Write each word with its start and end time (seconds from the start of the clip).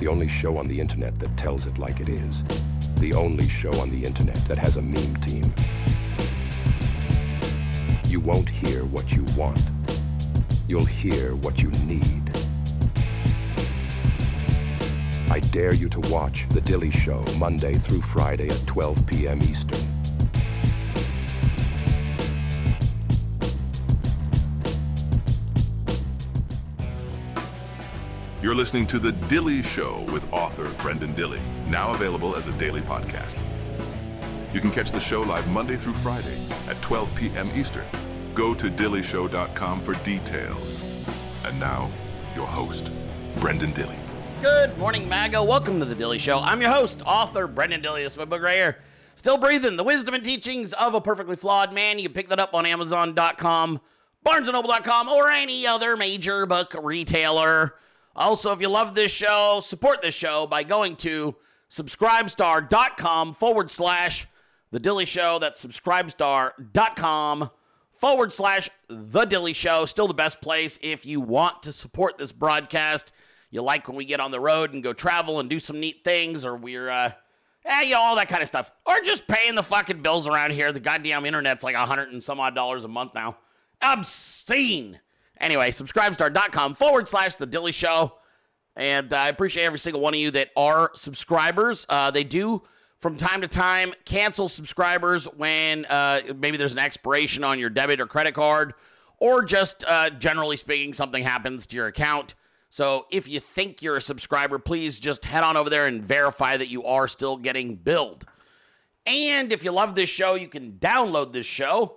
The 0.00 0.08
only 0.08 0.28
show 0.28 0.56
on 0.56 0.66
the 0.66 0.80
internet 0.80 1.18
that 1.18 1.36
tells 1.36 1.66
it 1.66 1.76
like 1.76 2.00
it 2.00 2.08
is. 2.08 2.42
The 3.00 3.12
only 3.12 3.46
show 3.46 3.70
on 3.82 3.90
the 3.90 4.02
internet 4.02 4.36
that 4.48 4.56
has 4.56 4.78
a 4.78 4.82
meme 4.82 5.16
team. 5.16 5.52
You 8.06 8.20
won't 8.20 8.48
hear 8.48 8.86
what 8.86 9.12
you 9.12 9.26
want. 9.36 9.60
You'll 10.66 10.86
hear 10.86 11.34
what 11.36 11.60
you 11.60 11.68
need. 11.84 12.30
I 15.30 15.40
dare 15.52 15.74
you 15.74 15.90
to 15.90 16.00
watch 16.10 16.46
The 16.48 16.62
Dilley 16.62 16.94
Show 16.94 17.22
Monday 17.38 17.74
through 17.74 18.00
Friday 18.00 18.48
at 18.48 18.66
12 18.66 19.06
p.m. 19.06 19.42
Eastern. 19.42 19.79
You're 28.42 28.54
listening 28.54 28.86
to 28.86 28.98
The 28.98 29.12
Dilley 29.12 29.62
Show 29.62 30.00
with 30.10 30.24
author 30.32 30.64
Brenden 30.78 31.14
Dilley, 31.14 31.40
now 31.68 31.90
available 31.90 32.34
as 32.34 32.46
a 32.46 32.52
daily 32.52 32.80
podcast. 32.80 33.38
You 34.54 34.62
can 34.62 34.70
catch 34.70 34.92
the 34.92 34.98
show 34.98 35.20
live 35.20 35.46
Monday 35.50 35.76
through 35.76 35.92
Friday 35.92 36.38
at 36.66 36.80
12 36.80 37.14
p.m. 37.14 37.50
Eastern. 37.54 37.84
Go 38.34 38.54
to 38.54 38.70
dilleyshow.com 38.70 39.82
for 39.82 39.92
details. 39.96 41.04
And 41.44 41.60
now, 41.60 41.90
your 42.34 42.46
host, 42.46 42.90
Brenden 43.36 43.74
Dilley. 43.74 43.98
Good 44.40 44.78
morning, 44.78 45.06
MAGA. 45.06 45.44
Welcome 45.44 45.78
to 45.78 45.84
the 45.84 45.94
Dilley 45.94 46.18
Show. 46.18 46.38
I'm 46.38 46.62
your 46.62 46.70
host, 46.70 47.02
author 47.04 47.46
Brenden 47.46 47.82
Dilley. 47.82 48.04
This 48.04 48.12
is 48.12 48.18
my 48.18 48.24
book 48.24 48.40
right 48.40 48.56
here. 48.56 48.78
Still 49.16 49.36
breathing: 49.36 49.76
The 49.76 49.84
Wisdom 49.84 50.14
and 50.14 50.24
Teachings 50.24 50.72
of 50.72 50.94
a 50.94 51.00
Perfectly 51.02 51.36
Flawed 51.36 51.74
Man. 51.74 51.98
You 51.98 52.08
can 52.08 52.14
pick 52.14 52.28
that 52.28 52.40
up 52.40 52.54
on 52.54 52.64
Amazon.com, 52.64 53.82
BarnesandNoble.com, 54.24 55.08
or 55.10 55.30
any 55.30 55.66
other 55.66 55.94
major 55.94 56.46
book 56.46 56.74
retailer. 56.82 57.74
Also, 58.16 58.52
if 58.52 58.60
you 58.60 58.68
love 58.68 58.94
this 58.94 59.12
show, 59.12 59.60
support 59.62 60.02
this 60.02 60.14
show 60.14 60.46
by 60.46 60.62
going 60.62 60.96
to 60.96 61.36
subscribestar.com 61.70 63.34
forward 63.34 63.70
slash 63.70 64.26
The 64.72 64.80
Dilley 64.80 65.06
Show. 65.06 65.38
That's 65.38 65.64
subscribestar.com 65.64 67.50
forward 67.94 68.32
slash 68.32 68.70
The 68.88 69.26
Dilley 69.26 69.54
Show. 69.54 69.86
Still 69.86 70.08
the 70.08 70.14
best 70.14 70.40
place 70.40 70.78
if 70.82 71.06
you 71.06 71.20
want 71.20 71.62
to 71.62 71.72
support 71.72 72.18
this 72.18 72.32
broadcast. 72.32 73.12
You 73.50 73.62
like 73.62 73.86
when 73.86 73.96
we 73.96 74.04
get 74.04 74.20
on 74.20 74.30
the 74.30 74.40
road 74.40 74.74
and 74.74 74.82
go 74.82 74.92
travel 74.92 75.40
and 75.40 75.48
do 75.48 75.60
some 75.60 75.80
neat 75.80 76.02
things, 76.04 76.44
or 76.44 76.56
we're, 76.56 76.88
uh, 76.88 77.12
eh, 77.64 77.82
you 77.82 77.94
know, 77.94 78.00
all 78.00 78.16
that 78.16 78.28
kind 78.28 78.42
of 78.42 78.48
stuff. 78.48 78.70
Or 78.86 79.00
just 79.00 79.26
paying 79.26 79.54
the 79.54 79.62
fucking 79.62 80.02
bills 80.02 80.28
around 80.28 80.52
here. 80.52 80.72
The 80.72 80.80
goddamn 80.80 81.26
internet's 81.26 81.64
like 81.64 81.74
a 81.74 81.86
hundred 81.86 82.12
and 82.12 82.22
some 82.22 82.40
odd 82.40 82.54
dollars 82.54 82.84
a 82.84 82.88
month 82.88 83.14
now. 83.14 83.38
Obscene. 83.82 85.00
Anyway, 85.40 85.70
subscribestar.com 85.70 86.74
forward 86.74 87.08
slash 87.08 87.36
The 87.36 87.46
Dilley 87.46 87.72
Show. 87.72 88.14
And 88.76 89.12
uh, 89.12 89.16
I 89.16 89.28
appreciate 89.28 89.64
every 89.64 89.78
single 89.78 90.00
one 90.00 90.14
of 90.14 90.20
you 90.20 90.30
that 90.32 90.50
are 90.56 90.90
subscribers. 90.94 91.86
Uh, 91.88 92.10
they 92.10 92.24
do, 92.24 92.62
from 92.98 93.16
time 93.16 93.40
to 93.40 93.48
time, 93.48 93.94
cancel 94.04 94.48
subscribers 94.48 95.24
when 95.24 95.86
uh, 95.86 96.20
maybe 96.36 96.56
there's 96.56 96.72
an 96.72 96.78
expiration 96.78 97.42
on 97.42 97.58
your 97.58 97.70
debit 97.70 98.00
or 98.00 98.06
credit 98.06 98.34
card, 98.34 98.74
or 99.18 99.42
just 99.42 99.84
uh, 99.86 100.10
generally 100.10 100.56
speaking, 100.56 100.92
something 100.92 101.22
happens 101.22 101.66
to 101.66 101.76
your 101.76 101.86
account. 101.86 102.34
So 102.70 103.06
if 103.10 103.28
you 103.28 103.40
think 103.40 103.82
you're 103.82 103.96
a 103.96 104.00
subscriber, 104.00 104.58
please 104.58 105.00
just 105.00 105.24
head 105.24 105.42
on 105.42 105.56
over 105.56 105.68
there 105.68 105.86
and 105.86 106.02
verify 106.04 106.56
that 106.56 106.68
you 106.68 106.84
are 106.84 107.08
still 107.08 107.36
getting 107.36 107.74
billed. 107.74 108.24
And 109.06 109.52
if 109.52 109.64
you 109.64 109.72
love 109.72 109.94
this 109.94 110.08
show, 110.08 110.36
you 110.36 110.46
can 110.46 110.72
download 110.74 111.32
this 111.32 111.46
show 111.46 111.96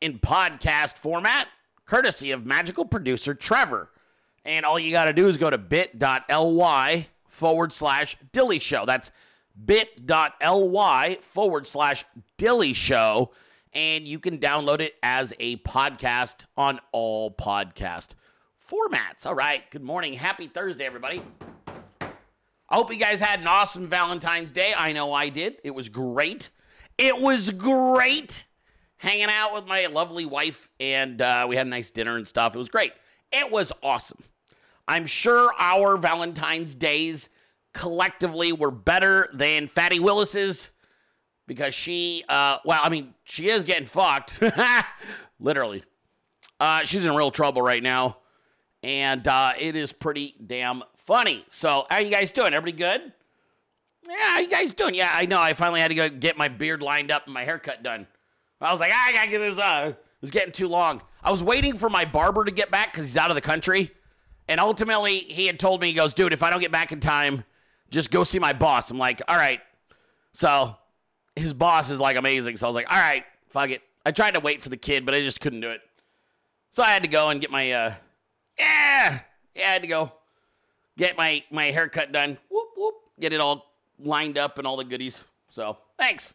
in 0.00 0.18
podcast 0.18 0.96
format 0.96 1.46
courtesy 1.90 2.30
of 2.30 2.46
magical 2.46 2.84
producer 2.84 3.34
Trevor. 3.34 3.90
And 4.44 4.64
all 4.64 4.78
you 4.78 4.92
got 4.92 5.06
to 5.06 5.12
do 5.12 5.26
is 5.26 5.38
go 5.38 5.50
to 5.50 5.58
bit.ly 5.58 7.08
forward 7.26 7.72
slash 7.72 8.16
dilly 8.30 8.60
show. 8.60 8.86
That's 8.86 9.10
bit.ly 9.66 11.18
forward 11.20 11.66
slash 11.66 12.04
dilly 12.38 12.74
show. 12.74 13.32
And 13.72 14.06
you 14.06 14.20
can 14.20 14.38
download 14.38 14.80
it 14.80 14.94
as 15.02 15.34
a 15.40 15.56
podcast 15.56 16.46
on 16.56 16.78
all 16.92 17.32
podcast 17.32 18.10
formats. 18.64 19.26
All 19.26 19.34
right. 19.34 19.68
Good 19.72 19.82
morning. 19.82 20.12
Happy 20.12 20.46
Thursday, 20.46 20.86
everybody. 20.86 21.20
I 22.00 22.76
hope 22.76 22.92
you 22.92 22.98
guys 22.98 23.20
had 23.20 23.40
an 23.40 23.48
awesome 23.48 23.88
Valentine's 23.88 24.52
Day. 24.52 24.72
I 24.76 24.92
know 24.92 25.12
I 25.12 25.28
did. 25.28 25.56
It 25.64 25.74
was 25.74 25.88
great. 25.88 26.50
It 26.96 27.20
was 27.20 27.50
great 27.50 28.44
hanging 29.00 29.30
out 29.30 29.54
with 29.54 29.66
my 29.66 29.86
lovely 29.86 30.26
wife, 30.26 30.68
and 30.78 31.22
uh, 31.22 31.46
we 31.48 31.56
had 31.56 31.66
a 31.66 31.70
nice 31.70 31.90
dinner 31.90 32.18
and 32.18 32.28
stuff. 32.28 32.54
It 32.54 32.58
was 32.58 32.68
great. 32.68 32.92
It 33.32 33.50
was 33.50 33.72
awesome. 33.82 34.22
I'm 34.86 35.06
sure 35.06 35.52
our 35.58 35.96
Valentine's 35.96 36.74
days 36.74 37.30
collectively 37.72 38.52
were 38.52 38.70
better 38.70 39.28
than 39.32 39.68
Fatty 39.68 40.00
Willis's 40.00 40.70
because 41.46 41.74
she, 41.74 42.24
uh, 42.28 42.58
well, 42.64 42.80
I 42.82 42.90
mean, 42.90 43.14
she 43.24 43.48
is 43.48 43.64
getting 43.64 43.86
fucked, 43.86 44.38
literally. 45.40 45.82
Uh, 46.58 46.84
she's 46.84 47.06
in 47.06 47.14
real 47.14 47.30
trouble 47.30 47.62
right 47.62 47.82
now, 47.82 48.18
and 48.82 49.26
uh, 49.26 49.54
it 49.58 49.76
is 49.76 49.92
pretty 49.94 50.34
damn 50.46 50.82
funny. 50.98 51.46
So, 51.48 51.86
how 51.88 52.00
you 52.00 52.10
guys 52.10 52.30
doing? 52.32 52.52
Everybody 52.52 53.00
good? 53.00 53.12
Yeah, 54.06 54.14
how 54.18 54.38
you 54.40 54.48
guys 54.48 54.74
doing? 54.74 54.94
Yeah, 54.94 55.10
I 55.10 55.24
know. 55.24 55.40
I 55.40 55.54
finally 55.54 55.80
had 55.80 55.88
to 55.88 55.94
go 55.94 56.10
get 56.10 56.36
my 56.36 56.48
beard 56.48 56.82
lined 56.82 57.10
up 57.10 57.24
and 57.24 57.32
my 57.32 57.44
haircut 57.44 57.82
done. 57.82 58.06
I 58.60 58.70
was 58.70 58.80
like, 58.80 58.92
I 58.92 59.12
gotta 59.12 59.30
get 59.30 59.38
this. 59.38 59.58
Uh, 59.58 59.92
it 59.94 60.22
was 60.22 60.30
getting 60.30 60.52
too 60.52 60.68
long. 60.68 61.02
I 61.22 61.30
was 61.30 61.42
waiting 61.42 61.76
for 61.76 61.88
my 61.88 62.04
barber 62.04 62.44
to 62.44 62.50
get 62.50 62.70
back 62.70 62.92
because 62.92 63.06
he's 63.06 63.16
out 63.16 63.30
of 63.30 63.34
the 63.34 63.40
country. 63.40 63.90
And 64.48 64.60
ultimately, 64.60 65.18
he 65.18 65.46
had 65.46 65.60
told 65.60 65.80
me, 65.80 65.88
he 65.88 65.94
goes, 65.94 66.12
dude, 66.12 66.32
if 66.32 66.42
I 66.42 66.50
don't 66.50 66.60
get 66.60 66.72
back 66.72 66.92
in 66.92 67.00
time, 67.00 67.44
just 67.90 68.10
go 68.10 68.24
see 68.24 68.38
my 68.38 68.52
boss. 68.52 68.90
I'm 68.90 68.98
like, 68.98 69.22
all 69.28 69.36
right. 69.36 69.60
So 70.32 70.76
his 71.36 71.52
boss 71.52 71.90
is 71.90 72.00
like 72.00 72.16
amazing. 72.16 72.56
So 72.56 72.66
I 72.66 72.68
was 72.68 72.74
like, 72.74 72.90
all 72.90 72.98
right, 72.98 73.24
fuck 73.48 73.70
it. 73.70 73.82
I 74.04 74.12
tried 74.12 74.34
to 74.34 74.40
wait 74.40 74.60
for 74.60 74.68
the 74.68 74.76
kid, 74.76 75.06
but 75.06 75.14
I 75.14 75.20
just 75.20 75.40
couldn't 75.40 75.60
do 75.60 75.70
it. 75.70 75.80
So 76.72 76.82
I 76.82 76.90
had 76.90 77.02
to 77.02 77.08
go 77.08 77.28
and 77.30 77.40
get 77.40 77.50
my, 77.50 77.70
uh, 77.72 77.94
yeah, 78.58 79.20
yeah, 79.54 79.68
I 79.68 79.72
had 79.72 79.82
to 79.82 79.88
go 79.88 80.12
get 80.96 81.16
my, 81.16 81.42
my 81.50 81.66
haircut 81.66 82.12
done. 82.12 82.38
Whoop, 82.50 82.68
whoop. 82.76 82.94
Get 83.18 83.32
it 83.32 83.40
all 83.40 83.66
lined 83.98 84.38
up 84.38 84.58
and 84.58 84.66
all 84.66 84.76
the 84.76 84.84
goodies. 84.84 85.24
So 85.48 85.78
thanks. 85.98 86.34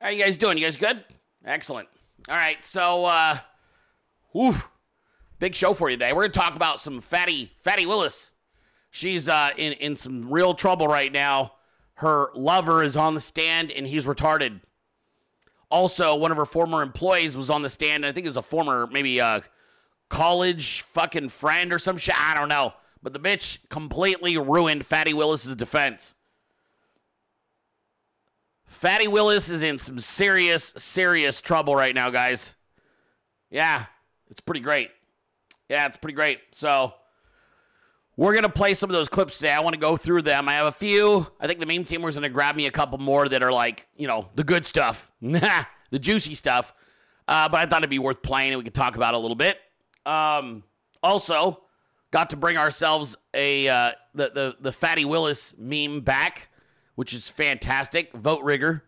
How 0.00 0.08
you 0.08 0.22
guys 0.22 0.36
doing? 0.36 0.58
You 0.58 0.64
guys 0.64 0.76
good? 0.76 1.04
Excellent. 1.46 1.88
All 2.28 2.34
right, 2.34 2.62
so 2.64 3.04
uh 3.04 3.38
oof, 4.36 4.68
big 5.38 5.54
show 5.54 5.74
for 5.74 5.88
you 5.88 5.96
today. 5.96 6.12
We're 6.12 6.22
gonna 6.22 6.32
talk 6.32 6.56
about 6.56 6.80
some 6.80 7.00
fatty 7.00 7.52
Fatty 7.58 7.86
Willis. 7.86 8.32
She's 8.90 9.28
uh 9.28 9.50
in, 9.56 9.74
in 9.74 9.96
some 9.96 10.28
real 10.28 10.54
trouble 10.54 10.88
right 10.88 11.12
now. 11.12 11.52
Her 11.94 12.30
lover 12.34 12.82
is 12.82 12.96
on 12.96 13.14
the 13.14 13.20
stand 13.20 13.70
and 13.70 13.86
he's 13.86 14.06
retarded. 14.06 14.60
Also, 15.70 16.16
one 16.16 16.30
of 16.30 16.36
her 16.36 16.44
former 16.44 16.82
employees 16.82 17.36
was 17.36 17.48
on 17.48 17.62
the 17.62 17.70
stand, 17.70 18.04
and 18.04 18.06
I 18.06 18.12
think 18.12 18.26
it 18.26 18.30
was 18.30 18.36
a 18.36 18.42
former 18.42 18.88
maybe 18.90 19.20
uh 19.20 19.40
college 20.08 20.82
fucking 20.82 21.28
friend 21.28 21.72
or 21.72 21.78
some 21.78 21.96
shit. 21.96 22.20
I 22.20 22.34
don't 22.34 22.48
know. 22.48 22.74
But 23.04 23.12
the 23.12 23.20
bitch 23.20 23.58
completely 23.68 24.36
ruined 24.36 24.84
Fatty 24.84 25.14
Willis's 25.14 25.54
defense. 25.54 26.12
Fatty 28.66 29.08
Willis 29.08 29.48
is 29.48 29.62
in 29.62 29.78
some 29.78 29.98
serious, 29.98 30.74
serious 30.76 31.40
trouble 31.40 31.74
right 31.74 31.94
now, 31.94 32.10
guys. 32.10 32.54
Yeah, 33.50 33.86
it's 34.28 34.40
pretty 34.40 34.60
great. 34.60 34.90
Yeah, 35.68 35.86
it's 35.86 35.96
pretty 35.96 36.14
great. 36.14 36.40
So, 36.52 36.94
we're 38.16 38.32
to 38.40 38.48
play 38.48 38.74
some 38.74 38.88
of 38.88 38.94
those 38.94 39.08
clips 39.08 39.36
today. 39.36 39.52
I 39.52 39.60
want 39.60 39.74
to 39.74 39.80
go 39.80 39.96
through 39.96 40.22
them. 40.22 40.48
I 40.48 40.54
have 40.54 40.66
a 40.66 40.72
few. 40.72 41.26
I 41.38 41.46
think 41.46 41.60
the 41.60 41.66
meme 41.66 41.84
team 41.84 42.02
was 42.02 42.16
to 42.16 42.28
grab 42.28 42.56
me 42.56 42.66
a 42.66 42.70
couple 42.70 42.98
more 42.98 43.28
that 43.28 43.42
are 43.42 43.52
like, 43.52 43.86
you 43.96 44.06
know, 44.06 44.26
the 44.34 44.44
good 44.44 44.64
stuff, 44.64 45.10
the 45.20 45.98
juicy 45.98 46.34
stuff. 46.34 46.72
Uh, 47.28 47.48
but 47.48 47.58
I 47.58 47.66
thought 47.66 47.80
it'd 47.80 47.90
be 47.90 47.98
worth 47.98 48.22
playing 48.22 48.52
and 48.52 48.58
we 48.58 48.64
could 48.64 48.74
talk 48.74 48.96
about 48.96 49.14
a 49.14 49.18
little 49.18 49.36
bit. 49.36 49.58
Um, 50.06 50.62
also, 51.02 51.62
got 52.10 52.30
to 52.30 52.36
bring 52.36 52.56
ourselves 52.56 53.16
a 53.34 53.68
uh, 53.68 53.92
the, 54.14 54.30
the 54.30 54.56
the 54.60 54.72
Fatty 54.72 55.04
Willis 55.04 55.54
meme 55.58 56.00
back 56.00 56.48
which 56.96 57.14
is 57.14 57.28
fantastic. 57.28 58.12
Vote 58.12 58.42
rigger. 58.42 58.82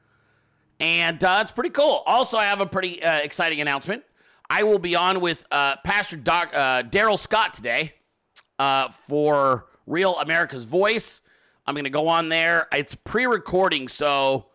And 0.81 1.23
uh, 1.23 1.39
it's 1.43 1.53
pretty 1.53 1.71
cool. 1.71 2.03
Also, 2.07 2.37
I 2.37 2.45
have 2.45 2.61
a 2.61 2.67
pretty 2.67 3.03
uh, 3.03 3.19
exciting 3.19 3.61
announcement. 3.61 4.05
I 4.51 4.63
will 4.63 4.79
be 4.79 4.97
on 4.97 5.21
with 5.21 5.45
uh, 5.51 5.77
Pastor 5.85 6.17
Doc, 6.17 6.51
uh, 6.55 6.83
Darrell 6.83 7.17
Scott 7.17 7.55
today 7.55 7.95
uh, 8.59 8.91
for 8.91 9.67
Real 9.87 10.17
America's 10.17 10.65
Voice. 10.65 11.21
I'm 11.67 11.75
going 11.75 11.85
to 11.85 11.91
go 11.91 12.09
on 12.09 12.29
there. 12.29 12.67
It's 12.73 12.95
pre 12.95 13.27
recording, 13.27 13.89
so 13.89 14.47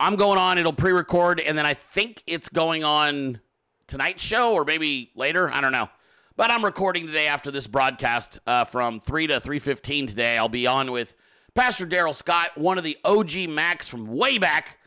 I'm 0.00 0.16
going 0.16 0.38
on. 0.38 0.56
It'll 0.56 0.72
pre 0.72 0.92
record, 0.92 1.38
and 1.40 1.56
then 1.56 1.66
I 1.66 1.74
think 1.74 2.22
it's 2.26 2.48
going 2.48 2.82
on 2.82 3.40
tonight's 3.86 4.22
show 4.22 4.54
or 4.54 4.64
maybe 4.64 5.10
later. 5.14 5.52
I 5.52 5.60
don't 5.60 5.72
know. 5.72 5.90
But 6.36 6.50
I'm 6.50 6.64
recording 6.64 7.06
today 7.06 7.26
after 7.26 7.50
this 7.50 7.66
broadcast 7.66 8.40
uh, 8.46 8.64
from 8.64 8.98
3 8.98 9.28
to 9.28 9.34
3.15 9.34 10.08
today. 10.08 10.36
I'll 10.36 10.48
be 10.48 10.66
on 10.66 10.90
with 10.90 11.14
Pastor 11.54 11.86
Darrell 11.86 12.12
Scott, 12.12 12.56
one 12.56 12.78
of 12.78 12.84
the 12.84 12.98
OG 13.04 13.48
Macs 13.48 13.86
from 13.86 14.08
way 14.08 14.38
back 14.38 14.78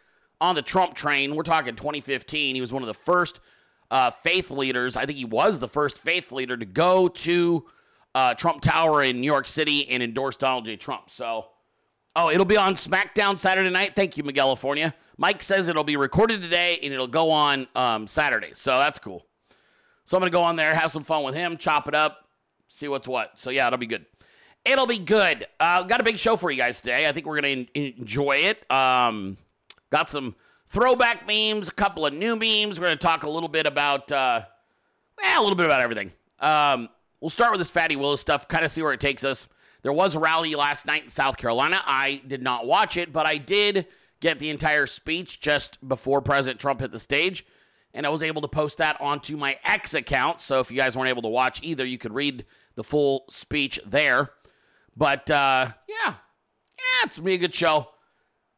on 0.42 0.54
the 0.54 0.62
Trump 0.62 0.96
train. 0.96 1.34
We're 1.34 1.44
talking 1.44 1.76
2015. 1.76 2.56
He 2.56 2.62
was 2.62 2.74
one 2.74 2.84
of 2.84 2.88
the 2.88 2.94
first 2.94 3.40
uh, 3.90 4.12
faith 4.12 4.52
leaders. 4.52 4.98
I 4.98 5.06
think 5.06 5.18
he 5.18 5.24
was 5.24 5.60
the 5.60 5.70
first 5.70 5.98
faith 5.98 6.32
leader 6.34 6.58
to 6.58 6.66
go 6.66 7.08
to 7.08 7.66
uh, 8.14 8.34
Trump 8.34 8.62
Tower 8.62 9.02
in 9.02 9.22
New 9.22 9.26
York 9.28 9.48
City 9.48 9.88
and 9.88 10.04
endorse 10.04 10.36
Donald 10.36 10.66
J. 10.66 10.76
Trump. 10.76 11.10
So, 11.10 11.46
oh, 12.18 12.30
it'll 12.30 12.46
be 12.46 12.58
on 12.58 12.74
SmackDown 12.74 13.38
Saturday 13.38 13.70
night. 13.70 13.96
Thank 13.96 14.18
you, 14.18 14.24
Miguel 14.24 14.48
California. 14.48 14.94
Mike 15.18 15.42
says 15.42 15.70
it'll 15.70 15.86
be 15.86 15.96
recorded 15.96 16.42
today 16.42 16.80
and 16.84 16.94
it'll 16.94 17.08
go 17.08 17.32
on 17.32 17.68
um, 17.76 18.08
Saturday. 18.08 18.52
So 18.54 18.78
that's 18.78 19.00
cool. 19.00 19.26
So 20.04 20.18
I'm 20.18 20.22
going 20.22 20.32
to 20.32 20.36
go 20.36 20.44
on 20.44 20.58
there, 20.58 20.76
have 20.76 20.92
some 20.92 21.04
fun 21.04 21.24
with 21.24 21.34
him, 21.34 21.56
chop 21.56 21.88
it 21.88 21.96
up, 21.96 22.28
see 22.68 22.90
what's 22.90 23.08
what. 23.08 23.40
So 23.40 23.52
yeah, 23.52 23.68
it'll 23.68 23.80
be 23.80 23.88
good. 23.88 24.06
It'll 24.68 24.86
be 24.86 25.00
good. 25.00 25.48
Uh, 25.62 25.84
got 25.84 26.02
a 26.02 26.04
big 26.04 26.20
show 26.20 26.36
for 26.36 26.52
you 26.52 26.58
guys 26.58 26.82
today. 26.82 27.08
I 27.08 27.14
think 27.14 27.26
we're 27.26 27.40
to 27.40 27.68
enjoy 27.74 28.36
it. 28.36 28.70
Um, 28.70 29.38
got 29.92 30.10
some 30.10 30.36
throwback 30.68 31.26
memes, 31.26 31.70
a 31.70 31.72
couple 31.72 32.06
of 32.06 32.14
new 32.14 32.36
memes. 32.36 32.78
We're 32.78 32.88
to 32.88 32.98
talk 32.98 33.24
a 33.24 33.30
little 33.30 33.48
bit 33.48 33.66
about, 33.66 34.12
uh, 34.12 34.42
well, 35.18 35.42
a 35.42 35.44
little 35.44 35.56
bit 35.56 35.66
about 35.66 35.82
everything. 35.82 36.12
Um, 36.42 36.90
we'll 37.22 37.30
start 37.30 37.52
with 37.52 37.62
this 37.62 37.70
Fatty 37.70 37.96
Willis 37.96 38.20
stuff, 38.20 38.50
kind 38.50 38.66
of 38.66 38.70
see 38.70 38.82
where 38.82 38.92
it 38.92 39.00
takes 39.00 39.24
us. 39.24 39.48
There 39.84 39.94
was 39.94 40.16
a 40.16 40.20
rally 40.20 40.54
last 40.54 40.86
night 40.86 41.04
in 41.04 41.10
South 41.10 41.38
Carolina. 41.38 41.82
I 41.86 42.22
did 42.28 42.42
not 42.42 42.68
watch 42.68 42.98
it, 42.98 43.14
but 43.14 43.26
I 43.26 43.38
did 43.38 43.88
get 44.20 44.38
the 44.38 44.50
entire 44.50 44.86
speech 44.86 45.40
just 45.40 45.78
before 45.88 46.20
President 46.20 46.60
Trump 46.60 46.82
hit 46.82 46.92
the 46.92 47.00
stage. 47.00 47.46
And 47.94 48.06
I 48.06 48.10
was 48.10 48.22
able 48.22 48.42
to 48.42 48.50
post 48.50 48.80
that 48.80 49.00
onto 49.00 49.38
my 49.38 49.58
X 49.64 49.94
account. 49.94 50.42
So 50.42 50.60
if 50.60 50.70
you 50.70 50.76
guys 50.76 50.98
weren't 50.98 51.10
able 51.10 51.22
to 51.22 51.30
watch 51.30 51.62
either, 51.64 51.86
you 51.86 51.98
could 51.98 52.14
read 52.14 52.46
the 52.76 52.84
full 52.84 53.26
speech 53.30 53.80
there. 53.86 54.32
But 54.98 55.30
uh, 55.30 55.72
yeah, 55.88 56.16
yeah, 56.16 57.04
it's 57.04 57.18
gonna 57.18 57.26
be 57.26 57.36
a 57.36 57.38
good 57.38 57.54
show. 57.54 57.90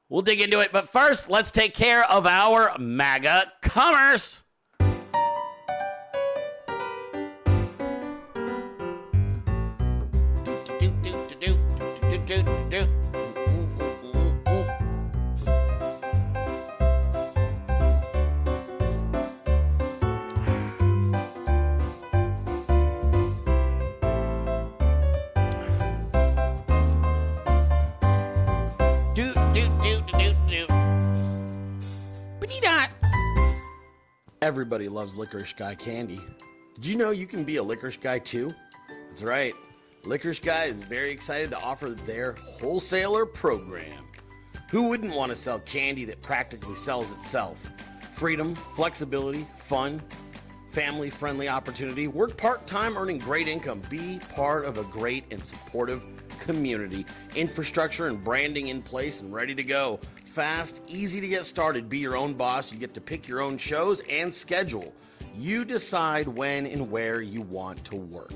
We'll 0.07 0.21
dig 0.21 0.39
into 0.39 0.61
it. 0.61 0.71
But 0.71 0.89
first, 0.89 1.29
let's 1.29 1.51
take 1.51 1.73
care 1.73 2.09
of 2.09 2.25
our 2.25 2.77
MAGA 2.79 3.51
commerce. 3.61 4.41
Everybody 34.41 34.87
loves 34.87 35.17
Licorice 35.17 35.51
Guy 35.51 35.75
candy. 35.75 36.21
Did 36.75 36.85
you 36.85 36.95
know 36.95 37.11
you 37.11 37.27
can 37.27 37.43
be 37.43 37.57
a 37.57 37.63
Licorice 37.63 37.97
Guy 37.97 38.19
too? 38.19 38.53
That's 39.09 39.21
right. 39.21 39.53
Licorice 40.05 40.39
Guy 40.39 40.63
is 40.65 40.81
very 40.81 41.11
excited 41.11 41.49
to 41.49 41.59
offer 41.59 41.89
their 41.89 42.33
wholesaler 42.33 43.25
program. 43.25 44.07
Who 44.71 44.87
wouldn't 44.87 45.13
want 45.13 45.31
to 45.31 45.35
sell 45.35 45.59
candy 45.59 46.05
that 46.05 46.21
practically 46.21 46.75
sells 46.75 47.11
itself? 47.11 47.69
Freedom, 48.13 48.55
flexibility, 48.55 49.45
fun, 49.57 50.01
family 50.71 51.09
friendly 51.09 51.49
opportunity. 51.49 52.07
Work 52.07 52.37
part 52.37 52.65
time 52.65 52.97
earning 52.97 53.17
great 53.17 53.49
income. 53.49 53.81
Be 53.89 54.19
part 54.33 54.63
of 54.63 54.77
a 54.77 54.83
great 54.85 55.25
and 55.31 55.45
supportive 55.45 56.01
community. 56.39 57.05
Infrastructure 57.35 58.07
and 58.07 58.23
branding 58.23 58.69
in 58.69 58.81
place 58.81 59.19
and 59.19 59.33
ready 59.33 59.53
to 59.53 59.63
go 59.63 59.99
fast, 60.39 60.81
easy 60.87 61.19
to 61.19 61.27
get 61.27 61.45
started. 61.45 61.89
Be 61.89 61.97
your 61.97 62.15
own 62.15 62.33
boss. 62.33 62.71
You 62.71 62.79
get 62.79 62.93
to 62.93 63.01
pick 63.01 63.27
your 63.27 63.41
own 63.41 63.57
shows 63.57 64.01
and 64.09 64.33
schedule. 64.33 64.93
You 65.37 65.65
decide 65.65 66.29
when 66.29 66.65
and 66.65 66.89
where 66.89 67.21
you 67.21 67.41
want 67.41 67.83
to 67.83 67.97
work. 67.97 68.31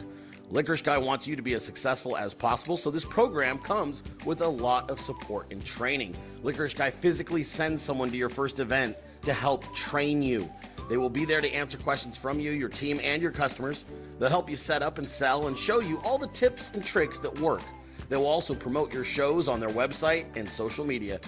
Licorice 0.51 0.81
Guy 0.81 0.97
wants 0.97 1.27
you 1.27 1.37
to 1.37 1.41
be 1.41 1.53
as 1.53 1.63
successful 1.63 2.17
as 2.17 2.33
possible, 2.33 2.75
so 2.75 2.91
this 2.91 3.05
program 3.05 3.57
comes 3.57 4.03
with 4.25 4.41
a 4.41 4.47
lot 4.47 4.91
of 4.91 4.99
support 4.99 5.47
and 5.49 5.63
training. 5.63 6.13
Licorice 6.43 6.73
Guy 6.73 6.89
physically 6.89 7.41
sends 7.41 7.81
someone 7.81 8.09
to 8.09 8.17
your 8.17 8.27
first 8.27 8.59
event 8.59 8.97
to 9.21 9.31
help 9.31 9.73
train 9.73 10.21
you. 10.21 10.51
They 10.89 10.97
will 10.97 11.09
be 11.09 11.23
there 11.23 11.39
to 11.39 11.49
answer 11.53 11.77
questions 11.77 12.17
from 12.17 12.37
you, 12.37 12.51
your 12.51 12.67
team, 12.67 12.99
and 13.01 13.21
your 13.21 13.31
customers. 13.31 13.85
They'll 14.19 14.27
help 14.27 14.49
you 14.49 14.57
set 14.57 14.83
up 14.83 14.97
and 14.97 15.09
sell 15.09 15.47
and 15.47 15.57
show 15.57 15.79
you 15.79 16.01
all 16.03 16.17
the 16.17 16.27
tips 16.27 16.71
and 16.73 16.83
tricks 16.83 17.17
that 17.19 17.39
work. 17.39 17.61
They 18.09 18.17
will 18.17 18.27
also 18.27 18.53
promote 18.53 18.93
your 18.93 19.05
shows 19.05 19.47
on 19.47 19.61
their 19.61 19.69
website 19.69 20.35
and 20.35 20.47
social 20.47 20.83
media. 20.83 21.21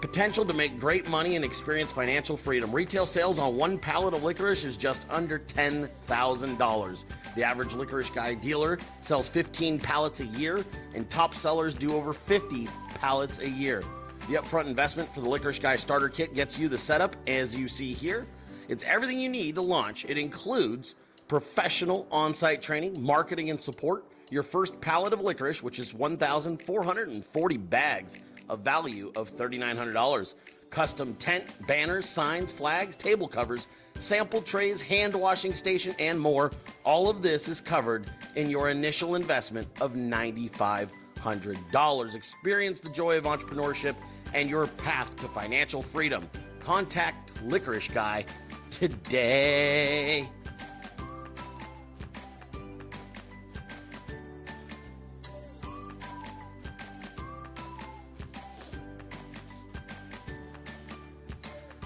Potential 0.00 0.46
to 0.46 0.54
make 0.54 0.80
great 0.80 1.06
money 1.10 1.36
and 1.36 1.44
experience 1.44 1.92
financial 1.92 2.34
freedom. 2.34 2.72
Retail 2.72 3.04
sales 3.04 3.38
on 3.38 3.56
one 3.56 3.76
pallet 3.76 4.14
of 4.14 4.22
licorice 4.22 4.64
is 4.64 4.78
just 4.78 5.04
under 5.10 5.40
$10,000. 5.40 7.04
The 7.34 7.44
average 7.44 7.74
licorice 7.74 8.08
guy 8.08 8.32
dealer 8.32 8.78
sells 9.02 9.28
15 9.28 9.78
pallets 9.78 10.20
a 10.20 10.26
year, 10.26 10.64
and 10.94 11.08
top 11.10 11.34
sellers 11.34 11.74
do 11.74 11.94
over 11.94 12.14
50 12.14 12.66
pallets 12.94 13.40
a 13.40 13.48
year. 13.50 13.82
The 14.30 14.36
upfront 14.36 14.68
investment 14.68 15.12
for 15.12 15.20
the 15.20 15.28
Licorice 15.28 15.58
Guy 15.58 15.76
starter 15.76 16.08
kit 16.08 16.34
gets 16.34 16.58
you 16.58 16.68
the 16.68 16.78
setup 16.78 17.14
as 17.26 17.54
you 17.54 17.68
see 17.68 17.92
here. 17.92 18.26
It's 18.68 18.84
everything 18.84 19.18
you 19.18 19.28
need 19.28 19.56
to 19.56 19.62
launch. 19.62 20.06
It 20.06 20.16
includes 20.16 20.94
professional 21.28 22.06
on 22.10 22.32
site 22.32 22.62
training, 22.62 23.02
marketing 23.02 23.50
and 23.50 23.60
support, 23.60 24.06
your 24.30 24.44
first 24.44 24.80
pallet 24.80 25.12
of 25.12 25.20
licorice, 25.20 25.62
which 25.62 25.78
is 25.78 25.92
1,440 25.92 27.56
bags 27.56 28.20
a 28.50 28.56
value 28.56 29.12
of 29.16 29.30
$3,900. 29.30 30.34
Custom 30.70 31.14
tent, 31.14 31.54
banners, 31.66 32.06
signs, 32.08 32.52
flags, 32.52 32.94
table 32.94 33.26
covers, 33.26 33.66
sample 33.98 34.42
trays, 34.42 34.82
hand 34.82 35.14
washing 35.14 35.54
station, 35.54 35.94
and 35.98 36.20
more. 36.20 36.52
All 36.84 37.08
of 37.08 37.22
this 37.22 37.48
is 37.48 37.60
covered 37.60 38.10
in 38.36 38.50
your 38.50 38.70
initial 38.70 39.14
investment 39.14 39.66
of 39.80 39.94
$9,500. 39.94 42.14
Experience 42.14 42.80
the 42.80 42.90
joy 42.90 43.16
of 43.16 43.24
entrepreneurship 43.24 43.94
and 44.34 44.48
your 44.48 44.66
path 44.66 45.16
to 45.16 45.26
financial 45.28 45.82
freedom. 45.82 46.28
Contact 46.60 47.32
Licorice 47.42 47.88
Guy 47.88 48.24
today. 48.70 50.28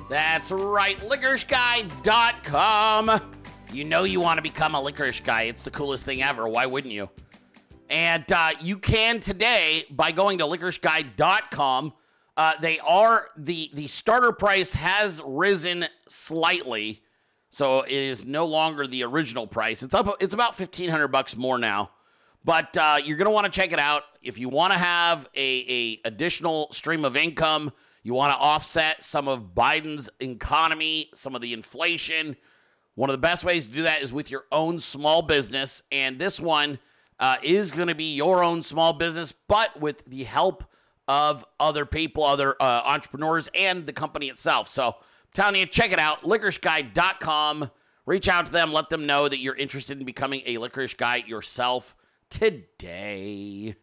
That's 0.08 0.50
right, 0.50 0.98
licoriceguy.com. 0.98 3.20
You 3.72 3.84
know 3.84 4.04
you 4.04 4.20
want 4.20 4.38
to 4.38 4.42
become 4.42 4.74
a 4.74 4.80
licorice 4.80 5.20
guy. 5.20 5.44
It's 5.44 5.62
the 5.62 5.70
coolest 5.70 6.04
thing 6.04 6.22
ever. 6.22 6.46
Why 6.46 6.66
wouldn't 6.66 6.92
you? 6.92 7.08
And 7.88 8.30
uh, 8.30 8.50
you 8.60 8.78
can 8.78 9.20
today 9.20 9.84
by 9.90 10.12
going 10.12 10.38
to 10.38 10.44
licoriceguy.com. 10.44 11.94
Uh, 12.36 12.52
they 12.60 12.78
are 12.80 13.28
the 13.36 13.70
the 13.74 13.86
starter 13.86 14.32
price 14.32 14.74
has 14.74 15.22
risen 15.24 15.86
slightly, 16.08 17.02
so 17.50 17.82
it 17.82 17.92
is 17.92 18.24
no 18.24 18.44
longer 18.44 18.86
the 18.86 19.04
original 19.04 19.46
price. 19.46 19.82
It's 19.82 19.94
up. 19.94 20.16
It's 20.20 20.34
about 20.34 20.56
fifteen 20.56 20.90
hundred 20.90 21.08
bucks 21.08 21.36
more 21.36 21.58
now, 21.58 21.90
but 22.44 22.76
uh, 22.76 22.98
you're 23.02 23.16
gonna 23.16 23.30
want 23.30 23.44
to 23.44 23.52
check 23.52 23.72
it 23.72 23.78
out 23.78 24.02
if 24.20 24.38
you 24.38 24.48
want 24.48 24.72
to 24.72 24.78
have 24.78 25.28
a, 25.36 25.64
a 25.68 26.00
additional 26.08 26.72
stream 26.72 27.04
of 27.04 27.16
income. 27.16 27.72
You 28.04 28.12
want 28.12 28.32
to 28.32 28.36
offset 28.36 29.02
some 29.02 29.28
of 29.28 29.54
Biden's 29.54 30.10
economy, 30.20 31.08
some 31.14 31.34
of 31.34 31.40
the 31.40 31.54
inflation. 31.54 32.36
One 32.96 33.08
of 33.08 33.14
the 33.14 33.18
best 33.18 33.44
ways 33.44 33.66
to 33.66 33.72
do 33.72 33.82
that 33.84 34.02
is 34.02 34.12
with 34.12 34.30
your 34.30 34.44
own 34.52 34.78
small 34.78 35.22
business. 35.22 35.82
And 35.90 36.18
this 36.18 36.38
one 36.38 36.78
uh, 37.18 37.38
is 37.42 37.72
going 37.72 37.88
to 37.88 37.94
be 37.94 38.14
your 38.14 38.44
own 38.44 38.62
small 38.62 38.92
business, 38.92 39.32
but 39.48 39.80
with 39.80 40.04
the 40.04 40.24
help 40.24 40.64
of 41.08 41.46
other 41.58 41.86
people, 41.86 42.24
other 42.24 42.54
uh, 42.60 42.82
entrepreneurs, 42.84 43.48
and 43.54 43.86
the 43.86 43.92
company 43.92 44.28
itself. 44.28 44.68
So 44.68 44.88
I'm 44.88 44.94
telling 45.32 45.56
you, 45.56 45.64
check 45.64 45.90
it 45.90 45.98
out, 45.98 46.24
licoriceguy.com. 46.24 47.70
Reach 48.04 48.28
out 48.28 48.44
to 48.46 48.52
them, 48.52 48.70
let 48.74 48.90
them 48.90 49.06
know 49.06 49.28
that 49.28 49.38
you're 49.38 49.56
interested 49.56 49.98
in 49.98 50.04
becoming 50.04 50.42
a 50.44 50.58
licorice 50.58 50.92
guy 50.92 51.24
yourself 51.26 51.96
today. 52.28 53.76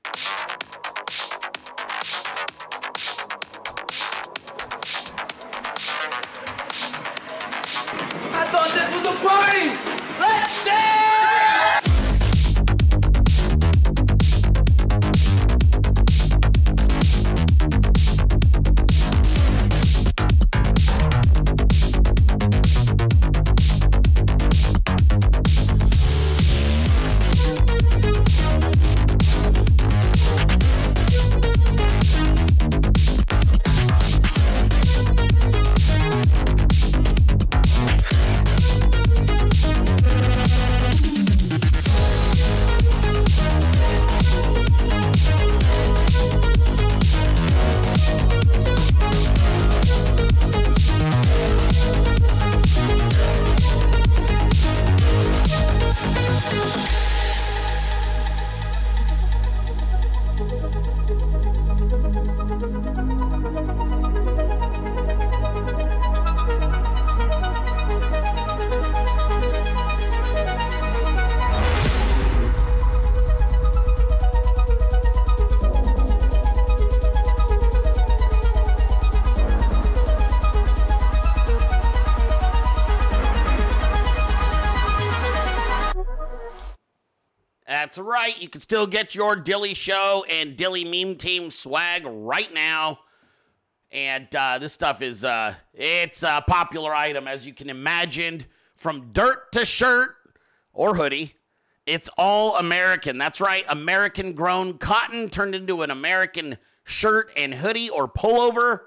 party! 9.21 9.90
Still 88.71 88.87
get 88.87 89.13
your 89.13 89.35
Dilley 89.35 89.75
Show 89.75 90.23
and 90.29 90.55
Dilley 90.55 90.85
Meme 90.85 91.17
Team 91.17 91.51
swag 91.51 92.05
right 92.05 92.53
now. 92.53 92.99
And 93.91 94.33
uh, 94.33 94.59
this 94.59 94.71
stuff 94.71 95.01
is 95.01 95.25
uh, 95.25 95.55
it's 95.73 96.23
a 96.23 96.41
popular 96.47 96.95
item, 96.95 97.27
as 97.27 97.45
you 97.45 97.53
can 97.53 97.69
imagine, 97.69 98.45
from 98.77 99.11
dirt 99.11 99.51
to 99.51 99.65
shirt 99.65 100.15
or 100.71 100.95
hoodie. 100.95 101.33
It's 101.85 102.09
all 102.17 102.55
American. 102.55 103.17
That's 103.17 103.41
right, 103.41 103.65
American 103.67 104.31
grown 104.31 104.77
cotton 104.77 105.29
turned 105.29 105.53
into 105.53 105.81
an 105.81 105.91
American 105.91 106.57
shirt 106.85 107.29
and 107.35 107.53
hoodie 107.53 107.89
or 107.89 108.07
pullover, 108.07 108.83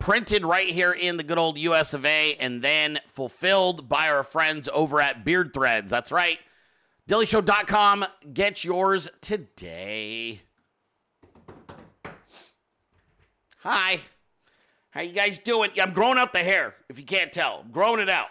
printed 0.00 0.44
right 0.44 0.66
here 0.66 0.90
in 0.90 1.18
the 1.18 1.22
good 1.22 1.38
old 1.38 1.56
US 1.56 1.94
of 1.94 2.04
A, 2.04 2.34
and 2.40 2.62
then 2.62 2.98
fulfilled 3.06 3.88
by 3.88 4.08
our 4.08 4.24
friends 4.24 4.68
over 4.72 5.00
at 5.00 5.24
Beard 5.24 5.54
Threads. 5.54 5.88
That's 5.88 6.10
right. 6.10 6.40
DilleyShow.com. 7.08 8.04
Get 8.34 8.64
yours 8.64 9.08
today. 9.22 10.42
Hi. 13.60 14.00
How 14.90 15.00
you 15.00 15.14
guys 15.14 15.38
doing? 15.38 15.70
Yeah, 15.72 15.84
I'm 15.84 15.94
growing 15.94 16.18
out 16.18 16.34
the 16.34 16.40
hair, 16.40 16.74
if 16.90 16.98
you 16.98 17.06
can't 17.06 17.32
tell. 17.32 17.62
I'm 17.64 17.72
growing 17.72 18.00
it 18.00 18.10
out. 18.10 18.28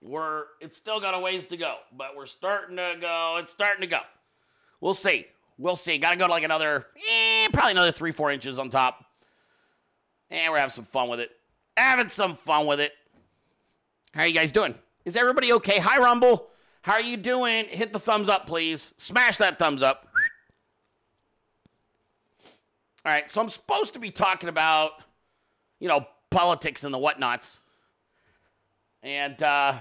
We're 0.00 0.44
it's 0.62 0.74
still 0.74 1.00
got 1.00 1.12
a 1.12 1.18
ways 1.18 1.44
to 1.46 1.58
go, 1.58 1.76
but 1.94 2.16
we're 2.16 2.24
starting 2.24 2.76
to 2.76 2.94
go. 2.98 3.36
It's 3.40 3.52
starting 3.52 3.82
to 3.82 3.86
go. 3.86 4.00
We'll 4.80 4.94
see. 4.94 5.26
We'll 5.58 5.76
see. 5.76 5.98
Gotta 5.98 6.16
go 6.16 6.26
to 6.26 6.32
like 6.32 6.44
another, 6.44 6.86
eh, 6.96 7.48
probably 7.52 7.72
another 7.72 7.92
three, 7.92 8.10
four 8.10 8.32
inches 8.32 8.58
on 8.58 8.70
top. 8.70 9.04
And 10.30 10.50
we're 10.50 10.58
having 10.58 10.72
some 10.72 10.86
fun 10.86 11.10
with 11.10 11.20
it. 11.20 11.30
Having 11.76 12.08
some 12.08 12.36
fun 12.36 12.66
with 12.66 12.80
it. 12.80 12.92
How 14.14 14.24
you 14.24 14.34
guys 14.34 14.50
doing? 14.50 14.74
Is 15.04 15.14
everybody 15.14 15.52
okay? 15.52 15.78
Hi, 15.78 15.98
Rumble. 15.98 16.48
How 16.84 16.92
are 16.92 17.00
you 17.00 17.16
doing? 17.16 17.64
Hit 17.70 17.94
the 17.94 17.98
thumbs 17.98 18.28
up, 18.28 18.46
please. 18.46 18.92
Smash 18.98 19.38
that 19.38 19.58
thumbs 19.58 19.82
up. 19.82 20.06
All 23.06 23.10
right, 23.10 23.30
so 23.30 23.40
I'm 23.40 23.48
supposed 23.48 23.94
to 23.94 23.98
be 23.98 24.10
talking 24.10 24.50
about, 24.50 24.92
you 25.80 25.88
know, 25.88 26.06
politics 26.28 26.84
and 26.84 26.92
the 26.92 26.98
whatnots. 26.98 27.58
And, 29.02 29.42
uh, 29.42 29.78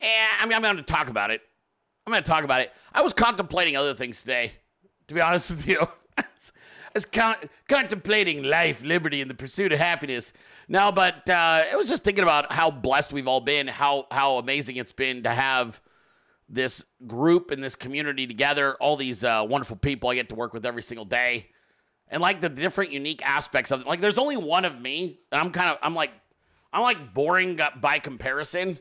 and 0.00 0.32
I 0.40 0.46
mean, 0.46 0.54
I'm 0.54 0.62
going 0.62 0.78
to 0.78 0.82
talk 0.82 1.08
about 1.08 1.30
it. 1.30 1.42
I'm 2.04 2.12
going 2.12 2.24
to 2.24 2.28
talk 2.28 2.42
about 2.42 2.62
it. 2.62 2.72
I 2.92 3.02
was 3.02 3.12
contemplating 3.12 3.76
other 3.76 3.94
things 3.94 4.22
today, 4.22 4.50
to 5.06 5.14
be 5.14 5.20
honest 5.20 5.50
with 5.50 5.68
you. 5.68 5.86
I 6.18 6.24
was 6.92 7.04
con- 7.04 7.36
contemplating 7.68 8.42
life, 8.42 8.82
liberty, 8.82 9.20
and 9.20 9.30
the 9.30 9.34
pursuit 9.34 9.70
of 9.70 9.78
happiness. 9.78 10.32
No, 10.68 10.90
but 10.90 11.28
uh, 11.30 11.64
I 11.72 11.76
was 11.76 11.88
just 11.88 12.02
thinking 12.02 12.24
about 12.24 12.52
how 12.52 12.70
blessed 12.70 13.12
we've 13.12 13.28
all 13.28 13.40
been, 13.40 13.68
how 13.68 14.06
how 14.10 14.38
amazing 14.38 14.76
it's 14.76 14.92
been 14.92 15.22
to 15.22 15.30
have 15.30 15.80
this 16.48 16.84
group 17.06 17.50
and 17.50 17.62
this 17.62 17.76
community 17.76 18.26
together. 18.26 18.74
All 18.80 18.96
these 18.96 19.22
uh, 19.22 19.46
wonderful 19.48 19.76
people 19.76 20.10
I 20.10 20.16
get 20.16 20.28
to 20.30 20.34
work 20.34 20.52
with 20.52 20.66
every 20.66 20.82
single 20.82 21.04
day, 21.04 21.50
and 22.08 22.20
like 22.20 22.40
the 22.40 22.48
different 22.48 22.90
unique 22.90 23.24
aspects 23.24 23.70
of 23.70 23.82
it. 23.82 23.86
Like, 23.86 24.00
there's 24.00 24.18
only 24.18 24.36
one 24.36 24.64
of 24.64 24.80
me, 24.80 25.20
and 25.30 25.40
I'm 25.40 25.50
kind 25.50 25.70
of 25.70 25.78
I'm 25.82 25.94
like 25.94 26.10
I'm 26.72 26.82
like 26.82 27.14
boring 27.14 27.60
by 27.80 28.00
comparison. 28.00 28.78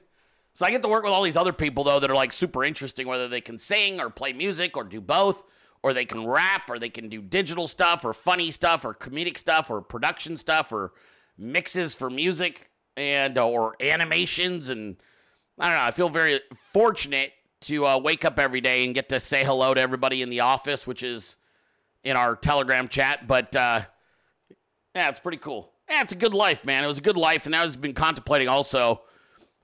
So 0.53 0.65
I 0.65 0.71
get 0.71 0.81
to 0.83 0.87
work 0.87 1.03
with 1.03 1.11
all 1.11 1.21
these 1.21 1.37
other 1.37 1.53
people 1.53 1.83
though 1.83 1.99
that 1.99 2.09
are 2.09 2.15
like 2.15 2.31
super 2.31 2.63
interesting, 2.63 3.07
whether 3.07 3.27
they 3.27 3.41
can 3.41 3.57
sing 3.57 3.99
or 3.99 4.09
play 4.09 4.33
music 4.33 4.75
or 4.75 4.83
do 4.83 5.01
both, 5.01 5.43
or 5.83 5.93
they 5.93 6.05
can 6.05 6.25
rap 6.25 6.69
or 6.69 6.79
they 6.79 6.89
can 6.89 7.09
do 7.09 7.21
digital 7.21 7.67
stuff 7.67 8.03
or 8.03 8.13
funny 8.13 8.49
stuff 8.49 8.85
or 8.85 8.93
comedic 8.93 9.37
stuff 9.37 9.69
or 9.69 9.81
production 9.81 10.35
stuff 10.35 10.71
or 10.71 10.93
mixes 11.37 11.93
for 11.93 12.09
music 12.09 12.69
and 12.97 13.37
uh, 13.37 13.47
or 13.47 13.75
animations 13.81 14.69
and 14.69 14.97
I 15.59 15.69
don't 15.69 15.77
know. 15.77 15.83
I 15.83 15.91
feel 15.91 16.09
very 16.09 16.41
fortunate 16.55 17.31
to 17.61 17.85
uh, 17.85 17.97
wake 17.97 18.25
up 18.25 18.37
every 18.39 18.61
day 18.61 18.83
and 18.85 18.93
get 18.93 19.09
to 19.09 19.19
say 19.19 19.43
hello 19.43 19.73
to 19.73 19.79
everybody 19.81 20.21
in 20.21 20.29
the 20.29 20.41
office, 20.41 20.85
which 20.85 21.01
is 21.01 21.37
in 22.03 22.17
our 22.17 22.35
Telegram 22.35 22.87
chat. 22.87 23.25
But 23.27 23.55
uh, 23.55 23.81
yeah, 24.93 25.09
it's 25.09 25.19
pretty 25.19 25.37
cool. 25.37 25.71
Yeah, 25.89 26.01
it's 26.01 26.11
a 26.11 26.17
good 26.17 26.33
life, 26.33 26.65
man. 26.65 26.83
It 26.83 26.87
was 26.87 26.97
a 26.97 27.01
good 27.01 27.17
life, 27.17 27.45
and 27.45 27.55
I 27.55 27.63
was 27.63 27.75
been 27.75 27.93
contemplating 27.93 28.47
also 28.47 29.01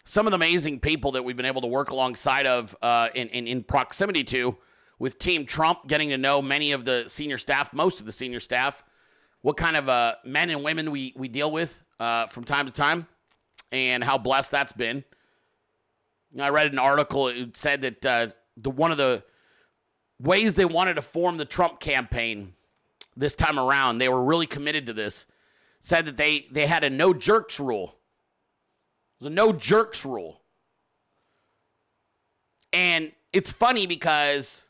some 0.05 0.27
of 0.27 0.31
the 0.31 0.35
amazing 0.35 0.79
people 0.79 1.11
that 1.13 1.23
we've 1.23 1.37
been 1.37 1.45
able 1.45 1.61
to 1.61 1.67
work 1.67 1.89
alongside 1.89 2.45
of 2.47 2.75
uh, 2.81 3.09
in, 3.15 3.27
in 3.29 3.47
in 3.47 3.63
proximity 3.63 4.23
to 4.25 4.57
with 4.99 5.17
Team 5.17 5.45
Trump, 5.45 5.87
getting 5.87 6.09
to 6.09 6.17
know 6.17 6.41
many 6.41 6.71
of 6.71 6.85
the 6.85 7.05
senior 7.07 7.39
staff, 7.39 7.73
most 7.73 7.99
of 7.99 8.05
the 8.05 8.11
senior 8.11 8.39
staff, 8.39 8.83
what 9.41 9.57
kind 9.57 9.75
of 9.75 9.89
uh, 9.89 10.15
men 10.23 10.49
and 10.49 10.63
women 10.63 10.91
we, 10.91 11.13
we 11.15 11.27
deal 11.27 11.51
with 11.51 11.81
uh, 11.99 12.27
from 12.27 12.43
time 12.43 12.65
to 12.65 12.71
time 12.71 13.07
and 13.71 14.03
how 14.03 14.17
blessed 14.17 14.51
that's 14.51 14.73
been. 14.73 15.03
I 16.39 16.49
read 16.49 16.71
an 16.71 16.79
article 16.79 17.27
it 17.27 17.57
said 17.57 17.81
that 17.81 18.05
uh, 18.05 18.27
the 18.57 18.69
one 18.69 18.91
of 18.91 18.97
the 18.97 19.23
ways 20.19 20.55
they 20.55 20.65
wanted 20.65 20.93
to 20.95 21.01
form 21.01 21.37
the 21.37 21.45
Trump 21.45 21.79
campaign 21.79 22.53
this 23.17 23.35
time 23.35 23.59
around, 23.59 23.97
they 23.97 24.07
were 24.07 24.23
really 24.23 24.47
committed 24.47 24.85
to 24.85 24.93
this. 24.93 25.25
Said 25.81 26.05
that 26.05 26.15
they 26.15 26.47
they 26.51 26.67
had 26.67 26.83
a 26.83 26.89
no 26.89 27.13
jerks 27.13 27.59
rule. 27.59 27.95
It 29.19 29.23
was 29.23 29.27
a 29.27 29.35
no 29.35 29.51
jerks 29.51 30.05
rule. 30.05 30.41
And 32.71 33.11
it's 33.33 33.51
funny 33.51 33.85
because 33.85 34.67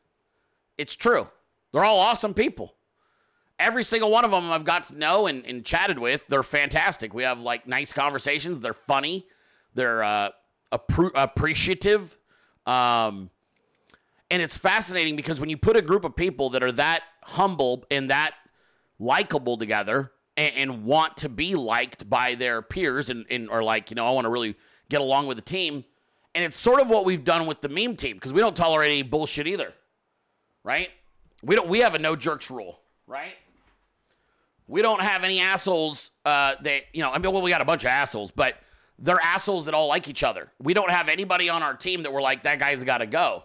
it's 0.78 0.96
true. 0.96 1.28
They're 1.72 1.84
all 1.84 2.00
awesome 2.00 2.34
people 2.34 2.76
every 3.62 3.84
single 3.84 4.12
one 4.12 4.26
of 4.26 4.32
them 4.32 4.52
I've 4.52 4.66
got 4.66 4.86
to 4.86 4.98
know 4.98 5.28
and, 5.28 5.46
and 5.46 5.64
chatted 5.64 6.00
with. 6.00 6.28
They're 6.28 6.44
fantastic. 6.44 7.14
We 7.14 7.24
have 7.24 7.40
like 7.40 7.68
nice 7.68 7.94
conversations. 7.94 8.60
They're 8.60 8.74
funny. 8.74 9.28
They're 9.74 10.04
uh, 10.04 10.32
appreciative. 10.72 12.18
Um, 12.66 13.30
and 14.30 14.42
it's 14.42 14.58
fascinating 14.58 15.16
because 15.16 15.40
when 15.40 15.50
you 15.50 15.58
put 15.58 15.78
a 15.78 15.82
group 15.82 16.06
of 16.06 16.16
people 16.16 16.50
that 16.52 16.64
are 16.64 16.72
that 16.74 17.04
humble 17.24 17.86
and 17.92 18.10
that 18.10 18.34
likable 19.00 19.58
together 19.58 20.12
and, 20.38 20.54
and 20.56 20.84
want 20.84 21.18
to 21.18 21.30
be 21.30 21.56
liked 21.56 22.10
by 22.10 22.36
their 22.36 22.62
peers 22.62 23.10
and, 23.10 23.26
and 23.30 23.50
are 23.50 23.64
like, 23.64 23.92
you 23.92 23.96
know, 23.96 24.08
I 24.08 24.12
want 24.12 24.26
to 24.26 24.30
really 24.30 24.56
get 24.90 25.02
along 25.02 25.28
with 25.28 25.38
the 25.38 25.44
team. 25.44 25.84
And 26.34 26.46
it's 26.46 26.58
sort 26.58 26.80
of 26.80 26.90
what 26.90 27.04
we've 27.04 27.24
done 27.24 27.46
with 27.46 27.62
the 27.62 27.70
meme 27.70 27.98
team 27.98 28.16
because 28.16 28.32
we 28.32 28.40
don't 28.40 28.56
tolerate 28.56 28.92
any 28.92 29.02
bullshit 29.02 29.48
either, 29.48 29.74
right? 30.64 30.90
We 31.44 31.56
don't. 31.56 31.68
We 31.68 31.80
have 31.80 31.94
a 31.94 32.00
no 32.00 32.16
jerks 32.16 32.50
rule, 32.50 32.80
right? 33.08 33.34
We 34.72 34.82
don't 34.82 35.02
have 35.02 35.26
any 35.26 35.42
assholes 35.42 36.12
uh, 36.24 36.56
that, 36.64 36.84
you 36.94 37.04
know, 37.04 37.12
I 37.12 37.18
mean, 37.18 37.34
well, 37.34 37.42
we 37.42 37.52
got 37.52 37.62
a 37.62 37.66
bunch 37.66 37.84
of 37.84 37.90
assholes, 37.90 38.32
but 38.32 38.56
they're 38.98 39.20
assholes 39.20 39.66
that 39.66 39.74
all 39.74 39.88
like 39.88 40.08
each 40.08 40.24
other. 40.24 40.50
We 40.64 40.74
don't 40.74 40.90
have 40.90 41.10
anybody 41.10 41.50
on 41.50 41.62
our 41.62 41.74
team 41.74 42.04
that 42.04 42.14
we're 42.14 42.22
like, 42.22 42.44
that 42.44 42.58
guy's 42.58 42.82
got 42.86 43.00
to 43.00 43.06
go. 43.06 43.44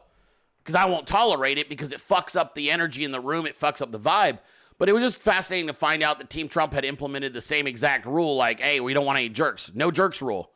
Because 0.62 0.76
I 0.76 0.84
won't 0.84 1.04
tolerate 1.04 1.58
it 1.58 1.68
because 1.68 1.90
it 1.90 1.98
fucks 1.98 2.36
up 2.36 2.54
the 2.54 2.70
energy 2.70 3.02
in 3.02 3.10
the 3.10 3.18
room, 3.18 3.44
it 3.44 3.58
fucks 3.58 3.82
up 3.82 3.90
the 3.90 3.98
vibe. 3.98 4.38
But 4.78 4.88
it 4.88 4.92
was 4.92 5.02
just 5.02 5.20
fascinating 5.20 5.66
to 5.66 5.72
find 5.72 6.00
out 6.00 6.20
that 6.20 6.30
Team 6.30 6.48
Trump 6.48 6.72
had 6.72 6.84
implemented 6.84 7.32
the 7.32 7.40
same 7.40 7.66
exact 7.66 8.06
rule 8.06 8.36
like, 8.36 8.60
hey, 8.60 8.78
we 8.78 8.94
don't 8.94 9.04
want 9.04 9.18
any 9.18 9.28
jerks. 9.28 9.72
No 9.74 9.90
jerks 9.90 10.22
rule. 10.22 10.52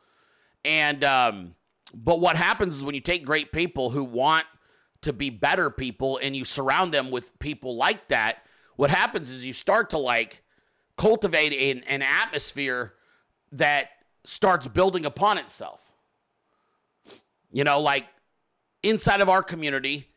And, 0.64 1.02
um, 1.02 1.56
but 1.92 2.20
what 2.20 2.36
happens 2.36 2.76
is 2.76 2.84
when 2.84 2.94
you 2.94 3.00
take 3.00 3.24
great 3.24 3.50
people 3.50 3.90
who 3.90 4.04
want 4.04 4.46
to 5.00 5.12
be 5.12 5.30
better 5.30 5.68
people 5.68 6.20
and 6.22 6.36
you 6.36 6.44
surround 6.44 6.94
them 6.94 7.10
with 7.10 7.36
people 7.40 7.74
like 7.74 8.06
that, 8.08 8.44
what 8.76 8.90
happens 8.90 9.30
is 9.30 9.44
you 9.44 9.52
start 9.52 9.90
to 9.90 9.98
like, 9.98 10.44
cultivate 11.00 11.54
an, 11.54 11.82
an 11.84 12.02
atmosphere 12.02 12.92
that 13.52 13.88
starts 14.24 14.68
building 14.68 15.06
upon 15.06 15.38
itself. 15.38 15.80
You 17.50 17.64
know, 17.64 17.80
like 17.80 18.04
inside 18.82 19.22
of 19.22 19.30
our 19.30 19.42
community, 19.42 20.10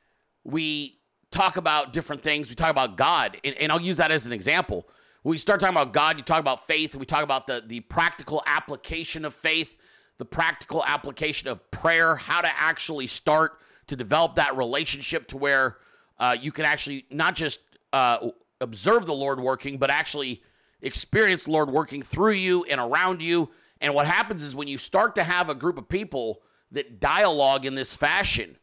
we 0.44 1.00
talk 1.32 1.56
about 1.56 1.94
different 1.94 2.22
things. 2.22 2.50
We 2.50 2.56
talk 2.56 2.70
about 2.70 2.98
God, 2.98 3.38
and, 3.46 3.56
and, 3.56 3.72
I'll 3.72 3.80
use 3.80 3.96
that 3.96 4.12
as 4.12 4.26
an 4.26 4.34
example. 4.34 4.86
When 5.22 5.32
we 5.32 5.38
start 5.38 5.62
talking 5.62 5.74
about 5.74 5.94
God, 5.94 6.18
you 6.18 6.24
talk 6.24 6.42
about 6.42 6.68
faith, 6.68 6.94
and 6.94 7.00
we 7.00 7.06
talk 7.06 7.24
about 7.24 7.48
the, 7.48 7.64
the 7.66 7.80
practical 7.80 8.44
application 8.46 9.24
of 9.24 9.34
faith, 9.34 9.78
the 10.18 10.26
practical 10.26 10.84
application 10.84 11.48
of 11.48 11.72
prayer, 11.72 12.18
how 12.18 12.42
to 12.42 12.50
actually 12.54 13.08
start 13.08 13.62
to 13.88 13.96
develop 13.96 14.36
that 14.36 14.58
relationship 14.58 15.28
to 15.30 15.38
where 15.38 15.78
uh, 16.20 16.36
you 16.38 16.52
can 16.52 16.66
actually 16.66 17.06
not 17.10 17.36
just 17.36 17.62
uh, 17.94 18.32
observe 18.60 19.06
the 19.06 19.14
Lord 19.14 19.40
working, 19.40 19.78
but 19.78 19.90
actually 19.90 20.44
experience 20.84 21.48
Lord 21.48 21.72
working 21.72 22.04
through 22.04 22.34
you 22.34 22.64
and 22.66 22.80
around 22.80 23.24
you. 23.24 23.50
And 23.82 23.96
what 23.96 24.06
happens 24.06 24.44
is 24.44 24.56
when 24.56 24.68
you 24.68 24.78
start 24.78 25.16
to 25.16 25.24
have 25.24 25.50
a 25.50 25.56
group 25.56 25.80
of 25.80 25.90
people 25.90 26.42
that 26.72 27.00
dialogue 27.00 27.66
in 27.66 27.74
this 27.74 27.96
fashion, 27.96 28.58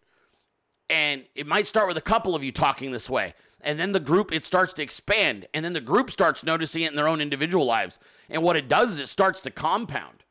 and 0.89 1.25
it 1.35 1.47
might 1.47 1.67
start 1.67 1.89
with 1.89 1.97
a 1.97 2.03
couple 2.03 2.35
of 2.35 2.45
you 2.45 2.53
talking 2.53 2.93
this 2.93 3.11
way 3.11 3.35
and 3.63 3.79
then 3.79 3.93
the 3.93 4.01
group 4.01 4.33
it 4.33 4.45
starts 4.45 4.73
to 4.75 4.83
expand 4.83 5.47
and 5.53 5.65
then 5.65 5.73
the 5.73 5.81
group 5.81 6.11
starts 6.11 6.45
noticing 6.45 6.83
it 6.83 6.91
in 6.91 6.97
their 6.97 7.09
own 7.09 7.21
individual 7.21 7.65
lives. 7.65 7.99
And 8.29 8.43
what 8.43 8.57
it 8.57 8.69
does 8.69 8.93
is 8.93 8.99
it 8.99 9.09
starts 9.09 9.41
to 9.43 9.51
compound. 9.51 10.25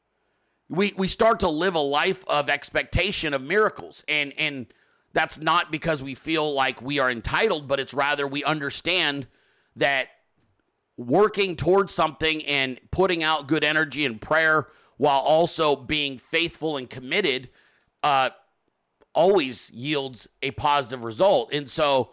We 0.68 0.94
we 0.98 1.08
start 1.08 1.40
to 1.42 1.50
live 1.50 1.76
a 1.76 1.80
life 1.80 2.24
of 2.28 2.50
expectation 2.50 3.34
of 3.34 3.42
miracles. 3.42 4.04
And 4.08 4.34
and 4.38 4.68
that's 5.14 5.40
not 5.40 5.72
because 5.72 6.04
we 6.04 6.16
feel 6.16 6.54
like 6.54 6.82
we 6.82 7.00
are 7.00 7.10
entitled 7.10 7.68
but 7.68 7.80
it's 7.80 7.94
rather 7.94 8.28
we 8.28 8.44
understand 8.44 9.28
that 9.76 10.10
working 11.00 11.56
towards 11.56 11.94
something 11.94 12.46
and 12.46 12.78
putting 12.92 13.24
out 13.24 13.48
good 13.48 13.64
energy 13.64 14.06
and 14.06 14.20
prayer 14.20 14.68
while 14.98 15.20
also 15.20 15.74
being 15.74 16.18
faithful 16.18 16.76
and 16.76 16.90
committed 16.90 17.50
uh, 18.04 18.30
always 19.16 19.72
yields 19.72 20.28
a 20.42 20.52
positive 20.52 21.06
result. 21.06 21.54
And 21.54 21.70
so 21.70 22.12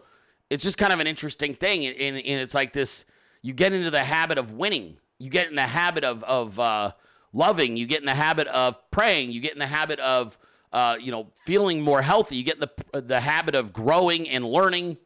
it's 0.51 0.63
just 0.63 0.79
kind 0.79 0.93
of 0.93 1.01
an 1.01 1.09
interesting 1.09 1.53
thing. 1.53 1.85
And, 1.85 1.97
and, 1.97 2.17
it's 2.17 2.55
like 2.55 2.73
this 2.73 3.05
you 3.43 3.53
get 3.53 3.73
into 3.73 3.91
the 3.91 4.05
habit 4.05 4.39
of 4.39 4.53
winning, 4.53 4.99
you 5.19 5.31
get 5.31 5.49
in 5.49 5.57
the 5.57 5.63
habit 5.63 6.05
of, 6.05 6.23
of 6.23 6.61
uh, 6.61 6.93
loving, 7.33 7.77
you 7.77 7.87
get 7.87 7.99
in 8.01 8.07
the 8.07 8.15
habit 8.15 8.47
of 8.47 8.79
praying, 8.93 9.33
you 9.33 9.41
get 9.41 9.53
in 9.53 9.59
the 9.59 9.67
habit 9.67 9.99
of 9.99 10.39
uh, 10.73 10.97
you 11.01 11.11
know, 11.11 11.29
feeling 11.45 11.81
more 11.81 12.03
healthy. 12.03 12.37
You 12.37 12.45
get 12.45 12.57
in 12.57 12.69
the 12.93 13.01
the 13.01 13.21
habit 13.21 13.55
of 13.55 13.73
growing 13.73 14.29
and 14.29 14.45
learning. 14.45 14.99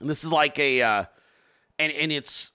And 0.00 0.10
this 0.10 0.24
is 0.24 0.30
like 0.32 0.58
a, 0.58 0.82
uh, 0.82 1.04
and 1.78 1.92
and 1.92 2.12
it's 2.12 2.51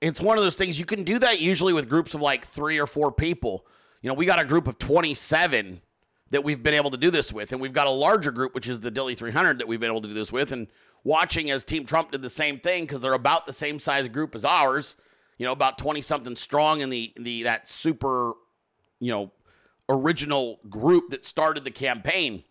it's 0.00 0.20
one 0.20 0.36
of 0.36 0.44
those 0.44 0.56
things 0.56 0.78
you 0.78 0.84
can 0.84 1.04
do 1.04 1.18
that 1.18 1.40
usually 1.40 1.72
with 1.72 1.88
groups 1.88 2.14
of 2.14 2.20
like 2.20 2.44
three 2.44 2.78
or 2.78 2.86
four 2.86 3.10
people. 3.12 3.66
You 4.02 4.08
know, 4.08 4.14
we 4.14 4.26
got 4.26 4.40
a 4.40 4.44
group 4.44 4.68
of 4.68 4.78
twenty 4.78 5.14
seven 5.14 5.80
that 6.30 6.44
we've 6.44 6.62
been 6.62 6.74
able 6.74 6.90
to 6.90 6.96
do 6.96 7.10
this 7.10 7.32
with, 7.32 7.52
and 7.52 7.60
we've 7.60 7.72
got 7.72 7.86
a 7.86 7.90
larger 7.90 8.32
group, 8.32 8.54
which 8.54 8.68
is 8.68 8.80
the 8.80 8.90
Dilly 8.90 9.14
300, 9.14 9.58
that 9.58 9.68
we've 9.68 9.78
been 9.78 9.90
able 9.90 10.02
to 10.02 10.08
do 10.08 10.14
this 10.14 10.32
with, 10.32 10.50
and 10.50 10.66
watching 11.04 11.52
as 11.52 11.62
Team 11.62 11.86
Trump 11.86 12.10
did 12.10 12.20
the 12.20 12.28
same 12.28 12.58
thing 12.58 12.84
because 12.84 13.00
they're 13.00 13.12
about 13.12 13.46
the 13.46 13.52
same 13.52 13.78
size 13.78 14.08
group 14.08 14.34
as 14.34 14.44
ours. 14.44 14.96
You 15.38 15.46
know, 15.46 15.52
about 15.52 15.78
twenty 15.78 16.00
something 16.00 16.36
strong 16.36 16.80
in 16.80 16.90
the 16.90 17.12
the 17.16 17.44
that 17.44 17.68
super, 17.68 18.32
you 19.00 19.12
know, 19.12 19.32
original 19.88 20.60
group 20.68 21.10
that 21.10 21.24
started 21.24 21.64
the 21.64 21.70
campaign. 21.70 22.42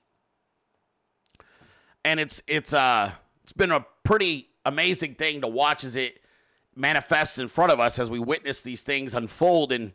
And 2.04 2.20
it's 2.20 2.42
it's 2.48 2.74
uh 2.74 3.12
it's 3.44 3.54
been 3.54 3.72
a 3.72 3.86
pretty 4.04 4.50
amazing 4.66 5.16
thing 5.16 5.42
to 5.42 5.48
watch 5.48 5.84
as 5.84 5.96
it 5.96 6.20
manifests 6.76 7.38
in 7.38 7.48
front 7.48 7.72
of 7.72 7.80
us 7.80 8.00
as 8.00 8.10
we 8.10 8.20
witness 8.20 8.62
these 8.62 8.82
things 8.82 9.14
unfold 9.14 9.72
and 9.72 9.94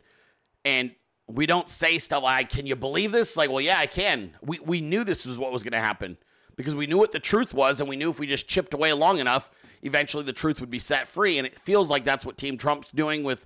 and 0.65 0.91
we 1.27 1.45
don't 1.45 1.69
say 1.69 1.97
stuff 1.97 2.23
like 2.23 2.49
can 2.49 2.65
you 2.65 2.75
believe 2.75 3.11
this? 3.11 3.37
Like 3.37 3.49
well 3.49 3.61
yeah 3.61 3.79
i 3.79 3.87
can. 3.87 4.31
We 4.41 4.59
we 4.59 4.81
knew 4.81 5.03
this 5.03 5.25
was 5.25 5.37
what 5.37 5.51
was 5.51 5.63
going 5.63 5.73
to 5.73 5.79
happen 5.79 6.17
because 6.55 6.75
we 6.75 6.87
knew 6.87 6.97
what 6.97 7.11
the 7.11 7.19
truth 7.19 7.53
was 7.53 7.79
and 7.79 7.89
we 7.89 7.95
knew 7.95 8.09
if 8.09 8.19
we 8.19 8.27
just 8.27 8.47
chipped 8.47 8.73
away 8.73 8.93
long 8.93 9.19
enough 9.19 9.49
eventually 9.81 10.23
the 10.23 10.33
truth 10.33 10.59
would 10.61 10.69
be 10.69 10.79
set 10.79 11.07
free. 11.07 11.37
And 11.37 11.47
it 11.47 11.57
feels 11.57 11.89
like 11.89 12.03
that's 12.03 12.25
what 12.25 12.37
team 12.37 12.57
trump's 12.57 12.91
doing 12.91 13.23
with 13.23 13.45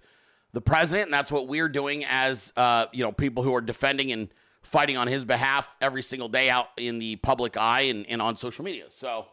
the 0.54 0.62
president, 0.62 1.08
and 1.08 1.14
that's 1.14 1.32
what 1.32 1.48
we're 1.48 1.68
doing 1.68 2.06
as 2.06 2.54
uh, 2.56 2.86
you 2.94 3.04
know 3.04 3.12
people 3.12 3.44
who 3.44 3.54
are 3.54 3.62
defending 3.62 4.12
and 4.12 4.30
fighting 4.64 4.96
on 4.96 5.08
his 5.08 5.26
behalf 5.26 5.76
every 5.82 6.02
single 6.02 6.30
day 6.30 6.50
out 6.50 6.68
in 6.78 6.98
the 6.98 7.18
public 7.18 7.58
eye 7.58 7.82
and, 7.82 8.06
and 8.08 8.22
on 8.22 8.36
social 8.36 8.64
media. 8.64 8.86
So, 8.90 9.26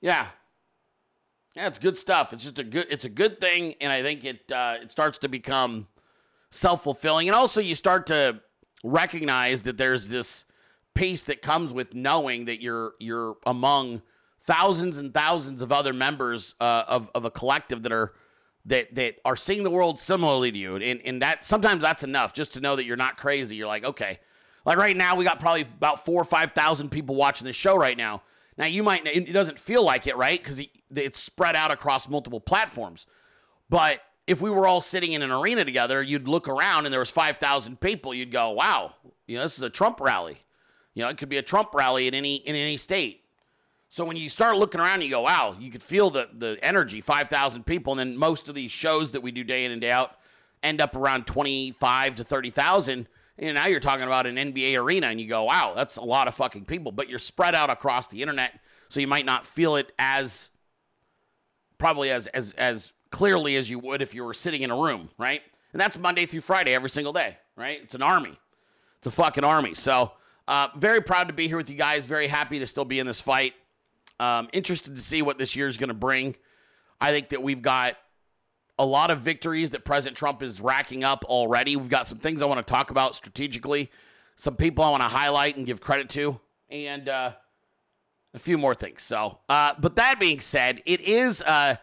yeah, 0.00 0.28
yeah, 1.54 1.66
it's 1.68 1.78
good 1.78 1.96
stuff. 1.96 2.32
It's 2.32 2.44
just 2.44 2.58
a 2.58 2.64
good 2.64 2.86
it's 2.90 3.04
a 3.04 3.08
good 3.08 3.40
thing, 3.40 3.74
and 3.80 3.92
I 3.92 4.02
think 4.02 4.24
it 4.24 4.50
uh, 4.50 4.76
it 4.82 4.90
starts 4.90 5.18
to 5.18 5.28
become 5.28 5.86
self 6.50 6.82
fulfilling, 6.82 7.28
and 7.28 7.34
also 7.34 7.60
you 7.60 7.74
start 7.74 8.06
to 8.08 8.40
recognize 8.82 9.62
that 9.62 9.78
there's 9.78 10.08
this 10.08 10.44
peace 10.94 11.24
that 11.24 11.42
comes 11.42 11.72
with 11.72 11.94
knowing 11.94 12.46
that 12.46 12.60
you're 12.60 12.94
you're 12.98 13.36
among 13.46 14.02
thousands 14.40 14.98
and 14.98 15.14
thousands 15.14 15.62
of 15.62 15.72
other 15.72 15.92
members 15.92 16.54
uh, 16.60 16.84
of 16.88 17.10
of 17.14 17.24
a 17.24 17.30
collective 17.30 17.82
that 17.84 17.92
are 17.92 18.14
that 18.66 18.94
that 18.94 19.16
are 19.24 19.36
seeing 19.36 19.62
the 19.62 19.70
world 19.70 19.98
similarly 19.98 20.50
to 20.50 20.58
you. 20.58 20.76
And 20.76 21.00
and 21.04 21.22
that 21.22 21.44
sometimes 21.44 21.82
that's 21.82 22.02
enough 22.02 22.32
just 22.32 22.54
to 22.54 22.60
know 22.60 22.76
that 22.76 22.84
you're 22.84 22.96
not 22.96 23.16
crazy. 23.16 23.56
You're 23.56 23.68
like, 23.68 23.84
okay. 23.84 24.18
Like 24.66 24.78
right 24.78 24.96
now, 24.96 25.14
we 25.14 25.24
got 25.24 25.40
probably 25.40 25.62
about 25.62 26.06
four 26.06 26.20
or 26.20 26.24
five 26.24 26.52
thousand 26.52 26.88
people 26.90 27.14
watching 27.14 27.46
this 27.46 27.56
show 27.56 27.76
right 27.76 27.96
now. 27.96 28.22
Now 28.56 28.66
you 28.66 28.82
might 28.82 29.06
it 29.06 29.32
doesn't 29.32 29.58
feel 29.58 29.84
like 29.84 30.06
it, 30.06 30.16
right? 30.16 30.40
Because 30.40 30.62
it's 30.94 31.18
spread 31.18 31.56
out 31.56 31.70
across 31.70 32.08
multiple 32.08 32.40
platforms. 32.40 33.06
But 33.68 34.00
if 34.26 34.40
we 34.40 34.50
were 34.50 34.66
all 34.66 34.80
sitting 34.80 35.12
in 35.12 35.22
an 35.22 35.30
arena 35.30 35.64
together, 35.64 36.02
you'd 36.02 36.28
look 36.28 36.48
around 36.48 36.86
and 36.86 36.92
there 36.92 37.00
was 37.00 37.10
five 37.10 37.38
thousand 37.38 37.80
people. 37.80 38.14
You'd 38.14 38.32
go, 38.32 38.52
wow, 38.52 38.94
you 39.26 39.36
know, 39.36 39.42
this 39.42 39.56
is 39.56 39.62
a 39.62 39.70
Trump 39.70 40.00
rally. 40.00 40.36
You 40.94 41.02
know, 41.02 41.08
it 41.08 41.18
could 41.18 41.28
be 41.28 41.36
a 41.36 41.42
Trump 41.42 41.74
rally 41.74 42.06
in 42.06 42.14
any 42.14 42.36
in 42.36 42.54
any 42.54 42.76
state. 42.76 43.22
So 43.90 44.04
when 44.04 44.16
you 44.16 44.28
start 44.28 44.56
looking 44.56 44.80
around, 44.80 45.02
you 45.02 45.10
go, 45.10 45.20
wow, 45.20 45.54
you 45.58 45.70
could 45.70 45.82
feel 45.82 46.10
the 46.10 46.28
the 46.32 46.58
energy, 46.62 47.00
five 47.00 47.28
thousand 47.28 47.64
people, 47.64 47.92
and 47.92 48.00
then 48.00 48.16
most 48.16 48.48
of 48.48 48.54
these 48.54 48.70
shows 48.70 49.10
that 49.12 49.22
we 49.22 49.30
do 49.32 49.44
day 49.44 49.64
in 49.64 49.72
and 49.72 49.80
day 49.80 49.90
out 49.90 50.16
end 50.62 50.80
up 50.80 50.96
around 50.96 51.26
twenty 51.26 51.72
five 51.72 52.16
to 52.16 52.24
thirty 52.24 52.50
thousand. 52.50 53.08
And 53.38 53.54
now 53.54 53.66
you're 53.66 53.80
talking 53.80 54.04
about 54.04 54.26
an 54.26 54.36
NBA 54.36 54.80
arena, 54.80 55.08
and 55.08 55.20
you 55.20 55.26
go, 55.26 55.44
wow, 55.44 55.72
that's 55.74 55.96
a 55.96 56.02
lot 56.02 56.28
of 56.28 56.34
fucking 56.34 56.66
people. 56.66 56.92
But 56.92 57.08
you're 57.08 57.18
spread 57.18 57.54
out 57.54 57.68
across 57.68 58.08
the 58.08 58.22
internet, 58.22 58.60
so 58.88 59.00
you 59.00 59.08
might 59.08 59.26
not 59.26 59.44
feel 59.44 59.76
it 59.76 59.92
as 59.98 60.50
probably 61.78 62.10
as 62.10 62.26
as 62.28 62.52
as 62.52 62.92
clearly 63.10 63.56
as 63.56 63.68
you 63.68 63.78
would 63.78 64.02
if 64.02 64.14
you 64.14 64.24
were 64.24 64.34
sitting 64.34 64.62
in 64.62 64.70
a 64.70 64.76
room, 64.76 65.10
right? 65.18 65.42
And 65.72 65.80
that's 65.80 65.98
Monday 65.98 66.26
through 66.26 66.40
Friday 66.40 66.74
every 66.74 66.90
single 66.90 67.12
day, 67.12 67.36
right? 67.56 67.80
It's 67.82 67.94
an 67.94 68.02
army. 68.02 68.38
It's 68.98 69.06
a 69.08 69.10
fucking 69.10 69.44
army. 69.44 69.74
So, 69.74 70.12
uh, 70.46 70.68
very 70.76 71.00
proud 71.00 71.28
to 71.28 71.34
be 71.34 71.48
here 71.48 71.56
with 71.56 71.68
you 71.68 71.76
guys. 71.76 72.06
Very 72.06 72.28
happy 72.28 72.58
to 72.60 72.66
still 72.66 72.84
be 72.84 73.00
in 73.00 73.06
this 73.06 73.20
fight. 73.20 73.54
Um, 74.20 74.48
interested 74.52 74.94
to 74.94 75.02
see 75.02 75.22
what 75.22 75.38
this 75.38 75.56
year 75.56 75.66
is 75.66 75.76
going 75.76 75.88
to 75.88 75.94
bring. 75.94 76.36
I 77.00 77.10
think 77.10 77.30
that 77.30 77.42
we've 77.42 77.60
got 77.60 77.96
a 78.78 78.84
lot 78.84 79.10
of 79.10 79.20
victories 79.20 79.70
that 79.70 79.84
President 79.84 80.16
Trump 80.16 80.42
is 80.42 80.60
racking 80.60 81.04
up 81.04 81.24
already. 81.24 81.76
We've 81.76 81.88
got 81.88 82.06
some 82.06 82.18
things 82.18 82.42
I 82.42 82.46
want 82.46 82.64
to 82.64 82.70
talk 82.70 82.90
about 82.90 83.14
strategically, 83.14 83.90
some 84.36 84.56
people 84.56 84.84
I 84.84 84.90
want 84.90 85.02
to 85.02 85.08
highlight 85.08 85.56
and 85.56 85.66
give 85.66 85.80
credit 85.80 86.08
to, 86.10 86.40
and 86.70 87.08
uh, 87.08 87.32
a 88.34 88.38
few 88.38 88.58
more 88.58 88.74
things. 88.74 89.02
So, 89.02 89.38
uh, 89.48 89.74
but 89.78 89.96
that 89.96 90.18
being 90.18 90.40
said, 90.40 90.82
it 90.86 91.00
is. 91.00 91.42
Uh, 91.42 91.76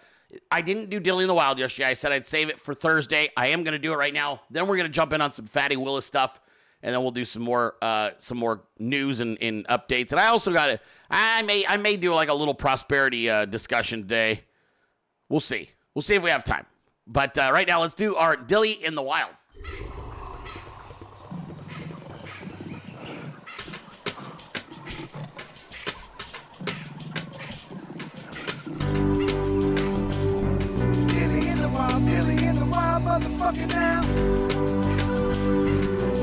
I 0.50 0.62
didn't 0.62 0.90
do 0.90 1.00
Dilly 1.00 1.26
in 1.26 1.28
the 1.28 1.34
Wild 1.34 1.60
yesterday. 1.60 1.90
I 1.90 1.94
said 1.94 2.14
I'd 2.14 2.26
save 2.26 2.50
it 2.50 2.60
for 2.60 2.74
Thursday. 2.74 3.30
I 3.36 3.48
am 3.48 3.64
going 3.64 3.74
to 3.74 3.80
do 3.80 3.92
it 3.92 3.98
right 3.98 4.14
now. 4.14 4.42
Then 4.50 4.68
we're 4.68 4.78
going 4.78 4.88
to 4.88 4.94
jump 4.94 5.12
in 5.12 5.20
on 5.20 5.34
some 5.34 5.46
Fatty 5.46 5.76
Willis 5.76 6.06
stuff 6.06 6.40
and 6.84 6.94
then 6.94 7.02
we'll 7.02 7.12
do 7.12 7.26
some 7.26 7.44
more 7.44 7.76
uh, 7.82 8.12
some 8.18 8.38
more 8.38 8.64
news 8.80 9.20
and, 9.20 9.38
and 9.42 9.68
updates. 9.68 10.12
And 10.12 10.20
I 10.20 10.28
also 10.28 10.52
got 10.52 10.68
to 10.68 10.80
I 11.10 11.42
may 11.44 11.66
I 11.68 11.78
may 11.78 11.98
do 11.98 12.14
like 12.14 12.30
a 12.30 12.34
little 12.34 12.54
prosperity 12.54 13.30
uh, 13.30 13.46
discussion 13.46 14.02
today. 14.02 14.42
We'll 15.30 15.40
see. 15.40 15.70
We'll 15.94 16.02
see 16.02 16.16
if 16.16 16.24
we 16.24 16.30
have 16.30 16.44
time. 16.44 16.66
But 17.12 17.38
uh, 17.38 17.50
right 17.52 17.68
now, 17.68 17.82
let's 17.82 17.94
do 17.94 18.16
our 18.16 18.38
Dilly 18.38 18.72
in 18.72 18.96
the 18.96 19.02
Wild. 19.02 19.32
Dilly 31.12 31.50
in 31.50 31.60
the 31.60 31.70
wild, 31.74 32.06
Dilly 32.06 32.48
in 32.48 32.56
the 32.56 32.66
wild, 32.72 33.04
now. 33.68 34.02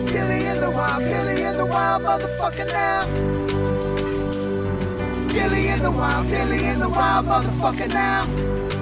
Dilly 0.09 0.47
in 0.47 0.61
the 0.61 0.71
wild, 0.75 1.05
Dilly 1.05 1.43
in 1.43 1.57
the 1.59 1.67
wild, 1.67 2.03
motherfucker 2.03 2.73
now. 2.73 3.05
Dilly 5.35 5.69
in 5.69 5.83
the 5.83 5.91
wild, 5.91 6.29
Dilly 6.29 6.65
in 6.67 6.79
the 6.81 6.89
wild, 6.89 7.27
motherfucker 7.27 7.93
now. 7.93 8.78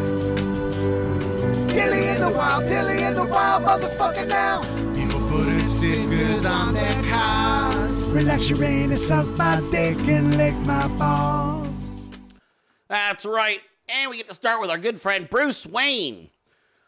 Dilly 1.68 2.08
in 2.08 2.20
the 2.20 2.30
wild, 2.30 2.64
Dilly 2.64 3.02
in 3.02 3.14
the 3.14 3.24
wild, 3.24 3.64
motherfucker 3.64 4.28
now. 4.28 4.62
People 4.94 5.20
putting 5.28 5.66
stickers 5.66 6.44
on 6.44 6.74
their 6.74 7.02
cars. 7.10 8.10
Relax 8.12 8.48
your 8.50 8.62
anus, 8.62 9.08
suck 9.08 9.26
my 9.38 9.60
dick 9.70 9.96
and 10.08 10.36
lick 10.36 10.54
my 10.66 10.86
balls. 10.98 12.18
That's 12.88 13.24
right. 13.24 13.60
And 13.88 14.10
we 14.10 14.16
get 14.18 14.28
to 14.28 14.34
start 14.34 14.60
with 14.60 14.70
our 14.70 14.78
good 14.78 15.00
friend 15.00 15.28
Bruce 15.28 15.66
Wayne, 15.66 16.30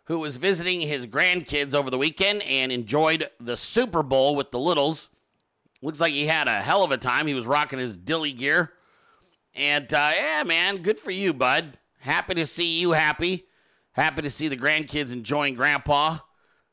who 0.04 0.18
was 0.18 0.36
visiting 0.36 0.80
his 0.80 1.06
grandkids 1.06 1.74
over 1.74 1.90
the 1.90 1.98
weekend 1.98 2.42
and 2.42 2.72
enjoyed 2.72 3.28
the 3.40 3.56
Super 3.56 4.02
Bowl 4.02 4.34
with 4.36 4.50
the 4.50 4.58
Littles. 4.58 5.10
Looks 5.80 6.00
like 6.00 6.12
he 6.12 6.26
had 6.26 6.48
a 6.48 6.60
hell 6.60 6.82
of 6.82 6.90
a 6.90 6.98
time. 6.98 7.26
He 7.26 7.34
was 7.34 7.46
rocking 7.46 7.78
his 7.78 7.96
dilly 7.96 8.32
gear. 8.32 8.72
And 9.54 9.92
uh, 9.92 10.12
yeah, 10.14 10.42
man, 10.44 10.78
good 10.78 10.98
for 10.98 11.10
you, 11.10 11.32
bud. 11.32 11.78
Happy 11.98 12.34
to 12.34 12.46
see 12.46 12.80
you 12.80 12.92
happy. 12.92 13.46
Happy 13.98 14.22
to 14.22 14.30
see 14.30 14.46
the 14.46 14.56
grandkids 14.56 15.12
enjoying 15.12 15.54
grandpa 15.54 16.18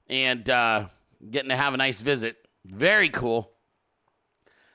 and 0.07 0.47
uh, 0.47 0.85
getting 1.31 1.49
to 1.49 1.55
have 1.55 1.73
a 1.73 1.77
nice 1.77 1.99
visit. 1.99 2.37
Very 2.63 3.09
cool. 3.09 3.51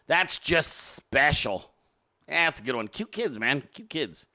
That's 0.08 0.36
just 0.38 0.96
special. 0.96 1.72
Yeah, 2.28 2.46
that's 2.46 2.58
a 2.58 2.64
good 2.64 2.74
one. 2.74 2.88
Cute 2.88 3.12
kids, 3.12 3.38
man. 3.38 3.62
Cute 3.72 3.88
kids. 3.88 4.26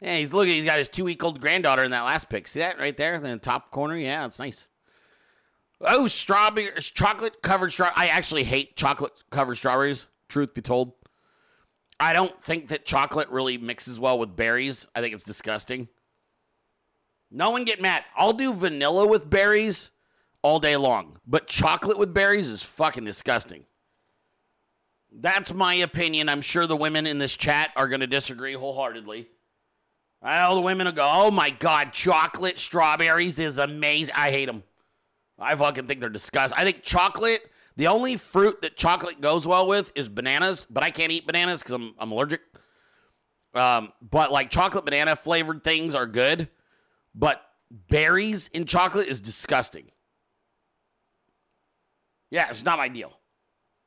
Yeah, 0.00 0.16
he's 0.16 0.32
looking. 0.32 0.54
He's 0.54 0.64
got 0.64 0.78
his 0.78 0.88
two-week-old 0.88 1.40
granddaughter 1.40 1.84
in 1.84 1.92
that 1.92 2.02
last 2.02 2.28
pic. 2.28 2.48
See 2.48 2.58
that 2.58 2.80
right 2.80 2.96
there 2.96 3.14
in 3.14 3.22
the 3.22 3.36
top 3.38 3.70
corner? 3.70 3.96
Yeah, 3.96 4.26
it's 4.26 4.40
nice. 4.40 4.66
Oh, 5.80 6.08
strawberry, 6.08 6.70
chocolate 6.80 7.40
covered 7.42 7.70
straw. 7.70 7.92
I 7.94 8.08
actually 8.08 8.44
hate 8.44 8.76
chocolate 8.76 9.12
covered 9.30 9.54
strawberries. 9.54 10.06
Truth 10.28 10.54
be 10.54 10.60
told, 10.60 10.94
I 12.00 12.12
don't 12.12 12.42
think 12.42 12.68
that 12.68 12.84
chocolate 12.84 13.28
really 13.28 13.58
mixes 13.58 14.00
well 14.00 14.18
with 14.18 14.34
berries. 14.34 14.86
I 14.94 15.00
think 15.00 15.14
it's 15.14 15.24
disgusting. 15.24 15.88
No 17.34 17.50
one 17.50 17.64
get 17.64 17.82
mad. 17.82 18.04
I'll 18.16 18.32
do 18.32 18.54
vanilla 18.54 19.08
with 19.08 19.28
berries 19.28 19.90
all 20.42 20.60
day 20.60 20.76
long, 20.76 21.18
but 21.26 21.48
chocolate 21.48 21.98
with 21.98 22.14
berries 22.14 22.48
is 22.48 22.62
fucking 22.62 23.04
disgusting. 23.04 23.64
That's 25.10 25.52
my 25.52 25.74
opinion. 25.74 26.28
I'm 26.28 26.42
sure 26.42 26.68
the 26.68 26.76
women 26.76 27.08
in 27.08 27.18
this 27.18 27.36
chat 27.36 27.70
are 27.74 27.88
going 27.88 28.02
to 28.02 28.06
disagree 28.06 28.54
wholeheartedly. 28.54 29.26
All 30.22 30.54
the 30.54 30.60
women 30.60 30.86
will 30.86 30.94
go, 30.94 31.10
oh 31.12 31.30
my 31.32 31.50
God, 31.50 31.92
chocolate 31.92 32.56
strawberries 32.56 33.40
is 33.40 33.58
amazing. 33.58 34.14
I 34.16 34.30
hate 34.30 34.46
them. 34.46 34.62
I 35.36 35.56
fucking 35.56 35.88
think 35.88 36.00
they're 36.00 36.10
disgusting. 36.10 36.56
I 36.56 36.64
think 36.64 36.82
chocolate, 36.82 37.40
the 37.76 37.88
only 37.88 38.16
fruit 38.16 38.62
that 38.62 38.76
chocolate 38.76 39.20
goes 39.20 39.44
well 39.44 39.66
with 39.66 39.92
is 39.96 40.08
bananas, 40.08 40.68
but 40.70 40.84
I 40.84 40.92
can't 40.92 41.10
eat 41.10 41.26
bananas 41.26 41.62
because 41.62 41.74
I'm, 41.74 41.94
I'm 41.98 42.12
allergic. 42.12 42.42
Um, 43.54 43.92
but 44.00 44.30
like 44.30 44.50
chocolate 44.50 44.84
banana 44.84 45.16
flavored 45.16 45.64
things 45.64 45.96
are 45.96 46.06
good, 46.06 46.48
but 47.14 47.42
berries 47.88 48.48
in 48.48 48.64
chocolate 48.64 49.08
is 49.08 49.20
disgusting. 49.20 49.90
Yeah, 52.30 52.48
it's 52.50 52.64
not 52.64 52.78
my 52.78 52.88
deal. 52.88 53.12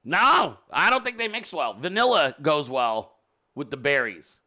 No, 0.03 0.57
I 0.71 0.89
don't 0.89 1.03
think 1.03 1.17
they 1.17 1.27
mix 1.27 1.51
well. 1.51 1.73
Vanilla 1.73 2.33
goes 2.41 2.69
well 2.69 3.17
with 3.55 3.69
the 3.69 3.77
berries. 3.77 4.39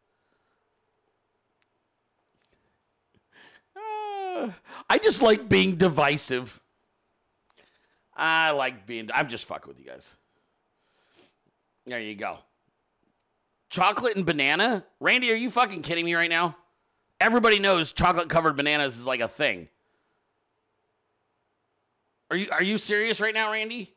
Uh, 3.75 4.49
I 4.89 4.97
just 4.97 5.21
like 5.21 5.47
being 5.47 5.75
divisive. 5.75 6.59
I 8.15 8.51
like 8.51 8.87
being. 8.87 9.09
I'm 9.13 9.29
just 9.29 9.45
fucking 9.45 9.67
with 9.67 9.79
you 9.79 9.85
guys. 9.85 10.15
There 11.85 11.99
you 11.99 12.15
go. 12.15 12.39
Chocolate 13.69 14.15
and 14.15 14.25
banana? 14.25 14.83
Randy, 14.99 15.31
are 15.31 15.35
you 15.35 15.49
fucking 15.49 15.81
kidding 15.81 16.05
me 16.05 16.13
right 16.13 16.29
now? 16.29 16.55
Everybody 17.21 17.59
knows 17.59 17.93
chocolate 17.93 18.29
covered 18.29 18.57
bananas 18.57 18.97
is 18.97 19.05
like 19.05 19.19
a 19.19 19.27
thing. 19.27 19.69
Are 22.31 22.35
you 22.35 22.49
are 22.51 22.63
you 22.63 22.77
serious 22.77 23.21
right 23.21 23.33
now, 23.33 23.51
Randy? 23.51 23.93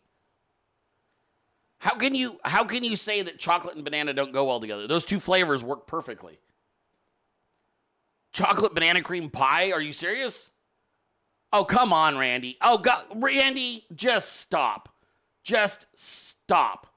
How 1.79 1.97
can 1.97 2.15
you 2.15 2.39
how 2.45 2.65
can 2.65 2.85
you 2.85 2.97
say 2.97 3.23
that 3.23 3.39
chocolate 3.39 3.77
and 3.77 3.85
banana 3.85 4.13
don't 4.13 4.33
go 4.33 4.45
well 4.45 4.61
together? 4.61 4.87
Those 4.87 5.05
two 5.05 5.19
flavors 5.19 5.65
work 5.65 5.87
perfectly. 5.87 6.39
Chocolate 8.35 8.75
banana 8.75 9.01
cream 9.01 9.31
pie? 9.31 9.73
Are 9.73 9.81
you 9.81 9.93
serious? 9.93 10.51
Oh, 11.53 11.65
come 11.65 11.93
on, 11.93 12.19
Randy. 12.19 12.59
Oh, 12.61 12.79
God, 12.79 13.05
Randy, 13.15 13.85
just 13.95 14.41
stop. 14.41 14.89
Just 15.45 15.87
stop. 15.95 16.89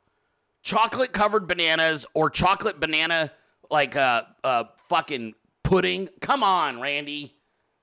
Chocolate 0.63 1.13
covered 1.13 1.47
bananas 1.47 2.07
or 2.15 2.31
chocolate 2.31 2.79
banana 2.79 3.31
like 3.69 3.95
uh 3.95 4.23
uh 4.43 4.63
fucking 4.89 5.35
pudding. 5.67 6.09
Come 6.21 6.43
on, 6.43 6.79
Randy. 6.79 7.35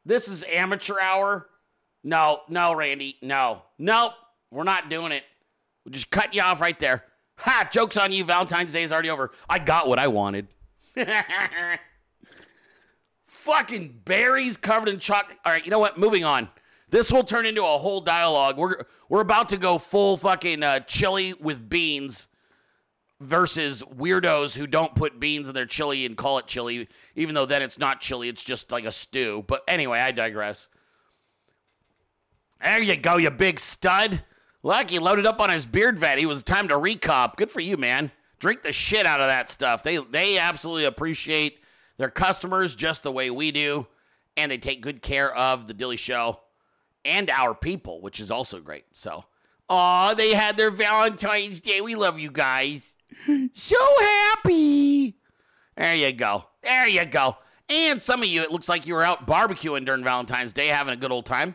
This 0.06 0.26
is 0.26 0.42
amateur 0.44 0.98
hour. 1.00 1.48
No, 2.02 2.40
no, 2.48 2.74
Randy. 2.74 3.16
No. 3.22 3.62
Nope. 3.78 4.12
We're 4.50 4.64
not 4.64 4.88
doing 4.88 5.12
it. 5.12 5.22
We'll 5.84 5.92
just 5.92 6.10
cut 6.10 6.34
you 6.34 6.42
off 6.42 6.60
right 6.60 6.78
there. 6.78 7.04
Ha! 7.38 7.68
Joke's 7.70 7.96
on 7.96 8.12
you. 8.12 8.24
Valentine's 8.24 8.72
Day 8.72 8.84
is 8.84 8.92
already 8.92 9.10
over. 9.10 9.32
I 9.48 9.58
got 9.58 9.88
what 9.88 9.98
I 9.98 10.08
wanted. 10.08 10.48
Fucking 13.26 14.00
berries 14.04 14.56
covered 14.56 14.88
in 14.88 14.98
chocolate. 14.98 15.38
All 15.44 15.52
right, 15.52 15.64
you 15.64 15.70
know 15.70 15.78
what? 15.78 15.98
Moving 15.98 16.24
on. 16.24 16.48
This 16.88 17.12
will 17.12 17.24
turn 17.24 17.44
into 17.44 17.64
a 17.64 17.78
whole 17.78 18.00
dialogue. 18.00 18.56
We're 18.56 18.84
we're 19.08 19.20
about 19.20 19.48
to 19.50 19.56
go 19.56 19.78
full 19.78 20.16
fucking 20.16 20.62
uh, 20.62 20.80
chili 20.80 21.34
with 21.34 21.68
beans 21.68 22.28
versus 23.24 23.82
weirdos 23.82 24.56
who 24.56 24.66
don't 24.66 24.94
put 24.94 25.18
beans 25.18 25.48
in 25.48 25.54
their 25.54 25.66
chili 25.66 26.06
and 26.06 26.16
call 26.16 26.38
it 26.38 26.46
chili, 26.46 26.88
even 27.16 27.34
though 27.34 27.46
then 27.46 27.62
it's 27.62 27.78
not 27.78 28.00
chili. 28.00 28.28
It's 28.28 28.44
just 28.44 28.70
like 28.70 28.84
a 28.84 28.92
stew. 28.92 29.44
But 29.46 29.62
anyway, 29.66 30.00
I 30.00 30.12
digress. 30.12 30.68
There 32.60 32.82
you 32.82 32.96
go, 32.96 33.16
you 33.16 33.30
big 33.30 33.60
stud. 33.60 34.22
He 34.88 34.98
loaded 34.98 35.26
up 35.26 35.40
on 35.40 35.50
his 35.50 35.66
beard 35.66 35.98
vat. 35.98 36.18
He 36.18 36.24
was 36.24 36.42
time 36.42 36.68
to 36.68 36.74
recop. 36.74 37.36
Good 37.36 37.50
for 37.50 37.60
you, 37.60 37.76
man. 37.76 38.10
Drink 38.38 38.62
the 38.62 38.72
shit 38.72 39.04
out 39.04 39.20
of 39.20 39.28
that 39.28 39.50
stuff. 39.50 39.82
They 39.82 39.98
they 39.98 40.38
absolutely 40.38 40.86
appreciate 40.86 41.58
their 41.98 42.10
customers 42.10 42.74
just 42.74 43.02
the 43.02 43.12
way 43.12 43.30
we 43.30 43.50
do, 43.50 43.86
and 44.36 44.50
they 44.50 44.58
take 44.58 44.80
good 44.80 45.02
care 45.02 45.34
of 45.34 45.68
the 45.68 45.74
Dilley 45.74 45.98
Show 45.98 46.40
and 47.04 47.30
our 47.30 47.54
people, 47.54 48.00
which 48.00 48.20
is 48.20 48.30
also 48.30 48.60
great. 48.60 48.84
So, 48.92 49.24
oh, 49.68 50.14
they 50.14 50.34
had 50.34 50.56
their 50.56 50.70
Valentine's 50.70 51.60
Day. 51.60 51.80
We 51.80 51.94
love 51.94 52.18
you 52.18 52.30
guys. 52.30 52.96
So 53.54 53.76
happy. 54.00 55.16
There 55.76 55.94
you 55.94 56.12
go. 56.12 56.44
There 56.62 56.88
you 56.88 57.04
go. 57.04 57.36
And 57.68 58.00
some 58.00 58.22
of 58.22 58.28
you, 58.28 58.42
it 58.42 58.52
looks 58.52 58.68
like 58.68 58.86
you 58.86 58.94
were 58.94 59.02
out 59.02 59.26
barbecuing 59.26 59.86
during 59.86 60.04
Valentine's 60.04 60.52
Day, 60.52 60.68
having 60.68 60.92
a 60.92 60.96
good 60.96 61.10
old 61.10 61.26
time. 61.26 61.54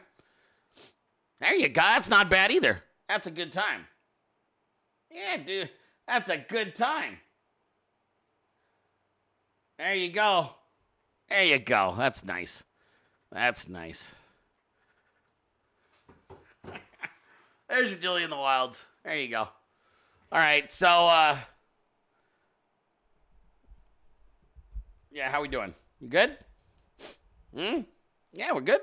There 1.39 1.53
you 1.53 1.69
go. 1.69 1.81
That's 1.81 2.09
not 2.09 2.29
bad 2.29 2.51
either. 2.51 2.83
That's 3.07 3.27
a 3.27 3.31
good 3.31 3.53
time. 3.53 3.85
Yeah, 5.11 5.37
dude. 5.37 5.69
That's 6.07 6.29
a 6.29 6.37
good 6.37 6.75
time. 6.75 7.17
There 9.77 9.93
you 9.93 10.11
go. 10.11 10.49
There 11.29 11.43
you 11.43 11.59
go. 11.59 11.93
That's 11.97 12.25
nice. 12.25 12.63
That's 13.31 13.69
nice. 13.69 14.15
There's 17.69 17.91
your 17.91 17.99
Dilly 17.99 18.23
in 18.23 18.29
the 18.29 18.35
Wilds. 18.35 18.85
There 19.05 19.15
you 19.15 19.29
go. 19.29 19.47
All 20.31 20.39
right, 20.39 20.71
so 20.71 20.87
uh 20.87 21.37
Yeah, 25.11 25.31
how 25.31 25.41
we 25.41 25.47
doing? 25.47 25.73
You 25.99 26.07
good? 26.07 26.37
Hmm? 27.55 27.81
Yeah, 28.31 28.51
we're 28.53 28.61
good. 28.61 28.81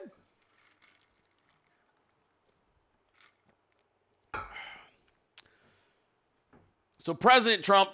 So 6.99 7.15
President 7.15 7.63
Trump 7.63 7.91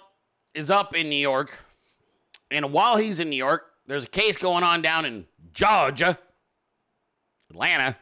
is 0.55 0.71
up 0.71 0.95
in 0.95 1.07
New 1.07 1.15
York, 1.15 1.63
and 2.49 2.73
while 2.73 2.97
he's 2.97 3.19
in 3.19 3.29
New 3.29 3.35
York, 3.35 3.65
there's 3.85 4.05
a 4.05 4.07
case 4.07 4.37
going 4.37 4.63
on 4.63 4.81
down 4.81 5.05
in 5.05 5.27
Georgia, 5.53 6.17
Atlanta, 7.51 7.97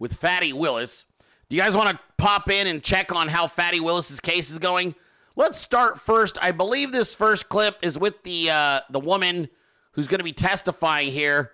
with 0.00 0.14
Fatty 0.14 0.52
Willis. 0.52 1.04
Do 1.48 1.54
you 1.54 1.62
guys 1.62 1.76
want 1.76 1.90
to 1.90 2.00
pop 2.16 2.50
in 2.50 2.66
and 2.66 2.82
check 2.82 3.12
on 3.12 3.28
how 3.28 3.46
Fatty 3.46 3.78
Willis's 3.78 4.18
case 4.18 4.50
is 4.50 4.58
going? 4.58 4.96
Let's 5.36 5.58
start 5.58 6.00
first. 6.00 6.38
I 6.42 6.50
believe 6.50 6.90
this 6.90 7.14
first 7.14 7.48
clip 7.48 7.78
is 7.82 7.96
with 7.96 8.24
the 8.24 8.50
uh, 8.50 8.80
the 8.90 8.98
woman 8.98 9.48
who's 9.92 10.08
going 10.08 10.18
to 10.18 10.24
be 10.24 10.32
testifying 10.32 11.12
here 11.12 11.52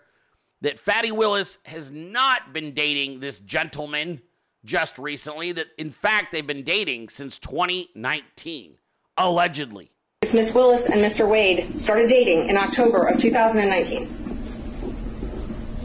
that 0.62 0.78
Fatty 0.78 1.12
Willis 1.12 1.58
has 1.66 1.90
not 1.90 2.54
been 2.54 2.72
dating 2.72 3.20
this 3.20 3.38
gentleman 3.40 4.22
just 4.64 4.98
recently. 4.98 5.52
That 5.52 5.66
in 5.76 5.90
fact 5.90 6.32
they've 6.32 6.46
been 6.46 6.64
dating 6.64 7.10
since 7.10 7.38
2019, 7.38 8.78
allegedly. 9.18 9.92
If 10.22 10.32
Miss 10.32 10.54
Willis 10.54 10.86
and 10.86 11.02
Mr. 11.02 11.28
Wade 11.28 11.78
started 11.78 12.08
dating 12.08 12.48
in 12.48 12.56
October 12.56 13.06
of 13.08 13.20
2019. 13.20 14.08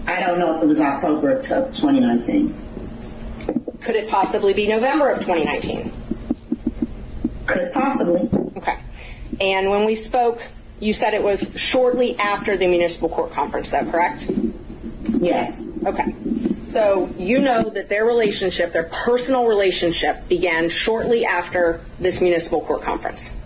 I 0.07 0.21
don't 0.21 0.39
know 0.39 0.55
if 0.55 0.63
it 0.63 0.65
was 0.65 0.79
October 0.79 1.31
of 1.31 1.41
2019. 1.41 2.66
Could 3.87 3.95
it 3.95 4.09
possibly 4.09 4.51
be 4.51 4.67
November 4.67 5.09
of 5.09 5.19
2019? 5.21 5.93
Could 7.45 7.71
possibly. 7.71 8.29
Okay. 8.57 8.77
And 9.39 9.69
when 9.69 9.85
we 9.85 9.95
spoke, 9.95 10.41
you 10.81 10.91
said 10.91 11.13
it 11.13 11.23
was 11.23 11.53
shortly 11.55 12.19
after 12.19 12.57
the 12.57 12.67
municipal 12.67 13.07
court 13.07 13.31
conference, 13.31 13.71
though, 13.71 13.89
correct? 13.89 14.29
Yes. 15.21 15.69
Okay. 15.85 16.13
So 16.73 17.09
you 17.17 17.39
know 17.39 17.69
that 17.69 17.87
their 17.87 18.03
relationship, 18.03 18.73
their 18.73 18.91
personal 18.91 19.45
relationship, 19.45 20.27
began 20.27 20.67
shortly 20.67 21.25
after 21.25 21.79
this 21.97 22.19
municipal 22.19 22.59
court 22.59 22.81
conference. 22.81 23.37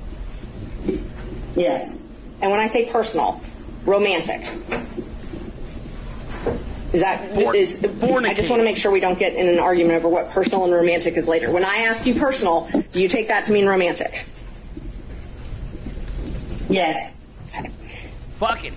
Yes. 1.56 2.02
And 2.42 2.50
when 2.50 2.60
I 2.60 2.66
say 2.66 2.90
personal, 2.90 3.40
romantic. 3.86 4.42
Is 6.94 7.02
that 7.02 7.26
For- 7.30 7.56
is? 7.56 7.84
I 7.84 8.34
just 8.34 8.50
want 8.50 8.60
to 8.60 8.64
make 8.66 8.76
sure 8.76 8.92
we 8.92 9.00
don't 9.00 9.18
get 9.18 9.34
in 9.34 9.48
an 9.48 9.60
argument 9.60 9.96
over 9.96 10.10
what 10.10 10.30
personal 10.32 10.66
and 10.66 10.74
romantic 10.74 11.16
is 11.16 11.28
later. 11.28 11.50
When 11.50 11.64
I 11.64 11.78
ask 11.78 12.06
you 12.06 12.16
personal, 12.16 12.70
do 12.92 13.02
you 13.02 13.08
take 13.08 13.30
that 13.30 13.46
to 13.46 13.54
mean 13.54 13.66
romantic? 13.66 14.26
Yes. 16.70 17.16
Okay. 17.48 17.70
Fucking. 18.38 18.74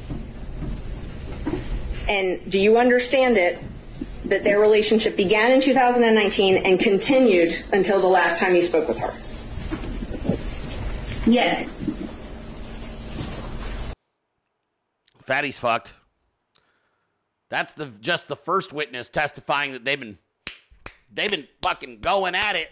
And 2.09 2.51
do 2.51 2.61
you 2.61 2.79
understand 2.79 3.37
it 3.37 3.59
that 4.27 4.45
their 4.45 4.61
relationship 4.61 5.17
began 5.17 5.51
in 5.53 5.61
2019 5.61 6.59
and 6.59 6.79
continued 6.79 7.65
until 7.73 8.01
the 8.01 8.07
last 8.07 8.41
time 8.41 8.55
you 8.55 8.63
spoke 8.63 8.89
with 8.89 8.99
her? 8.99 9.13
Yes. 11.27 11.69
Fatty's 15.23 15.59
fucked. 15.59 15.95
That's 17.49 17.73
the 17.73 17.87
just 18.01 18.29
the 18.29 18.37
first 18.37 18.73
witness 18.73 19.09
testifying 19.09 19.73
that 19.73 19.85
they've 19.85 19.99
been 19.99 20.19
they've 21.13 21.31
been 21.31 21.47
fucking 21.63 22.01
going 22.01 22.35
at 22.35 22.57
it 22.57 22.71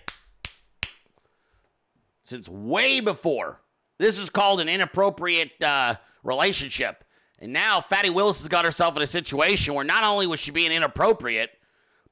since 2.24 2.48
way 2.48 3.00
before 3.00 3.60
This 3.98 4.18
is 4.18 4.30
called 4.30 4.60
an 4.60 4.68
inappropriate 4.68 5.62
uh, 5.62 5.94
relationship. 6.22 7.04
And 7.38 7.52
now 7.52 7.80
Fatty 7.80 8.10
Willis 8.10 8.38
has 8.40 8.48
got 8.48 8.64
herself 8.64 8.96
in 8.96 9.02
a 9.02 9.06
situation 9.06 9.74
where 9.74 9.84
not 9.84 10.04
only 10.04 10.26
was 10.26 10.40
she 10.40 10.50
being 10.50 10.72
inappropriate, 10.72 11.50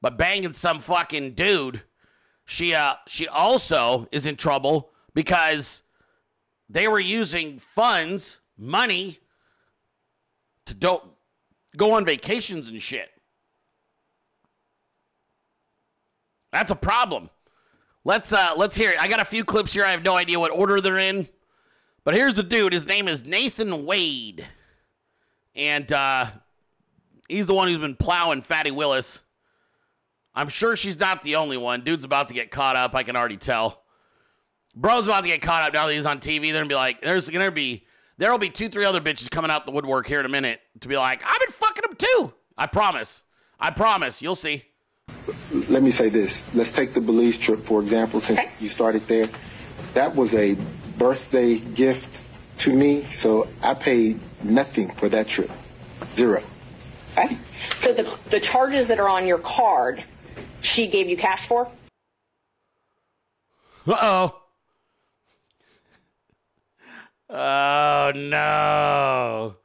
but 0.01 0.17
banging 0.17 0.51
some 0.51 0.79
fucking 0.79 1.33
dude, 1.33 1.83
she 2.45 2.73
uh 2.73 2.95
she 3.07 3.27
also 3.27 4.07
is 4.11 4.25
in 4.25 4.35
trouble 4.35 4.91
because 5.13 5.83
they 6.69 6.87
were 6.87 6.99
using 6.99 7.59
funds, 7.59 8.39
money 8.57 9.19
to 10.65 10.73
do- 10.73 11.10
go 11.77 11.93
on 11.93 12.05
vacations 12.05 12.67
and 12.67 12.81
shit. 12.81 13.09
That's 16.51 16.71
a 16.71 16.75
problem. 16.75 17.29
Let's 18.03 18.33
uh 18.33 18.53
let's 18.57 18.75
hear 18.75 18.91
it. 18.91 19.01
I 19.01 19.07
got 19.07 19.21
a 19.21 19.25
few 19.25 19.43
clips 19.43 19.73
here. 19.73 19.85
I 19.85 19.91
have 19.91 20.03
no 20.03 20.17
idea 20.17 20.39
what 20.39 20.51
order 20.51 20.81
they're 20.81 20.99
in. 20.99 21.27
But 22.03 22.15
here's 22.15 22.35
the 22.35 22.43
dude. 22.43 22.73
His 22.73 22.87
name 22.87 23.07
is 23.07 23.23
Nathan 23.23 23.85
Wade. 23.85 24.45
And 25.55 25.91
uh 25.91 26.27
he's 27.29 27.47
the 27.47 27.53
one 27.53 27.67
who's 27.67 27.77
been 27.77 27.95
plowing 27.95 28.41
Fatty 28.41 28.71
Willis. 28.71 29.21
I'm 30.33 30.49
sure 30.49 30.75
she's 30.75 30.99
not 30.99 31.23
the 31.23 31.35
only 31.35 31.57
one. 31.57 31.81
Dude's 31.81 32.05
about 32.05 32.29
to 32.29 32.33
get 32.33 32.51
caught 32.51 32.75
up, 32.75 32.95
I 32.95 33.03
can 33.03 33.15
already 33.15 33.37
tell. 33.37 33.83
Bro's 34.75 35.05
about 35.05 35.21
to 35.21 35.27
get 35.27 35.41
caught 35.41 35.67
up 35.67 35.73
now 35.73 35.87
that 35.87 35.93
he's 35.93 36.05
on 36.05 36.19
TV. 36.19 36.51
They're 36.51 36.61
gonna 36.61 36.67
be 36.67 36.75
like, 36.75 37.01
there's 37.01 37.29
gonna 37.29 37.51
be 37.51 37.85
there'll 38.21 38.37
be 38.37 38.49
two, 38.51 38.69
three 38.69 38.85
other 38.85 39.01
bitches 39.01 39.29
coming 39.31 39.49
out 39.49 39.65
the 39.65 39.71
woodwork 39.71 40.05
here 40.05 40.19
in 40.19 40.25
a 40.27 40.29
minute 40.29 40.61
to 40.79 40.87
be 40.87 40.95
like, 40.95 41.23
I've 41.25 41.39
been 41.39 41.49
fucking 41.49 41.81
them 41.81 41.95
too. 41.97 42.33
I 42.55 42.67
promise. 42.67 43.23
I 43.59 43.71
promise. 43.71 44.21
You'll 44.21 44.35
see. 44.35 44.63
let 45.69 45.81
me 45.81 45.89
say 45.89 46.07
this. 46.09 46.53
Let's 46.53 46.71
take 46.71 46.93
the 46.93 47.01
Belize 47.01 47.39
trip, 47.39 47.65
for 47.65 47.81
example, 47.81 48.21
since 48.21 48.39
Okay. 48.39 48.51
you 48.59 48.67
started 48.67 49.07
there. 49.07 49.27
That 49.95 50.15
was 50.15 50.35
a 50.35 50.55
birthday 50.99 51.57
gift 51.57 52.21
to 52.59 52.73
me, 52.75 53.03
so 53.05 53.47
I 53.63 53.73
paid 53.73 54.19
nothing 54.43 54.91
for 54.93 55.09
that 55.09 55.27
trip. 55.27 55.49
Zero. 56.15 56.43
Okay. 57.17 57.37
So 57.77 57.91
the, 57.91 58.17
the 58.29 58.39
charges 58.39 58.87
that 58.89 58.99
are 58.99 59.09
on 59.09 59.25
your 59.25 59.39
card, 59.39 60.03
she 60.61 60.87
gave 60.87 61.09
you 61.09 61.17
cash 61.17 61.47
for? 61.47 61.67
Uh 63.87 63.97
oh. 63.99 64.40
Oh 67.33 68.11
no. 68.13 69.55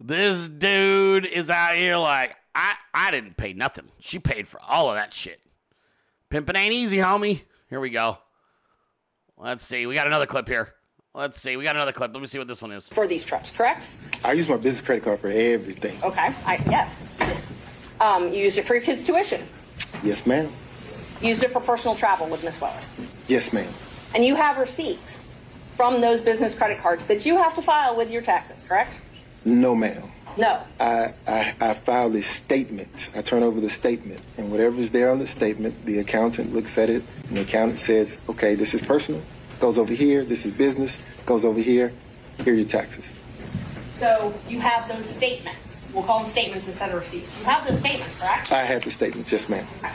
This 0.00 0.48
dude 0.48 1.24
is 1.24 1.48
out 1.48 1.76
here 1.76 1.96
like, 1.96 2.36
I, 2.54 2.74
I 2.92 3.10
didn't 3.12 3.36
pay 3.36 3.52
nothing. 3.52 3.88
She 4.00 4.18
paid 4.18 4.48
for 4.48 4.60
all 4.60 4.88
of 4.90 4.96
that 4.96 5.14
shit. 5.14 5.40
Pimping 6.30 6.56
ain't 6.56 6.74
easy, 6.74 6.98
homie. 6.98 7.42
Here 7.70 7.78
we 7.78 7.90
go. 7.90 8.18
Let's 9.36 9.62
see. 9.62 9.86
We 9.86 9.94
got 9.94 10.08
another 10.08 10.26
clip 10.26 10.48
here. 10.48 10.74
Let's 11.14 11.40
see. 11.40 11.56
We 11.56 11.62
got 11.62 11.76
another 11.76 11.92
clip. 11.92 12.12
Let 12.12 12.20
me 12.20 12.26
see 12.26 12.38
what 12.38 12.48
this 12.48 12.60
one 12.60 12.72
is. 12.72 12.88
For 12.88 13.06
these 13.06 13.24
trips, 13.24 13.52
correct? 13.52 13.88
I 14.24 14.32
use 14.32 14.48
my 14.48 14.56
business 14.56 14.82
credit 14.82 15.04
card 15.04 15.20
for 15.20 15.28
everything. 15.28 15.96
Okay. 16.02 16.34
I, 16.44 16.60
yes. 16.68 17.18
Um, 18.00 18.32
you 18.32 18.40
used 18.40 18.58
it 18.58 18.64
for 18.64 18.74
your 18.74 18.82
kids' 18.82 19.04
tuition. 19.04 19.42
Yes, 20.02 20.26
ma'am. 20.26 20.50
You 21.20 21.28
used 21.28 21.44
it 21.44 21.52
for 21.52 21.60
personal 21.60 21.94
travel 21.94 22.28
with 22.28 22.42
Miss 22.42 22.60
Willis. 22.60 23.00
Yes, 23.28 23.52
ma'am. 23.52 23.72
And 24.14 24.24
you 24.24 24.34
have 24.34 24.58
receipts 24.58 25.24
from 25.74 26.00
those 26.00 26.20
business 26.20 26.54
credit 26.54 26.78
cards 26.78 27.06
that 27.06 27.26
you 27.26 27.36
have 27.36 27.54
to 27.56 27.62
file 27.62 27.96
with 27.96 28.10
your 28.10 28.22
taxes, 28.22 28.62
correct? 28.62 29.00
No, 29.44 29.74
ma'am. 29.74 30.02
No. 30.36 30.60
I, 30.80 31.14
I, 31.26 31.54
I 31.60 31.74
file 31.74 32.14
a 32.16 32.22
statement. 32.22 33.10
I 33.14 33.22
turn 33.22 33.42
over 33.42 33.60
the 33.60 33.70
statement, 33.70 34.20
and 34.36 34.50
whatever's 34.50 34.90
there 34.90 35.10
on 35.10 35.18
the 35.18 35.28
statement, 35.28 35.84
the 35.84 35.98
accountant 35.98 36.52
looks 36.52 36.78
at 36.78 36.90
it, 36.90 37.02
and 37.28 37.36
the 37.36 37.42
accountant 37.42 37.78
says, 37.78 38.20
okay, 38.28 38.54
this 38.54 38.74
is 38.74 38.82
personal, 38.82 39.22
goes 39.60 39.78
over 39.78 39.92
here, 39.92 40.24
this 40.24 40.44
is 40.44 40.52
business, 40.52 41.00
goes 41.26 41.44
over 41.44 41.60
here, 41.60 41.92
here 42.44 42.52
are 42.52 42.56
your 42.56 42.66
taxes. 42.66 43.12
So 43.96 44.34
you 44.48 44.58
have 44.60 44.88
those 44.88 45.04
statements. 45.04 45.84
We'll 45.92 46.02
call 46.02 46.20
them 46.20 46.28
statements 46.28 46.66
instead 46.66 46.90
of 46.90 46.96
receipts. 46.96 47.40
You 47.40 47.46
have 47.46 47.66
those 47.66 47.78
statements, 47.78 48.18
correct? 48.18 48.50
I 48.50 48.62
have 48.64 48.82
the 48.82 48.90
statement, 48.90 49.30
yes, 49.30 49.48
ma'am. 49.48 49.66
Okay. 49.78 49.92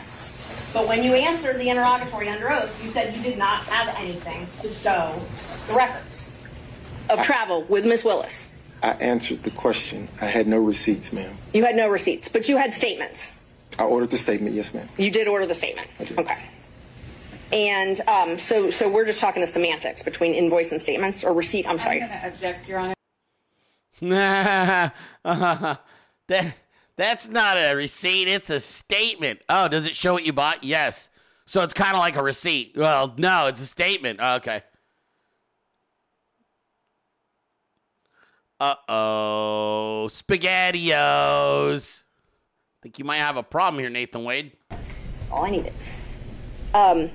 But 0.72 0.88
when 0.88 1.02
you 1.02 1.14
answered 1.14 1.58
the 1.58 1.68
interrogatory 1.68 2.28
under 2.28 2.50
oath, 2.50 2.82
you 2.82 2.90
said 2.90 3.14
you 3.14 3.22
did 3.22 3.36
not 3.36 3.64
have 3.64 3.94
anything 3.98 4.46
to 4.62 4.68
show 4.72 5.20
the 5.70 5.76
records 5.76 6.30
of 7.08 7.22
travel 7.22 7.62
with 7.64 7.86
Miss 7.86 8.04
Willis. 8.04 8.48
I 8.82 8.90
answered 8.92 9.42
the 9.42 9.50
question. 9.50 10.08
I 10.20 10.26
had 10.26 10.46
no 10.46 10.58
receipts, 10.58 11.12
ma'am. 11.12 11.36
You 11.52 11.64
had 11.64 11.76
no 11.76 11.88
receipts, 11.88 12.28
but 12.28 12.48
you 12.48 12.56
had 12.56 12.72
statements. 12.72 13.38
I 13.78 13.84
ordered 13.84 14.10
the 14.10 14.16
statement, 14.16 14.54
yes, 14.54 14.74
ma'am. 14.74 14.88
You 14.96 15.10
did 15.10 15.28
order 15.28 15.46
the 15.46 15.54
statement. 15.54 15.88
I 15.98 16.04
did. 16.04 16.18
Okay. 16.18 16.38
And 17.52 18.00
um, 18.08 18.38
so, 18.38 18.70
so 18.70 18.88
we're 18.88 19.04
just 19.04 19.20
talking 19.20 19.40
the 19.40 19.46
semantics 19.46 20.02
between 20.02 20.34
invoice 20.34 20.72
and 20.72 20.80
statements, 20.80 21.24
or 21.24 21.32
receipt. 21.34 21.66
I'm 21.66 21.78
sorry. 21.78 22.02
object, 22.02 22.68
Your 22.68 22.78
Honor. 22.78 22.94
that 26.28 26.54
that's 26.96 27.28
not 27.28 27.56
a 27.58 27.74
receipt, 27.74 28.28
it's 28.28 28.50
a 28.50 28.60
statement. 28.60 29.40
Oh, 29.48 29.68
does 29.68 29.86
it 29.86 29.94
show 29.94 30.14
what 30.14 30.24
you 30.24 30.32
bought? 30.32 30.64
Yes. 30.64 31.10
So 31.44 31.62
it's 31.62 31.74
kind 31.74 31.94
of 31.94 32.00
like 32.00 32.16
a 32.16 32.22
receipt. 32.22 32.76
Well, 32.76 33.14
no, 33.16 33.48
it's 33.48 33.60
a 33.60 33.66
statement. 33.66 34.20
Oh, 34.22 34.36
okay. 34.36 34.62
Uh-oh. 38.60 40.06
Spaghettios. 40.10 42.04
Think 42.82 42.98
you 42.98 43.04
might 43.04 43.16
have 43.16 43.36
a 43.36 43.42
problem 43.42 43.80
here, 43.80 43.90
Nathan 43.90 44.24
Wade. 44.24 44.52
All 45.32 45.44
I 45.44 45.50
needed. 45.50 45.72
Um, 46.74 47.10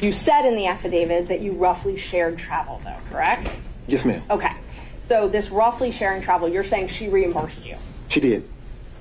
you 0.00 0.12
said 0.12 0.46
in 0.46 0.56
the 0.56 0.66
affidavit 0.66 1.28
that 1.28 1.40
you 1.40 1.52
roughly 1.52 1.96
shared 1.96 2.38
travel, 2.38 2.80
though, 2.84 2.96
correct? 3.10 3.60
Yes, 3.86 4.04
ma'am. 4.04 4.22
Okay. 4.30 4.52
So 5.00 5.28
this 5.28 5.50
roughly 5.50 5.90
sharing 5.90 6.22
travel, 6.22 6.48
you're 6.48 6.62
saying 6.62 6.88
she 6.88 7.08
reimbursed 7.08 7.66
you. 7.66 7.76
She 8.08 8.20
did. 8.20 8.48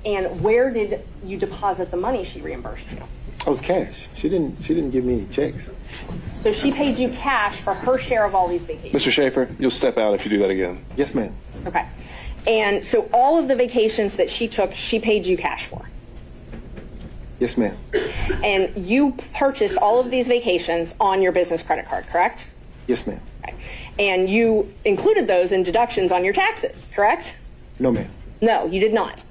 And 0.04 0.42
where 0.42 0.72
did 0.74 1.06
you 1.24 1.38
deposit 1.38 1.92
the 1.92 1.98
money 1.98 2.24
she 2.24 2.42
reimbursed 2.42 2.92
you? 2.92 3.04
I 3.46 3.50
was 3.50 3.62
cash. 3.62 4.08
She 4.14 4.30
didn't. 4.30 4.62
She 4.62 4.74
didn't 4.76 4.92
give 4.92 5.04
me 5.04 5.14
any 5.16 5.26
checks. 5.28 5.70
So 6.44 6.52
she 6.52 6.72
paid 6.72 6.98
you 6.98 7.10
cash 7.10 7.60
for 7.60 7.74
her 7.74 7.98
share 7.98 8.26
of 8.26 8.36
all 8.36 8.48
these 8.48 8.66
vacations. 8.66 9.04
Mr. 9.04 9.12
Schaefer, 9.12 9.50
you'll 9.60 9.70
step 9.70 9.98
out 9.98 10.14
if 10.14 10.26
you 10.26 10.30
do 10.30 10.40
that 10.40 10.50
again. 10.50 10.84
Yes, 10.96 11.14
ma'am. 11.14 11.36
Okay. 11.66 11.88
And 12.48 12.84
so 12.84 13.10
all 13.14 13.38
of 13.38 13.48
the 13.48 13.56
vacations 13.56 14.16
that 14.16 14.30
she 14.30 14.48
took, 14.48 14.74
she 14.74 15.00
paid 15.00 15.26
you 15.26 15.38
cash 15.38 15.66
for. 15.66 15.88
Yes, 17.40 17.58
ma'am. 17.58 17.76
And 18.44 18.76
you 18.88 19.18
purchased 19.34 19.78
all 19.78 20.00
of 20.00 20.12
these 20.12 20.28
vacations 20.28 20.96
on 21.00 21.22
your 21.22 21.32
business 21.32 21.64
credit 21.64 21.88
card, 21.88 22.06
correct? 22.08 22.48
Yes, 22.88 23.08
ma'am. 23.08 23.20
Okay. 23.44 23.56
And 23.98 24.30
you 24.30 24.72
included 24.86 25.28
those 25.28 25.52
in 25.52 25.64
deductions 25.64 26.12
on 26.12 26.24
your 26.24 26.34
taxes, 26.34 26.92
correct? 26.94 27.40
No, 27.80 27.92
ma'am. 27.92 28.10
No, 28.42 28.68
you 28.68 28.80
did 28.80 28.94
not. 28.94 29.24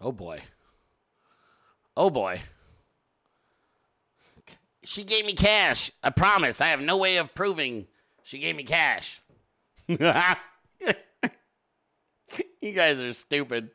Oh 0.00 0.12
boy. 0.12 0.40
Oh 1.96 2.10
boy. 2.10 2.42
She 4.82 5.04
gave 5.04 5.24
me 5.24 5.34
cash. 5.34 5.90
I 6.02 6.10
promise. 6.10 6.60
I 6.60 6.66
have 6.66 6.80
no 6.80 6.96
way 6.96 7.16
of 7.16 7.34
proving 7.34 7.86
she 8.22 8.38
gave 8.38 8.56
me 8.56 8.64
cash. 8.64 9.20
you 9.86 9.98
guys 12.74 12.98
are 12.98 13.12
stupid. 13.12 13.70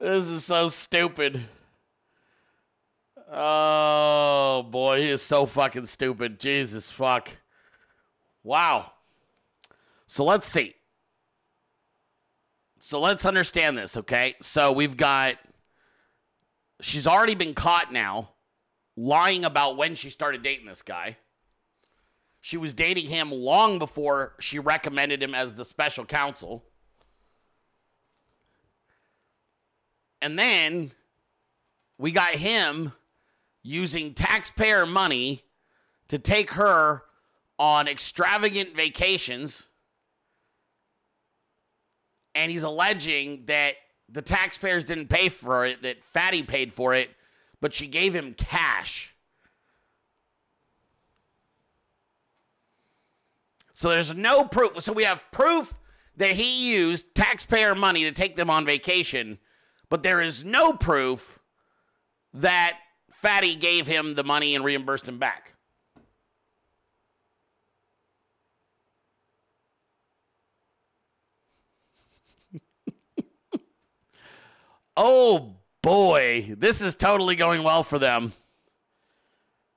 This 0.00 0.26
is 0.26 0.44
so 0.44 0.68
stupid. 0.68 1.44
Oh 3.32 4.66
boy, 4.70 5.00
he 5.00 5.10
is 5.10 5.22
so 5.22 5.46
fucking 5.46 5.86
stupid. 5.86 6.38
Jesus 6.38 6.90
fuck. 6.90 7.30
Wow. 8.42 8.92
So 10.06 10.24
let's 10.24 10.46
see. 10.46 10.74
So 12.78 13.00
let's 13.00 13.24
understand 13.24 13.78
this, 13.78 13.96
okay? 13.96 14.34
So 14.42 14.70
we've 14.70 14.96
got 14.96 15.36
she's 16.80 17.06
already 17.06 17.34
been 17.34 17.54
caught 17.54 17.92
now 17.92 18.30
lying 18.96 19.44
about 19.44 19.76
when 19.76 19.94
she 19.94 20.10
started 20.10 20.42
dating 20.42 20.66
this 20.66 20.82
guy. 20.82 21.16
She 22.40 22.56
was 22.56 22.74
dating 22.74 23.06
him 23.06 23.32
long 23.32 23.78
before 23.78 24.34
she 24.38 24.58
recommended 24.58 25.22
him 25.22 25.34
as 25.34 25.54
the 25.54 25.64
special 25.64 26.04
counsel. 26.04 26.64
And 30.22 30.38
then 30.38 30.92
we 31.98 32.12
got 32.12 32.32
him 32.32 32.92
using 33.62 34.14
taxpayer 34.14 34.86
money 34.86 35.44
to 36.08 36.18
take 36.18 36.52
her 36.52 37.02
on 37.58 37.88
extravagant 37.88 38.76
vacations. 38.76 39.66
And 42.34 42.50
he's 42.52 42.62
alleging 42.62 43.44
that 43.46 43.74
the 44.08 44.22
taxpayers 44.22 44.84
didn't 44.84 45.08
pay 45.08 45.28
for 45.28 45.66
it, 45.66 45.82
that 45.82 46.04
Fatty 46.04 46.42
paid 46.42 46.72
for 46.72 46.94
it, 46.94 47.10
but 47.60 47.74
she 47.74 47.86
gave 47.86 48.14
him 48.14 48.34
cash. 48.34 49.14
So 53.74 53.90
there's 53.90 54.14
no 54.14 54.44
proof. 54.44 54.82
So 54.82 54.92
we 54.92 55.04
have 55.04 55.20
proof 55.32 55.74
that 56.16 56.32
he 56.32 56.72
used 56.72 57.14
taxpayer 57.14 57.74
money 57.74 58.04
to 58.04 58.12
take 58.12 58.36
them 58.36 58.48
on 58.48 58.64
vacation, 58.64 59.38
but 59.90 60.02
there 60.02 60.20
is 60.20 60.44
no 60.44 60.72
proof 60.72 61.40
that 62.32 62.78
Fatty 63.10 63.54
gave 63.54 63.86
him 63.86 64.14
the 64.14 64.24
money 64.24 64.54
and 64.54 64.64
reimbursed 64.64 65.06
him 65.06 65.18
back. 65.18 65.55
Oh 74.96 75.56
boy, 75.82 76.54
this 76.56 76.80
is 76.80 76.96
totally 76.96 77.36
going 77.36 77.62
well 77.62 77.82
for 77.82 77.98
them. 77.98 78.32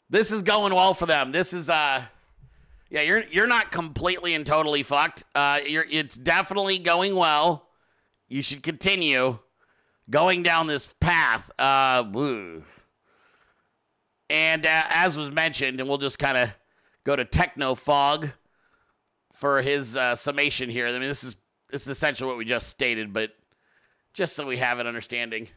This 0.10 0.32
is 0.32 0.42
going 0.42 0.74
well 0.74 0.94
for 0.94 1.06
them. 1.06 1.32
This 1.32 1.54
is 1.54 1.70
uh 1.70 2.04
yeah, 2.90 3.02
you're 3.02 3.24
you're 3.32 3.48
not 3.48 3.72
completely 3.72 4.34
and 4.34 4.46
totally 4.46 4.84
fucked. 4.84 5.24
Uh 5.36 5.60
you're 5.66 5.86
it's 5.90 6.16
definitely 6.16 6.80
going 6.80 7.16
well. 7.16 7.68
You 8.28 8.42
should 8.42 8.64
continue 8.64 9.40
going 10.10 10.44
down 10.44 10.68
this 10.68 10.88
path. 11.00 11.52
Uh 11.60 12.06
woo. 12.12 12.64
And 14.30 14.66
uh, 14.66 14.84
as 14.90 15.18
was 15.18 15.32
mentioned, 15.32 15.80
and 15.80 15.90
we'll 15.90 15.98
just 15.98 16.20
kind 16.20 16.38
of 16.38 16.50
go 17.04 17.16
to 17.16 17.26
Techno 17.26 17.74
Fog 17.74 18.30
for 19.34 19.62
his 19.62 19.98
uh, 19.98 20.16
summation 20.16 20.70
here. 20.70 20.88
I 20.88 20.92
mean, 20.92 21.02
this 21.02 21.24
is 21.24 21.36
this 21.72 21.84
is 21.84 21.88
essentially 21.90 22.28
what 22.28 22.38
we 22.38 22.46
just 22.46 22.68
stated, 22.68 23.12
but 23.14 23.32
just 24.14 24.36
so 24.36 24.46
we 24.46 24.58
have 24.58 24.80
an 24.80 24.88
understanding. 24.88 25.50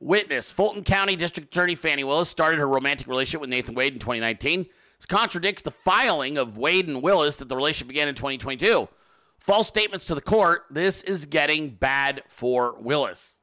Witness 0.00 0.52
Fulton 0.52 0.84
County 0.84 1.16
District 1.16 1.48
Attorney 1.48 1.74
Fani 1.74 2.04
Willis 2.04 2.28
started 2.28 2.58
her 2.58 2.68
romantic 2.68 3.06
relationship 3.06 3.40
with 3.40 3.50
Nathan 3.50 3.74
Wade 3.74 3.94
in 3.94 3.98
2019. 3.98 4.66
This 4.98 5.06
contradicts 5.06 5.62
the 5.62 5.70
filing 5.70 6.38
of 6.38 6.58
Wade 6.58 6.88
and 6.88 7.02
Willis 7.02 7.36
that 7.36 7.48
the 7.48 7.56
relationship 7.56 7.88
began 7.88 8.08
in 8.08 8.14
2022. 8.14 8.88
False 9.38 9.68
statements 9.68 10.06
to 10.06 10.14
the 10.14 10.20
court. 10.20 10.64
This 10.70 11.02
is 11.02 11.26
getting 11.26 11.70
bad 11.70 12.22
for 12.28 12.76
Willis. 12.80 13.36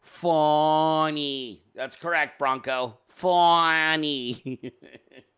Funny. 0.00 1.64
That's 1.74 1.96
correct, 1.96 2.38
Bronco. 2.38 2.98
Funny. 3.08 4.72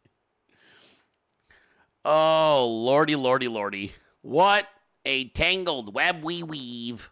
oh, 2.05 2.67
lordy, 2.67 3.17
lordy, 3.17 3.49
lordy. 3.49 3.93
What 4.23 4.67
a 5.05 5.29
tangled 5.29 5.95
web 5.95 6.23
we 6.23 6.43
weave. 6.43 7.11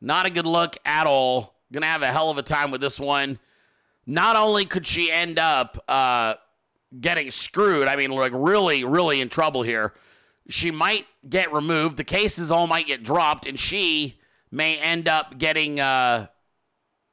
Not 0.00 0.26
a 0.26 0.30
good 0.30 0.46
look 0.46 0.76
at 0.84 1.06
all. 1.06 1.54
Gonna 1.72 1.86
have 1.86 2.02
a 2.02 2.12
hell 2.12 2.30
of 2.30 2.38
a 2.38 2.42
time 2.42 2.70
with 2.70 2.80
this 2.80 2.98
one. 2.98 3.38
Not 4.06 4.36
only 4.36 4.64
could 4.64 4.86
she 4.86 5.10
end 5.10 5.38
up 5.38 5.84
uh, 5.86 6.34
getting 6.98 7.30
screwed, 7.30 7.88
I 7.88 7.96
mean, 7.96 8.10
like 8.10 8.32
really, 8.34 8.84
really 8.84 9.20
in 9.20 9.28
trouble 9.28 9.62
here. 9.62 9.92
She 10.48 10.70
might 10.70 11.06
get 11.28 11.52
removed. 11.52 11.98
The 11.98 12.04
cases 12.04 12.50
all 12.50 12.66
might 12.66 12.86
get 12.86 13.02
dropped, 13.02 13.46
and 13.46 13.60
she 13.60 14.18
may 14.50 14.78
end 14.78 15.08
up 15.08 15.36
getting 15.36 15.78
uh, 15.78 16.28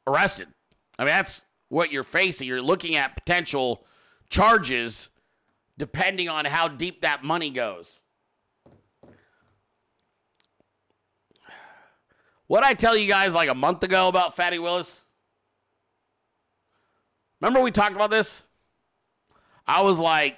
arrested. 0.07 0.47
I 0.97 1.03
mean, 1.03 1.13
that's 1.13 1.45
what 1.67 1.91
you're 1.91 2.03
facing. 2.03 2.47
You're 2.47 2.61
looking 2.61 2.95
at 2.95 3.15
potential 3.15 3.85
charges 4.29 5.09
depending 5.77 6.29
on 6.29 6.45
how 6.45 6.67
deep 6.67 7.01
that 7.01 7.23
money 7.23 7.49
goes. 7.49 7.99
What 12.47 12.63
I 12.63 12.73
tell 12.73 12.95
you 12.95 13.07
guys 13.07 13.33
like 13.33 13.49
a 13.49 13.55
month 13.55 13.83
ago 13.83 14.07
about 14.07 14.35
Fatty 14.35 14.59
Willis? 14.59 15.01
Remember 17.41 17.61
we 17.61 17.71
talked 17.71 17.95
about 17.95 18.11
this? 18.11 18.43
I 19.67 19.81
was 19.81 19.99
like, 19.99 20.37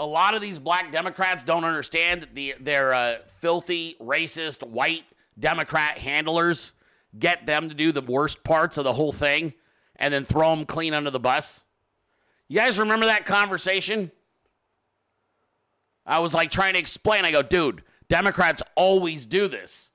a 0.00 0.06
lot 0.06 0.34
of 0.34 0.40
these 0.40 0.58
black 0.58 0.92
Democrats 0.92 1.44
don't 1.44 1.64
understand 1.64 2.22
that 2.22 2.34
the, 2.34 2.54
their 2.60 2.92
uh, 2.92 3.16
filthy, 3.40 3.96
racist, 4.00 4.66
white 4.66 5.04
Democrat 5.38 5.98
handlers 5.98 6.72
get 7.18 7.46
them 7.46 7.68
to 7.68 7.74
do 7.74 7.92
the 7.92 8.02
worst 8.02 8.44
parts 8.44 8.76
of 8.76 8.84
the 8.84 8.92
whole 8.92 9.12
thing 9.12 9.54
and 9.96 10.12
then 10.12 10.24
throw 10.24 10.54
them 10.54 10.66
clean 10.66 10.94
under 10.94 11.10
the 11.10 11.20
bus. 11.20 11.60
You 12.48 12.56
guys 12.56 12.78
remember 12.78 13.06
that 13.06 13.26
conversation? 13.26 14.10
I 16.06 16.20
was 16.20 16.32
like 16.32 16.50
trying 16.50 16.74
to 16.74 16.78
explain. 16.78 17.24
I 17.24 17.30
go, 17.30 17.42
dude, 17.42 17.82
Democrats 18.08 18.62
always 18.74 19.26
do 19.26 19.48
this. 19.48 19.90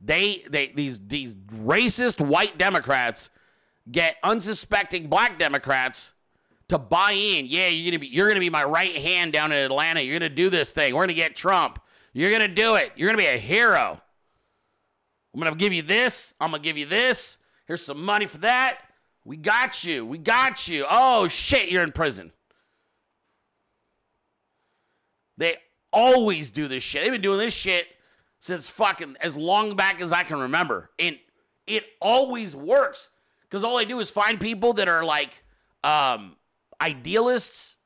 They, 0.00 0.44
they, 0.50 0.68
these, 0.68 1.00
these 1.06 1.36
racist 1.36 2.20
white 2.20 2.58
Democrats 2.58 3.30
get 3.90 4.16
unsuspecting 4.22 5.08
black 5.08 5.38
Democrats 5.38 6.14
to 6.68 6.78
buy 6.78 7.12
in. 7.12 7.46
Yeah, 7.46 7.68
you're 7.68 7.90
gonna 7.90 8.00
be, 8.00 8.06
you're 8.08 8.28
gonna 8.28 8.40
be 8.40 8.50
my 8.50 8.64
right 8.64 8.94
hand 8.94 9.32
down 9.32 9.52
in 9.52 9.58
Atlanta. 9.58 10.00
You're 10.00 10.18
gonna 10.18 10.30
do 10.30 10.48
this 10.48 10.72
thing. 10.72 10.94
We're 10.94 11.02
gonna 11.02 11.12
get 11.12 11.36
Trump. 11.36 11.78
You're 12.14 12.30
gonna 12.30 12.48
do 12.48 12.76
it. 12.76 12.92
You're 12.96 13.08
gonna 13.08 13.18
be 13.18 13.26
a 13.26 13.38
hero. 13.38 14.00
I'm 15.34 15.40
to 15.40 15.54
give 15.54 15.72
you 15.72 15.82
this. 15.82 16.34
I'm 16.40 16.52
to 16.52 16.58
give 16.58 16.76
you 16.76 16.86
this. 16.86 17.38
Here's 17.66 17.84
some 17.84 18.04
money 18.04 18.26
for 18.26 18.38
that. 18.38 18.80
We 19.24 19.36
got 19.36 19.84
you. 19.84 20.04
We 20.04 20.18
got 20.18 20.66
you. 20.68 20.84
Oh, 20.88 21.28
shit, 21.28 21.70
you're 21.70 21.82
in 21.82 21.92
prison. 21.92 22.32
They 25.38 25.56
always 25.92 26.50
do 26.50 26.68
this 26.68 26.82
shit. 26.82 27.02
They've 27.02 27.12
been 27.12 27.20
doing 27.20 27.38
this 27.38 27.54
shit 27.54 27.86
since 28.40 28.68
fucking 28.68 29.16
as 29.20 29.36
long 29.36 29.76
back 29.76 30.00
as 30.00 30.12
I 30.12 30.24
can 30.24 30.40
remember. 30.40 30.90
And 30.98 31.18
it 31.66 31.84
always 32.00 32.56
works 32.56 33.10
because 33.42 33.64
all 33.64 33.76
they 33.76 33.84
do 33.84 34.00
is 34.00 34.10
find 34.10 34.40
people 34.40 34.72
that 34.74 34.88
are 34.88 35.04
like 35.04 35.44
um, 35.84 36.36
idealists 36.80 37.76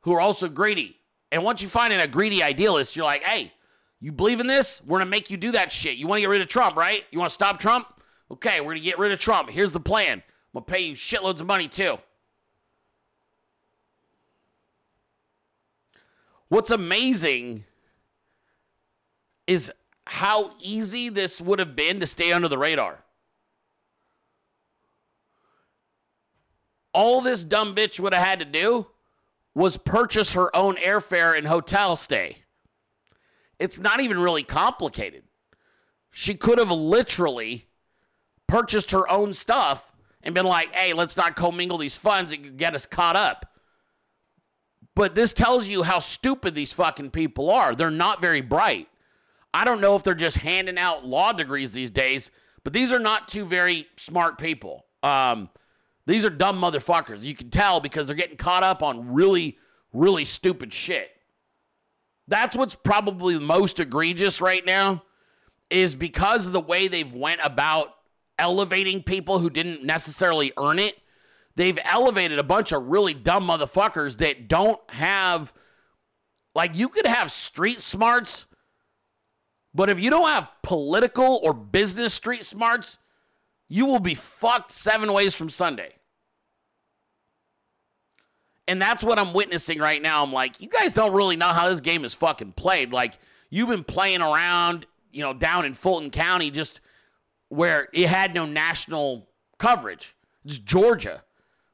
who 0.00 0.14
are 0.14 0.20
also 0.20 0.48
greedy. 0.48 0.96
And 1.32 1.42
once 1.42 1.62
you 1.62 1.68
find 1.68 1.92
a 1.92 2.06
greedy 2.06 2.42
idealist, 2.42 2.96
you're 2.96 3.04
like, 3.04 3.22
hey, 3.22 3.52
you 4.00 4.12
believe 4.12 4.40
in 4.40 4.46
this? 4.46 4.80
We're 4.86 4.98
gonna 4.98 5.10
make 5.10 5.30
you 5.30 5.36
do 5.36 5.52
that 5.52 5.72
shit. 5.72 5.96
You 5.96 6.06
want 6.06 6.18
to 6.18 6.22
get 6.22 6.30
rid 6.30 6.40
of 6.40 6.48
Trump, 6.48 6.76
right? 6.76 7.04
You 7.10 7.18
want 7.18 7.30
to 7.30 7.34
stop 7.34 7.58
Trump? 7.58 7.86
Okay, 8.30 8.60
we're 8.60 8.72
gonna 8.72 8.80
get 8.80 8.98
rid 8.98 9.12
of 9.12 9.18
Trump. 9.18 9.50
Here's 9.50 9.72
the 9.72 9.80
plan. 9.80 10.22
I'm 10.54 10.60
gonna 10.60 10.64
pay 10.64 10.80
you 10.80 10.94
shitloads 10.94 11.40
of 11.40 11.46
money 11.46 11.68
too. 11.68 11.98
What's 16.48 16.70
amazing 16.70 17.64
is 19.46 19.70
how 20.06 20.52
easy 20.60 21.10
this 21.10 21.40
would 21.40 21.58
have 21.58 21.76
been 21.76 22.00
to 22.00 22.06
stay 22.06 22.32
under 22.32 22.48
the 22.48 22.56
radar. 22.56 23.04
All 26.94 27.20
this 27.20 27.44
dumb 27.44 27.74
bitch 27.74 28.00
would 28.00 28.14
have 28.14 28.24
had 28.24 28.38
to 28.38 28.46
do 28.46 28.86
was 29.54 29.76
purchase 29.76 30.32
her 30.32 30.54
own 30.56 30.76
airfare 30.76 31.36
and 31.36 31.46
hotel 31.46 31.96
stay. 31.96 32.38
It's 33.58 33.78
not 33.78 34.00
even 34.00 34.18
really 34.18 34.42
complicated. 34.42 35.24
She 36.10 36.34
could 36.34 36.58
have 36.58 36.70
literally 36.70 37.66
purchased 38.46 38.92
her 38.92 39.10
own 39.10 39.34
stuff 39.34 39.92
and 40.22 40.34
been 40.34 40.46
like, 40.46 40.74
hey, 40.74 40.92
let's 40.92 41.16
not 41.16 41.36
commingle 41.36 41.78
these 41.78 41.96
funds 41.96 42.32
It 42.32 42.42
could 42.42 42.56
get 42.56 42.74
us 42.74 42.86
caught 42.86 43.16
up. 43.16 43.46
But 44.94 45.14
this 45.14 45.32
tells 45.32 45.68
you 45.68 45.84
how 45.84 46.00
stupid 46.00 46.54
these 46.54 46.72
fucking 46.72 47.10
people 47.10 47.50
are. 47.50 47.74
They're 47.74 47.90
not 47.90 48.20
very 48.20 48.40
bright. 48.40 48.88
I 49.54 49.64
don't 49.64 49.80
know 49.80 49.94
if 49.94 50.02
they're 50.02 50.14
just 50.14 50.38
handing 50.38 50.76
out 50.78 51.06
law 51.06 51.32
degrees 51.32 51.72
these 51.72 51.90
days, 51.90 52.30
but 52.64 52.72
these 52.72 52.92
are 52.92 52.98
not 52.98 53.28
two 53.28 53.46
very 53.46 53.86
smart 53.96 54.38
people. 54.38 54.86
Um, 55.02 55.50
these 56.06 56.24
are 56.24 56.30
dumb 56.30 56.60
motherfuckers. 56.60 57.22
You 57.22 57.34
can 57.34 57.50
tell 57.50 57.80
because 57.80 58.06
they're 58.06 58.16
getting 58.16 58.36
caught 58.36 58.62
up 58.62 58.82
on 58.82 59.12
really, 59.12 59.58
really 59.92 60.24
stupid 60.24 60.72
shit. 60.72 61.10
That's 62.26 62.56
what's 62.56 62.74
probably 62.74 63.34
the 63.34 63.40
most 63.40 63.80
egregious 63.80 64.40
right 64.40 64.64
now 64.64 65.04
is 65.70 65.94
because 65.94 66.46
of 66.46 66.52
the 66.52 66.60
way 66.60 66.88
they've 66.88 67.12
went 67.12 67.40
about 67.44 67.94
elevating 68.38 69.02
people 69.02 69.38
who 69.38 69.50
didn't 69.50 69.84
necessarily 69.84 70.52
earn 70.58 70.78
it. 70.78 70.96
They've 71.56 71.78
elevated 71.84 72.38
a 72.38 72.44
bunch 72.44 72.72
of 72.72 72.84
really 72.84 73.14
dumb 73.14 73.48
motherfuckers 73.48 74.18
that 74.18 74.48
don't 74.48 74.80
have 74.90 75.52
like 76.54 76.76
you 76.76 76.88
could 76.88 77.06
have 77.06 77.30
street 77.30 77.80
smarts, 77.80 78.46
but 79.74 79.90
if 79.90 80.00
you 80.00 80.10
don't 80.10 80.28
have 80.28 80.50
political 80.62 81.40
or 81.42 81.52
business 81.54 82.14
street 82.14 82.44
smarts, 82.44 82.98
you 83.68 83.86
will 83.86 84.00
be 84.00 84.14
fucked 84.14 84.72
seven 84.72 85.12
ways 85.12 85.34
from 85.34 85.50
Sunday. 85.50 85.94
And 88.66 88.82
that's 88.82 89.02
what 89.02 89.18
I'm 89.18 89.32
witnessing 89.32 89.78
right 89.78 90.02
now. 90.02 90.22
I'm 90.22 90.32
like, 90.32 90.60
you 90.60 90.68
guys 90.68 90.94
don't 90.94 91.14
really 91.14 91.36
know 91.36 91.48
how 91.48 91.68
this 91.68 91.80
game 91.80 92.04
is 92.04 92.12
fucking 92.12 92.52
played. 92.52 92.92
Like, 92.92 93.18
you've 93.50 93.68
been 93.68 93.84
playing 93.84 94.20
around, 94.20 94.86
you 95.10 95.22
know, 95.22 95.32
down 95.32 95.64
in 95.64 95.74
Fulton 95.74 96.10
County, 96.10 96.50
just 96.50 96.80
where 97.48 97.88
it 97.92 98.08
had 98.08 98.34
no 98.34 98.46
national 98.46 99.28
coverage. 99.58 100.14
It's 100.44 100.58
Georgia. 100.58 101.22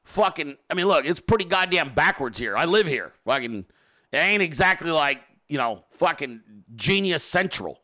Fucking, 0.03 0.57
I 0.69 0.73
mean, 0.73 0.87
look, 0.87 1.05
it's 1.05 1.19
pretty 1.19 1.45
goddamn 1.45 1.93
backwards 1.93 2.37
here. 2.37 2.55
I 2.55 2.65
live 2.65 2.87
here. 2.87 3.13
Fucking, 3.25 3.65
it 4.11 4.17
ain't 4.17 4.43
exactly 4.43 4.91
like, 4.91 5.21
you 5.47 5.57
know, 5.57 5.83
fucking 5.91 6.41
genius 6.75 7.23
central. 7.23 7.79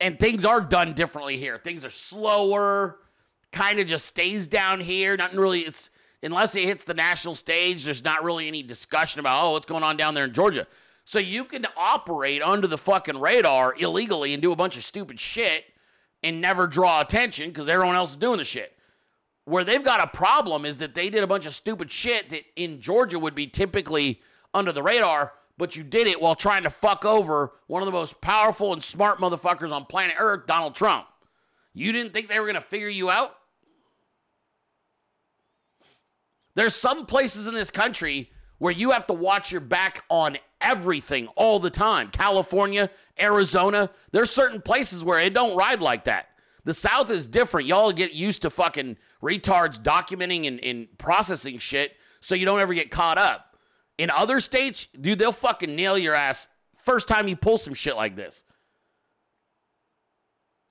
And 0.00 0.18
things 0.18 0.44
are 0.44 0.60
done 0.60 0.94
differently 0.94 1.36
here. 1.38 1.58
Things 1.58 1.84
are 1.84 1.90
slower, 1.90 2.98
kind 3.52 3.78
of 3.78 3.86
just 3.86 4.06
stays 4.06 4.48
down 4.48 4.80
here. 4.80 5.16
Nothing 5.16 5.38
really, 5.38 5.60
it's, 5.60 5.90
unless 6.22 6.54
it 6.56 6.64
hits 6.64 6.84
the 6.84 6.94
national 6.94 7.34
stage, 7.34 7.84
there's 7.84 8.04
not 8.04 8.24
really 8.24 8.48
any 8.48 8.62
discussion 8.62 9.20
about, 9.20 9.44
oh, 9.44 9.52
what's 9.52 9.66
going 9.66 9.82
on 9.82 9.96
down 9.96 10.14
there 10.14 10.24
in 10.24 10.32
Georgia. 10.32 10.66
So 11.04 11.18
you 11.18 11.44
can 11.44 11.66
operate 11.76 12.42
under 12.42 12.66
the 12.66 12.78
fucking 12.78 13.20
radar 13.20 13.74
illegally 13.78 14.32
and 14.32 14.42
do 14.42 14.52
a 14.52 14.56
bunch 14.56 14.76
of 14.78 14.84
stupid 14.84 15.20
shit 15.20 15.64
and 16.24 16.40
never 16.40 16.66
draw 16.66 17.02
attention 17.02 17.50
because 17.50 17.68
everyone 17.68 17.94
else 17.94 18.12
is 18.12 18.16
doing 18.16 18.38
the 18.38 18.44
shit. 18.44 18.72
Where 19.44 19.62
they've 19.62 19.84
got 19.84 20.02
a 20.02 20.06
problem 20.06 20.64
is 20.64 20.78
that 20.78 20.94
they 20.94 21.10
did 21.10 21.22
a 21.22 21.26
bunch 21.26 21.44
of 21.44 21.54
stupid 21.54 21.92
shit 21.92 22.30
that 22.30 22.44
in 22.56 22.80
Georgia 22.80 23.18
would 23.18 23.34
be 23.34 23.46
typically 23.46 24.22
under 24.54 24.72
the 24.72 24.82
radar, 24.82 25.34
but 25.58 25.76
you 25.76 25.84
did 25.84 26.06
it 26.06 26.20
while 26.20 26.34
trying 26.34 26.62
to 26.62 26.70
fuck 26.70 27.04
over 27.04 27.52
one 27.66 27.82
of 27.82 27.86
the 27.86 27.92
most 27.92 28.22
powerful 28.22 28.72
and 28.72 28.82
smart 28.82 29.18
motherfuckers 29.18 29.70
on 29.70 29.84
planet 29.84 30.16
Earth, 30.18 30.46
Donald 30.46 30.74
Trump. 30.74 31.06
You 31.74 31.92
didn't 31.92 32.14
think 32.14 32.28
they 32.28 32.40
were 32.40 32.46
going 32.46 32.54
to 32.54 32.60
figure 32.62 32.88
you 32.88 33.10
out? 33.10 33.34
There's 36.54 36.74
some 36.74 37.04
places 37.04 37.46
in 37.46 37.54
this 37.54 37.70
country 37.70 38.30
where 38.58 38.72
you 38.72 38.92
have 38.92 39.06
to 39.08 39.12
watch 39.12 39.52
your 39.52 39.60
back 39.60 40.04
on 40.08 40.38
everything 40.64 41.28
all 41.36 41.60
the 41.60 41.70
time. 41.70 42.10
California, 42.10 42.90
Arizona, 43.20 43.90
there's 44.10 44.30
certain 44.30 44.60
places 44.60 45.04
where 45.04 45.20
it 45.20 45.34
don't 45.34 45.56
ride 45.56 45.80
like 45.80 46.04
that. 46.04 46.30
The 46.64 46.74
South 46.74 47.10
is 47.10 47.26
different. 47.26 47.68
Y'all 47.68 47.92
get 47.92 48.14
used 48.14 48.42
to 48.42 48.50
fucking 48.50 48.96
retards 49.22 49.78
documenting 49.78 50.48
and, 50.48 50.58
and 50.64 50.88
processing 50.98 51.58
shit 51.58 51.92
so 52.20 52.34
you 52.34 52.46
don't 52.46 52.60
ever 52.60 52.74
get 52.74 52.90
caught 52.90 53.18
up. 53.18 53.56
In 53.98 54.10
other 54.10 54.40
states, 54.40 54.88
dude, 54.98 55.18
they'll 55.18 55.30
fucking 55.30 55.76
nail 55.76 55.96
your 55.96 56.14
ass 56.14 56.48
first 56.84 57.08
time 57.08 57.26
you 57.26 57.36
pull 57.36 57.58
some 57.58 57.74
shit 57.74 57.96
like 57.96 58.14
this. 58.14 58.44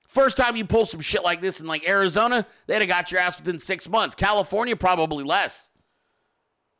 First 0.06 0.36
time 0.36 0.54
you 0.54 0.64
pull 0.64 0.86
some 0.86 1.00
shit 1.00 1.24
like 1.24 1.40
this 1.40 1.60
in 1.60 1.66
like 1.66 1.86
Arizona, 1.88 2.46
they'd 2.66 2.78
have 2.78 2.88
got 2.88 3.10
your 3.10 3.20
ass 3.20 3.38
within 3.38 3.58
six 3.58 3.88
months. 3.88 4.14
California, 4.14 4.76
probably 4.76 5.24
less. 5.24 5.68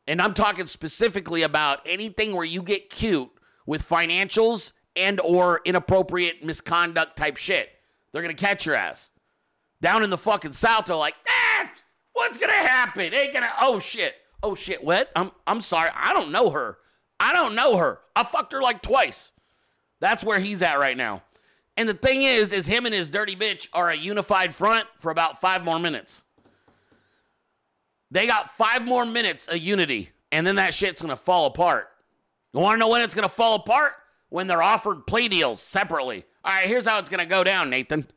And 0.07 0.21
I'm 0.21 0.33
talking 0.33 0.67
specifically 0.67 1.41
about 1.41 1.81
anything 1.85 2.35
where 2.35 2.45
you 2.45 2.61
get 2.61 2.89
cute 2.89 3.31
with 3.65 3.87
financials 3.87 4.71
and 4.95 5.19
or 5.19 5.61
inappropriate 5.65 6.43
misconduct 6.43 7.17
type 7.17 7.37
shit. 7.37 7.69
They're 8.11 8.21
gonna 8.21 8.33
catch 8.33 8.65
your 8.65 8.75
ass. 8.75 9.09
Down 9.81 10.03
in 10.03 10.09
the 10.09 10.17
fucking 10.17 10.53
south, 10.53 10.85
they're 10.85 10.95
like, 10.95 11.15
ah, 11.27 11.71
what's 12.13 12.37
gonna 12.37 12.53
happen? 12.53 13.13
Ain't 13.13 13.33
gonna. 13.33 13.49
Oh 13.59 13.79
shit. 13.79 14.15
Oh 14.41 14.55
shit. 14.55 14.83
What? 14.83 15.11
I'm 15.15 15.31
I'm 15.47 15.61
sorry. 15.61 15.89
I 15.93 16.13
don't 16.13 16.31
know 16.31 16.49
her. 16.51 16.77
I 17.19 17.33
don't 17.33 17.55
know 17.55 17.77
her. 17.77 17.99
I 18.15 18.23
fucked 18.23 18.53
her 18.53 18.61
like 18.61 18.81
twice. 18.81 19.31
That's 19.99 20.23
where 20.23 20.39
he's 20.39 20.61
at 20.61 20.79
right 20.79 20.97
now. 20.97 21.23
And 21.77 21.89
the 21.89 21.93
thing 21.93 22.21
is, 22.21 22.53
is 22.53 22.67
him 22.67 22.85
and 22.85 22.93
his 22.93 23.09
dirty 23.09 23.35
bitch 23.35 23.67
are 23.73 23.89
a 23.89 23.95
unified 23.95 24.55
front 24.55 24.87
for 24.99 25.11
about 25.11 25.41
five 25.41 25.63
more 25.63 25.79
minutes. 25.79 26.21
They 28.11 28.27
got 28.27 28.51
five 28.51 28.83
more 28.83 29.05
minutes 29.05 29.47
of 29.47 29.57
unity, 29.57 30.11
and 30.31 30.45
then 30.45 30.55
that 30.55 30.73
shit's 30.73 31.01
gonna 31.01 31.15
fall 31.15 31.45
apart. 31.47 31.89
You 32.53 32.59
wanna 32.59 32.77
know 32.77 32.87
when 32.87 33.01
it's 33.01 33.15
gonna 33.15 33.29
fall 33.29 33.55
apart? 33.55 33.93
When 34.29 34.47
they're 34.47 34.63
offered 34.63 35.07
plea 35.07 35.27
deals 35.27 35.61
separately. 35.61 36.25
All 36.43 36.53
right, 36.53 36.67
here's 36.67 36.85
how 36.85 36.99
it's 36.99 37.09
gonna 37.09 37.25
go 37.25 37.43
down, 37.43 37.69
Nathan. 37.69 38.07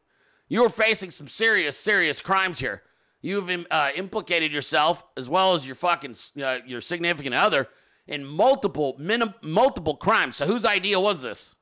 You 0.49 0.65
are 0.65 0.71
facing 0.71 1.11
some 1.11 1.29
serious, 1.29 1.77
serious 1.77 2.21
crimes 2.21 2.59
here. 2.59 2.83
You've 3.21 3.51
uh, 3.71 3.91
implicated 3.97 4.53
yourself 4.53 5.05
as 5.17 5.29
well 5.29 5.55
as 5.55 5.67
your 5.67 5.75
fucking 5.75 6.15
uh, 6.43 6.59
your 6.67 6.81
significant 6.81 7.35
other 7.35 7.69
in 8.07 8.25
multiple 8.25 8.97
minim- 8.99 9.35
multiple 9.43 9.97
crimes. 9.97 10.37
So 10.37 10.47
whose 10.47 10.65
idea 10.65 11.01
was 11.01 11.21
this? 11.21 11.55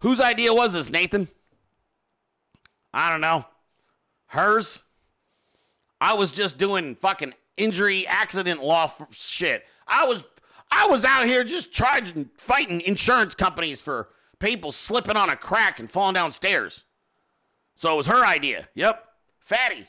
Whose 0.00 0.18
idea 0.18 0.54
was 0.54 0.72
this, 0.72 0.90
Nathan? 0.90 1.28
I 2.92 3.10
don't 3.10 3.20
know. 3.20 3.44
Hers? 4.26 4.82
I 6.00 6.14
was 6.14 6.32
just 6.32 6.58
doing 6.58 6.94
fucking 6.94 7.34
injury 7.56 8.06
accident 8.06 8.62
law 8.62 8.84
f- 8.84 9.08
shit. 9.14 9.64
I 9.86 10.04
was 10.06 10.24
I 10.70 10.86
was 10.86 11.04
out 11.04 11.26
here 11.26 11.44
just 11.44 11.72
charging 11.72 12.30
fighting 12.36 12.80
insurance 12.82 13.34
companies 13.34 13.80
for 13.80 14.08
people 14.38 14.72
slipping 14.72 15.16
on 15.16 15.28
a 15.28 15.36
crack 15.36 15.80
and 15.80 15.90
falling 15.90 16.14
downstairs. 16.14 16.84
So 17.74 17.92
it 17.92 17.96
was 17.96 18.06
her 18.06 18.24
idea. 18.24 18.68
Yep. 18.74 19.04
Fatty. 19.40 19.86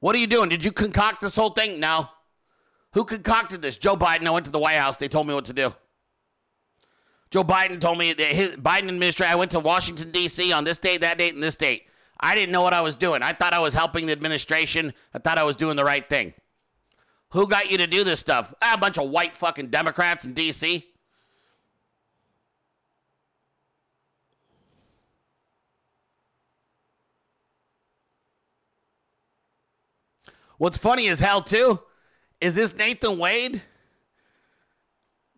What 0.00 0.14
are 0.14 0.18
you 0.18 0.26
doing? 0.26 0.48
Did 0.48 0.64
you 0.64 0.72
concoct 0.72 1.20
this 1.20 1.36
whole 1.36 1.50
thing? 1.50 1.80
No. 1.80 2.08
Who 2.92 3.04
concocted 3.04 3.62
this? 3.62 3.76
Joe 3.76 3.96
Biden. 3.96 4.26
I 4.26 4.30
went 4.30 4.46
to 4.46 4.52
the 4.52 4.58
White 4.58 4.78
House. 4.78 4.96
They 4.96 5.08
told 5.08 5.26
me 5.26 5.34
what 5.34 5.44
to 5.46 5.52
do. 5.52 5.74
Joe 7.30 7.44
Biden 7.44 7.80
told 7.80 7.98
me 7.98 8.12
that 8.12 8.28
his 8.28 8.56
Biden 8.56 8.88
administration. 8.88 9.32
I 9.32 9.36
went 9.36 9.50
to 9.50 9.60
Washington 9.60 10.10
D.C. 10.12 10.52
on 10.52 10.64
this 10.64 10.78
date, 10.78 11.00
that 11.00 11.18
date, 11.18 11.34
and 11.34 11.42
this 11.42 11.56
date. 11.56 11.86
I 12.18 12.34
didn't 12.34 12.52
know 12.52 12.62
what 12.62 12.72
I 12.74 12.80
was 12.80 12.96
doing. 12.96 13.22
I 13.22 13.32
thought 13.32 13.52
I 13.52 13.58
was 13.58 13.74
helping 13.74 14.06
the 14.06 14.12
administration. 14.12 14.92
I 15.12 15.18
thought 15.18 15.38
I 15.38 15.44
was 15.44 15.56
doing 15.56 15.76
the 15.76 15.84
right 15.84 16.08
thing. 16.08 16.32
Who 17.30 17.46
got 17.46 17.70
you 17.70 17.78
to 17.78 17.86
do 17.86 18.04
this 18.04 18.20
stuff? 18.20 18.54
Ah, 18.62 18.74
a 18.74 18.78
bunch 18.78 18.98
of 18.98 19.10
white 19.10 19.34
fucking 19.34 19.68
Democrats 19.68 20.24
in 20.24 20.32
D.C. 20.32 20.86
What's 30.58 30.78
funny 30.78 31.08
as 31.08 31.20
hell 31.20 31.42
too 31.42 31.80
is 32.40 32.54
this 32.54 32.74
Nathan 32.74 33.18
Wade. 33.18 33.62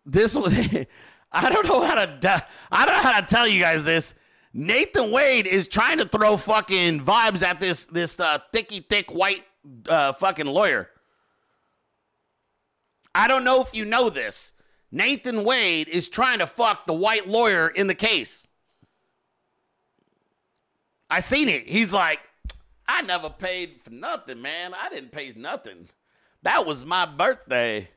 This 0.05 0.35
was 0.35 0.53
I 1.31 1.49
don't 1.49 1.67
know 1.67 1.81
how 1.81 1.95
to 1.95 2.45
I 2.71 2.85
don't 2.85 2.95
know 2.95 3.01
how 3.01 3.19
to 3.19 3.25
tell 3.25 3.47
you 3.47 3.59
guys 3.59 3.83
this. 3.83 4.13
Nathan 4.53 5.11
Wade 5.11 5.45
is 5.45 5.67
trying 5.67 5.99
to 5.99 6.07
throw 6.07 6.35
fucking 6.37 7.01
vibes 7.01 7.43
at 7.43 7.59
this 7.59 7.85
this 7.85 8.19
uh, 8.19 8.39
thicky 8.51 8.79
thick 8.79 9.11
white 9.11 9.43
uh, 9.87 10.13
fucking 10.13 10.47
lawyer. 10.47 10.89
I 13.13 13.27
don't 13.27 13.43
know 13.43 13.61
if 13.61 13.75
you 13.75 13.85
know 13.85 14.09
this. 14.09 14.53
Nathan 14.91 15.43
Wade 15.43 15.87
is 15.87 16.09
trying 16.09 16.39
to 16.39 16.47
fuck 16.47 16.87
the 16.87 16.93
white 16.93 17.27
lawyer 17.27 17.67
in 17.67 17.87
the 17.87 17.95
case. 17.95 18.43
I 21.09 21.19
seen 21.19 21.49
it. 21.49 21.67
He's 21.67 21.93
like, 21.93 22.19
I 22.87 23.01
never 23.01 23.29
paid 23.29 23.81
for 23.83 23.91
nothing, 23.91 24.41
man. 24.41 24.73
I 24.73 24.89
didn't 24.89 25.11
pay 25.11 25.33
nothing. 25.35 25.89
That 26.43 26.65
was 26.65 26.85
my 26.85 27.05
birthday. 27.05 27.89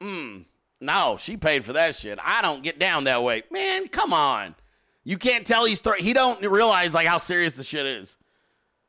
Hmm. 0.00 0.40
No, 0.80 1.16
she 1.18 1.38
paid 1.38 1.64
for 1.64 1.72
that 1.72 1.94
shit. 1.94 2.18
I 2.22 2.42
don't 2.42 2.62
get 2.62 2.78
down 2.78 3.04
that 3.04 3.22
way. 3.22 3.44
Man, 3.50 3.88
come 3.88 4.12
on. 4.12 4.54
You 5.06 5.16
can't 5.16 5.46
tell 5.46 5.64
he's 5.64 5.78
throwing. 5.78 6.02
He 6.02 6.12
don't 6.12 6.42
realize 6.42 6.92
like 6.92 7.06
how 7.06 7.18
serious 7.18 7.52
the 7.52 7.62
shit 7.62 7.86
is. 7.86 8.16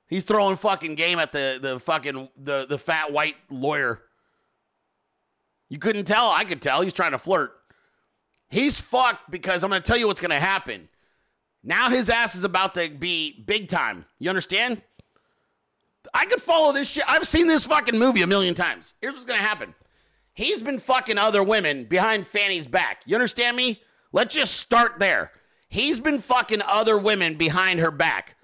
He's 0.08 0.24
throwing 0.24 0.56
fucking 0.56 0.96
game 0.96 1.20
at 1.20 1.32
the 1.32 1.60
the 1.62 1.80
fucking 1.80 2.30
the 2.36 2.66
the 2.66 2.80
fat 2.80 3.14
white 3.14 3.36
lawyer. 3.52 4.02
You 5.70 5.78
couldn't 5.78 6.06
tell. 6.06 6.32
I 6.32 6.44
could 6.44 6.60
tell. 6.60 6.82
He's 6.82 6.92
trying 6.92 7.12
to 7.12 7.20
flirt. 7.20 7.52
He's 8.50 8.82
fucked 8.82 9.30
because 9.30 9.64
I'm 9.64 9.70
going 9.70 9.80
to 9.80 9.88
tell 9.88 9.98
you 9.98 10.08
what's 10.08 10.20
going 10.20 10.32
to 10.32 10.40
happen. 10.40 10.90
Now 11.64 11.92
his 11.92 12.10
ass 12.10 12.34
is 12.34 12.44
about 12.44 12.74
to 12.74 12.90
be 12.90 13.44
big 13.46 13.70
time. 13.70 14.06
You 14.18 14.30
understand? 14.30 14.82
I 16.16 16.26
could 16.26 16.42
follow 16.42 16.74
this 16.74 16.90
shit. 16.90 17.04
I've 17.08 17.28
seen 17.28 17.46
this 17.46 17.66
fucking 17.66 18.00
movie 18.00 18.24
a 18.24 18.28
million 18.28 18.56
times. 18.56 18.94
Here's 19.02 19.14
what's 19.14 19.26
going 19.26 19.40
to 19.40 19.46
happen. 19.46 19.76
He's 20.34 20.64
been 20.64 20.80
fucking 20.80 21.20
other 21.20 21.44
women 21.44 21.84
behind 21.84 22.26
Fani's 22.26 22.66
back. 22.66 23.04
You 23.06 23.16
understand 23.16 23.56
me? 23.56 23.84
Let's 24.12 24.34
just 24.34 24.56
start 24.56 24.98
there. 24.98 25.32
He's 25.70 26.00
been 26.00 26.20
fucking 26.20 26.62
other 26.66 26.98
women 26.98 27.36
behind 27.36 27.80
her 27.80 27.92
back. 27.92 28.36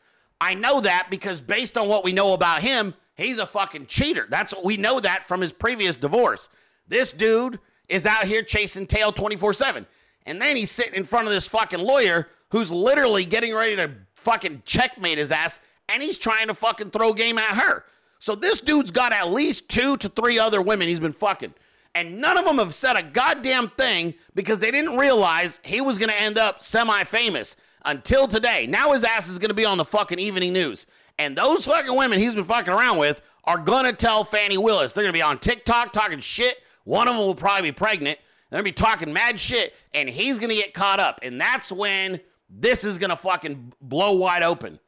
I 0.41 0.53
know 0.53 0.81
that 0.81 1.07
because 1.09 1.39
based 1.39 1.77
on 1.77 1.87
what 1.87 2.03
we 2.03 2.11
know 2.11 2.33
about 2.33 2.61
him, 2.61 2.93
he's 3.15 3.39
a 3.39 3.45
fucking 3.45 3.87
cheater. 3.87 4.27
That's 4.29 4.53
what 4.53 4.65
we 4.65 4.77
know 4.77 4.99
that 4.99 5.23
from 5.23 5.41
his 5.41 5.53
previous 5.53 5.97
divorce. 5.97 6.49
This 6.87 7.11
dude 7.11 7.59
is 7.87 8.05
out 8.05 8.25
here 8.25 8.41
chasing 8.41 8.87
tail 8.87 9.11
24 9.11 9.53
7. 9.53 9.85
And 10.25 10.41
then 10.41 10.55
he's 10.55 10.71
sitting 10.71 10.95
in 10.95 11.05
front 11.05 11.27
of 11.27 11.33
this 11.33 11.47
fucking 11.47 11.79
lawyer 11.79 12.27
who's 12.49 12.71
literally 12.71 13.25
getting 13.25 13.53
ready 13.53 13.75
to 13.77 13.91
fucking 14.15 14.63
checkmate 14.65 15.17
his 15.17 15.31
ass 15.31 15.59
and 15.89 16.01
he's 16.01 16.17
trying 16.17 16.47
to 16.47 16.53
fucking 16.53 16.91
throw 16.91 17.13
game 17.13 17.37
at 17.37 17.61
her. 17.61 17.85
So 18.19 18.35
this 18.35 18.61
dude's 18.61 18.91
got 18.91 19.11
at 19.11 19.31
least 19.31 19.67
two 19.69 19.97
to 19.97 20.09
three 20.09 20.39
other 20.39 20.61
women 20.61 20.87
he's 20.87 20.99
been 20.99 21.13
fucking. 21.13 21.53
And 21.95 22.19
none 22.19 22.37
of 22.37 22.45
them 22.45 22.57
have 22.57 22.73
said 22.73 22.95
a 22.95 23.03
goddamn 23.03 23.69
thing 23.69 24.15
because 24.33 24.59
they 24.59 24.71
didn't 24.71 24.97
realize 24.97 25.59
he 25.63 25.79
was 25.81 25.97
going 25.97 26.09
to 26.09 26.19
end 26.19 26.39
up 26.39 26.61
semi 26.61 27.03
famous 27.03 27.55
until 27.85 28.27
today. 28.27 28.65
Now 28.65 28.93
his 28.93 29.03
ass 29.03 29.29
is 29.29 29.37
going 29.37 29.49
to 29.49 29.55
be 29.55 29.65
on 29.65 29.77
the 29.77 29.85
fucking 29.85 30.19
evening 30.19 30.53
news. 30.53 30.85
And 31.19 31.37
those 31.37 31.65
fucking 31.65 31.95
women 31.95 32.19
he's 32.19 32.33
been 32.33 32.43
fucking 32.43 32.73
around 32.73 32.97
with 32.97 33.21
are 33.43 33.57
going 33.57 33.85
to 33.85 33.93
tell 33.93 34.23
Fani 34.23 34.57
Willis. 34.57 34.93
They're 34.93 35.03
going 35.03 35.13
to 35.13 35.17
be 35.17 35.21
on 35.21 35.37
TikTok 35.37 35.93
talking 35.93 36.19
shit. 36.19 36.57
One 36.85 37.07
of 37.07 37.15
them 37.15 37.23
will 37.23 37.35
probably 37.35 37.69
be 37.69 37.75
pregnant. 37.75 38.17
They're 38.49 38.61
going 38.61 38.73
to 38.73 38.81
be 38.81 38.85
talking 38.85 39.13
mad 39.13 39.39
shit. 39.39 39.73
And 39.93 40.09
he's 40.09 40.37
going 40.37 40.49
to 40.49 40.55
get 40.55 40.73
caught 40.73 40.99
up. 40.99 41.19
And 41.21 41.39
that's 41.39 41.71
when 41.71 42.19
this 42.49 42.83
is 42.83 42.97
going 42.97 43.09
to 43.09 43.15
fucking 43.15 43.73
blow 43.81 44.13
wide 44.13 44.43
open. 44.43 44.79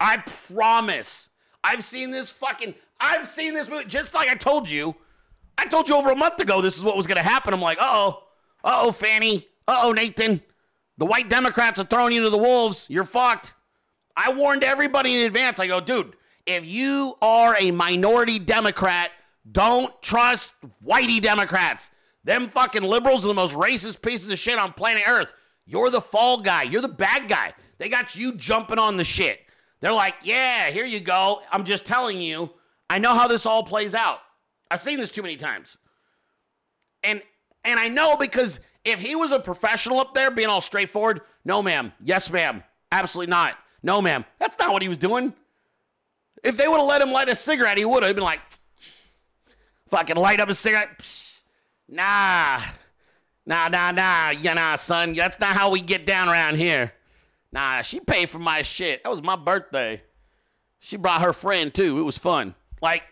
I 0.00 0.18
promise. 0.18 1.30
I've 1.62 1.84
seen 1.84 2.10
this 2.10 2.30
fucking. 2.30 2.74
I've 3.00 3.26
seen 3.26 3.54
this 3.54 3.68
movie. 3.68 3.86
Just 3.86 4.12
like 4.12 4.28
I 4.28 4.34
told 4.34 4.68
you. 4.68 4.94
I 5.56 5.66
told 5.66 5.88
you 5.88 5.96
over 5.96 6.10
a 6.10 6.16
month 6.16 6.40
ago 6.40 6.60
this 6.60 6.76
is 6.76 6.84
what 6.84 6.96
was 6.96 7.06
going 7.06 7.18
to 7.18 7.28
happen. 7.28 7.54
I'm 7.54 7.60
like, 7.60 7.78
uh 7.80 7.86
oh. 7.86 8.22
Uh 8.62 8.80
oh, 8.82 8.92
Fani. 8.92 9.46
Uh 9.68 9.80
oh, 9.84 9.92
Nathan. 9.92 10.40
The 10.98 11.06
white 11.06 11.28
Democrats 11.28 11.78
are 11.78 11.84
throwing 11.84 12.14
you 12.14 12.22
to 12.22 12.30
the 12.30 12.38
wolves. 12.38 12.86
You're 12.88 13.04
fucked. 13.04 13.54
I 14.16 14.32
warned 14.32 14.62
everybody 14.62 15.20
in 15.20 15.26
advance. 15.26 15.58
I 15.58 15.66
go, 15.66 15.80
dude, 15.80 16.14
if 16.46 16.66
you 16.66 17.16
are 17.20 17.56
a 17.58 17.70
minority 17.70 18.38
Democrat, 18.38 19.10
don't 19.50 20.00
trust 20.02 20.54
whitey 20.84 21.20
Democrats. 21.20 21.90
Them 22.22 22.48
fucking 22.48 22.82
liberals 22.82 23.24
are 23.24 23.28
the 23.28 23.34
most 23.34 23.54
racist 23.54 24.02
pieces 24.02 24.30
of 24.30 24.38
shit 24.38 24.58
on 24.58 24.72
planet 24.72 25.02
Earth. 25.06 25.32
You're 25.66 25.90
the 25.90 26.00
fall 26.00 26.40
guy. 26.40 26.62
You're 26.62 26.82
the 26.82 26.88
bad 26.88 27.28
guy. 27.28 27.52
They 27.78 27.88
got 27.88 28.14
you 28.14 28.32
jumping 28.32 28.78
on 28.78 28.96
the 28.96 29.04
shit. 29.04 29.40
They're 29.80 29.92
like, 29.92 30.16
yeah, 30.22 30.70
here 30.70 30.86
you 30.86 31.00
go. 31.00 31.42
I'm 31.50 31.64
just 31.64 31.84
telling 31.84 32.20
you, 32.20 32.50
I 32.88 32.98
know 32.98 33.14
how 33.14 33.28
this 33.28 33.44
all 33.44 33.62
plays 33.62 33.94
out. 33.94 34.20
I've 34.74 34.80
seen 34.80 34.98
this 34.98 35.12
too 35.12 35.22
many 35.22 35.36
times. 35.36 35.76
And 37.04 37.22
and 37.64 37.78
I 37.78 37.86
know 37.86 38.16
because 38.16 38.58
if 38.84 39.00
he 39.00 39.14
was 39.14 39.30
a 39.30 39.38
professional 39.38 40.00
up 40.00 40.14
there 40.14 40.32
being 40.32 40.48
all 40.48 40.60
straightforward, 40.60 41.20
no 41.44 41.62
ma'am, 41.62 41.92
yes 42.02 42.28
ma'am, 42.28 42.64
absolutely 42.90 43.30
not. 43.30 43.56
No 43.84 44.02
ma'am. 44.02 44.24
That's 44.40 44.58
not 44.58 44.72
what 44.72 44.82
he 44.82 44.88
was 44.88 44.98
doing. 44.98 45.32
If 46.42 46.56
they 46.56 46.66
would 46.66 46.78
have 46.78 46.88
let 46.88 47.00
him 47.00 47.12
light 47.12 47.28
a 47.28 47.36
cigarette, 47.36 47.78
he 47.78 47.84
would 47.84 48.02
have 48.02 48.16
been 48.16 48.24
like 48.24 48.40
fucking 49.90 50.16
light 50.16 50.40
up 50.40 50.48
a 50.48 50.54
cigarette. 50.56 50.98
Psh, 50.98 51.38
nah. 51.88 52.60
Nah, 53.46 53.68
nah, 53.68 53.92
nah, 53.92 54.30
yeah, 54.30 54.54
nah, 54.54 54.74
son. 54.74 55.12
That's 55.12 55.38
not 55.38 55.54
how 55.54 55.70
we 55.70 55.82
get 55.82 56.04
down 56.04 56.28
around 56.28 56.56
here. 56.56 56.92
Nah, 57.52 57.82
she 57.82 58.00
paid 58.00 58.28
for 58.28 58.40
my 58.40 58.62
shit. 58.62 59.04
That 59.04 59.10
was 59.10 59.22
my 59.22 59.36
birthday. 59.36 60.02
She 60.80 60.96
brought 60.96 61.22
her 61.22 61.32
friend 61.32 61.72
too. 61.72 62.00
It 62.00 62.02
was 62.02 62.18
fun. 62.18 62.56
Like, 62.82 63.04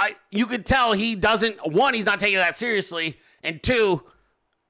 I 0.00 0.16
you 0.30 0.46
could 0.46 0.64
tell 0.64 0.94
he 0.94 1.14
doesn't 1.14 1.58
one, 1.70 1.92
he's 1.92 2.06
not 2.06 2.20
taking 2.20 2.38
that 2.38 2.56
seriously, 2.56 3.18
and 3.42 3.62
two, 3.62 4.02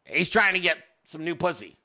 he's 0.04 0.28
trying 0.28 0.54
to 0.54 0.60
get 0.60 0.78
some 1.04 1.24
new 1.24 1.36
pussy. 1.36 1.76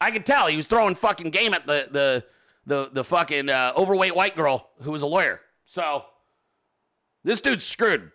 I 0.00 0.10
could 0.10 0.24
tell 0.24 0.46
he 0.46 0.56
was 0.56 0.66
throwing 0.66 0.94
fucking 0.94 1.28
game 1.28 1.52
at 1.52 1.66
the 1.66 1.88
the 1.90 2.24
the 2.64 2.88
the 2.90 3.04
fucking 3.04 3.50
uh, 3.50 3.74
overweight 3.76 4.16
white 4.16 4.34
girl 4.34 4.70
who 4.80 4.92
was 4.92 5.02
a 5.02 5.06
lawyer. 5.06 5.42
So 5.66 6.04
this 7.22 7.42
dude's 7.42 7.64
screwed, 7.64 8.10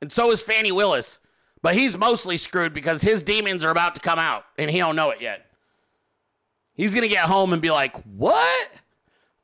and 0.00 0.12
so 0.12 0.30
is 0.30 0.40
Fani 0.40 0.70
Willis. 0.70 1.18
But 1.60 1.74
he's 1.74 1.98
mostly 1.98 2.36
screwed 2.36 2.72
because 2.72 3.02
his 3.02 3.24
demons 3.24 3.64
are 3.64 3.70
about 3.70 3.96
to 3.96 4.00
come 4.00 4.20
out, 4.20 4.44
and 4.56 4.70
he 4.70 4.78
don't 4.78 4.96
know 4.96 5.10
it 5.10 5.20
yet. 5.20 5.46
He's 6.74 6.94
gonna 6.94 7.08
get 7.08 7.24
home 7.24 7.52
and 7.52 7.60
be 7.60 7.72
like, 7.72 7.96
"What? 8.04 8.70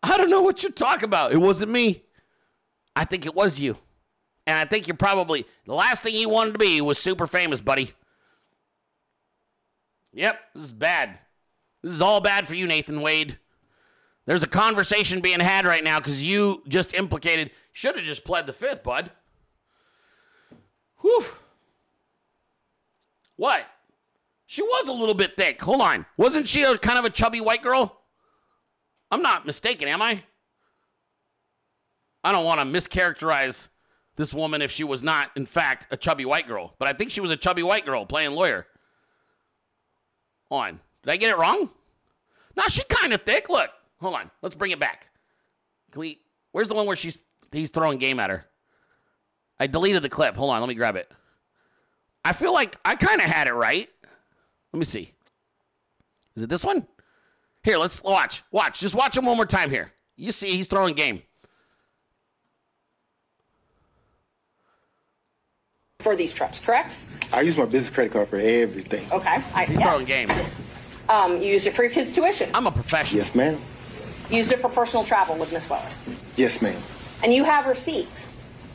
I 0.04 0.16
don't 0.16 0.30
know 0.30 0.42
what 0.42 0.62
you're 0.62 0.70
talking 0.70 1.04
about. 1.04 1.32
It 1.32 1.38
wasn't 1.38 1.72
me. 1.72 2.04
I 2.94 3.04
think 3.04 3.26
it 3.26 3.34
was 3.34 3.58
you." 3.58 3.76
And 4.46 4.58
I 4.58 4.64
think 4.64 4.86
you're 4.86 4.96
probably 4.96 5.44
the 5.64 5.74
last 5.74 6.02
thing 6.02 6.14
you 6.14 6.28
wanted 6.28 6.52
to 6.52 6.58
be 6.58 6.80
was 6.80 6.98
super 6.98 7.26
famous, 7.26 7.60
buddy. 7.60 7.92
Yep, 10.12 10.38
this 10.54 10.64
is 10.64 10.72
bad. 10.72 11.18
This 11.82 11.92
is 11.92 12.00
all 12.00 12.20
bad 12.20 12.46
for 12.46 12.54
you, 12.54 12.66
Nathan 12.66 13.00
Wade. 13.00 13.38
There's 14.24 14.42
a 14.42 14.48
conversation 14.48 15.20
being 15.20 15.40
had 15.40 15.66
right 15.66 15.84
now 15.84 15.98
because 15.98 16.22
you 16.22 16.62
just 16.68 16.94
implicated. 16.94 17.50
Should 17.72 17.96
have 17.96 18.04
just 18.04 18.24
pled 18.24 18.46
the 18.46 18.52
fifth, 18.52 18.82
bud. 18.82 19.10
Whew. 21.00 21.24
What? 23.36 23.66
She 24.46 24.62
was 24.62 24.88
a 24.88 24.92
little 24.92 25.14
bit 25.14 25.36
thick. 25.36 25.60
Hold 25.60 25.80
on. 25.80 26.06
Wasn't 26.16 26.48
she 26.48 26.62
a 26.62 26.78
kind 26.78 26.98
of 26.98 27.04
a 27.04 27.10
chubby 27.10 27.40
white 27.40 27.62
girl? 27.62 28.00
I'm 29.10 29.22
not 29.22 29.46
mistaken, 29.46 29.88
am 29.88 30.02
I? 30.02 30.22
I 32.24 32.32
don't 32.32 32.44
want 32.44 32.60
to 32.60 32.66
mischaracterize 32.66 33.68
this 34.16 34.34
woman 34.34 34.62
if 34.62 34.70
she 34.70 34.84
was 34.84 35.02
not, 35.02 35.30
in 35.36 35.46
fact, 35.46 35.86
a 35.90 35.96
chubby 35.96 36.24
white 36.24 36.48
girl. 36.48 36.74
But 36.78 36.88
I 36.88 36.92
think 36.92 37.10
she 37.10 37.20
was 37.20 37.30
a 37.30 37.36
chubby 37.36 37.62
white 37.62 37.84
girl 37.84 38.04
playing 38.06 38.32
lawyer. 38.32 38.66
On. 40.50 40.80
Did 41.02 41.12
I 41.12 41.16
get 41.16 41.30
it 41.30 41.38
wrong? 41.38 41.70
No, 42.56 42.64
she 42.68 42.82
kind 42.84 43.12
of 43.12 43.22
thick. 43.22 43.48
Look. 43.48 43.70
Hold 44.00 44.14
on. 44.14 44.30
Let's 44.42 44.54
bring 44.54 44.70
it 44.70 44.80
back. 44.80 45.08
Can 45.90 46.00
we 46.00 46.20
Where's 46.56 46.68
the 46.68 46.74
one 46.74 46.86
where 46.86 46.96
she's 46.96 47.18
he's 47.52 47.68
throwing 47.68 47.98
game 47.98 48.18
at 48.18 48.30
her? 48.30 48.46
I 49.60 49.66
deleted 49.66 50.02
the 50.02 50.08
clip. 50.08 50.36
Hold 50.36 50.52
on, 50.52 50.60
let 50.60 50.68
me 50.68 50.74
grab 50.74 50.96
it. 50.96 51.10
I 52.24 52.32
feel 52.32 52.54
like 52.54 52.78
I 52.82 52.96
kind 52.96 53.20
of 53.20 53.26
had 53.26 53.46
it 53.46 53.52
right. 53.52 53.90
Let 54.72 54.78
me 54.78 54.86
see. 54.86 55.12
Is 56.34 56.44
it 56.44 56.48
this 56.48 56.64
one? 56.64 56.86
Here, 57.62 57.76
let's 57.76 58.02
watch. 58.02 58.42
Watch. 58.50 58.80
Just 58.80 58.94
watch 58.94 59.18
him 59.18 59.26
one 59.26 59.36
more 59.36 59.44
time 59.44 59.68
here. 59.68 59.92
You 60.16 60.32
see, 60.32 60.52
he's 60.52 60.66
throwing 60.66 60.94
game. 60.94 61.22
For 66.00 66.14
these 66.14 66.32
trips, 66.32 66.60
correct? 66.60 66.98
I 67.32 67.40
use 67.40 67.56
my 67.56 67.64
business 67.64 67.90
credit 67.90 68.12
card 68.12 68.28
for 68.28 68.36
everything. 68.36 69.10
Okay. 69.10 69.42
I, 69.54 69.64
He's 69.64 69.78
yes. 69.78 69.88
throwing 69.88 70.04
game. 70.06 70.30
Um, 71.08 71.42
you 71.42 71.48
used 71.48 71.66
it 71.66 71.74
for 71.74 71.82
your 71.82 71.90
kids' 71.90 72.12
tuition. 72.12 72.48
I'm 72.54 72.66
a 72.66 72.70
professional. 72.70 73.18
Yes, 73.18 73.34
ma'am. 73.34 73.58
Used 74.30 74.52
it 74.52 74.60
for 74.60 74.68
personal 74.70 75.04
travel 75.04 75.36
with 75.36 75.52
Miss 75.52 75.68
Willis. 75.68 76.08
Yes, 76.36 76.62
ma'am. 76.62 76.80
And 77.24 77.32
you 77.32 77.44
have 77.44 77.66
receipts 77.66 78.32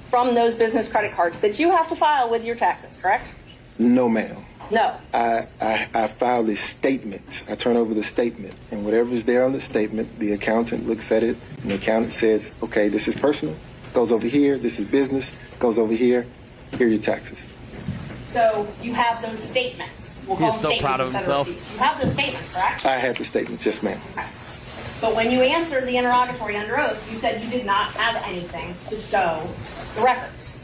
from 0.09 0.35
those 0.35 0.55
business 0.55 0.91
credit 0.91 1.13
cards 1.13 1.39
that 1.39 1.57
you 1.57 1.71
have 1.71 1.87
to 1.89 1.95
file 1.95 2.29
with 2.29 2.43
your 2.43 2.55
taxes, 2.55 2.97
correct? 2.97 3.33
No, 3.79 4.09
ma'am. 4.09 4.45
No. 4.69 4.97
I, 5.13 5.47
I, 5.61 5.89
I 5.93 6.07
file 6.07 6.49
a 6.49 6.55
statement. 6.55 7.45
I 7.49 7.55
turn 7.55 7.77
over 7.77 7.93
the 7.93 8.03
statement, 8.03 8.55
and 8.71 8.83
whatever's 8.83 9.23
there 9.23 9.45
on 9.45 9.53
the 9.53 9.61
statement, 9.61 10.19
the 10.19 10.33
accountant 10.33 10.87
looks 10.87 11.11
at 11.13 11.23
it, 11.23 11.37
and 11.61 11.71
the 11.71 11.75
accountant 11.75 12.11
says, 12.11 12.53
okay, 12.61 12.89
this 12.89 13.07
is 13.07 13.15
personal, 13.15 13.55
goes 13.93 14.11
over 14.11 14.27
here, 14.27 14.57
this 14.57 14.79
is 14.79 14.85
business, 14.85 15.33
goes 15.59 15.77
over 15.77 15.93
here, 15.93 16.25
here 16.77 16.87
are 16.87 16.89
your 16.89 16.99
taxes. 16.99 17.47
So 18.29 18.67
you 18.81 18.93
have 18.93 19.21
those 19.21 19.39
statements. 19.39 20.17
We'll 20.27 20.37
call 20.37 20.51
He 20.51 20.55
is 20.55 20.61
them 20.61 20.61
so 20.61 20.69
statements 20.69 20.81
proud 20.85 20.99
of 21.01 21.05
instead 21.07 21.21
himself. 21.23 21.47
receipts. 21.47 21.73
You 21.73 21.79
have 21.79 22.01
those 22.01 22.13
statements, 22.13 22.53
correct? 22.53 22.85
I 22.85 22.95
had 22.97 23.15
the 23.17 23.23
statement, 23.25 23.65
yes, 23.65 23.83
ma'am. 23.83 23.99
But 25.01 25.15
when 25.15 25.31
you 25.31 25.41
answered 25.41 25.85
the 25.85 25.97
interrogatory 25.97 26.55
under 26.55 26.79
oath, 26.79 27.11
you 27.11 27.17
said 27.17 27.41
you 27.41 27.49
did 27.49 27.65
not 27.65 27.91
have 27.93 28.21
anything 28.25 28.75
to 28.89 28.95
show 28.97 29.41
the 29.95 30.01
records 30.05 30.59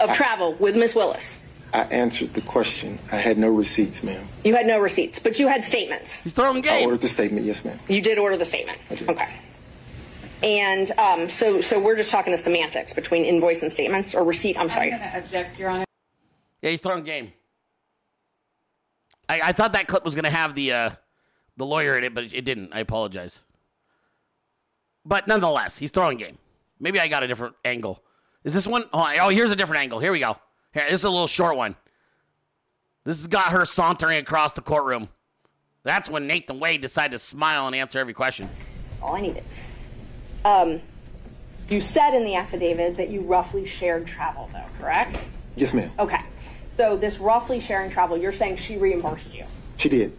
of 0.00 0.12
travel 0.12 0.52
with 0.54 0.76
Miss 0.76 0.94
Willis. 0.94 1.38
I 1.72 1.80
answered 1.84 2.34
the 2.34 2.40
question. 2.42 2.98
I 3.10 3.16
had 3.16 3.38
no 3.38 3.48
receipts, 3.50 4.02
ma'am. 4.04 4.28
You 4.44 4.54
had 4.54 4.66
no 4.66 4.78
receipts, 4.78 5.18
but 5.18 5.40
you 5.40 5.48
had 5.48 5.64
statements. 5.64 6.22
He's 6.22 6.34
throwing 6.34 6.58
I 6.58 6.60
game. 6.60 6.84
ordered 6.84 7.00
the 7.00 7.08
statement, 7.08 7.46
yes, 7.46 7.64
ma'am. 7.64 7.78
You 7.88 8.00
did 8.00 8.18
order 8.18 8.36
the 8.36 8.44
statement. 8.44 8.78
I 8.90 8.94
did. 8.94 9.08
Okay. 9.08 9.28
And 10.44 10.90
um, 10.98 11.28
so, 11.28 11.60
so 11.60 11.80
we're 11.80 11.96
just 11.96 12.10
talking 12.10 12.32
to 12.32 12.38
semantics 12.38 12.92
between 12.92 13.24
invoice 13.24 13.62
and 13.62 13.72
statements, 13.72 14.14
or 14.14 14.22
receipt. 14.24 14.58
I'm 14.58 14.68
sorry. 14.68 14.92
I'm 14.92 14.98
going 15.00 15.10
to 15.10 15.18
object, 15.18 15.58
Your 15.58 15.70
Honor. 15.70 15.84
Yeah, 16.60 16.70
he's 16.70 16.80
throwing 16.80 17.02
game. 17.02 17.32
I, 19.28 19.40
I 19.44 19.52
thought 19.52 19.72
that 19.72 19.86
clip 19.86 20.04
was 20.04 20.14
gonna 20.14 20.30
have 20.30 20.54
the 20.54 20.72
uh, 20.72 20.90
the 21.56 21.66
lawyer 21.66 21.96
in 21.96 22.04
it, 22.04 22.14
but 22.14 22.32
it 22.32 22.44
didn't. 22.44 22.72
I 22.72 22.80
apologize. 22.80 23.42
But 25.04 25.28
nonetheless, 25.28 25.78
he's 25.78 25.90
throwing 25.90 26.18
game. 26.18 26.38
Maybe 26.80 26.98
I 26.98 27.08
got 27.08 27.22
a 27.22 27.26
different 27.26 27.54
angle. 27.64 28.02
Is 28.44 28.54
this 28.54 28.66
one? 28.66 28.84
Oh, 28.92 29.12
oh 29.20 29.28
here's 29.28 29.50
a 29.50 29.56
different 29.56 29.80
angle. 29.82 29.98
Here 29.98 30.12
we 30.12 30.20
go. 30.20 30.36
Here, 30.72 30.84
this 30.84 31.00
is 31.00 31.04
a 31.04 31.10
little 31.10 31.26
short 31.26 31.56
one. 31.56 31.76
This 33.04 33.18
has 33.18 33.26
got 33.26 33.52
her 33.52 33.64
sauntering 33.64 34.18
across 34.18 34.54
the 34.54 34.62
courtroom. 34.62 35.08
That's 35.82 36.08
when 36.08 36.26
Nathan 36.26 36.58
Wade 36.58 36.80
decided 36.80 37.12
to 37.12 37.18
smile 37.18 37.66
and 37.66 37.76
answer 37.76 37.98
every 37.98 38.14
question. 38.14 38.48
All 39.02 39.16
I 39.16 39.20
needed. 39.20 39.44
Um, 40.44 40.80
you 41.68 41.80
said 41.80 42.14
in 42.14 42.24
the 42.24 42.34
affidavit 42.34 42.96
that 42.98 43.08
you 43.08 43.22
roughly 43.22 43.66
shared 43.66 44.06
travel, 44.06 44.50
though, 44.52 44.64
correct? 44.80 45.28
Yes, 45.56 45.72
ma'am. 45.72 45.90
Okay. 45.98 46.20
So 46.68 46.96
this 46.96 47.18
roughly 47.18 47.60
sharing 47.60 47.90
travel, 47.90 48.16
you're 48.18 48.32
saying 48.32 48.56
she 48.56 48.76
reimbursed 48.76 49.32
you, 49.34 49.44
She 49.76 49.88
did. 49.88 50.12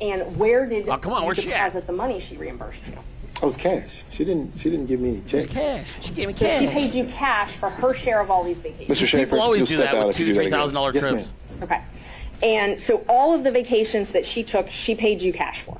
and 0.00 0.38
where 0.38 0.66
did 0.66 0.88
Oh, 0.88 0.96
come 0.96 1.12
on, 1.12 1.20
you 1.22 1.26
where's 1.26 1.38
she 1.38 1.52
at? 1.52 1.56
deposit 1.58 1.86
the 1.86 1.92
money 1.92 2.18
she 2.20 2.36
reimbursed 2.36 2.80
you? 2.88 2.94
I 3.42 3.46
was 3.46 3.56
cash. 3.56 4.02
She 4.10 4.24
didn't. 4.24 4.58
She 4.58 4.68
didn't 4.70 4.86
give 4.86 5.00
me 5.00 5.10
any 5.10 5.20
checks. 5.22 5.46
Cash. 5.46 5.86
She 6.00 6.12
gave 6.12 6.28
me 6.28 6.34
So 6.34 6.46
she 6.58 6.66
paid 6.66 6.92
you 6.92 7.04
cash 7.06 7.52
for 7.52 7.70
her 7.70 7.94
share 7.94 8.20
of 8.20 8.30
all 8.30 8.44
these 8.44 8.60
vacations. 8.60 8.98
Mr. 8.98 9.06
Schaefer, 9.06 9.24
People 9.26 9.40
always 9.40 9.58
you'll 9.60 9.66
do 9.66 9.74
step 9.76 9.92
that 9.92 9.98
out 9.98 10.06
with 10.08 10.16
if 10.16 10.20
you 10.20 10.26
two, 10.26 10.32
do 10.32 10.34
that 10.34 10.38
three 10.40 10.46
again. 10.48 10.58
thousand 10.58 10.74
dollar 10.74 10.92
Yes, 10.92 11.02
trips. 11.08 11.32
ma'am. 11.60 11.62
Okay. 11.62 11.80
And 12.42 12.80
so 12.80 13.04
all 13.08 13.34
of 13.34 13.44
the 13.44 13.50
vacations 13.50 14.10
that 14.12 14.26
she 14.26 14.42
took, 14.42 14.70
she 14.70 14.94
paid 14.94 15.22
you 15.22 15.32
cash 15.32 15.60
for. 15.60 15.78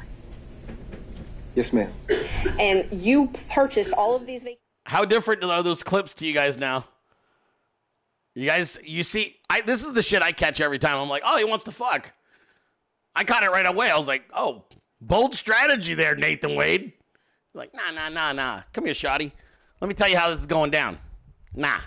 Yes, 1.60 1.74
ma'am. 1.74 1.92
And 2.58 2.88
you 2.90 3.30
purchased 3.50 3.92
all 3.92 4.16
of 4.16 4.24
these 4.26 4.40
vacations. 4.44 4.62
How 4.86 5.04
different 5.04 5.44
are 5.44 5.62
those 5.62 5.82
clips 5.82 6.14
to 6.14 6.26
you 6.26 6.32
guys 6.32 6.56
now? 6.56 6.86
You 8.34 8.46
guys, 8.46 8.78
you 8.82 9.04
see, 9.04 9.36
I 9.50 9.60
this 9.60 9.84
is 9.84 9.92
the 9.92 10.02
shit 10.02 10.22
I 10.22 10.32
catch 10.32 10.62
every 10.62 10.78
time. 10.78 10.96
I'm 10.96 11.10
like, 11.10 11.22
oh, 11.22 11.36
he 11.36 11.44
wants 11.44 11.64
to 11.64 11.72
fuck. 11.72 12.14
I 13.14 13.24
caught 13.24 13.42
it 13.42 13.50
right 13.50 13.66
away. 13.66 13.90
I 13.90 13.98
was 13.98 14.08
like, 14.08 14.22
oh, 14.34 14.64
bold 15.02 15.34
strategy 15.34 15.92
there, 15.92 16.16
Nathan 16.16 16.54
Wade. 16.54 16.94
Like, 17.52 17.74
nah, 17.74 17.90
nah, 17.90 18.08
nah, 18.08 18.32
nah. 18.32 18.62
Come 18.72 18.86
here, 18.86 18.94
Shotty. 18.94 19.30
Let 19.82 19.88
me 19.88 19.92
tell 19.92 20.08
you 20.08 20.16
how 20.16 20.30
this 20.30 20.40
is 20.40 20.46
going 20.46 20.70
down. 20.70 20.98
Nah. 21.54 21.80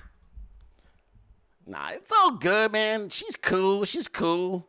Nah, 1.65 1.89
it's 1.93 2.11
all 2.11 2.30
good, 2.30 2.71
man. 2.71 3.09
She's 3.09 3.36
cool. 3.36 3.86
She's 3.86 4.07
cool. 4.07 4.67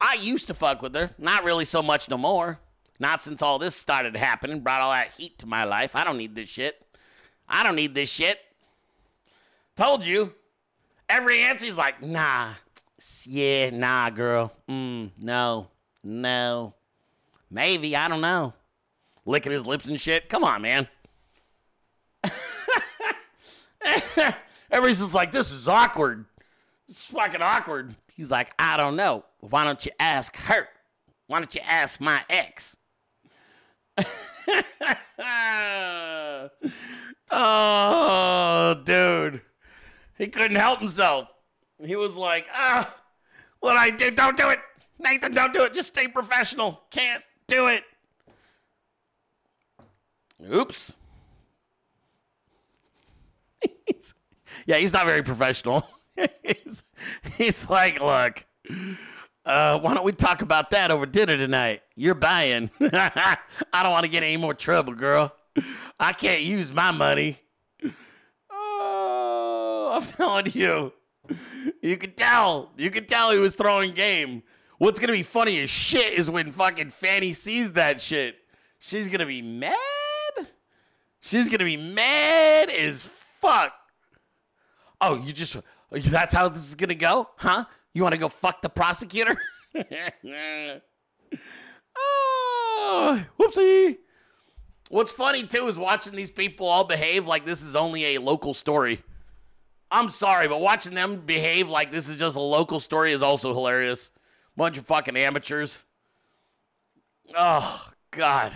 I 0.00 0.14
used 0.14 0.48
to 0.48 0.54
fuck 0.54 0.82
with 0.82 0.96
her. 0.96 1.12
Not 1.16 1.44
really 1.44 1.64
so 1.64 1.80
much 1.80 2.10
no 2.10 2.18
more. 2.18 2.58
Not 2.98 3.22
since 3.22 3.42
all 3.42 3.58
this 3.58 3.74
started 3.74 4.16
happening, 4.16 4.60
brought 4.60 4.80
all 4.80 4.92
that 4.92 5.12
heat 5.12 5.38
to 5.40 5.46
my 5.46 5.64
life. 5.64 5.96
I 5.96 6.04
don't 6.04 6.16
need 6.16 6.34
this 6.34 6.48
shit. 6.48 6.80
I 7.48 7.62
don't 7.62 7.76
need 7.76 7.94
this 7.94 8.08
shit. 8.08 8.38
Told 9.76 10.04
you. 10.04 10.32
Every 11.08 11.40
answer 11.40 11.70
like, 11.74 12.02
nah. 12.02 12.54
Yeah, 13.26 13.70
nah, 13.70 14.10
girl. 14.10 14.52
Mm, 14.68 15.10
no. 15.20 15.68
No. 16.02 16.74
Maybe, 17.50 17.96
I 17.96 18.08
don't 18.08 18.20
know. 18.20 18.54
Licking 19.26 19.52
his 19.52 19.66
lips 19.66 19.88
and 19.88 20.00
shit. 20.00 20.28
Come 20.28 20.44
on, 20.44 20.62
man. 20.62 20.88
Everybody's 24.70 25.00
just 25.00 25.14
like, 25.14 25.32
this 25.32 25.52
is 25.52 25.68
awkward. 25.68 26.24
It's 26.88 27.04
fucking 27.04 27.42
awkward. 27.42 27.94
He's 28.14 28.30
like, 28.30 28.52
I 28.58 28.76
don't 28.76 28.96
know. 28.96 29.24
Why 29.40 29.64
don't 29.64 29.84
you 29.84 29.92
ask 29.98 30.36
her? 30.36 30.68
Why 31.26 31.40
don't 31.40 31.54
you 31.54 31.60
ask 31.66 32.00
my 32.00 32.22
ex? 32.28 32.76
oh, 37.30 38.80
dude. 38.84 39.40
He 40.18 40.28
couldn't 40.28 40.56
help 40.56 40.78
himself. 40.78 41.28
He 41.84 41.96
was 41.96 42.16
like, 42.16 42.46
ah, 42.52 42.94
What 43.60 43.76
I 43.76 43.90
do? 43.90 44.10
Don't 44.10 44.36
do 44.36 44.50
it, 44.50 44.60
Nathan. 44.98 45.34
Don't 45.34 45.52
do 45.52 45.62
it. 45.62 45.74
Just 45.74 45.88
stay 45.88 46.08
professional. 46.08 46.82
Can't 46.90 47.22
do 47.46 47.66
it. 47.66 47.84
Oops. 50.52 50.92
Yeah, 54.66 54.76
he's 54.76 54.92
not 54.92 55.06
very 55.06 55.22
professional. 55.22 55.86
he's, 56.42 56.84
he's 57.36 57.68
like, 57.68 58.00
look, 58.00 58.46
uh, 59.46 59.78
why 59.78 59.94
don't 59.94 60.04
we 60.04 60.12
talk 60.12 60.42
about 60.42 60.70
that 60.70 60.90
over 60.90 61.06
dinner 61.06 61.36
tonight? 61.36 61.82
You're 61.94 62.14
buying. 62.14 62.70
I 62.80 63.36
don't 63.82 63.92
want 63.92 64.04
to 64.04 64.10
get 64.10 64.22
any 64.22 64.36
more 64.36 64.54
trouble, 64.54 64.94
girl. 64.94 65.34
I 66.00 66.12
can't 66.12 66.42
use 66.42 66.72
my 66.72 66.90
money. 66.90 67.38
Oh, 68.50 70.00
I'm 70.00 70.12
telling 70.16 70.52
you. 70.52 70.92
You 71.80 71.96
could 71.96 72.16
tell. 72.16 72.72
You 72.76 72.90
could 72.90 73.08
tell 73.08 73.30
he 73.30 73.38
was 73.38 73.54
throwing 73.54 73.92
game. 73.94 74.42
What's 74.78 74.98
gonna 74.98 75.12
be 75.12 75.22
funny 75.22 75.60
as 75.60 75.70
shit 75.70 76.14
is 76.14 76.28
when 76.28 76.52
fucking 76.52 76.90
Fani 76.90 77.32
sees 77.32 77.72
that 77.72 78.00
shit. 78.00 78.36
She's 78.78 79.08
gonna 79.08 79.26
be 79.26 79.40
mad. 79.40 79.76
She's 81.20 81.48
gonna 81.48 81.64
be 81.64 81.76
mad 81.76 82.68
as 82.70 83.02
fuck. 83.40 83.72
Oh, 85.00 85.16
you 85.16 85.32
just 85.32 85.56
that's 85.90 86.34
how 86.34 86.48
this 86.48 86.68
is 86.68 86.74
gonna 86.74 86.94
go? 86.94 87.30
Huh? 87.36 87.64
You 87.94 88.02
wanna 88.02 88.18
go 88.18 88.28
fuck 88.28 88.60
the 88.60 88.68
prosecutor? 88.68 89.40
oh, 91.96 93.24
whoopsie. 93.40 93.98
What's 94.90 95.12
funny 95.12 95.46
too 95.46 95.68
is 95.68 95.78
watching 95.78 96.14
these 96.14 96.30
people 96.30 96.66
all 96.66 96.84
behave 96.84 97.26
like 97.26 97.46
this 97.46 97.62
is 97.62 97.74
only 97.74 98.14
a 98.14 98.20
local 98.20 98.52
story. 98.52 99.02
I'm 99.90 100.10
sorry, 100.10 100.48
but 100.48 100.60
watching 100.60 100.94
them 100.94 101.22
behave 101.24 101.68
like 101.68 101.90
this 101.90 102.08
is 102.08 102.16
just 102.16 102.36
a 102.36 102.40
local 102.40 102.80
story 102.80 103.12
is 103.12 103.22
also 103.22 103.52
hilarious. 103.52 104.10
Bunch 104.56 104.76
of 104.76 104.86
fucking 104.86 105.16
amateurs. 105.16 105.84
Oh, 107.36 107.90
God. 108.10 108.52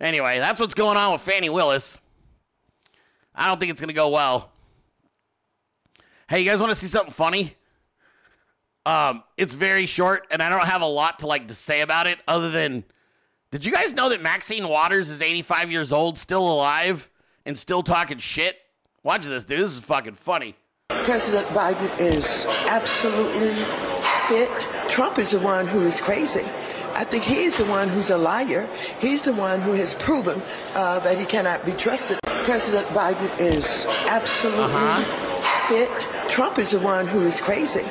Anyway, 0.00 0.38
that's 0.38 0.60
what's 0.60 0.74
going 0.74 0.96
on 0.96 1.12
with 1.12 1.20
Fani 1.20 1.48
Willis. 1.48 1.98
I 3.34 3.48
don't 3.48 3.60
think 3.60 3.70
it's 3.70 3.80
going 3.80 3.88
to 3.88 3.94
go 3.94 4.08
well. 4.08 4.50
Hey, 6.28 6.40
you 6.40 6.50
guys 6.50 6.58
want 6.58 6.70
to 6.70 6.74
see 6.74 6.86
something 6.86 7.12
funny? 7.12 7.54
Um, 8.86 9.24
it's 9.36 9.52
very 9.52 9.86
short, 9.86 10.28
and 10.30 10.40
I 10.40 10.48
don't 10.48 10.64
have 10.64 10.80
a 10.80 10.86
lot 10.86 11.18
to 11.18 11.26
like 11.26 11.48
to 11.48 11.54
say 11.54 11.80
about 11.80 12.06
it 12.06 12.18
other 12.28 12.50
than 12.50 12.84
did 13.50 13.64
you 13.64 13.72
guys 13.72 13.94
know 13.94 14.08
that 14.08 14.22
Maxine 14.22 14.68
Waters 14.68 15.10
is 15.10 15.22
85 15.22 15.70
years 15.70 15.92
old, 15.92 16.18
still 16.18 16.46
alive, 16.46 17.10
and 17.44 17.58
still 17.58 17.82
talking 17.82 18.18
shit? 18.18 18.56
Watch 19.02 19.24
this, 19.24 19.44
dude. 19.44 19.60
This 19.60 19.72
is 19.72 19.80
fucking 19.80 20.14
funny. 20.14 20.54
President 20.88 21.46
Biden 21.48 22.00
is 22.00 22.46
absolutely 22.68 23.54
fit. 24.28 24.50
Trump 24.88 25.18
is 25.18 25.30
the 25.30 25.40
one 25.40 25.66
who 25.66 25.80
is 25.80 26.00
crazy. 26.00 26.44
I 26.94 27.04
think 27.04 27.24
he's 27.24 27.58
the 27.58 27.64
one 27.66 27.88
who's 27.88 28.10
a 28.10 28.16
liar. 28.16 28.68
He's 29.00 29.22
the 29.22 29.34
one 29.34 29.60
who 29.60 29.72
has 29.72 29.94
proven 29.96 30.40
uh, 30.74 31.00
that 31.00 31.18
he 31.18 31.24
cannot 31.24 31.64
be 31.64 31.72
trusted. 31.72 32.18
President 32.24 32.86
Biden 32.88 33.40
is 33.40 33.86
absolutely 34.08 35.04
fit. 35.68 35.90
Trump 36.28 36.58
is 36.58 36.70
the 36.70 36.80
one 36.80 37.06
who 37.06 37.20
is 37.20 37.40
crazy. 37.40 37.84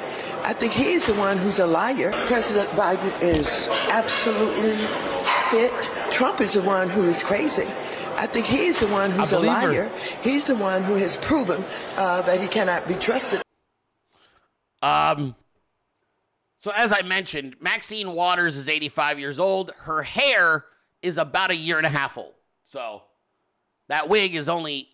I 0.46 0.54
think 0.54 0.74
he's 0.74 1.08
the 1.08 1.16
one 1.16 1.40
who's 1.40 1.58
a 1.58 1.66
liar. 1.66 2.12
President 2.28 2.70
Biden 2.70 3.12
is 3.20 3.68
absolutely 3.90 4.76
fit. 5.50 5.74
Trump 6.12 6.40
is 6.40 6.54
the 6.54 6.62
one 6.62 6.88
who 6.88 7.02
is 7.04 7.24
crazy. 7.24 7.66
I 8.18 8.28
think 8.28 8.46
he's 8.46 8.80
the 8.80 8.88
one 8.88 9.10
who's 9.10 9.34
a 9.34 9.38
believe 9.38 9.52
her. 9.52 9.68
liar. 9.70 9.92
He's 10.22 10.46
the 10.46 10.56
one 10.56 10.84
who 10.84 10.94
has 10.96 11.18
proven 11.18 11.66
uh, 11.98 12.22
that 12.22 12.40
he 12.40 12.48
cannot 12.48 12.88
be 12.88 12.94
trusted. 12.94 13.42
Um, 14.84 15.36
so 16.60 16.72
as 16.76 16.92
I 16.92 17.02
mentioned, 17.02 17.56
Maxine 17.60 18.14
Waters 18.14 18.56
is 18.56 18.70
85 18.70 19.18
years 19.18 19.40
old. 19.40 19.72
Her 19.80 20.04
hair 20.04 20.66
is 21.02 21.18
about 21.18 21.50
a 21.50 21.56
year 21.56 21.78
and 21.78 21.88
a 21.88 21.90
half 21.90 22.20
old. 22.20 22.36
So 22.64 23.02
that 23.88 24.10
wig 24.10 24.36
is 24.36 24.48
only 24.48 24.90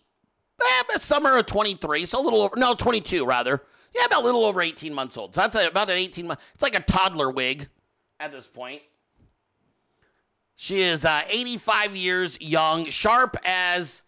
eh, 0.62 0.96
summer 0.96 1.36
of 1.36 1.44
23, 1.44 2.06
so 2.06 2.20
a 2.20 2.22
little 2.22 2.40
over, 2.40 2.56
no, 2.56 2.74
22 2.74 3.26
rather. 3.26 3.62
Yeah, 3.94 4.06
about 4.06 4.22
a 4.22 4.24
little 4.24 4.44
over 4.44 4.62
18 4.62 4.94
months 4.94 5.16
old. 5.16 5.34
So 5.34 5.40
that's 5.42 5.56
about 5.56 5.90
an 5.90 5.98
18 5.98 6.26
month. 6.26 6.40
It's 6.54 6.62
like 6.62 6.74
a 6.74 6.80
toddler 6.80 7.30
wig 7.30 7.68
at 8.20 8.32
this 8.32 8.46
point. 8.46 8.82
She 10.54 10.80
is 10.80 11.04
uh, 11.04 11.22
85 11.28 11.96
years 11.96 12.40
young, 12.40 12.84
sharp 12.86 13.36
as 13.44 14.04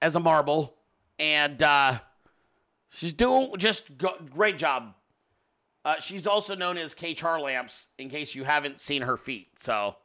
as 0.00 0.16
a 0.16 0.20
marble, 0.20 0.74
and 1.18 1.62
uh, 1.62 1.98
she's 2.90 3.12
doing 3.12 3.52
just 3.58 3.96
go- 3.98 4.16
great 4.30 4.58
job. 4.58 4.94
Uh, 5.84 5.98
she's 5.98 6.26
also 6.26 6.54
known 6.54 6.78
as 6.78 6.94
K 6.94 7.14
Charlamps, 7.14 7.86
in 7.98 8.08
case 8.08 8.34
you 8.34 8.44
haven't 8.44 8.78
seen 8.78 9.02
her 9.02 9.16
feet. 9.16 9.48
So, 9.58 9.96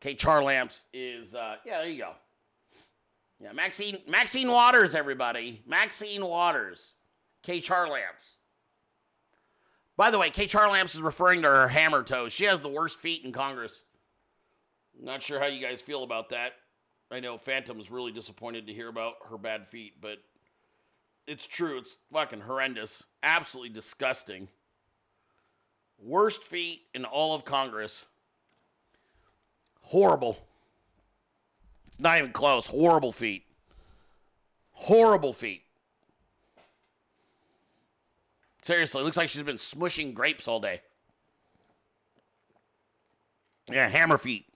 K 0.00 0.14
Charlamps 0.14 0.86
is 0.94 1.34
uh, 1.34 1.56
yeah, 1.64 1.78
there 1.78 1.88
you 1.88 1.98
go. 1.98 2.12
Yeah, 3.38 3.52
Maxine 3.52 3.98
Maxine 4.06 4.50
Waters, 4.50 4.94
everybody, 4.94 5.62
Maxine 5.66 6.24
Waters, 6.24 6.92
K 7.42 7.60
Charlamps. 7.60 8.36
By 9.96 10.10
the 10.10 10.18
way, 10.18 10.30
K 10.30 10.46
Charlamps 10.46 10.94
is 10.94 11.02
referring 11.02 11.42
to 11.42 11.48
her 11.48 11.68
hammer 11.68 12.02
toes. 12.02 12.32
She 12.32 12.44
has 12.44 12.60
the 12.60 12.68
worst 12.68 12.98
feet 12.98 13.24
in 13.24 13.32
Congress. 13.32 13.82
Not 14.98 15.22
sure 15.22 15.40
how 15.40 15.46
you 15.46 15.60
guys 15.60 15.80
feel 15.80 16.02
about 16.02 16.30
that. 16.30 16.52
I 17.10 17.20
know 17.20 17.38
Phantom's 17.38 17.90
really 17.90 18.12
disappointed 18.12 18.66
to 18.66 18.72
hear 18.72 18.88
about 18.88 19.14
her 19.28 19.36
bad 19.36 19.66
feet, 19.68 19.94
but 20.00 20.18
it's 21.26 21.46
true. 21.46 21.78
It's 21.78 21.96
fucking 22.12 22.40
horrendous. 22.40 23.02
Absolutely 23.22 23.70
disgusting. 23.70 24.48
Worst 26.02 26.44
feet 26.44 26.82
in 26.94 27.04
all 27.04 27.34
of 27.34 27.44
Congress. 27.44 28.06
Horrible. 29.82 30.38
It's 31.88 32.00
not 32.00 32.18
even 32.18 32.32
close. 32.32 32.66
Horrible 32.66 33.12
feet. 33.12 33.44
Horrible 34.72 35.32
feet. 35.32 35.62
Seriously, 38.62 39.02
looks 39.02 39.16
like 39.16 39.28
she's 39.28 39.42
been 39.42 39.56
smushing 39.56 40.12
grapes 40.12 40.46
all 40.46 40.60
day. 40.60 40.82
Yeah, 43.70 43.88
hammer 43.88 44.18
feet. 44.18 44.46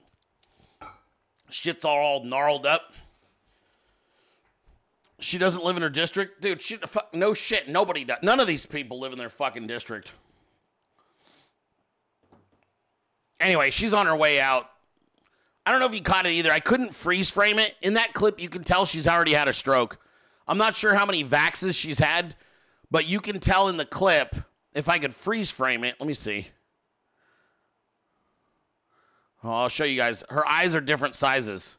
Shit's 1.51 1.85
all 1.85 2.25
gnarled 2.25 2.67
up. 2.67 2.93
She 5.21 5.39
doesn't 5.39 5.65
live 5.65 5.77
in 5.77 5.83
her 5.83 5.91
district, 5.91 6.43
dude. 6.43 6.61
She, 6.61 6.77
fuck, 6.77 7.15
no 7.15 7.33
shit. 7.33 7.69
Nobody 7.69 8.05
does. 8.05 8.19
None 8.23 8.41
of 8.41 8.47
these 8.47 8.67
people 8.67 8.99
live 8.99 9.13
in 9.13 9.19
their 9.19 9.31
fucking 9.31 9.67
district. 9.67 10.13
Anyway, 13.41 13.71
she's 13.71 13.93
on 13.93 14.07
her 14.07 14.17
way 14.17 14.41
out. 14.41 14.69
I 15.65 15.71
don't 15.71 15.81
know 15.81 15.87
if 15.87 15.95
you 15.95 16.03
caught 16.03 16.27
it 16.27 16.33
either. 16.33 16.53
I 16.53 16.61
couldn't 16.61 16.95
freeze 16.95 17.31
frame 17.31 17.59
it. 17.59 17.75
In 17.81 17.95
that 17.95 18.13
clip, 18.13 18.41
you 18.41 18.49
can 18.49 18.65
tell 18.65 18.85
she's 18.85 19.09
already 19.09 19.33
had 19.33 19.49
a 19.49 19.53
stroke. 19.53 19.99
I'm 20.47 20.59
not 20.59 20.77
sure 20.77 20.95
how 20.95 21.07
many 21.07 21.25
vaxes 21.25 21.75
she's 21.75 21.99
had, 21.99 22.37
but 22.95 23.09
you 23.09 23.19
can 23.19 23.41
tell 23.41 23.67
in 23.67 23.77
the 23.77 23.85
clip. 23.85 24.37
If 24.73 24.89
I 24.89 25.01
could 25.01 25.13
freeze 25.13 25.51
frame 25.51 25.83
it, 25.83 25.97
let 25.99 26.07
me 26.07 26.15
see. 26.15 26.47
Oh, 29.43 29.51
I'll 29.51 29.69
show 29.69 29.83
you 29.83 29.97
guys. 29.97 30.23
Her 30.31 30.47
eyes 30.47 30.77
are 30.77 30.81
different 30.81 31.17
sizes. 31.17 31.77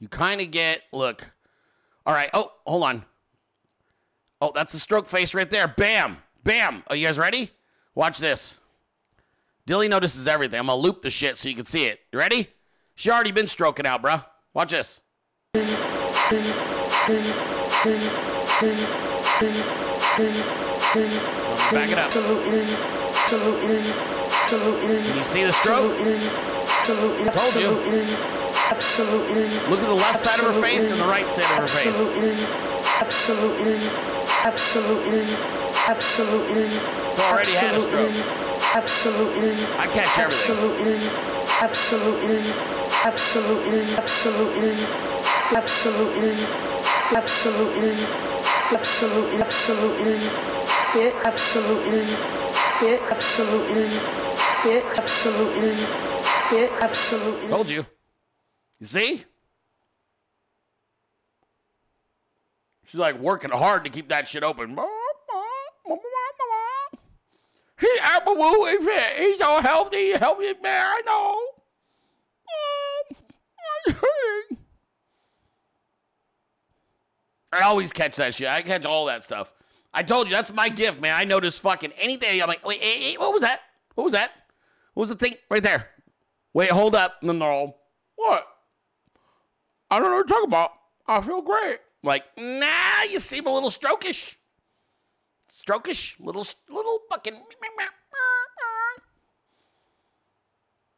You 0.00 0.08
kind 0.08 0.40
of 0.40 0.50
get, 0.50 0.82
look. 0.92 1.30
All 2.04 2.12
right. 2.12 2.30
Oh, 2.34 2.50
hold 2.66 2.82
on. 2.82 3.04
Oh, 4.40 4.50
that's 4.52 4.74
a 4.74 4.80
stroke 4.80 5.06
face 5.06 5.34
right 5.34 5.48
there. 5.48 5.68
Bam. 5.68 6.16
Bam. 6.42 6.82
Are 6.88 6.96
you 6.96 7.06
guys 7.06 7.16
ready? 7.16 7.52
Watch 7.94 8.18
this. 8.18 8.58
Dilley 9.68 9.88
notices 9.88 10.26
everything. 10.26 10.58
I'm 10.58 10.66
going 10.66 10.80
to 10.80 10.82
loop 10.82 11.00
the 11.00 11.10
shit 11.10 11.38
so 11.38 11.48
you 11.48 11.54
can 11.54 11.64
see 11.64 11.84
it. 11.84 12.00
You 12.10 12.18
ready? 12.18 12.48
She 12.96 13.08
already 13.08 13.30
been 13.30 13.46
stroking 13.46 13.86
out, 13.86 14.02
bro. 14.02 14.18
Watch 14.52 14.72
this. 14.72 15.00
Back 21.72 21.90
it 21.90 21.98
up. 21.98 22.10
Can 24.50 25.16
you 25.16 25.24
see 25.24 25.44
the 25.44 25.52
stroke? 25.52 25.96
Told 27.34 27.54
you. 27.54 27.70
absolutely. 28.70 29.46
Look 29.70 29.80
at 29.80 29.88
the 29.88 29.94
left 29.94 30.18
side 30.18 30.38
of 30.40 30.54
her 30.54 30.60
face 30.60 30.90
and 30.90 31.00
the 31.00 31.06
right 31.06 31.30
side 31.30 31.44
of 31.44 31.58
her 31.58 31.68
face. 31.68 31.86
Absolutely, 31.86 32.46
absolutely, 33.00 33.78
absolutely, 34.44 35.36
absolutely. 35.88 36.64
It's 36.64 37.18
already 37.18 37.52
had 37.52 37.74
a 37.74 37.80
stroke. 37.80 38.10
Absolutely. 38.74 39.54
I 39.78 39.86
catch 39.86 40.18
everything. 40.18 40.56
Absolutely, 40.56 41.00
absolutely, 41.60 42.52
absolutely, 43.04 43.94
absolutely, 43.94 44.76
absolutely, 45.52 46.46
absolutely, 47.12 48.06
absolutely, 48.72 49.42
absolutely, 49.42 50.28
it 51.00 51.14
absolutely, 51.24 52.16
it 52.82 53.02
absolutely, 53.10 53.98
it 54.64 54.84
absolutely, 54.98 55.86
it 56.52 56.72
absolutely. 56.80 57.48
Told 57.48 57.68
you. 57.68 57.86
You 58.80 58.86
see? 58.86 59.24
She's 62.86 63.00
like 63.00 63.18
working 63.18 63.50
hard 63.50 63.84
to 63.84 63.90
keep 63.90 64.08
that 64.10 64.28
shit 64.28 64.42
open. 64.44 64.78
He 67.80 67.88
Applewoo 68.00 68.72
is 68.72 68.86
it? 68.86 69.18
He's 69.18 69.38
so 69.38 69.60
healthy, 69.60 70.12
healthy 70.12 70.54
man. 70.62 70.86
I 70.86 71.02
know. 71.04 71.40
I 77.54 77.62
always 77.62 77.92
catch 77.92 78.16
that 78.16 78.34
shit. 78.34 78.48
I 78.48 78.62
catch 78.62 78.84
all 78.84 79.06
that 79.06 79.24
stuff. 79.24 79.52
I 79.92 80.02
told 80.02 80.28
you 80.28 80.32
that's 80.34 80.52
my 80.52 80.68
gift, 80.68 81.00
man. 81.00 81.14
I 81.14 81.24
notice 81.24 81.58
fucking 81.58 81.92
anything. 81.92 82.42
I'm 82.42 82.48
like, 82.48 82.66
wait, 82.66 83.18
what 83.18 83.32
was 83.32 83.42
that? 83.42 83.60
What 83.94 84.04
was 84.04 84.12
that? 84.12 84.32
What 84.94 85.02
was 85.02 85.08
the 85.08 85.14
thing 85.16 85.34
right 85.50 85.62
there? 85.62 85.88
Wait, 86.52 86.70
hold 86.70 86.94
up. 86.94 87.16
And 87.20 87.28
then 87.28 87.38
they're 87.38 87.50
all, 87.50 87.80
What? 88.16 88.46
I 89.90 89.98
don't 89.98 90.10
know 90.10 90.16
what 90.16 90.28
you're 90.28 90.36
talking 90.36 90.48
about. 90.48 90.72
I 91.06 91.20
feel 91.20 91.42
great. 91.42 91.78
Like, 92.02 92.24
nah, 92.36 93.02
you 93.10 93.20
seem 93.20 93.46
a 93.46 93.52
little 93.52 93.70
strokish. 93.70 94.36
Strokish, 95.50 96.16
little, 96.18 96.46
little 96.68 96.98
fucking. 97.10 97.34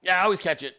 Yeah, 0.03 0.21
I 0.21 0.25
always 0.25 0.41
catch 0.41 0.63
it. 0.63 0.77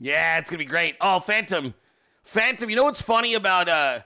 Yeah, 0.00 0.38
it's 0.38 0.50
gonna 0.50 0.58
be 0.58 0.64
great. 0.64 0.96
Oh, 1.00 1.20
Phantom, 1.20 1.74
Phantom. 2.24 2.68
You 2.70 2.76
know 2.76 2.84
what's 2.84 3.02
funny 3.02 3.34
about? 3.34 3.68
uh 3.68 4.00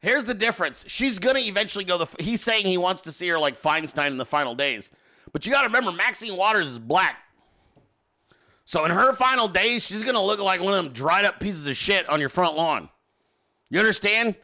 Here's 0.00 0.26
the 0.26 0.34
difference. 0.34 0.84
She's 0.86 1.18
gonna 1.18 1.40
eventually 1.40 1.84
go. 1.84 1.98
The 1.98 2.22
he's 2.22 2.40
saying 2.40 2.66
he 2.66 2.76
wants 2.78 3.02
to 3.02 3.12
see 3.12 3.26
her 3.28 3.38
like 3.38 3.60
Feinstein 3.60 4.08
in 4.08 4.18
the 4.18 4.24
final 4.24 4.54
days, 4.54 4.90
but 5.32 5.44
you 5.44 5.50
got 5.50 5.62
to 5.62 5.66
remember 5.66 5.90
Maxine 5.90 6.36
Waters 6.36 6.68
is 6.68 6.78
black. 6.78 7.16
So 8.64 8.84
in 8.84 8.90
her 8.90 9.12
final 9.14 9.48
days, 9.48 9.84
she's 9.84 10.04
gonna 10.04 10.22
look 10.22 10.38
like 10.38 10.60
one 10.60 10.72
of 10.72 10.84
them 10.84 10.92
dried 10.92 11.24
up 11.24 11.40
pieces 11.40 11.66
of 11.66 11.76
shit 11.76 12.08
on 12.08 12.20
your 12.20 12.28
front 12.28 12.56
lawn. 12.56 12.88
You 13.70 13.80
understand? 13.80 14.36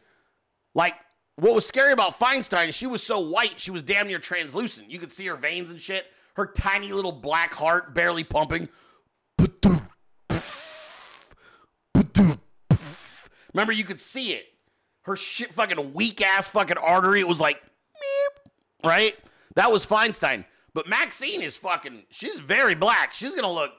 Like 0.73 0.95
what 1.37 1.53
was 1.53 1.65
scary 1.65 1.91
about 1.91 2.17
Feinstein, 2.19 2.73
she 2.73 2.87
was 2.87 3.03
so 3.03 3.19
white, 3.19 3.59
she 3.59 3.71
was 3.71 3.83
damn 3.83 4.07
near 4.07 4.19
translucent. 4.19 4.89
You 4.89 4.99
could 4.99 5.11
see 5.11 5.25
her 5.27 5.35
veins 5.35 5.69
and 5.71 5.79
shit. 5.79 6.05
Her 6.35 6.47
tiny 6.47 6.91
little 6.91 7.13
black 7.13 7.53
heart 7.53 7.93
barely 7.93 8.23
pumping. 8.25 8.67
Remember, 13.55 13.71
you 13.71 13.85
could 13.85 14.01
see 14.01 14.33
it. 14.33 14.47
Her 15.03 15.15
shit 15.15 15.53
fucking 15.53 15.93
weak 15.93 16.21
ass 16.21 16.49
fucking 16.49 16.77
artery. 16.77 17.21
It 17.21 17.27
was 17.27 17.39
like, 17.39 17.55
meep, 17.63 18.51
right? 18.85 19.15
That 19.55 19.71
was 19.71 19.85
Feinstein. 19.85 20.43
But 20.73 20.89
Maxine 20.89 21.41
is 21.41 21.55
fucking, 21.55 22.03
she's 22.09 22.37
very 22.41 22.75
black. 22.75 23.13
She's 23.13 23.33
gonna 23.33 23.49
look 23.51 23.71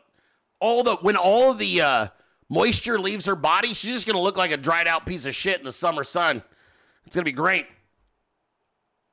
all 0.60 0.82
the 0.82 0.96
when 0.96 1.14
all 1.14 1.52
the 1.52 1.82
uh, 1.82 2.06
moisture 2.48 2.98
leaves 2.98 3.26
her 3.26 3.36
body, 3.36 3.74
she's 3.74 3.92
just 3.92 4.06
gonna 4.06 4.18
look 4.18 4.38
like 4.38 4.50
a 4.50 4.56
dried 4.56 4.88
out 4.88 5.04
piece 5.04 5.26
of 5.26 5.34
shit 5.34 5.58
in 5.58 5.66
the 5.66 5.72
summer 5.72 6.04
sun. 6.04 6.42
It's 7.04 7.14
gonna 7.14 7.24
be 7.24 7.32
great. 7.32 7.66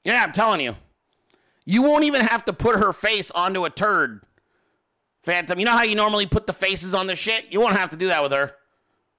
Yeah, 0.06 0.24
I'm 0.24 0.32
telling 0.32 0.62
you. 0.62 0.78
You 1.66 1.84
won't 1.84 2.06
even 2.06 2.22
have 2.22 2.46
to 2.46 2.54
put 2.54 2.78
her 2.78 2.94
face 2.94 3.32
onto 3.32 3.66
a 3.66 3.70
turd. 3.70 4.22
Phantom, 5.24 5.60
you 5.60 5.66
know 5.66 5.72
how 5.72 5.84
you 5.84 5.96
normally 5.96 6.26
put 6.26 6.48
the 6.48 6.54
faces 6.54 6.94
on 6.94 7.08
the 7.08 7.18
shit? 7.18 7.52
You 7.52 7.60
won't 7.60 7.76
have 7.76 7.90
to 7.90 7.98
do 7.98 8.08
that 8.08 8.24
with 8.24 8.32
her. 8.32 8.54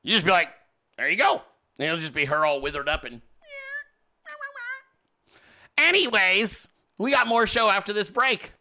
You 0.03 0.15
just 0.15 0.25
be 0.25 0.33
like, 0.33 0.49
there 0.97 1.09
you 1.09 1.17
go. 1.17 1.43
It'll 1.79 1.97
just 1.97 2.15
be 2.15 2.25
her 2.27 2.45
all 2.45 2.61
withered 2.61 2.89
up 2.89 3.05
and. 3.05 3.21
Anyways, 5.77 6.69
we 6.99 7.11
got 7.11 7.27
more 7.27 7.47
show 7.47 7.69
after 7.69 7.93
this 7.93 8.09
break. 8.09 8.53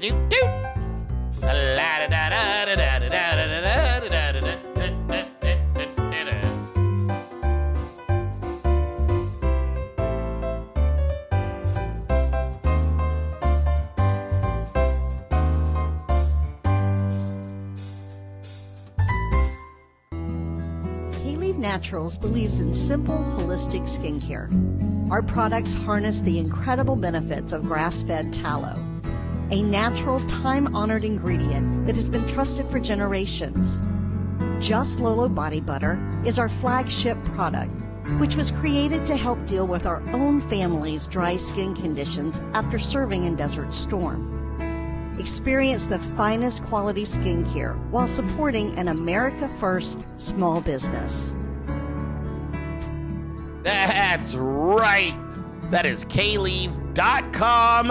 K-Leave 0.00 0.67
Naturals 21.68 22.16
believes 22.16 22.60
in 22.60 22.72
simple, 22.72 23.18
holistic 23.36 23.82
skincare. 23.82 24.48
Our 25.10 25.22
products 25.22 25.74
harness 25.74 26.22
the 26.22 26.38
incredible 26.38 26.96
benefits 26.96 27.52
of 27.52 27.64
grass-fed 27.64 28.32
tallow, 28.32 28.82
a 29.50 29.62
natural, 29.62 30.18
time-honored 30.28 31.04
ingredient 31.04 31.84
that 31.84 31.94
has 31.94 32.08
been 32.08 32.26
trusted 32.26 32.66
for 32.70 32.80
generations. 32.80 33.82
Just 34.66 34.98
Lolo 34.98 35.28
Body 35.28 35.60
Butter 35.60 36.00
is 36.24 36.38
our 36.38 36.48
flagship 36.48 37.22
product, 37.26 37.70
which 38.18 38.34
was 38.34 38.50
created 38.50 39.06
to 39.06 39.14
help 39.14 39.44
deal 39.44 39.66
with 39.66 39.84
our 39.84 40.00
own 40.14 40.40
family's 40.48 41.06
dry 41.06 41.36
skin 41.36 41.76
conditions 41.76 42.40
after 42.54 42.78
serving 42.78 43.24
in 43.24 43.36
Desert 43.36 43.74
Storm. 43.74 45.18
Experience 45.18 45.86
the 45.86 45.98
finest 46.16 46.64
quality 46.64 47.04
skincare 47.04 47.76
while 47.90 48.08
supporting 48.08 48.74
an 48.78 48.88
America 48.88 49.50
First 49.60 50.00
small 50.16 50.62
business. 50.62 51.36
That's 53.68 54.34
right. 54.34 55.14
That 55.70 55.84
is 55.84 56.02
kleave.com. 56.06 57.88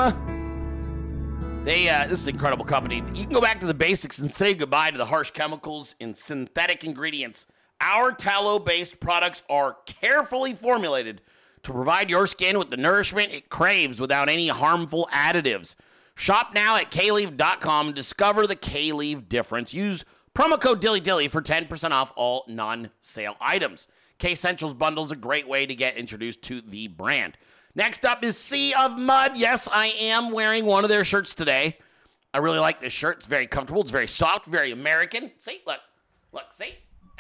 They 1.63 1.87
uh, 1.87 2.07
this 2.07 2.21
is 2.21 2.27
an 2.27 2.33
incredible 2.33 2.65
company. 2.65 3.03
You 3.13 3.25
can 3.25 3.31
go 3.31 3.41
back 3.41 3.59
to 3.59 3.67
the 3.67 3.75
basics 3.75 4.17
and 4.17 4.31
say 4.31 4.55
goodbye 4.55 4.89
to 4.89 4.97
the 4.97 5.05
harsh 5.05 5.29
chemicals 5.29 5.93
and 5.99 6.17
synthetic 6.17 6.83
ingredients. 6.83 7.45
Our 7.79 8.11
tallow-based 8.11 8.99
products 8.99 9.43
are 9.51 9.77
carefully 9.85 10.55
formulated 10.55 11.21
to 11.61 11.71
provide 11.71 12.09
your 12.09 12.25
skin 12.25 12.57
with 12.57 12.71
the 12.71 12.77
nourishment 12.77 13.31
it 13.31 13.49
craves 13.49 13.99
without 13.99 14.29
any 14.29 14.47
harmful 14.47 15.07
additives. 15.13 15.75
Shop 16.15 16.55
now 16.55 16.75
at 16.77 16.89
kleave.com 16.89 17.87
and 17.87 17.95
discover 17.95 18.47
the 18.47 18.55
K-Leave 18.55 19.29
difference. 19.29 19.75
Use 19.75 20.03
promo 20.33 20.59
code 20.59 20.81
DillyDilly 20.81 21.29
for 21.29 21.43
10% 21.43 21.91
off 21.91 22.13
all 22.15 22.45
non-sale 22.47 23.35
items. 23.39 23.87
K 24.19 24.31
Essentials 24.31 24.73
bundle 24.73 25.03
is 25.03 25.11
a 25.11 25.15
great 25.15 25.47
way 25.47 25.65
to 25.65 25.75
get 25.75 25.97
introduced 25.97 26.41
to 26.43 26.61
the 26.61 26.87
brand. 26.87 27.37
Next 27.75 28.05
up 28.05 28.23
is 28.23 28.37
Sea 28.37 28.73
of 28.73 28.97
Mud. 28.97 29.37
Yes, 29.37 29.69
I 29.71 29.87
am 29.99 30.31
wearing 30.31 30.65
one 30.65 30.83
of 30.83 30.89
their 30.89 31.03
shirts 31.03 31.35
today. 31.35 31.77
I 32.33 32.39
really 32.39 32.59
like 32.59 32.79
this 32.79 32.93
shirt. 32.93 33.17
It's 33.17 33.27
very 33.27 33.47
comfortable. 33.47 33.81
It's 33.81 33.91
very 33.91 34.07
soft, 34.07 34.47
very 34.47 34.71
American. 34.71 35.31
See, 35.37 35.61
look, 35.67 35.79
look, 36.31 36.51
see. 36.51 36.73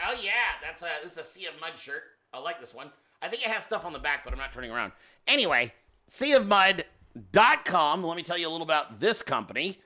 Oh 0.05 0.15
yeah, 0.21 0.31
that's 0.61 0.81
a 0.81 0.89
this 1.03 1.13
is 1.13 1.17
a 1.19 1.23
Sea 1.23 1.45
of 1.47 1.59
Mud 1.59 1.77
shirt. 1.77 2.03
I 2.33 2.39
like 2.39 2.59
this 2.59 2.73
one. 2.73 2.91
I 3.21 3.27
think 3.27 3.43
it 3.43 3.49
has 3.49 3.63
stuff 3.63 3.85
on 3.85 3.93
the 3.93 3.99
back, 3.99 4.23
but 4.23 4.33
I'm 4.33 4.39
not 4.39 4.53
turning 4.53 4.71
around. 4.71 4.91
Anyway, 5.27 5.73
SeaOfMud.com. 6.09 8.03
Let 8.03 8.17
me 8.17 8.23
tell 8.23 8.37
you 8.37 8.47
a 8.47 8.51
little 8.51 8.65
about 8.65 8.99
this 8.99 9.21
company. 9.21 9.79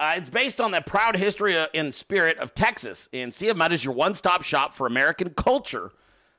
Uh, 0.00 0.14
it's 0.16 0.30
based 0.30 0.60
on 0.60 0.70
the 0.70 0.80
proud 0.80 1.16
history 1.16 1.56
uh, 1.58 1.66
and 1.74 1.94
spirit 1.94 2.38
of 2.38 2.54
Texas. 2.54 3.08
And 3.12 3.32
Sea 3.32 3.48
of 3.48 3.56
Mud 3.56 3.72
is 3.72 3.84
your 3.84 3.94
one-stop 3.94 4.42
shop 4.42 4.72
for 4.72 4.86
American 4.86 5.30
culture. 5.30 5.92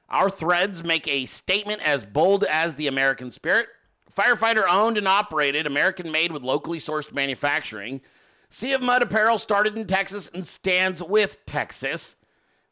Our 0.10 0.30
threads 0.30 0.84
make 0.84 1.08
a 1.08 1.26
statement 1.26 1.88
as 1.88 2.04
bold 2.04 2.44
as 2.44 2.76
the 2.76 2.88
American 2.88 3.32
spirit. 3.32 3.68
Firefighter 4.16 4.66
owned 4.70 4.98
and 4.98 5.08
operated, 5.08 5.68
American 5.68 6.12
made 6.12 6.32
with 6.32 6.44
locally 6.44 6.80
sourced 6.80 7.14
manufacturing. 7.14 8.02
Sea 8.50 8.74
of 8.74 8.82
Mud 8.82 9.04
apparel 9.04 9.38
started 9.38 9.78
in 9.78 9.86
Texas 9.86 10.30
and 10.34 10.46
stands 10.46 11.04
with 11.04 11.38
Texas. 11.46 12.16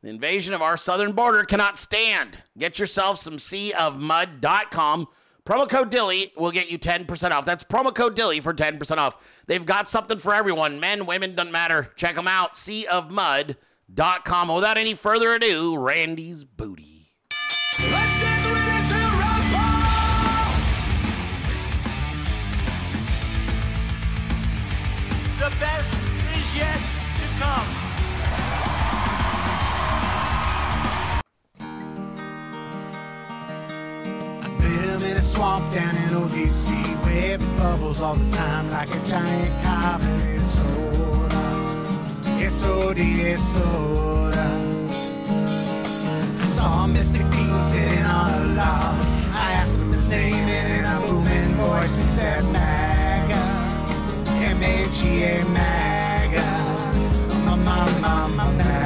The 0.01 0.09
invasion 0.09 0.53
of 0.53 0.61
our 0.61 0.77
southern 0.77 1.13
border 1.13 1.43
cannot 1.43 1.77
stand. 1.77 2.39
Get 2.57 2.79
yourself 2.79 3.19
some 3.19 3.37
seaofmud.com. 3.37 5.07
Promo 5.45 5.69
code 5.69 5.89
Dilly 5.89 6.33
will 6.35 6.51
get 6.51 6.69
you 6.69 6.77
10% 6.77 7.31
off. 7.31 7.45
That's 7.45 7.63
promo 7.63 7.95
code 7.95 8.15
Dilly 8.15 8.41
for 8.41 8.53
10% 8.53 8.97
off. 8.97 9.17
They've 9.45 9.65
got 9.65 9.87
something 9.87 10.17
for 10.17 10.33
everyone. 10.33 10.79
Men, 10.79 11.05
women, 11.05 11.35
doesn't 11.35 11.53
matter. 11.53 11.91
Check 11.95 12.15
them 12.15 12.27
out. 12.27 12.55
Seaofmud.com. 12.55 14.47
Without 14.49 14.77
any 14.77 14.93
further 14.93 15.33
ado, 15.33 15.77
Randy's 15.77 16.43
Booty. 16.43 16.96
Let's 17.79 18.17
get 18.17 18.43
ready 18.43 18.87
to 18.89 18.95
rumble! 19.21 19.69
The 25.37 25.49
best 25.59 25.93
is 26.35 26.57
yet 26.57 26.79
to 27.17 27.25
come. 27.37 27.67
I 34.41 34.43
live 34.59 35.03
in 35.03 35.17
a 35.17 35.21
swamp 35.21 35.71
down 35.71 35.95
in 35.97 36.09
ODC 36.09 36.73
where 37.03 37.35
it 37.35 37.57
bubbles 37.57 38.01
all 38.01 38.15
the 38.15 38.27
time 38.27 38.71
like 38.71 38.89
a 38.89 39.05
giant 39.05 39.63
carbonated 39.63 40.47
soda. 40.47 41.43
S-O-D, 42.41 43.21
S-Soda 43.21 44.66
saw 46.57 46.87
Mr. 46.87 47.21
Bean 47.31 47.59
sitting 47.59 48.03
on 48.03 48.33
a 48.33 48.45
log. 48.59 48.95
I 49.45 49.47
asked 49.59 49.77
him 49.77 49.91
his 49.91 50.09
name 50.09 50.33
and 50.33 50.67
in 50.77 50.85
a 50.85 50.97
booming 51.05 51.53
voice. 51.53 51.95
He 51.99 52.03
said, 52.03 52.43
MAGA, 52.45 53.43
M-A-G-A, 54.55 55.45
MAGA, 55.57 56.47
ma, 57.45 57.55
ma, 57.55 57.77
ma, 58.01 58.27
ma, 58.27 58.51
MAGA. 58.51 58.76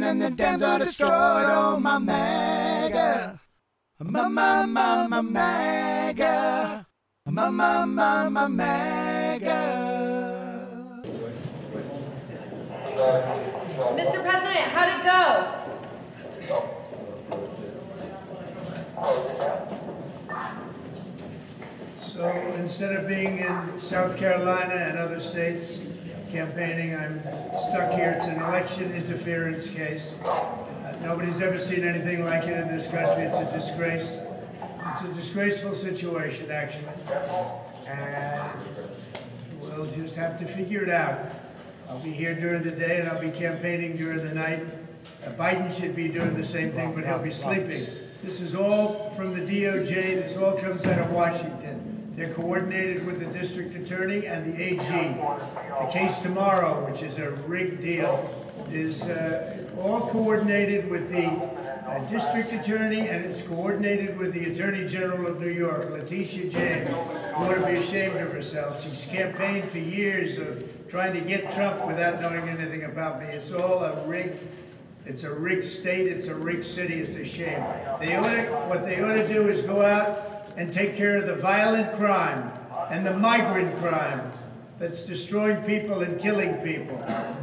Defeat 0.00 0.08
him, 0.08 0.18
then 0.18 0.36
the 0.36 0.42
Dems 0.42 0.66
are 0.66 0.78
destroyed. 0.78 1.10
Oh, 1.12 1.78
my 1.80 1.98
MAGA. 1.98 3.40
My, 4.00 4.28
my, 4.28 4.66
my, 4.66 5.06
my 5.06 5.20
MAGA. 5.20 6.86
My, 7.26 7.50
my, 7.50 7.84
my, 7.84 8.28
my 8.28 8.48
MAGA. 8.48 9.50
Mr. 13.96 14.22
President, 14.22 14.66
how'd 14.72 14.88
it 14.88 15.04
go? 15.04 15.56
So 22.12 22.28
instead 22.58 22.96
of 22.96 23.08
being 23.08 23.38
in 23.38 23.80
South 23.80 24.16
Carolina 24.16 24.74
and 24.74 24.98
other 24.98 25.20
states 25.20 25.78
campaigning, 26.30 26.94
I'm 26.94 27.20
stuck 27.70 27.92
here. 27.92 28.12
It's 28.16 28.26
an 28.26 28.40
election 28.40 28.92
interference 28.92 29.68
case. 29.68 30.14
Uh, 30.24 30.56
Nobody's 31.02 31.40
ever 31.40 31.58
seen 31.58 31.84
anything 31.84 32.24
like 32.24 32.44
it 32.44 32.58
in 32.58 32.68
this 32.68 32.86
country. 32.86 33.24
It's 33.24 33.38
a 33.38 33.50
disgrace. 33.52 34.18
It's 34.92 35.02
a 35.02 35.12
disgraceful 35.14 35.74
situation, 35.74 36.50
actually. 36.50 36.88
And 37.86 38.52
we'll 39.60 39.86
just 39.86 40.14
have 40.16 40.38
to 40.38 40.46
figure 40.46 40.82
it 40.82 40.90
out. 40.90 41.32
I'll 41.88 42.00
be 42.00 42.12
here 42.12 42.34
during 42.34 42.62
the 42.62 42.70
day 42.70 43.00
and 43.00 43.08
I'll 43.08 43.20
be 43.20 43.30
campaigning 43.30 43.96
during 43.96 44.18
the 44.18 44.34
night. 44.34 44.64
Uh, 45.24 45.30
Biden 45.32 45.74
should 45.78 45.96
be 45.96 46.08
doing 46.08 46.36
the 46.36 46.44
same 46.44 46.72
thing, 46.72 46.94
but 46.94 47.04
he'll 47.04 47.18
be 47.18 47.32
sleeping. 47.32 47.86
This 48.22 48.40
is 48.40 48.54
all 48.54 49.10
from 49.16 49.34
the 49.34 49.40
DOJ. 49.40 50.22
This 50.22 50.36
all 50.36 50.52
comes 50.52 50.86
out 50.86 50.98
of 50.98 51.10
Washington. 51.10 51.79
They're 52.20 52.34
coordinated 52.34 53.06
with 53.06 53.18
the 53.18 53.24
district 53.24 53.74
attorney 53.74 54.26
and 54.26 54.44
the 54.44 54.62
AG. 54.62 54.78
The 54.78 55.90
case 55.90 56.18
tomorrow, 56.18 56.84
which 56.84 57.00
is 57.00 57.16
a 57.16 57.30
rigged 57.30 57.80
deal, 57.80 58.28
is 58.70 59.02
uh, 59.04 59.66
all 59.80 60.06
coordinated 60.10 60.90
with 60.90 61.10
the 61.10 61.28
uh, 61.28 61.98
district 62.10 62.52
attorney 62.52 63.08
and 63.08 63.24
it's 63.24 63.40
coordinated 63.40 64.18
with 64.18 64.34
the 64.34 64.52
attorney 64.52 64.86
general 64.86 65.28
of 65.28 65.40
New 65.40 65.48
York, 65.48 65.88
Letitia 65.88 66.50
James, 66.50 66.88
who 66.90 66.94
ought 66.94 67.54
to 67.54 67.64
be 67.64 67.78
ashamed 67.78 68.18
of 68.18 68.30
herself. 68.30 68.84
She's 68.84 69.06
campaigned 69.06 69.70
for 69.70 69.78
years 69.78 70.36
of 70.36 70.62
trying 70.90 71.14
to 71.14 71.22
get 71.22 71.50
Trump 71.54 71.86
without 71.86 72.20
knowing 72.20 72.46
anything 72.50 72.84
about 72.84 73.22
me. 73.22 73.28
It's 73.28 73.50
all 73.50 73.82
a 73.82 74.06
rigged 74.06 74.38
it's 75.06 75.24
a 75.24 75.32
rigged 75.32 75.64
state. 75.64 76.06
It's 76.06 76.26
a 76.26 76.34
rigged 76.34 76.66
city. 76.66 77.00
It's 77.00 77.16
a 77.16 77.24
shame. 77.24 77.64
They 77.98 78.14
ought 78.16 78.28
to, 78.28 78.66
what 78.68 78.84
they 78.84 79.02
ought 79.02 79.14
to 79.14 79.26
do 79.26 79.48
is 79.48 79.62
go 79.62 79.80
out 79.82 80.30
and 80.60 80.70
take 80.70 80.94
care 80.94 81.16
of 81.16 81.26
the 81.26 81.36
violent 81.36 81.90
crime 81.94 82.52
and 82.90 83.06
the 83.06 83.16
migrant 83.16 83.74
crime 83.78 84.30
that's 84.78 85.00
destroying 85.00 85.56
people 85.64 86.02
and 86.02 86.20
killing 86.20 86.52
people. 86.56 86.98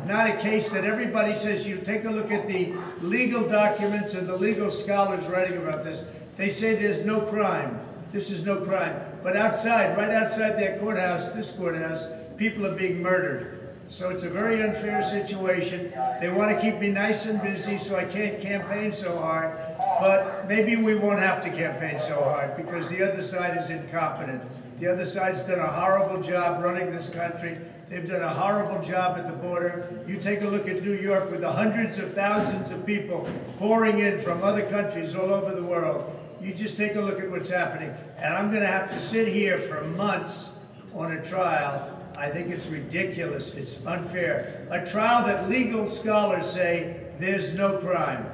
Not 0.06 0.30
a 0.30 0.38
case 0.38 0.70
that 0.70 0.86
everybody 0.86 1.36
says 1.36 1.66
you 1.66 1.78
take 1.78 2.06
a 2.06 2.12
look 2.12 2.32
at 2.32 2.48
the 2.48 2.76
legal 3.02 3.50
documents 3.50 4.14
and 4.14 4.30
the 4.30 4.38
legal 4.38 4.70
scholars 4.70 5.26
writing 5.26 5.58
about 5.58 5.84
this. 5.84 6.02
They 6.38 6.50
say 6.50 6.76
there's 6.76 7.04
no 7.04 7.22
crime. 7.22 7.80
This 8.12 8.30
is 8.30 8.46
no 8.46 8.58
crime. 8.58 8.96
But 9.24 9.36
outside, 9.36 9.98
right 9.98 10.12
outside 10.12 10.52
their 10.52 10.78
courthouse, 10.78 11.26
this 11.34 11.52
courthouse, 11.52 12.06
people 12.38 12.68
are 12.68 12.76
being 12.76 13.02
murdered. 13.02 13.58
So 13.90 14.10
it's 14.10 14.24
a 14.24 14.30
very 14.30 14.62
unfair 14.62 15.02
situation. 15.02 15.92
They 16.22 16.30
want 16.30 16.52
to 16.52 16.62
keep 16.62 16.80
me 16.80 16.90
nice 16.90 17.26
and 17.26 17.42
busy 17.42 17.80
so 17.80 17.96
I 17.96 18.06
can't 18.06 18.40
campaign 18.40 18.94
so 18.94 19.18
hard. 19.18 19.58
But 20.00 20.48
maybe 20.48 20.76
we 20.76 20.96
won't 20.96 21.20
have 21.20 21.42
to 21.44 21.50
campaign 21.50 22.00
so 22.00 22.16
hard 22.24 22.56
because 22.56 22.90
the 22.90 23.02
other 23.02 23.24
side 23.24 23.58
is 23.58 23.70
incompetent. 23.70 24.44
The 24.80 24.88
other 24.88 25.06
side's 25.06 25.42
done 25.42 25.60
a 25.60 25.68
horrible 25.68 26.22
job 26.22 26.64
running 26.64 26.92
this 26.92 27.10
country. 27.10 27.58
They've 27.90 28.08
done 28.08 28.22
a 28.22 28.30
horrible 28.30 28.82
job 28.84 29.18
at 29.18 29.28
the 29.28 29.34
border. 29.34 30.04
You 30.08 30.18
take 30.18 30.42
a 30.42 30.48
look 30.48 30.68
at 30.68 30.84
New 30.84 30.94
York 30.94 31.32
with 31.32 31.42
the 31.42 31.52
hundreds 31.52 31.98
of 31.98 32.14
thousands 32.14 32.70
of 32.72 32.86
people 32.86 33.28
pouring 33.58 34.00
in 34.00 34.20
from 34.20 34.44
other 34.44 34.70
countries 34.70 35.16
all 35.16 35.34
over 35.34 35.56
the 35.56 35.64
world. 35.64 36.14
You 36.42 36.54
just 36.54 36.78
take 36.78 36.96
a 36.96 37.02
look 37.02 37.20
at 37.20 37.32
what's 37.32 37.50
happening. 37.50 37.92
And 38.18 38.34
I'm 38.34 38.52
going 38.52 38.62
to 38.62 38.68
have 38.68 38.92
to 38.92 39.00
sit 39.00 39.28
here 39.28 39.58
for 39.58 39.84
months 39.86 40.50
on 40.94 41.14
a 41.14 41.26
trial 41.26 41.98
I 42.18 42.32
think 42.32 42.50
it's 42.50 42.68
ridiculous. 42.68 43.52
It's 43.54 43.78
unfair. 43.86 44.66
A 44.72 44.84
trial 44.84 45.26
that 45.28 45.48
legal 45.48 45.88
scholars 45.88 46.50
say 46.50 47.00
there's 47.20 47.54
no 47.54 47.78
crime. 47.78 48.26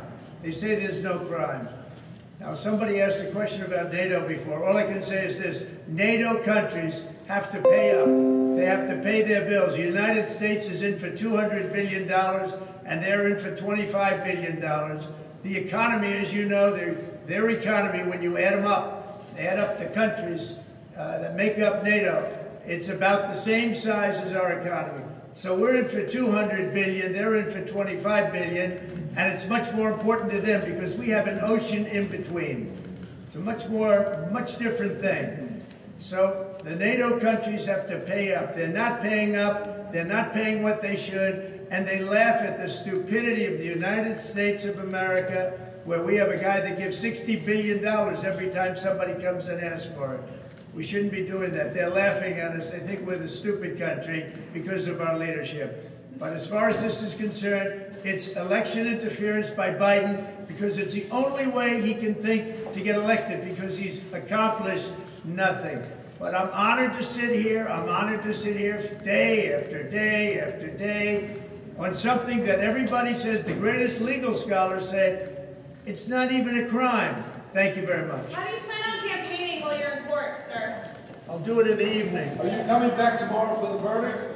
They 0.43 0.51
say 0.51 0.75
there's 0.75 0.99
no 0.99 1.19
crime. 1.19 1.69
Now, 2.41 2.53
somebody 2.53 2.99
asked 2.99 3.19
a 3.19 3.31
question 3.31 3.63
about 3.63 3.93
NATO 3.93 4.27
before. 4.27 4.67
All 4.67 4.75
I 4.75 4.83
can 4.83 5.01
say 5.01 5.25
is 5.25 5.37
this 5.39 5.63
NATO 5.87 6.43
countries 6.43 7.01
have 7.29 7.49
to 7.51 7.61
pay 7.61 7.97
up. 7.97 8.05
They 8.57 8.65
have 8.65 8.89
to 8.89 9.01
pay 9.01 9.21
their 9.21 9.47
bills. 9.47 9.75
The 9.75 9.83
United 9.83 10.29
States 10.29 10.65
is 10.67 10.81
in 10.81 10.99
for 10.99 11.09
$200 11.09 11.71
billion, 11.71 12.11
and 12.85 13.01
they're 13.01 13.29
in 13.29 13.39
for 13.39 13.55
$25 13.55 14.25
billion. 14.25 14.59
The 15.43 15.57
economy, 15.57 16.11
as 16.11 16.33
you 16.33 16.45
know, 16.45 16.75
their, 16.75 16.95
their 17.25 17.49
economy, 17.49 18.03
when 18.09 18.21
you 18.21 18.37
add 18.37 18.57
them 18.57 18.67
up, 18.67 19.23
add 19.37 19.59
up 19.59 19.79
the 19.79 19.85
countries 19.85 20.57
uh, 20.97 21.19
that 21.19 21.37
make 21.37 21.57
up 21.59 21.85
NATO, 21.85 22.37
it's 22.65 22.89
about 22.89 23.33
the 23.33 23.39
same 23.39 23.73
size 23.73 24.17
as 24.17 24.33
our 24.33 24.59
economy. 24.59 25.05
So 25.35 25.57
we're 25.57 25.75
in 25.75 25.89
for 25.89 26.05
200 26.07 26.73
billion, 26.73 27.11
they're 27.11 27.35
in 27.35 27.51
for 27.51 27.65
25 27.65 28.31
billion, 28.31 29.13
and 29.15 29.33
it's 29.33 29.47
much 29.47 29.73
more 29.73 29.91
important 29.91 30.31
to 30.31 30.39
them 30.39 30.71
because 30.71 30.95
we 30.95 31.09
have 31.09 31.27
an 31.27 31.39
ocean 31.41 31.85
in 31.87 32.07
between. 32.07 32.77
It's 33.25 33.35
a 33.35 33.39
much 33.39 33.67
more, 33.67 34.29
much 34.31 34.57
different 34.57 35.01
thing. 35.01 35.65
So 35.97 36.55
the 36.63 36.75
NATO 36.75 37.19
countries 37.19 37.65
have 37.65 37.87
to 37.87 37.99
pay 37.99 38.35
up. 38.35 38.55
They're 38.55 38.67
not 38.67 39.01
paying 39.01 39.35
up, 39.35 39.91
they're 39.91 40.05
not 40.05 40.33
paying 40.33 40.61
what 40.61 40.83
they 40.83 40.95
should, 40.95 41.67
and 41.71 41.87
they 41.87 42.03
laugh 42.03 42.41
at 42.41 42.59
the 42.59 42.69
stupidity 42.69 43.45
of 43.45 43.57
the 43.57 43.65
United 43.65 44.19
States 44.19 44.65
of 44.65 44.79
America, 44.79 45.59
where 45.85 46.03
we 46.03 46.15
have 46.15 46.29
a 46.29 46.37
guy 46.37 46.61
that 46.61 46.77
gives 46.77 47.01
$60 47.03 47.43
billion 47.43 47.83
every 47.83 48.51
time 48.51 48.75
somebody 48.75 49.19
comes 49.21 49.47
and 49.47 49.61
asks 49.61 49.87
for 49.95 50.15
it. 50.15 50.52
We 50.73 50.83
shouldn't 50.83 51.11
be 51.11 51.25
doing 51.25 51.51
that. 51.53 51.73
They're 51.73 51.89
laughing 51.89 52.33
at 52.33 52.51
us. 52.51 52.71
They 52.71 52.79
think 52.79 53.05
we're 53.05 53.17
the 53.17 53.27
stupid 53.27 53.77
country 53.77 54.33
because 54.53 54.87
of 54.87 55.01
our 55.01 55.17
leadership. 55.17 55.91
But 56.17 56.33
as 56.33 56.47
far 56.47 56.69
as 56.69 56.81
this 56.81 57.01
is 57.01 57.13
concerned, 57.13 57.95
it's 58.03 58.29
election 58.29 58.87
interference 58.87 59.49
by 59.49 59.71
Biden 59.71 60.47
because 60.47 60.77
it's 60.77 60.93
the 60.93 61.09
only 61.11 61.47
way 61.47 61.81
he 61.81 61.93
can 61.93 62.15
think 62.15 62.73
to 62.73 62.81
get 62.81 62.95
elected 62.95 63.47
because 63.47 63.77
he's 63.77 64.01
accomplished 64.13 64.91
nothing. 65.23 65.81
But 66.19 66.35
I'm 66.35 66.49
honored 66.49 66.93
to 66.93 67.03
sit 67.03 67.31
here. 67.31 67.67
I'm 67.67 67.89
honored 67.89 68.23
to 68.23 68.33
sit 68.33 68.55
here 68.55 68.77
day 69.03 69.53
after 69.53 69.83
day 69.83 70.39
after 70.39 70.67
day 70.67 71.39
on 71.77 71.95
something 71.95 72.43
that 72.45 72.59
everybody 72.59 73.15
says, 73.15 73.43
the 73.43 73.53
greatest 73.53 73.99
legal 73.99 74.35
scholars 74.35 74.89
say, 74.89 75.29
it's 75.85 76.07
not 76.07 76.31
even 76.31 76.59
a 76.59 76.69
crime. 76.69 77.23
Thank 77.53 77.75
you 77.75 77.85
very 77.85 78.07
much. 78.07 78.31
Court, 80.07 80.45
sir? 80.51 80.95
I'll 81.29 81.39
do 81.39 81.59
it 81.61 81.67
in 81.67 81.77
the 81.77 81.97
evening. 81.97 82.37
Are 82.39 82.45
you 82.45 82.63
coming 82.65 82.89
back 82.91 83.19
tomorrow 83.19 83.59
for 83.59 83.73
the 83.73 83.79
verdict? 83.79 84.33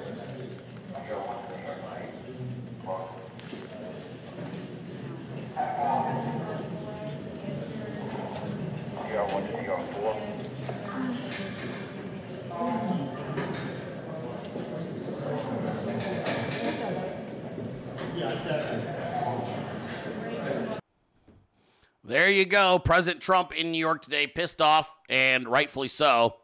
There 22.28 22.36
you 22.36 22.44
go. 22.44 22.78
President 22.78 23.24
Trump 23.24 23.58
in 23.58 23.72
New 23.72 23.78
York 23.78 24.04
today, 24.04 24.28
pissed 24.28 24.62
off, 24.62 24.94
and 25.08 25.48
rightfully 25.48 25.88
so, 25.88 26.36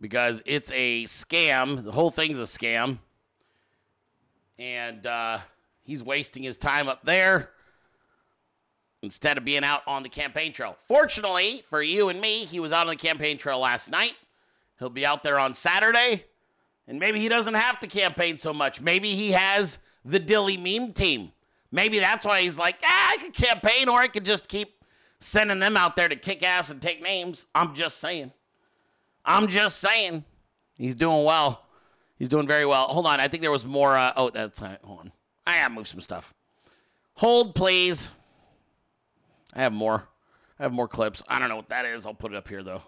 because 0.00 0.44
it's 0.46 0.70
a 0.70 1.02
scam. 1.06 1.82
The 1.82 1.90
whole 1.90 2.12
thing's 2.12 2.38
a 2.38 2.42
scam. 2.42 2.98
And 4.60 5.04
uh, 5.04 5.40
he's 5.82 6.04
wasting 6.04 6.44
his 6.44 6.56
time 6.56 6.88
up 6.88 7.04
there 7.04 7.50
instead 9.02 9.38
of 9.38 9.44
being 9.44 9.64
out 9.64 9.82
on 9.88 10.04
the 10.04 10.08
campaign 10.08 10.52
trail. 10.52 10.76
Fortunately 10.86 11.64
for 11.68 11.82
you 11.82 12.08
and 12.08 12.20
me, 12.20 12.44
he 12.44 12.60
was 12.60 12.72
out 12.72 12.82
on 12.86 12.90
the 12.92 12.94
campaign 12.94 13.38
trail 13.38 13.58
last 13.58 13.90
night. 13.90 14.14
He'll 14.78 14.88
be 14.88 15.04
out 15.04 15.24
there 15.24 15.36
on 15.36 15.52
Saturday. 15.52 16.26
And 16.86 17.00
maybe 17.00 17.18
he 17.18 17.28
doesn't 17.28 17.54
have 17.54 17.80
to 17.80 17.88
campaign 17.88 18.38
so 18.38 18.54
much. 18.54 18.80
Maybe 18.80 19.16
he 19.16 19.32
has 19.32 19.80
the 20.04 20.20
Dilley 20.20 20.62
meme 20.62 20.92
team. 20.92 21.32
Maybe 21.72 21.98
that's 21.98 22.24
why 22.24 22.42
he's 22.42 22.56
like, 22.56 22.76
ah, 22.84 23.08
I 23.10 23.16
could 23.16 23.34
campaign 23.34 23.88
or 23.88 23.98
I 23.98 24.06
could 24.06 24.24
just 24.24 24.46
keep 24.46 24.76
sending 25.22 25.58
them 25.60 25.76
out 25.76 25.96
there 25.96 26.08
to 26.08 26.16
kick 26.16 26.42
ass 26.42 26.70
and 26.70 26.80
take 26.82 27.02
names. 27.02 27.46
I'm 27.54 27.74
just 27.74 27.98
saying. 27.98 28.32
I'm 29.24 29.46
just 29.46 29.78
saying. 29.78 30.24
He's 30.74 30.94
doing 30.94 31.24
well. 31.24 31.64
He's 32.18 32.28
doing 32.28 32.46
very 32.46 32.66
well. 32.66 32.86
Hold 32.88 33.06
on. 33.06 33.20
I 33.20 33.28
think 33.28 33.42
there 33.42 33.50
was 33.50 33.64
more. 33.64 33.96
Uh, 33.96 34.12
oh, 34.16 34.30
that's 34.30 34.60
uh, 34.60 34.76
hold 34.82 35.00
on. 35.00 35.12
I 35.46 35.56
gotta 35.56 35.74
move 35.74 35.88
some 35.88 36.00
stuff. 36.00 36.34
Hold, 37.14 37.54
please. 37.54 38.10
I 39.54 39.62
have 39.62 39.72
more. 39.72 40.08
I 40.58 40.64
have 40.64 40.72
more 40.72 40.88
clips. 40.88 41.22
I 41.28 41.38
don't 41.38 41.48
know 41.48 41.56
what 41.56 41.68
that 41.68 41.84
is. 41.84 42.06
I'll 42.06 42.14
put 42.14 42.32
it 42.32 42.36
up 42.36 42.48
here 42.48 42.62
though. 42.62 42.82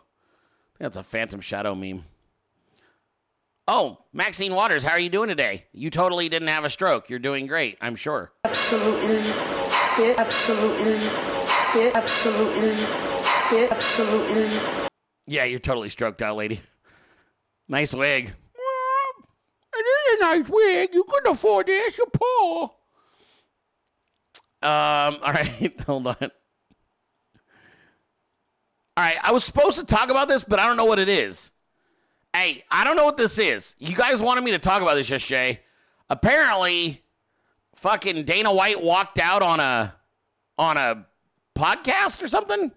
That's 0.78 0.96
a 0.96 1.04
Phantom 1.04 1.40
Shadow 1.40 1.74
meme. 1.74 2.04
Oh, 3.66 3.98
Maxine 4.12 4.54
Waters, 4.54 4.82
how 4.82 4.92
are 4.92 4.98
you 4.98 5.08
doing 5.08 5.28
today? 5.28 5.64
You 5.72 5.88
totally 5.88 6.28
didn't 6.28 6.48
have 6.48 6.64
a 6.64 6.70
stroke. 6.70 7.08
You're 7.08 7.18
doing 7.18 7.46
great, 7.46 7.78
I'm 7.80 7.96
sure. 7.96 8.30
Absolutely. 8.44 9.22
Absolutely 10.18 11.33
fit. 11.74 11.94
Absolutely 11.96 12.76
fit. 13.50 13.72
Absolutely. 13.72 14.60
Yeah, 15.26 15.44
you're 15.44 15.58
totally 15.58 15.88
stroked 15.88 16.22
out, 16.22 16.36
lady. 16.36 16.60
Nice 17.68 17.92
wig. 17.92 18.32
It 19.76 19.80
is 19.80 20.14
a 20.14 20.20
nice 20.20 20.48
wig. 20.48 20.94
You 20.94 21.04
couldn't 21.04 21.32
afford 21.32 21.66
this. 21.66 21.98
You're 21.98 22.06
poor. 22.06 22.70
Um, 24.62 25.18
all 25.22 25.32
right, 25.32 25.80
hold 25.86 26.06
on. 26.06 26.16
All 28.96 29.02
right, 29.04 29.18
I 29.20 29.32
was 29.32 29.42
supposed 29.44 29.78
to 29.78 29.84
talk 29.84 30.10
about 30.10 30.28
this, 30.28 30.44
but 30.44 30.60
I 30.60 30.68
don't 30.68 30.76
know 30.76 30.84
what 30.84 31.00
it 31.00 31.08
is. 31.08 31.50
Hey, 32.32 32.62
I 32.70 32.84
don't 32.84 32.96
know 32.96 33.04
what 33.04 33.16
this 33.16 33.38
is. 33.38 33.74
You 33.78 33.96
guys 33.96 34.20
wanted 34.20 34.44
me 34.44 34.52
to 34.52 34.58
talk 34.60 34.80
about 34.80 34.94
this 34.94 35.10
yesterday. 35.10 35.60
Apparently, 36.08 37.02
fucking 37.74 38.24
Dana 38.24 38.52
White 38.52 38.80
walked 38.80 39.18
out 39.18 39.42
on 39.42 39.58
a 39.58 39.94
on 40.56 40.76
a 40.76 41.06
podcast 41.54 42.22
or 42.22 42.28
something. 42.28 42.72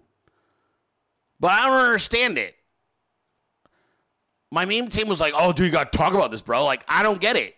But 1.40 1.52
I 1.52 1.66
don't 1.66 1.84
understand 1.86 2.38
it. 2.38 2.54
My 4.50 4.64
meme 4.64 4.88
team 4.88 5.08
was 5.08 5.20
like, 5.20 5.34
"Oh, 5.36 5.52
dude, 5.52 5.66
you 5.66 5.72
got 5.72 5.92
to 5.92 5.98
talk 5.98 6.14
about 6.14 6.30
this, 6.30 6.42
bro." 6.42 6.64
Like, 6.64 6.84
I 6.88 7.02
don't 7.02 7.20
get 7.20 7.36
it. 7.36 7.56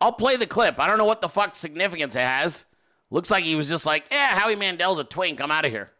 I'll 0.00 0.12
play 0.12 0.36
the 0.36 0.46
clip. 0.46 0.80
I 0.80 0.86
don't 0.86 0.98
know 0.98 1.04
what 1.04 1.20
the 1.20 1.28
fuck 1.28 1.54
significance 1.54 2.16
it 2.16 2.20
has. 2.20 2.64
Looks 3.10 3.30
like 3.30 3.44
he 3.44 3.54
was 3.54 3.68
just 3.68 3.86
like, 3.86 4.06
"Yeah, 4.10 4.38
Howie 4.38 4.56
Mandel's 4.56 4.98
a 4.98 5.04
twink. 5.04 5.40
I'm 5.40 5.50
out 5.50 5.64
of 5.64 5.70
here." 5.70 5.90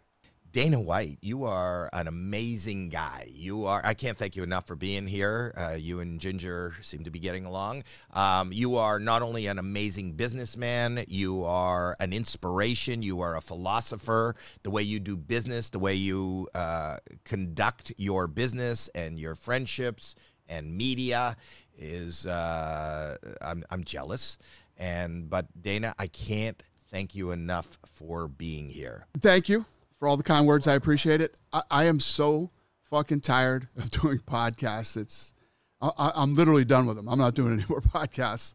Dana 0.52 0.80
White, 0.80 1.18
you 1.20 1.44
are 1.44 1.88
an 1.92 2.08
amazing 2.08 2.88
guy. 2.88 3.28
You 3.30 3.66
are, 3.66 3.80
I 3.84 3.94
can't 3.94 4.18
thank 4.18 4.34
you 4.34 4.42
enough 4.42 4.66
for 4.66 4.74
being 4.74 5.06
here. 5.06 5.54
Uh, 5.56 5.74
you 5.74 6.00
and 6.00 6.20
Ginger 6.20 6.74
seem 6.80 7.04
to 7.04 7.10
be 7.10 7.20
getting 7.20 7.44
along. 7.44 7.84
Um, 8.12 8.52
you 8.52 8.76
are 8.76 8.98
not 8.98 9.22
only 9.22 9.46
an 9.46 9.60
amazing 9.60 10.12
businessman, 10.12 11.04
you 11.06 11.44
are 11.44 11.96
an 12.00 12.12
inspiration, 12.12 13.02
you 13.02 13.20
are 13.20 13.36
a 13.36 13.40
philosopher. 13.40 14.34
The 14.64 14.70
way 14.70 14.82
you 14.82 14.98
do 14.98 15.16
business, 15.16 15.70
the 15.70 15.78
way 15.78 15.94
you 15.94 16.48
uh, 16.52 16.96
conduct 17.24 17.92
your 17.96 18.26
business 18.26 18.88
and 18.88 19.20
your 19.20 19.36
friendships 19.36 20.16
and 20.48 20.76
media 20.76 21.36
is, 21.78 22.26
uh, 22.26 23.16
I'm, 23.40 23.62
I'm 23.70 23.84
jealous. 23.84 24.36
And, 24.76 25.30
but 25.30 25.46
Dana, 25.62 25.94
I 25.96 26.08
can't 26.08 26.60
thank 26.90 27.14
you 27.14 27.30
enough 27.30 27.78
for 27.84 28.26
being 28.26 28.68
here. 28.68 29.06
Thank 29.20 29.48
you 29.48 29.64
for 30.00 30.08
all 30.08 30.16
the 30.16 30.24
kind 30.24 30.46
words. 30.46 30.66
I 30.66 30.74
appreciate 30.74 31.20
it. 31.20 31.38
I, 31.52 31.62
I 31.70 31.84
am 31.84 32.00
so 32.00 32.50
fucking 32.90 33.20
tired 33.20 33.68
of 33.76 33.90
doing 34.02 34.18
podcasts. 34.18 34.96
It's 34.96 35.32
I, 35.80 36.10
I'm 36.16 36.34
literally 36.34 36.64
done 36.64 36.86
with 36.86 36.96
them. 36.96 37.08
I'm 37.08 37.18
not 37.18 37.34
doing 37.34 37.52
any 37.52 37.64
more 37.68 37.80
podcasts. 37.80 38.54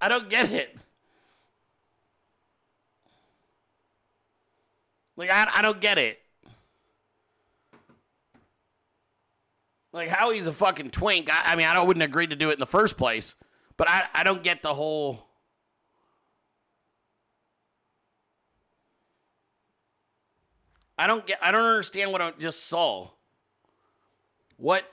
I 0.00 0.08
don't 0.08 0.28
get 0.28 0.52
it. 0.52 0.76
Like 5.16 5.30
I, 5.30 5.50
I 5.52 5.62
don't 5.62 5.80
get 5.80 5.98
it. 5.98 6.20
Like 9.92 10.08
how 10.08 10.30
he's 10.30 10.46
a 10.46 10.52
fucking 10.52 10.90
twink. 10.90 11.28
I, 11.28 11.52
I 11.52 11.56
mean, 11.56 11.66
I 11.66 11.74
don't, 11.74 11.86
wouldn't 11.86 12.04
agree 12.04 12.26
to 12.28 12.36
do 12.36 12.50
it 12.50 12.54
in 12.54 12.60
the 12.60 12.66
first 12.66 12.96
place, 12.96 13.34
but 13.76 13.90
I, 13.90 14.04
I 14.14 14.22
don't 14.22 14.42
get 14.44 14.62
the 14.62 14.72
whole. 14.74 15.26
I 20.96 21.08
don't 21.08 21.26
get. 21.26 21.38
I 21.42 21.50
don't 21.50 21.64
understand 21.64 22.12
what 22.12 22.22
I 22.22 22.32
just 22.38 22.66
saw. 22.66 23.08
What? 24.56 24.84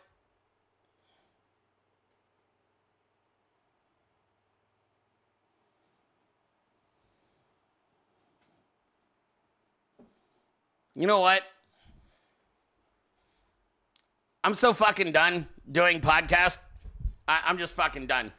You 10.95 11.07
know 11.07 11.19
what? 11.19 11.43
I'm 14.43 14.53
so 14.53 14.73
fucking 14.73 15.11
done 15.11 15.47
doing 15.71 15.99
podcast. 15.99 16.57
I, 17.27 17.41
I'm 17.45 17.57
just 17.57 17.73
fucking 17.73 18.07
done. 18.07 18.31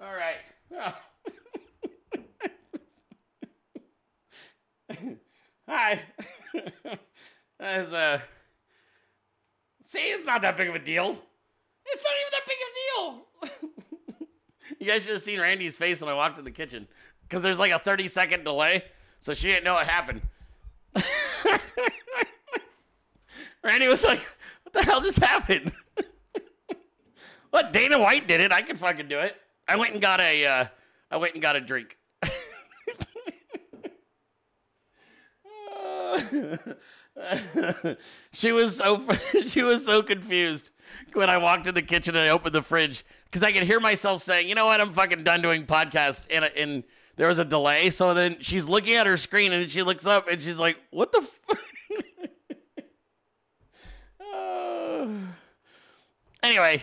All 0.00 0.14
right. 0.14 0.36
Hi. 5.68 6.00
As 7.60 7.92
uh 7.92 8.20
See, 9.84 9.98
it's 9.98 10.26
not 10.26 10.42
that 10.42 10.56
big 10.58 10.68
of 10.68 10.74
a 10.74 10.78
deal. 10.78 11.16
It's 11.86 12.04
not 12.04 12.12
even 12.20 12.30
that 12.32 12.46
big 12.46 12.56
of 12.62 12.68
a 12.68 12.74
deal. 12.84 13.24
you 14.80 14.86
guys 14.86 15.02
should 15.02 15.12
have 15.12 15.22
seen 15.22 15.40
Randy's 15.40 15.78
face 15.78 16.02
when 16.02 16.10
I 16.10 16.14
walked 16.14 16.38
in 16.38 16.44
the 16.44 16.50
kitchen. 16.50 16.86
Because 17.22 17.42
there's 17.42 17.58
like 17.58 17.72
a 17.72 17.78
30 17.78 18.06
second 18.08 18.44
delay. 18.44 18.84
So 19.20 19.32
she 19.32 19.48
didn't 19.48 19.64
know 19.64 19.74
what 19.74 19.88
happened. 19.88 20.20
Randy 23.64 23.88
was 23.88 24.04
like, 24.04 24.20
what 24.62 24.74
the 24.74 24.82
hell 24.82 25.00
just 25.00 25.20
happened? 25.20 25.72
what 27.50 27.72
Dana 27.72 27.98
White 27.98 28.28
did 28.28 28.42
it. 28.42 28.52
I 28.52 28.60
could 28.60 28.78
fucking 28.78 29.08
do 29.08 29.18
it. 29.20 29.34
I 29.68 29.76
went 29.76 29.92
and 29.92 30.00
got 30.00 30.20
a 30.20 30.46
uh 30.46 30.66
I 31.10 31.16
went 31.18 31.34
and 31.34 31.42
got 31.42 31.56
a 31.56 31.60
drink. 31.60 31.96
she 38.32 38.52
was 38.52 38.76
so 38.76 39.06
she 39.46 39.62
was 39.62 39.84
so 39.84 40.02
confused 40.02 40.70
when 41.12 41.28
I 41.28 41.36
walked 41.36 41.66
in 41.66 41.74
the 41.74 41.82
kitchen 41.82 42.16
and 42.16 42.28
I 42.28 42.32
opened 42.32 42.54
the 42.54 42.62
fridge 42.62 43.04
because 43.24 43.42
I 43.42 43.52
could 43.52 43.64
hear 43.64 43.80
myself 43.80 44.22
saying, 44.22 44.48
"You 44.48 44.54
know 44.54 44.66
what? 44.66 44.80
I'm 44.80 44.92
fucking 44.92 45.24
done 45.24 45.42
doing 45.42 45.66
podcast." 45.66 46.26
And 46.30 46.44
and 46.44 46.84
there 47.16 47.28
was 47.28 47.38
a 47.38 47.44
delay, 47.44 47.90
so 47.90 48.14
then 48.14 48.38
she's 48.40 48.68
looking 48.68 48.94
at 48.94 49.06
her 49.06 49.16
screen 49.16 49.52
and 49.52 49.68
she 49.68 49.82
looks 49.82 50.06
up 50.06 50.28
and 50.28 50.42
she's 50.42 50.58
like, 50.58 50.78
"What 50.90 51.12
the?" 51.12 51.18
F-? 51.18 51.40
Anyway, 56.40 56.80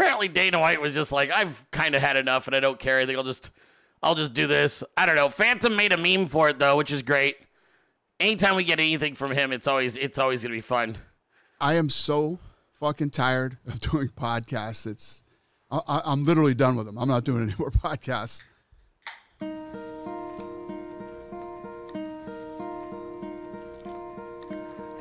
apparently 0.00 0.28
Dana 0.28 0.58
White 0.58 0.80
was 0.80 0.94
just 0.94 1.12
like, 1.12 1.30
"I've 1.30 1.64
kind 1.70 1.94
of 1.94 2.02
had 2.02 2.16
enough, 2.16 2.46
and 2.46 2.56
I 2.56 2.60
don't 2.60 2.78
care. 2.78 2.98
I 2.98 3.06
think 3.06 3.18
I'll 3.18 3.24
just 3.24 3.50
I'll 4.02 4.14
just 4.14 4.34
do 4.34 4.46
this." 4.46 4.82
I 4.96 5.06
don't 5.06 5.16
know. 5.16 5.28
Phantom 5.28 5.76
made 5.76 5.92
a 5.92 5.98
meme 5.98 6.26
for 6.26 6.48
it 6.48 6.58
though, 6.58 6.76
which 6.76 6.90
is 6.90 7.02
great 7.02 7.36
anytime 8.20 8.54
we 8.54 8.64
get 8.64 8.78
anything 8.78 9.14
from 9.14 9.32
him, 9.32 9.52
it's 9.52 9.66
always 9.66 9.96
it's 9.96 10.18
always 10.18 10.42
gonna 10.42 10.54
be 10.54 10.60
fun. 10.60 10.98
I 11.60 11.74
am 11.74 11.88
so 11.88 12.38
fucking 12.78 13.10
tired 13.10 13.58
of 13.66 13.80
doing 13.90 14.08
podcasts. 14.08 14.86
It's 14.86 15.22
I, 15.70 15.80
I, 15.88 16.02
I'm 16.04 16.24
literally 16.24 16.54
done 16.54 16.76
with 16.76 16.86
them. 16.86 16.98
I'm 16.98 17.08
not 17.08 17.24
doing 17.24 17.42
any 17.42 17.54
more 17.58 17.70
podcasts. 17.70 18.42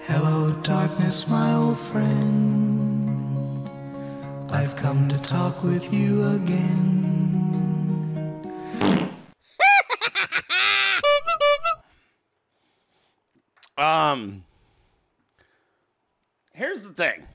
Hello, 0.08 0.52
darkness, 0.64 1.28
my 1.28 1.54
old 1.54 1.78
friend. 1.78 2.59
I've 4.52 4.76
come 4.76 5.08
to 5.10 5.18
talk 5.20 5.64
with 5.64 5.94
you 5.94 6.28
again. 6.30 7.06
Um, 13.78 14.44
here's 16.54 16.82
the 16.82 16.90
thing. 16.90 17.26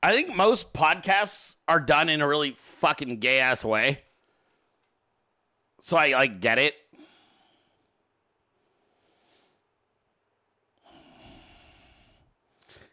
I 0.00 0.12
think 0.12 0.36
most 0.36 0.72
podcasts 0.72 1.56
are 1.66 1.80
done 1.80 2.08
in 2.08 2.20
a 2.20 2.28
really 2.28 2.52
fucking 2.52 3.18
gay 3.18 3.40
ass 3.40 3.64
way. 3.64 4.02
So 5.80 5.96
I 5.96 6.12
like 6.12 6.40
get 6.40 6.60
it. 6.60 6.76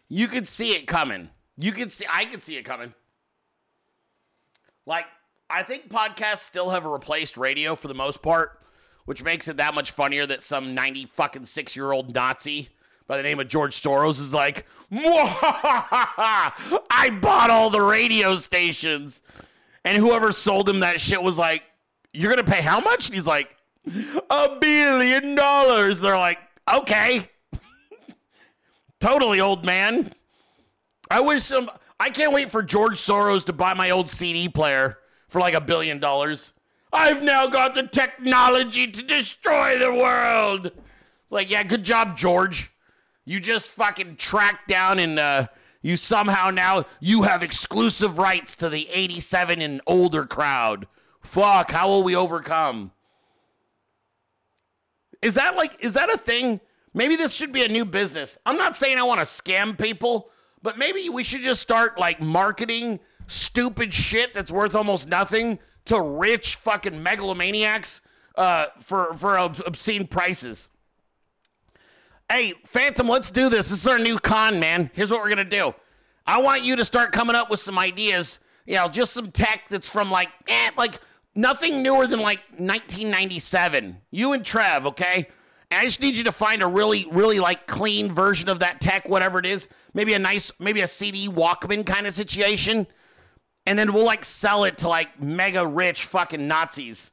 You 0.10 0.28
could 0.28 0.48
see 0.48 0.72
it 0.72 0.88
coming. 0.88 1.30
You 1.58 1.72
could 1.72 1.92
see 1.92 2.06
I 2.12 2.26
could 2.26 2.44
see 2.44 2.58
it 2.58 2.64
coming. 2.64 2.94
Like 4.86 5.06
I 5.50 5.64
think 5.64 5.90
podcasts 5.90 6.40
still 6.40 6.70
have 6.70 6.86
replaced 6.86 7.38
radio 7.38 7.76
for 7.76 7.88
the 7.88 7.94
most 7.94 8.22
part, 8.22 8.62
which 9.06 9.24
makes 9.24 9.48
it 9.48 9.58
that 9.58 9.74
much 9.74 9.92
funnier 9.92 10.26
that 10.26 10.44
some 10.44 10.74
90 10.74 11.06
fucking 11.06 11.44
6-year-old 11.44 12.14
Nazi 12.14 12.70
by 13.08 13.18
the 13.18 13.24
name 13.24 13.40
of 13.40 13.48
George 13.48 13.80
Soros 13.80 14.20
is 14.20 14.34
like, 14.34 14.66
I 14.92 17.12
bought 17.22 17.52
all 17.52 17.70
the 17.70 17.82
radio 17.82 18.36
stations. 18.38 19.22
And 19.84 19.98
whoever 19.98 20.32
sold 20.32 20.68
him 20.68 20.80
that 20.80 21.00
shit 21.00 21.22
was 21.22 21.38
like, 21.38 21.62
You're 22.14 22.34
going 22.34 22.44
to 22.44 22.52
pay 22.52 22.62
how 22.62 22.80
much? 22.80 23.08
And 23.08 23.14
he's 23.14 23.28
like, 23.28 23.56
A 24.32 24.58
billion 24.60 25.36
dollars. 25.36 26.00
They're 26.00 26.18
like, 26.18 26.40
Okay. 26.74 27.30
Totally, 29.00 29.40
old 29.40 29.66
man. 29.66 30.14
I 31.10 31.20
wish 31.20 31.44
some. 31.44 31.70
I 32.00 32.10
can't 32.10 32.34
wait 32.34 32.50
for 32.50 32.62
George 32.62 33.00
Soros 33.00 33.46
to 33.46 33.54
buy 33.54 33.74
my 33.74 33.92
old 33.92 34.10
CD 34.10 34.50
player 34.50 34.98
for 35.28 35.40
like 35.40 35.54
a 35.54 35.62
billion 35.62 36.00
dollars. 36.00 36.54
I've 36.92 37.24
now 37.24 37.48
got 37.48 37.76
the 37.76 37.84
technology 37.84 38.88
to 38.88 39.02
destroy 39.02 39.78
the 39.78 39.94
world. 39.94 40.68
It's 40.68 41.32
like, 41.32 41.50
yeah, 41.50 41.64
good 41.64 41.84
job, 41.84 42.18
George. 42.18 42.72
You 43.26 43.40
just 43.40 43.70
fucking 43.70 44.16
tracked 44.18 44.68
down 44.68 45.00
and 45.00 45.20
uh, 45.20 45.48
you 45.82 45.98
somehow 45.98 46.52
now 46.52 46.86
you 47.00 47.24
have 47.24 47.44
exclusive 47.44 48.18
rights 48.18 48.56
to 48.58 48.70
the 48.70 48.88
87 48.92 49.62
and 49.62 49.82
older 49.88 50.26
crowd. 50.26 50.88
Fuck, 51.22 51.72
how 51.72 51.90
will 51.90 52.04
we 52.04 52.16
overcome? 52.16 52.92
Is 55.22 55.34
that 55.34 55.56
like 55.56 55.84
is 55.84 55.96
that 55.96 56.14
a 56.14 56.18
thing? 56.18 56.62
Maybe 56.96 57.18
this 57.18 57.34
should 57.34 57.52
be 57.52 57.64
a 57.66 57.68
new 57.68 57.84
business. 57.84 58.38
I'm 58.46 58.56
not 58.56 58.78
saying 58.78 58.98
I 58.98 59.04
want 59.04 59.20
to 59.20 59.26
scam 59.26 59.78
people, 59.78 60.30
but 60.62 60.78
maybe 60.78 61.10
we 61.10 61.26
should 61.26 61.42
just 61.42 61.62
start 61.62 62.00
like 62.00 62.22
marketing 62.22 63.02
stupid 63.28 63.94
shit 63.94 64.34
that's 64.34 64.50
worth 64.50 64.76
almost 64.76 65.10
nothing 65.10 65.60
to 65.86 66.02
rich 66.02 66.56
fucking 66.56 67.04
megalomaniacs 67.04 68.00
uh, 68.36 68.68
for 68.80 69.14
for 69.16 69.38
ob- 69.38 69.62
obscene 69.66 70.08
prices. 70.08 70.70
Hey, 72.32 72.54
Phantom, 72.66 73.10
let's 73.10 73.30
do 73.30 73.50
this. 73.50 73.70
This 73.70 73.82
is 73.82 73.88
our 73.88 74.00
new 74.00 74.18
con, 74.18 74.62
man. 74.62 74.90
Here's 74.94 75.12
what 75.12 75.22
we're 75.22 75.30
gonna 75.30 75.44
do. 75.44 75.76
I 76.26 76.42
want 76.42 76.64
you 76.64 76.78
to 76.78 76.86
start 76.86 77.12
coming 77.12 77.36
up 77.36 77.50
with 77.50 77.60
some 77.60 77.78
ideas. 77.78 78.40
You 78.66 78.76
know, 78.76 78.88
just 78.88 79.12
some 79.12 79.32
tech 79.32 79.64
that's 79.70 79.90
from 79.90 80.10
like, 80.10 80.30
eh, 80.48 80.72
like 80.78 81.02
nothing 81.36 81.84
newer 81.84 82.08
than 82.08 82.22
like 82.22 82.40
1997. 82.52 83.98
You 84.12 84.32
and 84.32 84.46
Trev, 84.46 84.86
okay? 84.88 85.28
I 85.76 85.86
just 85.86 86.02
need 86.02 86.16
you 86.16 86.24
to 86.26 86.32
find 86.32 86.62
a 86.62 86.68
really, 86.68 87.08
really 87.12 87.40
like 87.40 87.68
clean 87.68 88.12
version 88.12 88.50
of 88.50 88.60
that 88.60 88.82
tech, 88.82 89.08
whatever 89.08 89.40
it 89.40 89.46
is. 89.46 89.68
Maybe 89.94 90.14
a 90.14 90.20
nice, 90.20 90.52
maybe 90.60 90.82
a 90.82 90.88
CD 90.88 91.28
Walkman 91.28 91.86
kind 91.86 92.08
of 92.08 92.14
situation. 92.14 92.88
And 93.66 93.80
then 93.80 93.94
we'll 93.94 94.06
like 94.06 94.24
sell 94.24 94.64
it 94.64 94.78
to 94.80 94.90
like 94.90 95.22
mega 95.22 95.66
rich 95.66 96.06
fucking 96.06 96.48
Nazis. 96.48 97.12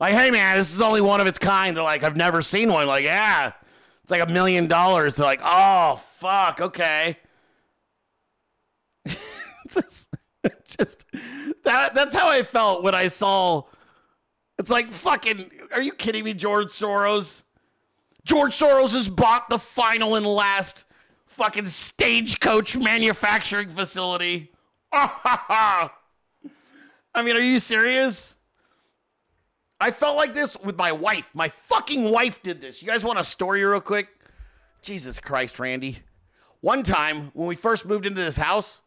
Like, 0.00 0.14
hey 0.14 0.30
man, 0.30 0.56
this 0.56 0.74
is 0.74 0.80
only 0.80 1.00
one 1.00 1.20
of 1.20 1.26
its 1.26 1.38
kind. 1.38 1.76
They're 1.76 1.84
like, 1.84 2.02
I've 2.02 2.16
never 2.16 2.42
seen 2.42 2.72
one. 2.72 2.86
Like, 2.86 3.04
yeah, 3.04 3.52
it's 4.02 4.10
like 4.10 4.22
a 4.22 4.26
million 4.26 4.66
dollars. 4.66 5.14
They're 5.14 5.26
like, 5.26 5.40
oh 5.42 6.00
fuck, 6.18 6.60
okay. 6.60 7.18
just, 9.68 10.14
just 10.64 11.04
that 11.64 11.94
that's 11.94 12.14
how 12.14 12.28
I 12.28 12.42
felt 12.42 12.82
when 12.82 12.94
I 12.94 13.08
saw 13.08 13.62
it's 14.58 14.70
like 14.70 14.92
fucking 14.92 15.50
are 15.72 15.82
you 15.82 15.92
kidding 15.92 16.24
me, 16.24 16.34
George 16.34 16.68
Soros? 16.68 17.42
George 18.26 18.58
Soros 18.58 18.90
has 18.90 19.08
bought 19.08 19.48
the 19.48 19.58
final 19.58 20.16
and 20.16 20.26
last 20.26 20.84
fucking 21.26 21.68
stagecoach 21.68 22.76
manufacturing 22.76 23.68
facility. 23.68 24.50
I 24.92 25.90
mean, 27.22 27.36
are 27.36 27.40
you 27.40 27.60
serious? 27.60 28.34
I 29.80 29.92
felt 29.92 30.16
like 30.16 30.34
this 30.34 30.56
with 30.58 30.76
my 30.76 30.90
wife. 30.90 31.30
My 31.34 31.50
fucking 31.50 32.10
wife 32.10 32.42
did 32.42 32.60
this. 32.60 32.82
You 32.82 32.88
guys 32.88 33.04
want 33.04 33.20
a 33.20 33.24
story 33.24 33.62
real 33.62 33.80
quick? 33.80 34.08
Jesus 34.82 35.20
Christ, 35.20 35.60
Randy. 35.60 36.00
One 36.62 36.82
time 36.82 37.30
when 37.32 37.46
we 37.46 37.54
first 37.54 37.86
moved 37.86 38.06
into 38.06 38.20
this 38.20 38.36
house, 38.36 38.82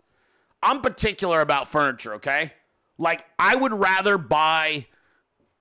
I'm 0.61 0.82
particular 0.82 1.40
about 1.40 1.70
furniture, 1.70 2.16
okay? 2.16 2.52
Like, 2.98 3.24
I 3.40 3.56
would 3.56 3.72
rather 3.72 4.18
buy 4.18 4.88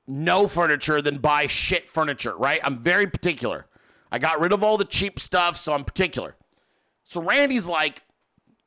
no 0.09 0.49
furniture 0.49 1.01
than 1.01 1.19
buy 1.19 1.47
shit 1.47 1.89
furniture, 1.89 2.35
right? 2.37 2.61
I'm 2.65 2.83
very 2.83 3.07
particular. 3.07 3.67
I 4.11 4.19
got 4.19 4.41
rid 4.41 4.53
of 4.53 4.63
all 4.65 4.77
the 4.77 4.85
cheap 4.85 5.21
stuff, 5.21 5.57
so 5.57 5.73
I'm 5.73 5.85
particular. 5.85 6.35
So 7.05 7.21
Randy's 7.21 7.67
like, 7.67 8.03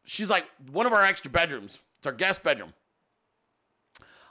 she's 0.04 0.30
like, 0.30 0.46
one 0.72 0.86
of 0.86 0.94
our 0.94 1.04
extra 1.04 1.32
bedrooms, 1.32 1.80
it's 1.98 2.08
our 2.08 2.14
guest 2.14 2.44
bedroom. 2.44 2.74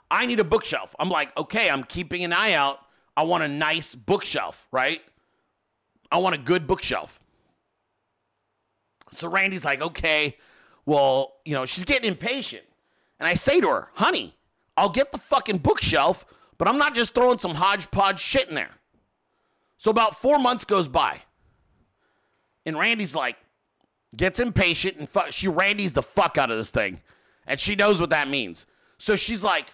I 0.09 0.25
need 0.25 0.39
a 0.39 0.43
bookshelf. 0.43 0.93
I'm 0.99 1.09
like, 1.09 1.35
okay, 1.37 1.69
I'm 1.69 1.83
keeping 1.83 2.23
an 2.23 2.33
eye 2.33 2.53
out. 2.53 2.79
I 3.15 3.23
want 3.23 3.43
a 3.43 3.47
nice 3.47 3.95
bookshelf, 3.95 4.67
right? 4.71 5.01
I 6.11 6.17
want 6.17 6.35
a 6.35 6.37
good 6.37 6.67
bookshelf. 6.67 7.19
So 9.11 9.29
Randy's 9.29 9.65
like, 9.65 9.81
okay, 9.81 10.37
well, 10.85 11.33
you 11.45 11.53
know, 11.53 11.65
she's 11.65 11.85
getting 11.85 12.09
impatient. 12.09 12.63
And 13.19 13.27
I 13.27 13.35
say 13.35 13.61
to 13.61 13.67
her, 13.69 13.89
honey, 13.93 14.35
I'll 14.75 14.89
get 14.89 15.11
the 15.11 15.17
fucking 15.17 15.59
bookshelf, 15.59 16.25
but 16.57 16.67
I'm 16.67 16.77
not 16.77 16.95
just 16.95 17.13
throwing 17.13 17.37
some 17.37 17.55
hodgepodge 17.55 18.19
shit 18.19 18.49
in 18.49 18.55
there. 18.55 18.71
So 19.81 19.89
about 19.89 20.15
four 20.15 20.37
months 20.37 20.63
goes 20.63 20.87
by. 20.87 21.23
And 22.67 22.77
Randy's 22.77 23.15
like, 23.15 23.35
gets 24.15 24.39
impatient 24.39 24.97
and 24.97 25.09
fu- 25.09 25.31
she 25.31 25.47
Randy's 25.47 25.93
the 25.93 26.03
fuck 26.03 26.37
out 26.37 26.51
of 26.51 26.57
this 26.57 26.69
thing. 26.69 27.01
And 27.47 27.59
she 27.59 27.73
knows 27.75 27.99
what 27.99 28.11
that 28.11 28.27
means. 28.27 28.67
So 28.99 29.15
she's 29.15 29.43
like, 29.43 29.71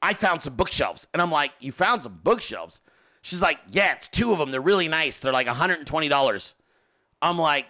I 0.00 0.14
found 0.14 0.40
some 0.40 0.54
bookshelves. 0.54 1.06
And 1.12 1.20
I'm 1.20 1.30
like, 1.30 1.52
You 1.60 1.70
found 1.70 2.02
some 2.02 2.18
bookshelves? 2.24 2.80
She's 3.20 3.42
like, 3.42 3.58
Yeah, 3.68 3.92
it's 3.92 4.08
two 4.08 4.32
of 4.32 4.38
them. 4.38 4.52
They're 4.52 4.62
really 4.62 4.88
nice. 4.88 5.20
They're 5.20 5.34
like 5.34 5.48
$120. 5.48 6.54
I'm 7.20 7.38
like, 7.38 7.66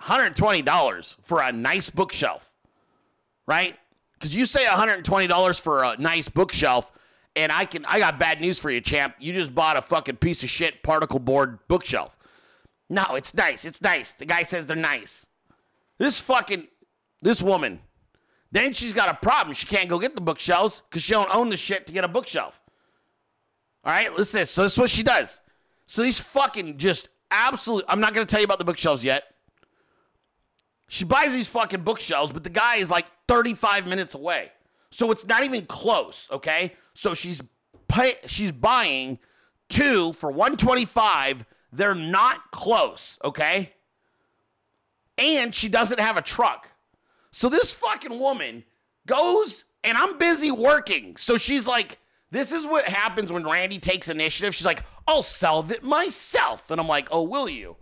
$120 0.00 1.16
for 1.22 1.42
a 1.42 1.52
nice 1.52 1.90
bookshelf, 1.90 2.50
right? 3.46 3.76
Because 4.14 4.34
you 4.34 4.46
say 4.46 4.64
$120 4.64 5.60
for 5.60 5.84
a 5.84 5.98
nice 5.98 6.30
bookshelf, 6.30 6.90
and 7.36 7.52
I 7.52 7.66
can 7.66 7.84
I 7.84 7.98
got 7.98 8.18
bad 8.18 8.40
news 8.40 8.58
for 8.58 8.70
you, 8.70 8.80
champ. 8.80 9.14
You 9.20 9.32
just 9.32 9.54
bought 9.54 9.76
a 9.76 9.82
fucking 9.82 10.16
piece 10.16 10.42
of 10.42 10.50
shit 10.50 10.82
particle 10.82 11.18
board 11.18 11.58
bookshelf. 11.68 12.18
No, 12.88 13.04
it's 13.14 13.34
nice. 13.34 13.64
It's 13.64 13.82
nice. 13.82 14.12
The 14.12 14.26
guy 14.26 14.42
says 14.42 14.66
they're 14.66 14.76
nice. 14.76 15.26
This 15.98 16.18
fucking 16.20 16.68
this 17.22 17.42
woman. 17.42 17.80
Then 18.52 18.72
she's 18.72 18.92
got 18.92 19.10
a 19.10 19.14
problem. 19.14 19.54
She 19.54 19.66
can't 19.66 19.88
go 19.88 19.98
get 19.98 20.14
the 20.14 20.20
bookshelves 20.20 20.82
because 20.88 21.02
she 21.02 21.12
don't 21.12 21.32
own 21.34 21.50
the 21.50 21.56
shit 21.56 21.86
to 21.88 21.92
get 21.92 22.04
a 22.04 22.08
bookshelf. 22.08 22.60
All 23.84 23.92
right, 23.92 24.12
listen 24.16 24.40
this. 24.40 24.50
So 24.50 24.62
this 24.62 24.72
is 24.72 24.78
what 24.78 24.90
she 24.90 25.02
does. 25.02 25.40
So 25.86 26.02
these 26.02 26.18
fucking 26.18 26.78
just 26.78 27.08
absolute. 27.30 27.84
I'm 27.88 28.00
not 28.00 28.14
gonna 28.14 28.26
tell 28.26 28.40
you 28.40 28.44
about 28.44 28.58
the 28.58 28.64
bookshelves 28.64 29.04
yet. 29.04 29.24
She 30.88 31.04
buys 31.04 31.32
these 31.32 31.48
fucking 31.48 31.82
bookshelves, 31.82 32.32
but 32.32 32.44
the 32.44 32.50
guy 32.50 32.76
is 32.76 32.90
like 32.90 33.06
35 33.28 33.86
minutes 33.86 34.14
away. 34.14 34.52
So 34.96 35.10
it's 35.10 35.26
not 35.26 35.44
even 35.44 35.66
close, 35.66 36.26
okay? 36.32 36.72
So 36.94 37.12
she's 37.12 37.42
pay, 37.86 38.14
she's 38.28 38.50
buying 38.50 39.18
two 39.68 40.14
for 40.14 40.30
125. 40.30 41.44
They're 41.70 41.94
not 41.94 42.50
close, 42.50 43.18
okay? 43.22 43.74
And 45.18 45.54
she 45.54 45.68
doesn't 45.68 46.00
have 46.00 46.16
a 46.16 46.22
truck. 46.22 46.70
So 47.30 47.50
this 47.50 47.74
fucking 47.74 48.18
woman 48.18 48.64
goes 49.06 49.66
and 49.84 49.98
I'm 49.98 50.16
busy 50.16 50.50
working. 50.50 51.18
So 51.18 51.36
she's 51.36 51.66
like, 51.66 51.98
this 52.30 52.50
is 52.50 52.64
what 52.64 52.86
happens 52.86 53.30
when 53.30 53.44
Randy 53.44 53.78
takes 53.78 54.08
initiative. 54.08 54.54
She's 54.54 54.64
like, 54.64 54.82
I'll 55.06 55.22
sell 55.22 55.70
it 55.70 55.84
myself. 55.84 56.70
And 56.70 56.80
I'm 56.80 56.88
like, 56.88 57.08
oh, 57.10 57.22
will 57.22 57.50
you? 57.50 57.76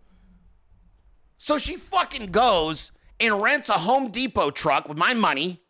So 1.38 1.58
she 1.58 1.76
fucking 1.76 2.32
goes 2.32 2.90
and 3.20 3.40
rents 3.40 3.68
a 3.68 3.74
Home 3.74 4.10
Depot 4.10 4.50
truck 4.50 4.88
with 4.88 4.98
my 4.98 5.14
money. 5.14 5.60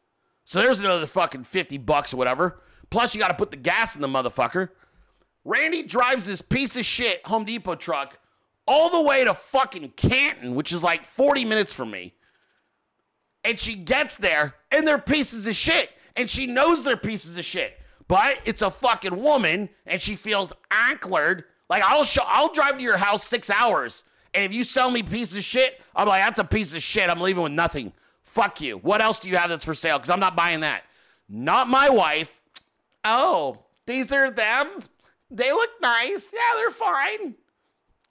So 0.44 0.60
there's 0.60 0.78
another 0.80 1.06
fucking 1.06 1.44
50 1.44 1.78
bucks 1.78 2.12
or 2.12 2.16
whatever. 2.16 2.60
Plus, 2.90 3.14
you 3.14 3.20
got 3.20 3.28
to 3.28 3.34
put 3.34 3.50
the 3.50 3.56
gas 3.56 3.96
in 3.96 4.02
the 4.02 4.08
motherfucker. 4.08 4.68
Randy 5.44 5.82
drives 5.82 6.26
this 6.26 6.42
piece 6.42 6.76
of 6.76 6.86
shit 6.86 7.24
Home 7.26 7.44
Depot 7.44 7.74
truck 7.74 8.18
all 8.66 8.90
the 8.90 9.02
way 9.02 9.24
to 9.24 9.34
fucking 9.34 9.90
Canton, 9.96 10.54
which 10.54 10.72
is 10.72 10.82
like 10.82 11.04
40 11.04 11.44
minutes 11.44 11.72
from 11.72 11.90
me. 11.90 12.14
And 13.44 13.60
she 13.60 13.74
gets 13.74 14.16
there 14.16 14.54
and 14.70 14.86
they're 14.86 14.98
pieces 14.98 15.46
of 15.46 15.54
shit. 15.54 15.90
And 16.16 16.30
she 16.30 16.46
knows 16.46 16.82
they're 16.82 16.96
pieces 16.96 17.36
of 17.36 17.44
shit. 17.44 17.78
But 18.08 18.38
it's 18.44 18.62
a 18.62 18.70
fucking 18.70 19.20
woman 19.20 19.68
and 19.86 20.00
she 20.00 20.16
feels 20.16 20.52
awkward. 20.70 21.44
Like 21.68 21.82
I'll 21.82 22.06
I'll 22.26 22.52
drive 22.52 22.78
to 22.78 22.82
your 22.82 22.96
house 22.96 23.26
six 23.26 23.50
hours. 23.50 24.04
And 24.32 24.44
if 24.44 24.54
you 24.54 24.64
sell 24.64 24.90
me 24.90 25.02
pieces 25.02 25.36
of 25.36 25.44
shit, 25.44 25.80
I'm 25.94 26.08
like, 26.08 26.22
that's 26.22 26.38
a 26.38 26.44
piece 26.44 26.74
of 26.74 26.82
shit. 26.82 27.08
I'm 27.08 27.20
leaving 27.20 27.42
with 27.42 27.52
nothing. 27.52 27.92
Fuck 28.34 28.60
you. 28.60 28.78
What 28.78 29.00
else 29.00 29.20
do 29.20 29.28
you 29.28 29.36
have 29.36 29.48
that's 29.48 29.64
for 29.64 29.74
sale? 29.74 29.96
Because 29.96 30.10
I'm 30.10 30.18
not 30.18 30.34
buying 30.34 30.60
that. 30.60 30.82
Not 31.28 31.68
my 31.68 31.88
wife. 31.88 32.40
Oh, 33.04 33.60
these 33.86 34.12
are 34.12 34.28
them. 34.28 34.70
They 35.30 35.52
look 35.52 35.70
nice. 35.80 36.26
Yeah, 36.32 36.56
they're 36.56 36.70
fine. 36.70 37.36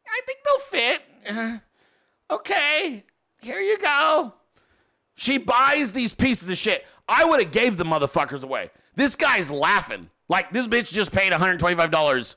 I 0.08 0.22
think 0.26 0.40
they'll 0.46 0.60
fit. 0.60 1.62
Okay, 2.32 3.04
here 3.42 3.60
you 3.60 3.78
go. 3.78 4.34
She 5.14 5.38
buys 5.38 5.92
these 5.92 6.16
pieces 6.16 6.50
of 6.50 6.58
shit. 6.58 6.84
I 7.08 7.26
would 7.26 7.44
have 7.44 7.52
gave 7.52 7.78
the 7.78 7.84
motherfuckers 7.84 8.44
away. 8.44 8.72
This 8.96 9.16
guy's 9.16 9.52
laughing. 9.52 10.10
Like 10.30 10.52
this 10.52 10.66
bitch 10.66 10.92
just 10.92 11.12
paid 11.12 11.32
$125. 11.32 12.36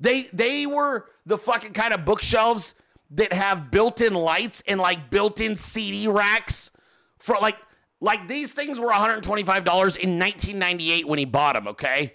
They 0.00 0.22
they 0.32 0.66
were 0.66 1.04
the 1.26 1.38
fucking 1.38 1.74
kind 1.74 1.94
of 1.94 2.04
bookshelves 2.04 2.74
that 3.12 3.32
have 3.32 3.70
built-in 3.70 4.14
lights 4.14 4.64
and 4.66 4.80
like 4.80 5.10
built-in 5.10 5.54
CD 5.54 6.08
racks 6.08 6.72
for 7.26 7.36
like 7.40 7.56
like 8.00 8.28
these 8.28 8.52
things 8.52 8.78
were 8.78 8.90
$125 8.90 9.26
in 9.26 10.18
1998 10.18 11.08
when 11.08 11.18
he 11.18 11.24
bought 11.24 11.54
them, 11.54 11.66
okay? 11.66 12.12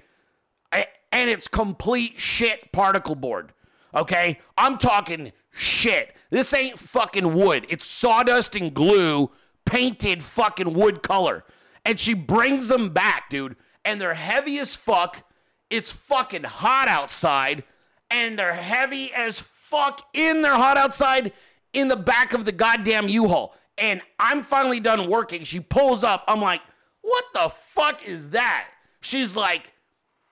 And 0.72 1.30
it's 1.30 1.50
complete 1.50 2.14
shit 2.18 2.72
particle 2.72 3.16
board. 3.16 3.52
Okay? 3.94 4.40
I'm 4.58 4.78
talking 4.78 5.34
shit. 5.52 6.16
This 6.30 6.54
ain't 6.54 6.80
fucking 6.80 7.34
wood. 7.34 7.66
It's 7.68 7.86
sawdust 7.86 8.56
and 8.56 8.74
glue 8.74 9.32
painted 9.66 10.24
fucking 10.24 10.74
wood 10.74 11.04
color. 11.04 11.44
And 11.84 12.00
she 12.00 12.14
brings 12.14 12.70
them 12.70 12.90
back, 12.92 13.30
dude. 13.30 13.58
And 13.84 14.00
they're 14.00 14.14
heavy 14.14 14.60
as 14.60 14.76
fuck. 14.76 15.24
It's 15.70 15.92
fucking 15.92 16.44
hot 16.44 16.88
outside. 16.88 17.66
And 18.10 18.40
they're 18.40 18.54
heavy 18.54 19.12
as 19.14 19.40
fuck 19.40 20.08
in 20.14 20.42
They're 20.42 20.56
hot 20.56 20.78
outside 20.78 21.34
in 21.74 21.88
the 21.90 21.98
back 21.98 22.34
of 22.34 22.46
the 22.46 22.52
goddamn 22.52 23.10
U-Haul. 23.10 23.56
And 23.77 24.02
I'm 24.19 24.43
finally 24.43 24.80
done 24.80 25.10
working. 25.10 25.43
She 25.43 25.60
pulls 25.60 26.03
up. 26.03 26.23
I'm 26.27 26.41
like, 26.41 26.61
what 27.02 27.23
the 27.34 27.49
fuck 27.49 28.06
is 28.07 28.30
that? 28.30 28.68
She's 29.02 29.35
like, 29.35 29.73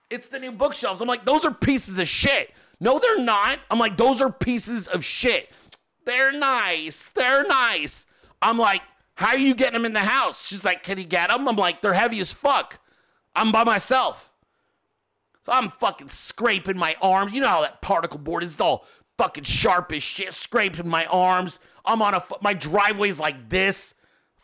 it's 0.08 0.28
the 0.28 0.38
new 0.38 0.52
bookshelves. 0.52 1.00
I'm 1.00 1.08
like, 1.08 1.24
those 1.24 1.44
are 1.44 1.52
pieces 1.52 1.98
of 1.98 2.08
shit. 2.08 2.52
No, 2.80 2.98
they're 2.98 3.20
not. 3.20 3.58
I'm 3.70 3.78
like, 3.78 3.96
those 3.96 4.20
are 4.20 4.30
pieces 4.30 4.88
of 4.88 5.04
shit. 5.04 5.50
They're 6.06 6.32
nice. 6.32 7.10
They're 7.10 7.46
nice. 7.46 8.06
I'm 8.40 8.58
like, 8.58 8.82
how 9.14 9.28
are 9.28 9.38
you 9.38 9.54
getting 9.54 9.74
them 9.74 9.84
in 9.84 9.92
the 9.92 10.00
house? 10.00 10.46
She's 10.46 10.64
like, 10.64 10.82
can 10.82 10.96
he 10.96 11.04
get 11.04 11.28
them? 11.28 11.46
I'm 11.46 11.56
like, 11.56 11.82
they're 11.82 11.92
heavy 11.92 12.20
as 12.20 12.32
fuck. 12.32 12.80
I'm 13.34 13.52
by 13.52 13.64
myself. 13.64 14.30
So 15.44 15.52
I'm 15.52 15.68
fucking 15.68 16.08
scraping 16.08 16.78
my 16.78 16.96
arms. 17.02 17.32
You 17.32 17.40
know 17.42 17.48
how 17.48 17.62
that 17.62 17.82
particle 17.82 18.18
board 18.18 18.42
is 18.42 18.60
all 18.60 18.86
fucking 19.18 19.44
sharp 19.44 19.92
as 19.92 20.02
shit, 20.02 20.32
scraping 20.32 20.88
my 20.88 21.04
arms. 21.06 21.58
I'm 21.84 22.02
on 22.02 22.14
a, 22.14 22.22
my 22.42 22.54
driveway's 22.54 23.18
like 23.18 23.48
this. 23.48 23.94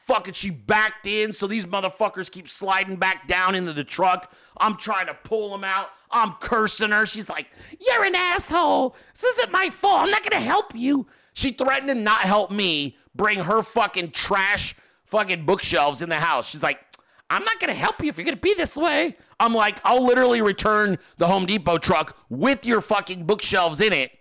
Fucking, 0.07 0.35
she 0.35 0.51
backed 0.51 1.09
in, 1.09 1.33
so 1.33 1.49
these 1.49 1.67
motherfuckers 1.67 2.31
keep 2.31 2.49
sliding 2.49 2.95
back 2.95 3.27
down 3.27 3.57
into 3.57 3.73
the 3.73 3.83
truck. 3.83 4.33
I'm 4.57 4.77
trying 4.77 5.07
to 5.07 5.15
pull 5.15 5.51
them 5.51 5.65
out. 5.65 5.89
I'm 6.13 6.35
cursing 6.35 6.93
her. 6.93 7.07
She's 7.07 7.29
like, 7.29 7.49
You're 7.81 8.05
an 8.05 8.15
asshole. 8.15 8.95
This 9.21 9.37
isn't 9.39 9.53
my 9.53 9.69
fault. 9.71 10.03
I'm 10.03 10.11
not 10.11 10.23
gonna 10.23 10.43
help 10.43 10.75
you. 10.75 11.07
She 11.33 11.51
threatened 11.51 11.89
to 11.89 11.95
not 11.95 12.21
help 12.21 12.51
me 12.53 12.97
bring 13.17 13.41
her 13.41 13.63
fucking 13.63 14.13
trash 14.13 14.77
fucking 15.07 15.45
bookshelves 15.45 16.03
in 16.03 16.09
the 16.09 16.17
house. 16.17 16.49
She's 16.49 16.63
like, 16.63 16.81
I'm 17.29 17.45
not 17.45 17.59
gonna 17.59 17.75
help 17.75 18.03
you 18.03 18.09
if 18.09 18.17
you're 18.17 18.25
gonna 18.25 18.37
be 18.37 18.55
this 18.55 18.77
way. 18.77 19.17
I'm 19.41 19.55
like, 19.55 19.81
I'll 19.85 20.05
literally 20.05 20.41
return 20.41 20.99
the 21.19 21.27
Home 21.27 21.47
Depot 21.47 21.79
truck 21.79 22.17
with 22.29 22.65
your 22.65 22.81
fucking 22.81 23.27
bookshelves 23.27 23.81
in 23.81 23.93
it. 23.93 24.13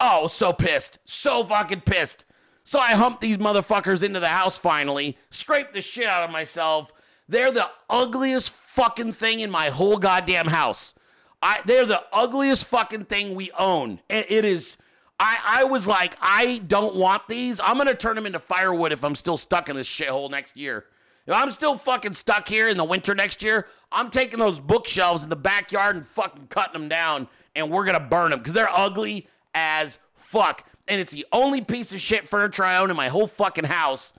Oh, 0.00 0.26
so 0.26 0.52
pissed. 0.52 0.98
So 1.04 1.44
fucking 1.44 1.82
pissed. 1.82 2.24
So 2.64 2.78
I 2.78 2.92
humped 2.92 3.20
these 3.20 3.38
motherfuckers 3.38 4.02
into 4.02 4.20
the 4.20 4.28
house 4.28 4.58
finally, 4.58 5.16
scraped 5.30 5.72
the 5.72 5.80
shit 5.80 6.06
out 6.06 6.22
of 6.22 6.30
myself. 6.30 6.92
They're 7.28 7.52
the 7.52 7.70
ugliest 7.88 8.50
fucking 8.50 9.12
thing 9.12 9.40
in 9.40 9.50
my 9.50 9.70
whole 9.70 9.98
goddamn 9.98 10.48
house. 10.48 10.94
I 11.42 11.60
they're 11.64 11.86
the 11.86 12.02
ugliest 12.12 12.64
fucking 12.66 13.04
thing 13.04 13.34
we 13.34 13.50
own. 13.52 14.00
It, 14.08 14.30
it 14.30 14.44
is 14.44 14.76
I 15.20 15.38
I 15.60 15.64
was 15.64 15.86
like, 15.86 16.16
I 16.20 16.58
don't 16.66 16.96
want 16.96 17.26
these. 17.28 17.60
I'm 17.60 17.78
gonna 17.78 17.94
turn 17.94 18.16
them 18.16 18.26
into 18.26 18.38
firewood 18.38 18.92
if 18.92 19.04
I'm 19.04 19.14
still 19.14 19.36
stuck 19.36 19.68
in 19.68 19.76
this 19.76 19.88
shithole 19.88 20.30
next 20.30 20.56
year. 20.56 20.84
If 21.26 21.34
I'm 21.34 21.52
still 21.52 21.76
fucking 21.76 22.14
stuck 22.14 22.48
here 22.48 22.68
in 22.68 22.76
the 22.76 22.84
winter 22.84 23.14
next 23.14 23.42
year, 23.42 23.66
I'm 23.92 24.10
taking 24.10 24.38
those 24.38 24.58
bookshelves 24.60 25.22
in 25.22 25.28
the 25.28 25.36
backyard 25.36 25.96
and 25.96 26.06
fucking 26.06 26.46
cutting 26.48 26.80
them 26.80 26.88
down, 26.88 27.28
and 27.54 27.70
we're 27.70 27.84
gonna 27.84 28.00
burn 28.00 28.30
them 28.30 28.40
because 28.40 28.54
they're 28.54 28.70
ugly 28.70 29.28
as 29.58 29.98
fuck. 30.14 30.66
And 30.86 31.00
it's 31.00 31.12
the 31.12 31.26
only 31.32 31.60
piece 31.60 31.92
of 31.92 32.00
shit 32.00 32.26
furniture 32.26 32.64
I 32.64 32.78
own 32.78 32.90
in 32.90 32.96
my 32.96 33.08
whole 33.08 33.26
fucking 33.26 33.64
house. 33.64 34.12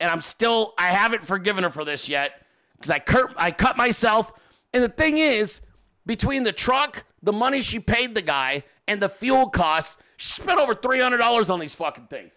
And 0.00 0.10
I'm 0.10 0.22
still, 0.22 0.74
I 0.78 0.88
haven't 0.88 1.24
forgiven 1.24 1.64
her 1.64 1.70
for 1.70 1.84
this 1.84 2.08
yet 2.08 2.46
because 2.76 2.90
I, 2.90 2.98
cur- 2.98 3.32
I 3.36 3.50
cut 3.50 3.76
myself. 3.76 4.32
And 4.72 4.82
the 4.82 4.88
thing 4.88 5.18
is, 5.18 5.60
between 6.06 6.42
the 6.42 6.52
truck, 6.52 7.04
the 7.22 7.32
money 7.32 7.62
she 7.62 7.78
paid 7.78 8.14
the 8.14 8.22
guy, 8.22 8.62
and 8.88 9.00
the 9.00 9.08
fuel 9.08 9.48
costs, 9.48 9.98
she 10.16 10.32
spent 10.32 10.58
over 10.58 10.74
$300 10.74 11.50
on 11.50 11.60
these 11.60 11.74
fucking 11.74 12.06
things. 12.06 12.32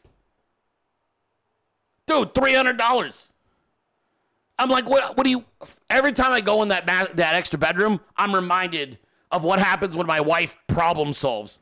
Dude, 2.06 2.34
$300. 2.34 3.28
I'm 4.60 4.70
like, 4.70 4.88
what, 4.88 5.18
what 5.18 5.24
do 5.24 5.32
you, 5.32 5.45
every 5.90 6.11
time 6.11 6.32
I 6.32 6.41
go 6.41 6.61
in 6.61 6.68
that, 6.68 6.86
ma- 6.86 7.07
that 7.15 7.36
extra 7.36 7.57
bedroom, 7.57 8.02
I'm 8.18 8.36
reminded 8.36 8.99
of 9.32 9.44
what 9.44 9.60
happens 9.60 9.95
when 9.95 10.06
my 10.06 10.20
wife 10.20 10.57
problem 10.68 11.14
solves. 11.14 11.57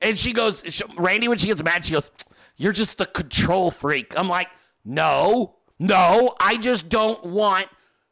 And 0.00 0.18
she 0.18 0.32
goes, 0.32 0.62
she, 0.68 0.84
Randy, 0.96 1.28
when 1.28 1.38
she 1.38 1.48
gets 1.48 1.62
mad, 1.62 1.84
she 1.84 1.92
goes, 1.92 2.10
You're 2.56 2.72
just 2.72 2.98
the 2.98 3.06
control 3.06 3.70
freak. 3.70 4.18
I'm 4.18 4.28
like, 4.28 4.48
No, 4.84 5.56
no, 5.78 6.34
I 6.40 6.56
just 6.56 6.88
don't 6.88 7.24
want 7.24 7.68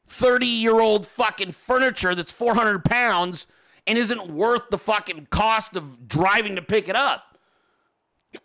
30 0.07 0.47
year 0.47 0.81
old 0.81 1.07
fucking 1.07 1.53
furniture 1.53 2.15
that's 2.15 2.33
400 2.33 2.85
pounds 2.85 3.47
and 3.87 3.99
isn't 3.99 4.31
worth 4.31 4.69
the 4.71 4.79
fucking 4.79 5.29
cost 5.31 5.77
of 5.77 6.09
driving 6.09 6.57
to 6.57 6.63
pick 6.63 6.89
it 6.89 6.97
up. 6.97 7.39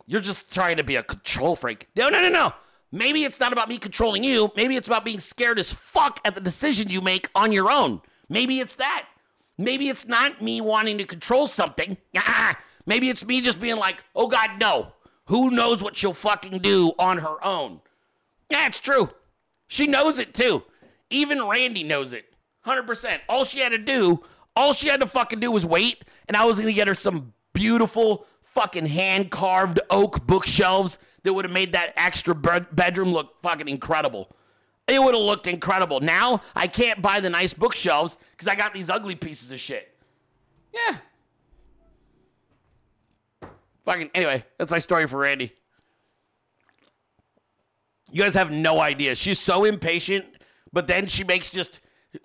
You're 0.06 0.20
just 0.20 0.50
trying 0.52 0.76
to 0.76 0.84
be 0.84 0.96
a 0.96 1.02
control 1.02 1.56
freak. 1.56 1.88
No, 1.96 2.08
no, 2.08 2.20
no, 2.20 2.28
no. 2.28 2.54
Maybe 2.92 3.24
it's 3.24 3.40
not 3.40 3.52
about 3.52 3.68
me 3.68 3.78
controlling 3.78 4.22
you. 4.22 4.52
Maybe 4.54 4.76
it's 4.76 4.86
about 4.86 5.04
being 5.04 5.20
scared 5.20 5.58
as 5.58 5.72
fuck 5.72 6.20
at 6.24 6.34
the 6.34 6.40
decisions 6.40 6.92
you 6.92 7.00
make 7.00 7.28
on 7.34 7.50
your 7.50 7.70
own. 7.70 8.02
Maybe 8.28 8.60
it's 8.60 8.76
that. 8.76 9.06
Maybe 9.58 9.88
it's 9.88 10.06
not 10.06 10.42
me 10.42 10.60
wanting 10.60 10.98
to 10.98 11.04
control 11.04 11.46
something. 11.46 11.96
Ah, 12.16 12.56
Maybe 12.86 13.08
it's 13.08 13.24
me 13.24 13.40
just 13.40 13.60
being 13.60 13.76
like, 13.76 14.02
oh 14.14 14.28
God, 14.28 14.50
no. 14.60 14.92
Who 15.26 15.50
knows 15.50 15.82
what 15.82 15.96
she'll 15.96 16.12
fucking 16.12 16.58
do 16.58 16.92
on 16.98 17.18
her 17.18 17.44
own? 17.44 17.80
Yeah, 18.50 18.66
it's 18.66 18.80
true. 18.80 19.10
She 19.68 19.86
knows 19.86 20.18
it 20.18 20.34
too. 20.34 20.62
Even 21.10 21.46
Randy 21.46 21.84
knows 21.84 22.12
it. 22.12 22.26
100%. 22.66 23.20
All 23.28 23.44
she 23.44 23.60
had 23.60 23.70
to 23.70 23.78
do, 23.78 24.22
all 24.56 24.72
she 24.72 24.88
had 24.88 25.00
to 25.00 25.06
fucking 25.06 25.40
do 25.40 25.50
was 25.50 25.64
wait, 25.64 26.04
and 26.28 26.36
I 26.36 26.44
was 26.44 26.58
gonna 26.58 26.72
get 26.72 26.88
her 26.88 26.94
some 26.94 27.32
beautiful 27.52 28.26
fucking 28.42 28.86
hand 28.86 29.30
carved 29.30 29.80
oak 29.90 30.26
bookshelves 30.26 30.98
that 31.22 31.32
would 31.32 31.44
have 31.44 31.52
made 31.52 31.72
that 31.72 31.92
extra 31.96 32.34
bedroom 32.34 33.12
look 33.12 33.40
fucking 33.42 33.68
incredible. 33.68 34.28
It 34.88 35.00
would 35.00 35.14
have 35.14 35.22
looked 35.22 35.46
incredible. 35.46 36.00
Now 36.00 36.42
I 36.54 36.66
can't 36.66 37.00
buy 37.00 37.20
the 37.20 37.30
nice 37.30 37.54
bookshelves 37.54 38.18
because 38.32 38.48
I 38.48 38.54
got 38.54 38.74
these 38.74 38.90
ugly 38.90 39.14
pieces 39.14 39.50
of 39.52 39.60
shit. 39.60 39.96
Yeah. 40.74 40.98
Fucking 43.84 44.10
anyway, 44.14 44.44
that's 44.58 44.70
my 44.70 44.78
story 44.78 45.06
for 45.06 45.18
Randy. 45.18 45.52
You 48.10 48.22
guys 48.22 48.34
have 48.34 48.50
no 48.50 48.80
idea. 48.80 49.14
She's 49.14 49.40
so 49.40 49.64
impatient, 49.64 50.26
but 50.72 50.86
then 50.86 51.06
she 51.06 51.24
makes 51.24 51.50
just 51.50 51.80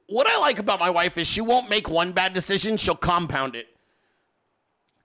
what 0.07 0.27
I 0.27 0.37
like 0.37 0.59
about 0.59 0.79
my 0.79 0.89
wife 0.89 1.17
is 1.17 1.27
she 1.27 1.41
won't 1.41 1.69
make 1.69 1.89
one 1.89 2.11
bad 2.11 2.33
decision, 2.33 2.77
she'll 2.77 2.95
compound 2.95 3.55
it. 3.55 3.67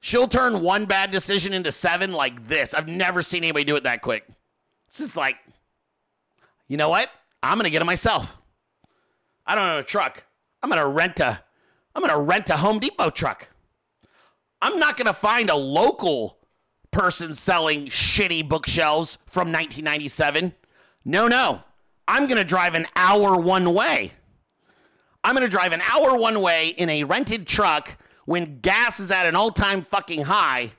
She'll 0.00 0.26
turn 0.26 0.62
one 0.62 0.86
bad 0.86 1.12
decision 1.12 1.52
into 1.52 1.70
seven 1.70 2.12
like 2.12 2.48
this. 2.48 2.74
I've 2.74 2.88
never 2.88 3.22
seen 3.22 3.44
anybody 3.44 3.64
do 3.64 3.76
it 3.76 3.84
that 3.84 4.02
quick. 4.02 4.24
It's 4.88 4.98
just 4.98 5.16
like, 5.16 5.36
you 6.66 6.76
know 6.76 6.88
what? 6.88 7.08
I'm 7.42 7.56
gonna 7.56 7.70
get 7.70 7.82
it 7.82 7.86
myself. 7.86 8.36
I 9.46 9.54
don't 9.54 9.68
own 9.68 9.78
a 9.78 9.84
truck. 9.84 10.24
I'm 10.62 10.68
gonna 10.68 10.88
rent 10.88 11.20
a 11.20 11.42
I'm 11.94 12.02
gonna 12.02 12.20
rent 12.20 12.50
a 12.50 12.56
Home 12.56 12.80
Depot 12.80 13.10
truck. 13.10 13.48
I'm 14.60 14.78
not 14.78 14.96
gonna 14.96 15.12
find 15.12 15.50
a 15.50 15.56
local 15.56 16.38
person 16.92 17.34
selling 17.34 17.86
shitty 17.86 18.48
bookshelves 18.48 19.18
from 19.26 19.48
1997. 19.48 20.54
No, 21.04 21.26
no. 21.26 21.62
I'm 22.06 22.26
gonna 22.26 22.44
drive 22.44 22.74
an 22.74 22.86
hour 22.94 23.36
one 23.36 23.74
way. 23.74 24.12
I'm 25.24 25.34
gonna 25.34 25.48
drive 25.48 25.72
an 25.72 25.82
hour 25.82 26.16
one 26.16 26.40
way 26.40 26.68
in 26.68 26.88
a 26.88 27.04
rented 27.04 27.46
truck 27.46 27.96
when 28.26 28.60
gas 28.60 29.00
is 29.00 29.10
at 29.10 29.26
an 29.26 29.34
all-time 29.34 29.82
fucking 29.82 30.22
high. 30.22 30.72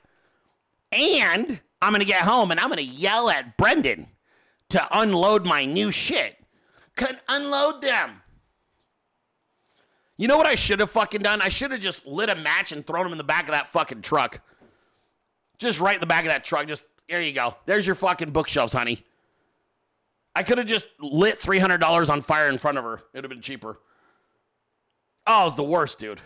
And 0.92 1.60
I'm 1.82 1.92
gonna 1.92 2.06
get 2.06 2.22
home 2.22 2.52
and 2.52 2.60
I'm 2.60 2.70
gonna 2.70 2.82
yell 2.82 3.30
at 3.30 3.58
Brenden 3.58 4.08
to 4.70 4.88
unload 4.92 5.46
my 5.46 5.66
new 5.66 5.92
shit. 5.92 6.38
Could 6.96 7.20
unload 7.28 7.82
them. 7.82 8.22
You 10.18 10.28
know 10.28 10.38
what 10.38 10.46
I 10.46 10.56
should 10.56 10.80
have 10.80 10.92
fucking 10.92 11.24
done? 11.24 11.42
I 11.42 11.50
should 11.50 11.72
have 11.72 11.82
just 11.82 12.06
lit 12.06 12.30
a 12.30 12.36
match 12.36 12.72
and 12.72 12.86
thrown 12.86 13.04
them 13.04 13.12
in 13.12 13.18
the 13.18 13.24
back 13.24 13.46
of 13.46 13.52
that 13.52 13.68
fucking 13.70 14.04
truck. 14.04 14.42
Just 15.64 15.80
right 15.80 15.96
in 15.96 16.02
the 16.02 16.06
back 16.06 16.24
of 16.24 16.28
that 16.28 16.44
truck. 16.44 16.68
Just 16.68 16.84
there 17.08 17.22
you 17.22 17.34
go. 17.34 17.56
There's 17.66 17.86
your 17.86 17.96
fucking 17.96 18.32
bookshelves, 18.32 18.74
honey. 18.74 19.06
I 20.36 20.44
could 20.44 20.58
have 20.58 20.68
just 20.68 20.88
lit 21.00 21.40
$300 21.40 22.10
on 22.10 22.22
fire 22.22 22.50
in 22.50 22.58
front 22.58 22.78
of 22.78 22.84
her. 22.84 22.96
It 22.96 23.04
would 23.16 23.24
have 23.24 23.30
been 23.30 23.42
cheaper. 23.42 23.80
Oh, 25.26 25.46
it's 25.46 25.56
the 25.56 25.64
worst, 25.64 26.00
dude. 26.00 26.22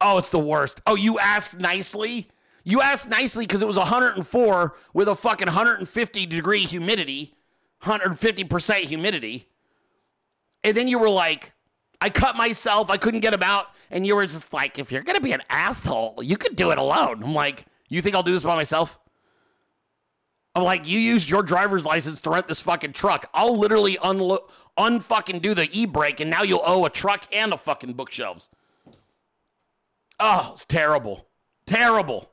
Oh, 0.00 0.18
it's 0.18 0.30
the 0.30 0.38
worst. 0.38 0.80
Oh, 0.86 0.94
you 0.94 1.18
asked 1.18 1.58
nicely? 1.58 2.28
You 2.64 2.80
asked 2.80 3.08
nicely 3.08 3.46
because 3.46 3.62
it 3.62 3.68
was 3.68 3.76
104 3.76 4.76
with 4.94 5.08
a 5.08 5.14
fucking 5.14 5.46
150 5.46 6.26
degree 6.26 6.64
humidity, 6.64 7.36
150% 7.82 8.74
humidity. 8.80 9.48
And 10.64 10.76
then 10.76 10.88
you 10.88 10.98
were 10.98 11.10
like, 11.10 11.54
I 12.00 12.10
cut 12.10 12.36
myself, 12.36 12.90
I 12.90 12.96
couldn't 12.96 13.20
get 13.20 13.34
him 13.34 13.42
out. 13.42 13.66
And 13.90 14.06
you 14.06 14.16
were 14.16 14.26
just 14.26 14.52
like, 14.52 14.78
if 14.78 14.90
you're 14.90 15.02
going 15.02 15.16
to 15.16 15.22
be 15.22 15.32
an 15.32 15.42
asshole, 15.48 16.20
you 16.22 16.36
could 16.36 16.56
do 16.56 16.70
it 16.70 16.78
alone. 16.78 17.22
I'm 17.22 17.34
like, 17.34 17.66
you 17.88 18.02
think 18.02 18.14
I'll 18.14 18.22
do 18.22 18.32
this 18.32 18.42
by 18.42 18.56
myself? 18.56 18.98
I'm 20.56 20.64
like, 20.64 20.88
you 20.88 20.98
used 20.98 21.28
your 21.28 21.42
driver's 21.42 21.84
license 21.84 22.20
to 22.22 22.30
rent 22.30 22.48
this 22.48 22.60
fucking 22.60 22.94
truck. 22.94 23.28
I'll 23.34 23.56
literally 23.56 23.96
unlo- 23.98 24.48
unfucking 24.78 25.42
do 25.42 25.54
the 25.54 25.68
e 25.70 25.86
brake, 25.86 26.18
and 26.18 26.30
now 26.30 26.42
you'll 26.42 26.62
owe 26.64 26.84
a 26.86 26.90
truck 26.90 27.26
and 27.30 27.52
a 27.52 27.58
fucking 27.58 27.92
bookshelves. 27.92 28.48
Oh, 30.18 30.52
it's 30.54 30.64
terrible. 30.64 31.26
Terrible. 31.66 32.30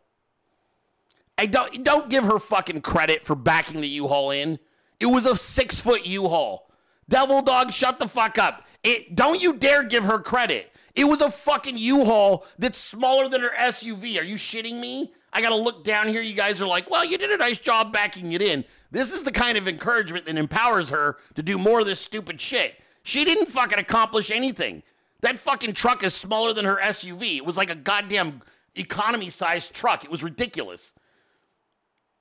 I 1.37 1.47
don't 1.47 1.83
don't 1.83 2.09
give 2.09 2.23
her 2.23 2.39
fucking 2.39 2.81
credit 2.81 3.25
for 3.25 3.35
backing 3.35 3.81
the 3.81 3.87
U-Haul 3.87 4.31
in. 4.31 4.59
It 4.99 5.07
was 5.07 5.25
a 5.25 5.35
six 5.35 5.79
foot 5.79 6.05
U-Haul. 6.05 6.71
Devil 7.09 7.41
dog, 7.41 7.73
shut 7.73 7.99
the 7.99 8.07
fuck 8.07 8.37
up. 8.37 8.65
It 8.83 9.15
don't 9.15 9.41
you 9.41 9.53
dare 9.53 9.83
give 9.83 10.03
her 10.03 10.19
credit. 10.19 10.71
It 10.95 11.05
was 11.05 11.21
a 11.21 11.31
fucking 11.31 11.77
U-Haul 11.77 12.45
that's 12.59 12.77
smaller 12.77 13.27
than 13.27 13.41
her 13.41 13.51
SUV. 13.57 14.19
Are 14.19 14.23
you 14.23 14.35
shitting 14.35 14.79
me? 14.79 15.13
I 15.31 15.41
gotta 15.41 15.55
look 15.55 15.83
down 15.83 16.07
here. 16.07 16.21
You 16.21 16.35
guys 16.35 16.61
are 16.61 16.67
like, 16.67 16.89
well, 16.89 17.03
you 17.03 17.17
did 17.17 17.31
a 17.31 17.37
nice 17.37 17.57
job 17.57 17.91
backing 17.91 18.33
it 18.33 18.41
in. 18.41 18.63
This 18.91 19.11
is 19.11 19.23
the 19.23 19.31
kind 19.31 19.57
of 19.57 19.67
encouragement 19.67 20.25
that 20.27 20.37
empowers 20.37 20.91
her 20.91 21.17
to 21.33 21.41
do 21.41 21.57
more 21.57 21.79
of 21.79 21.87
this 21.87 21.99
stupid 21.99 22.39
shit. 22.39 22.75
She 23.01 23.25
didn't 23.25 23.47
fucking 23.47 23.79
accomplish 23.79 24.29
anything. 24.29 24.83
That 25.21 25.39
fucking 25.39 25.73
truck 25.73 26.03
is 26.03 26.13
smaller 26.13 26.53
than 26.53 26.65
her 26.65 26.79
SUV. 26.83 27.37
It 27.37 27.45
was 27.45 27.57
like 27.57 27.71
a 27.71 27.75
goddamn 27.75 28.41
economy 28.75 29.29
sized 29.29 29.73
truck. 29.73 30.03
It 30.03 30.11
was 30.11 30.21
ridiculous. 30.21 30.93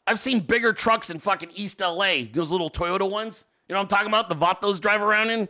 I've 0.06 0.18
seen 0.18 0.40
bigger 0.40 0.72
trucks 0.72 1.10
in 1.10 1.18
fucking 1.18 1.50
East 1.54 1.80
LA, 1.80 2.24
those 2.32 2.50
little 2.50 2.70
Toyota 2.70 3.08
ones. 3.08 3.44
You 3.68 3.74
know 3.74 3.80
what 3.80 3.84
I'm 3.84 3.88
talking 3.88 4.08
about? 4.08 4.28
The 4.28 4.36
Vatos 4.36 4.80
drive 4.80 5.02
around 5.02 5.30
in. 5.30 5.48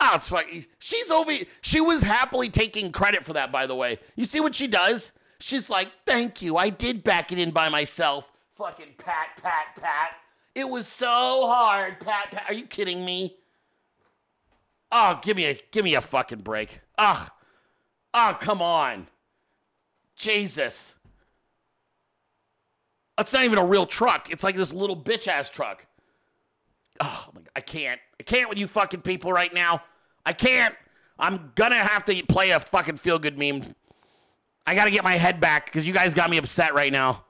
Oh, 0.00 0.12
it's 0.14 0.28
fucking. 0.28 0.66
She's 0.78 1.10
over. 1.10 1.32
She 1.60 1.80
was 1.80 2.02
happily 2.02 2.48
taking 2.48 2.90
credit 2.90 3.24
for 3.24 3.34
that, 3.34 3.52
by 3.52 3.66
the 3.66 3.74
way. 3.74 3.98
You 4.16 4.24
see 4.24 4.40
what 4.40 4.54
she 4.54 4.66
does? 4.66 5.12
She's 5.40 5.68
like, 5.68 5.88
thank 6.06 6.40
you. 6.42 6.56
I 6.56 6.70
did 6.70 7.04
back 7.04 7.32
it 7.32 7.38
in 7.38 7.50
by 7.50 7.68
myself. 7.68 8.30
Fucking 8.56 8.94
pat, 8.98 9.28
pat, 9.42 9.76
pat. 9.76 10.12
It 10.54 10.68
was 10.68 10.86
so 10.86 11.06
hard. 11.06 12.00
Pat, 12.00 12.30
pat. 12.30 12.44
Are 12.48 12.54
you 12.54 12.66
kidding 12.66 13.04
me? 13.04 13.36
Oh, 14.92 15.18
give 15.22 15.36
me 15.36 15.46
a 15.46 15.60
give 15.70 15.84
me 15.84 15.94
a 15.94 16.00
fucking 16.00 16.40
break. 16.40 16.80
Ah. 16.98 17.30
Oh, 18.12 18.36
come 18.40 18.60
on. 18.60 19.06
Jesus. 20.16 20.96
That's 23.16 23.32
not 23.32 23.44
even 23.44 23.58
a 23.58 23.64
real 23.64 23.86
truck. 23.86 24.30
It's 24.30 24.42
like 24.42 24.56
this 24.56 24.72
little 24.72 24.96
bitch 24.96 25.28
ass 25.28 25.48
truck. 25.48 25.86
Oh 27.00 27.28
my 27.34 27.40
I 27.54 27.60
can't. 27.60 28.00
I 28.18 28.22
can't 28.24 28.48
with 28.48 28.58
you 28.58 28.66
fucking 28.66 29.02
people 29.02 29.32
right 29.32 29.52
now. 29.54 29.82
I 30.24 30.32
can't. 30.32 30.74
I'm 31.18 31.52
gonna 31.54 31.76
have 31.76 32.04
to 32.06 32.22
play 32.26 32.50
a 32.50 32.60
fucking 32.60 32.96
feel 32.96 33.18
good 33.18 33.38
meme. 33.38 33.74
I 34.66 34.74
gotta 34.74 34.90
get 34.90 35.04
my 35.04 35.16
head 35.16 35.40
back 35.40 35.66
because 35.66 35.86
you 35.86 35.92
guys 35.92 36.14
got 36.14 36.30
me 36.30 36.36
upset 36.38 36.74
right 36.74 36.92
now. 36.92 37.24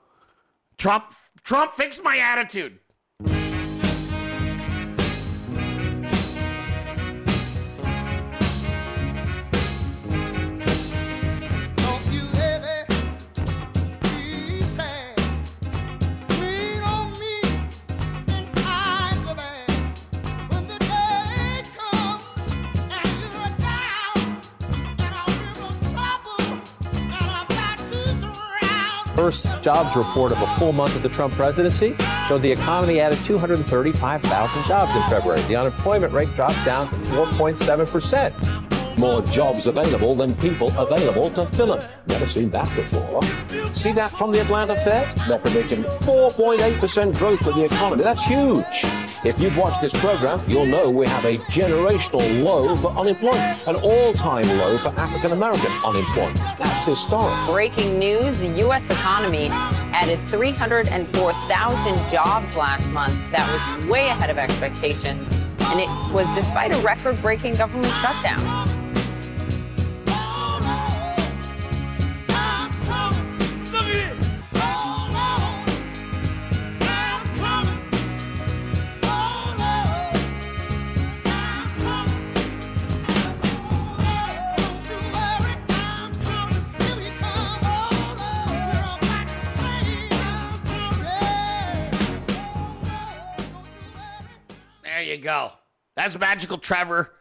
Trump 0.77 1.13
Trump 1.43 1.73
fixed 1.73 2.03
my 2.03 2.17
attitude. 2.17 2.79
First 29.31 29.63
jobs 29.63 29.95
report 29.95 30.33
of 30.33 30.41
a 30.41 30.47
full 30.59 30.73
month 30.73 30.93
of 30.93 31.03
the 31.03 31.07
Trump 31.07 31.33
presidency 31.35 31.95
showed 32.27 32.41
the 32.41 32.51
economy 32.51 32.99
added 32.99 33.23
235,000 33.23 34.65
jobs 34.65 34.93
in 34.93 35.01
February. 35.03 35.41
The 35.43 35.55
unemployment 35.55 36.11
rate 36.11 36.27
dropped 36.35 36.65
down 36.65 36.89
to 36.89 36.95
4.7%. 36.97 38.80
More 39.01 39.23
jobs 39.23 39.65
available 39.65 40.13
than 40.13 40.35
people 40.35 40.67
available 40.77 41.31
to 41.31 41.43
fill 41.43 41.75
them. 41.75 41.89
Never 42.05 42.27
seen 42.27 42.51
that 42.51 42.69
before. 42.75 43.23
See 43.73 43.91
that 43.93 44.11
from 44.11 44.31
the 44.31 44.39
Atlanta 44.41 44.75
Fed? 44.75 45.11
They're 45.27 45.39
predicting 45.39 45.81
4.8% 45.81 47.17
growth 47.17 47.39
for 47.39 47.51
the 47.51 47.65
economy. 47.65 48.03
That's 48.03 48.23
huge. 48.23 48.85
If 49.25 49.41
you've 49.41 49.57
watched 49.57 49.81
this 49.81 49.99
program, 49.99 50.39
you'll 50.47 50.67
know 50.67 50.91
we 50.91 51.07
have 51.07 51.25
a 51.25 51.37
generational 51.49 52.43
low 52.43 52.75
for 52.75 52.91
unemployment, 52.91 53.67
an 53.67 53.77
all-time 53.77 54.47
low 54.59 54.77
for 54.77 54.89
African 54.89 55.31
American 55.31 55.71
unemployment. 55.83 56.37
That's 56.59 56.85
historic. 56.85 57.33
Breaking 57.47 57.97
news 57.97 58.37
the 58.37 58.49
U.S. 58.59 58.91
economy 58.91 59.47
added 59.93 60.19
304,000 60.29 62.11
jobs 62.11 62.55
last 62.55 62.87
month. 62.89 63.19
That 63.31 63.51
was 63.51 63.87
way 63.87 64.09
ahead 64.09 64.29
of 64.29 64.37
expectations. 64.37 65.33
And 65.71 65.79
it 65.79 65.87
was 66.13 66.27
despite 66.35 66.73
a 66.73 66.77
record 66.81 67.21
breaking 67.21 67.55
government 67.55 67.93
shutdown. 68.01 68.41
Go. 95.21 95.51
That's 95.95 96.17
Magical 96.17 96.57
Trevor. 96.57 97.13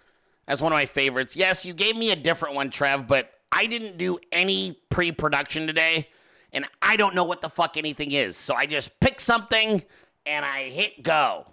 That's 0.47 0.61
one 0.61 0.73
of 0.73 0.77
my 0.77 0.87
favorites. 0.87 1.37
Yes, 1.37 1.65
you 1.65 1.75
gave 1.75 1.97
me 1.97 2.11
a 2.11 2.17
different 2.17 2.55
one, 2.55 2.71
Trev, 2.71 3.07
but 3.07 3.33
I 3.53 3.67
didn't 3.67 3.99
do 3.99 4.19
any 4.33 4.81
pre 4.89 5.13
production 5.13 5.67
today, 5.67 6.09
and 6.53 6.67
I 6.83 6.97
don't 6.97 7.15
know 7.15 7.25
what 7.25 7.41
the 7.41 7.49
fuck 7.49 7.77
anything 7.77 8.13
is. 8.13 8.37
So 8.37 8.55
I 8.55 8.67
just 8.67 8.99
pick 9.01 9.21
something 9.21 9.83
and 10.27 10.45
I 10.45 10.71
hit 10.71 11.03
go. 11.03 11.47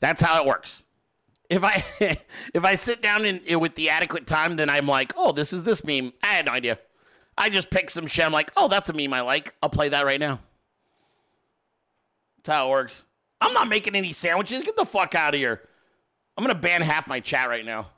That's 0.00 0.22
how 0.22 0.42
it 0.42 0.46
works. 0.46 0.82
If 1.48 1.64
I 1.64 1.84
if 2.54 2.64
I 2.64 2.74
sit 2.74 3.02
down 3.02 3.24
in, 3.24 3.60
with 3.60 3.74
the 3.74 3.90
adequate 3.90 4.26
time, 4.26 4.56
then 4.56 4.68
I'm 4.68 4.86
like, 4.86 5.12
oh, 5.16 5.32
this 5.32 5.52
is 5.52 5.64
this 5.64 5.84
meme. 5.84 6.12
I 6.22 6.28
had 6.28 6.46
no 6.46 6.52
idea. 6.52 6.78
I 7.38 7.50
just 7.50 7.70
pick 7.70 7.90
some 7.90 8.06
shit. 8.06 8.24
I'm 8.24 8.32
like, 8.32 8.50
oh, 8.56 8.68
that's 8.68 8.88
a 8.88 8.92
meme 8.92 9.12
I 9.12 9.20
like. 9.20 9.54
I'll 9.62 9.68
play 9.68 9.90
that 9.90 10.06
right 10.06 10.20
now. 10.20 10.40
That's 12.38 12.56
how 12.56 12.68
it 12.68 12.70
works. 12.70 13.02
I'm 13.46 13.54
not 13.54 13.68
making 13.68 13.94
any 13.94 14.12
sandwiches. 14.12 14.64
Get 14.64 14.76
the 14.76 14.84
fuck 14.84 15.14
out 15.14 15.32
of 15.32 15.38
here. 15.38 15.60
I'm 16.36 16.42
gonna 16.42 16.58
ban 16.58 16.82
half 16.82 17.06
my 17.06 17.20
chat 17.20 17.48
right 17.48 17.64
now. 17.64 17.90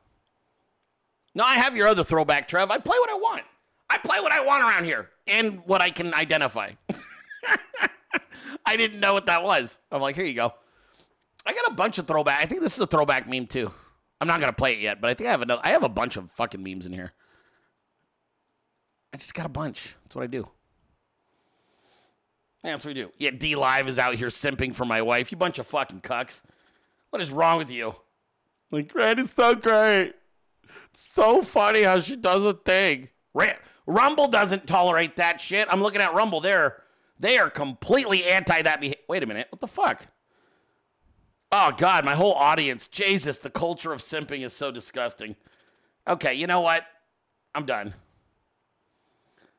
No, 1.35 1.43
I 1.43 1.55
have 1.55 1.75
your 1.75 1.89
other 1.89 2.05
throwback, 2.05 2.49
Trev. 2.49 2.71
I 2.71 2.77
play 2.77 2.99
what 2.99 3.09
I 3.09 3.15
want. 3.15 3.45
I 3.89 3.97
play 3.97 4.21
what 4.21 4.31
I 4.31 4.45
want 4.45 4.63
around 4.63 4.85
here 4.85 5.09
and 5.27 5.65
what 5.65 5.81
I 5.81 5.91
can 5.91 6.13
identify. 6.13 6.73
I 8.67 8.77
didn't 8.77 9.01
know 9.01 9.15
what 9.15 9.25
that 9.27 9.43
was. 9.43 9.79
I'm 9.91 10.03
like, 10.03 10.17
here 10.17 10.27
you 10.27 10.35
go. 10.35 10.53
I 11.47 11.55
got 11.55 11.71
a 11.71 11.75
bunch 11.75 11.97
of 11.97 12.07
throwback. 12.07 12.43
I 12.43 12.47
think 12.47 12.61
this 12.61 12.77
is 12.77 12.83
a 12.83 12.87
throwback 12.87 13.27
meme 13.27 13.47
too. 13.47 13.73
I'm 14.21 14.29
not 14.29 14.41
gonna 14.41 14.53
play 14.53 14.73
it 14.73 14.81
yet, 14.81 15.01
but 15.01 15.09
I 15.09 15.15
think 15.15 15.29
I 15.29 15.31
have 15.31 15.41
another. 15.41 15.63
I 15.65 15.71
have 15.71 15.83
a 15.83 15.89
bunch 15.89 16.19
of 16.19 16.31
fucking 16.33 16.63
memes 16.63 16.85
in 16.85 16.93
here. 16.93 17.13
I 19.15 19.17
just 19.17 19.33
got 19.33 19.47
a 19.47 19.49
bunch. 19.49 19.97
That's 20.05 20.15
what 20.15 20.25
I 20.25 20.27
do. 20.27 20.47
Yeah, 22.69 22.75
that's 22.75 22.85
what 22.85 22.95
we 22.95 23.01
do. 23.03 23.11
Yeah, 23.17 23.31
DLive 23.31 23.89
is 23.89 23.99
out 23.99 24.17
here 24.17 24.29
simping 24.29 24.75
for 24.75 24.85
my 24.85 25.01
wife. 25.01 25.33
You 25.33 25.39
bunch 25.39 25.59
of 25.59 25.67
fucking 25.67 26.03
cucks. 26.03 26.43
What 27.09 27.23
is 27.23 27.31
wrong 27.31 27.57
with 27.57 27.71
you? 27.71 27.95
Like, 28.71 28.95
Red 28.95 29.19
is 29.19 29.31
so 29.31 29.55
great. 29.55 30.13
It's 30.91 31.01
so 31.15 31.41
funny 31.41 31.85
how 31.85 31.99
she 32.01 32.15
does 32.15 32.45
a 32.45 32.53
thing. 32.53 33.09
Ra- 33.33 33.55
Rumble 33.87 34.29
doesn't 34.29 34.67
tolerate 34.67 35.17
that 35.17 35.41
shit. 35.41 35.67
I'm 35.71 35.83
looking 35.83 36.03
at 36.03 36.13
Rumble. 36.13 36.43
They're 36.43 36.83
they 37.19 37.39
are 37.39 37.49
completely 37.49 38.25
anti 38.25 38.61
that 38.61 38.83
behavior. 38.83 39.03
Wait 39.09 39.23
a 39.23 39.27
minute. 39.27 39.47
What 39.49 39.63
the 39.63 39.67
fuck? 39.67 40.07
Oh 41.51 41.73
God, 41.75 42.05
my 42.05 42.17
whole 42.17 42.35
audience. 42.35 42.87
Jesus, 42.87 43.39
the 43.39 43.49
culture 43.49 43.95
of 43.95 44.03
simping 44.03 44.45
is 44.45 44.53
so 44.53 44.71
disgusting. 44.71 45.37
Okay, 46.07 46.35
you 46.35 46.47
know 46.47 46.61
what? 46.61 46.85
I'm 47.55 47.65
done. 47.65 47.95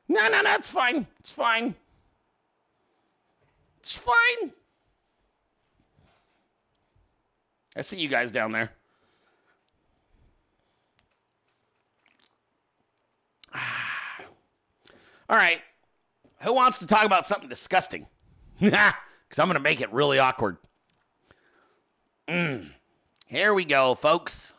No, 0.07 0.29
no, 0.29 0.41
no, 0.41 0.53
it's 0.53 0.69
fine. 0.69 1.07
It's 1.19 1.31
fine. 1.31 1.73
It's 3.79 3.97
fine. 3.97 4.51
I 7.75 7.81
see 7.81 7.99
you 7.99 8.09
guys 8.09 8.31
down 8.31 8.51
there. 8.51 8.71
All 15.29 15.37
right. 15.37 15.61
Who 16.41 16.53
wants 16.53 16.79
to 16.79 16.87
talk 16.87 17.05
about 17.05 17.25
something 17.25 17.49
disgusting? 17.49 18.07
Because 19.29 19.43
I'm 19.43 19.47
going 19.47 19.57
to 19.57 19.61
make 19.61 19.79
it 19.79 19.93
really 19.93 20.17
awkward. 20.17 20.57
Mm. 22.27 22.71
Here 23.27 23.53
we 23.53 23.63
go, 23.63 23.93
folks. 23.93 24.53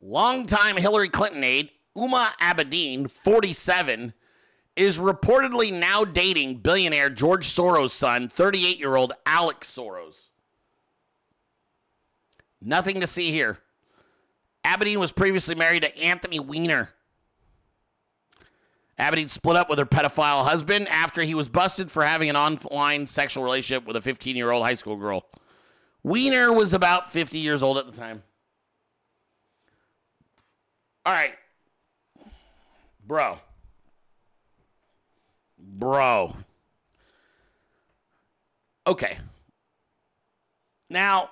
Longtime 0.00 0.76
Hillary 0.76 1.08
Clinton 1.08 1.42
aide 1.42 1.70
Huma 1.96 2.32
Abedin, 2.40 3.10
47, 3.10 4.12
is 4.76 4.98
reportedly 4.98 5.72
now 5.72 6.04
dating 6.04 6.56
billionaire 6.56 7.10
George 7.10 7.46
Soros' 7.46 7.90
son, 7.90 8.28
38 8.28 8.78
year 8.78 8.96
old 8.96 9.12
Alex 9.24 9.72
Soros. 9.72 10.28
Nothing 12.60 13.00
to 13.00 13.06
see 13.06 13.30
here. 13.30 13.58
Abedin 14.64 14.96
was 14.96 15.12
previously 15.12 15.54
married 15.54 15.82
to 15.82 15.98
Anthony 15.98 16.40
Weiner. 16.40 16.90
Abedin 18.98 19.28
split 19.28 19.56
up 19.56 19.68
with 19.68 19.78
her 19.78 19.86
pedophile 19.86 20.44
husband 20.44 20.88
after 20.88 21.22
he 21.22 21.34
was 21.34 21.48
busted 21.48 21.90
for 21.90 22.04
having 22.04 22.30
an 22.30 22.36
online 22.36 23.06
sexual 23.06 23.44
relationship 23.44 23.86
with 23.86 23.96
a 23.96 24.00
15 24.00 24.36
year 24.36 24.50
old 24.50 24.64
high 24.64 24.74
school 24.74 24.96
girl. 24.96 25.26
Weiner 26.02 26.52
was 26.52 26.74
about 26.74 27.10
50 27.12 27.38
years 27.38 27.62
old 27.62 27.78
at 27.78 27.86
the 27.86 27.92
time. 27.92 28.22
All 31.04 31.12
right. 31.12 31.34
Bro. 33.06 33.38
Bro. 35.58 36.36
Okay. 38.86 39.18
Now, 40.90 41.30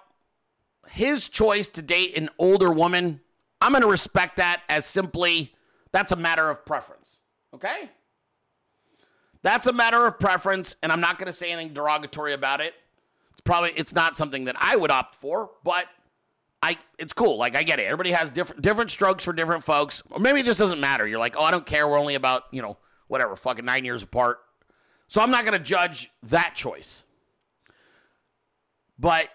his 0.89 1.29
choice 1.29 1.69
to 1.71 1.83
date 1.83 2.17
an 2.17 2.29
older 2.39 2.73
woman, 2.73 3.21
I'm 3.61 3.73
going 3.73 3.83
to 3.83 3.89
respect 3.89 4.37
that 4.37 4.63
as 4.69 4.87
simply 4.87 5.55
that's 5.93 6.13
a 6.13 6.17
matter 6.17 6.51
of 6.51 6.65
preference. 6.65 7.17
Okay? 7.55 7.91
That's 9.43 9.67
a 9.67 9.73
matter 9.73 10.07
of 10.07 10.19
preference, 10.19 10.77
and 10.83 10.93
I'm 10.93 11.01
not 11.01 11.19
going 11.19 11.27
to 11.27 11.33
say 11.33 11.51
anything 11.51 11.75
derogatory 11.75 12.33
about 12.33 12.61
it. 12.61 12.75
It's 13.33 13.41
probably 13.43 13.73
it's 13.77 13.95
not 13.95 14.17
something 14.17 14.45
that 14.45 14.57
I 14.59 14.77
would 14.77 14.91
opt 14.91 15.17
for, 15.17 15.51
but 15.65 15.87
I 16.63 16.79
it's 16.99 17.13
cool. 17.13 17.37
Like 17.37 17.57
I 17.57 17.63
get 17.63 17.81
it. 17.81 17.85
Everybody 17.85 18.13
has 18.13 18.31
different 18.31 18.63
different 18.63 18.91
strokes 18.91 19.25
for 19.25 19.33
different 19.33 19.65
folks. 19.65 20.03
Or 20.11 20.21
maybe 20.21 20.41
it 20.41 20.47
just 20.47 20.59
doesn't 20.59 20.81
matter. 20.81 21.07
You're 21.07 21.19
like, 21.19 21.37
oh, 21.37 21.43
I 21.43 21.51
don't 21.51 21.67
care. 21.67 21.89
We're 21.89 21.99
only 21.99 22.15
about 22.15 22.45
you 22.53 22.63
know 22.63 22.79
whatever, 23.09 23.37
fucking 23.37 23.65
nine 23.65 23.85
years 23.85 24.03
apart. 24.03 24.39
So 25.09 25.21
I'm 25.21 25.31
not 25.31 25.45
to 25.45 25.59
judge 25.59 26.11
that 26.25 26.55
choice. 26.55 27.03
But 28.99 29.29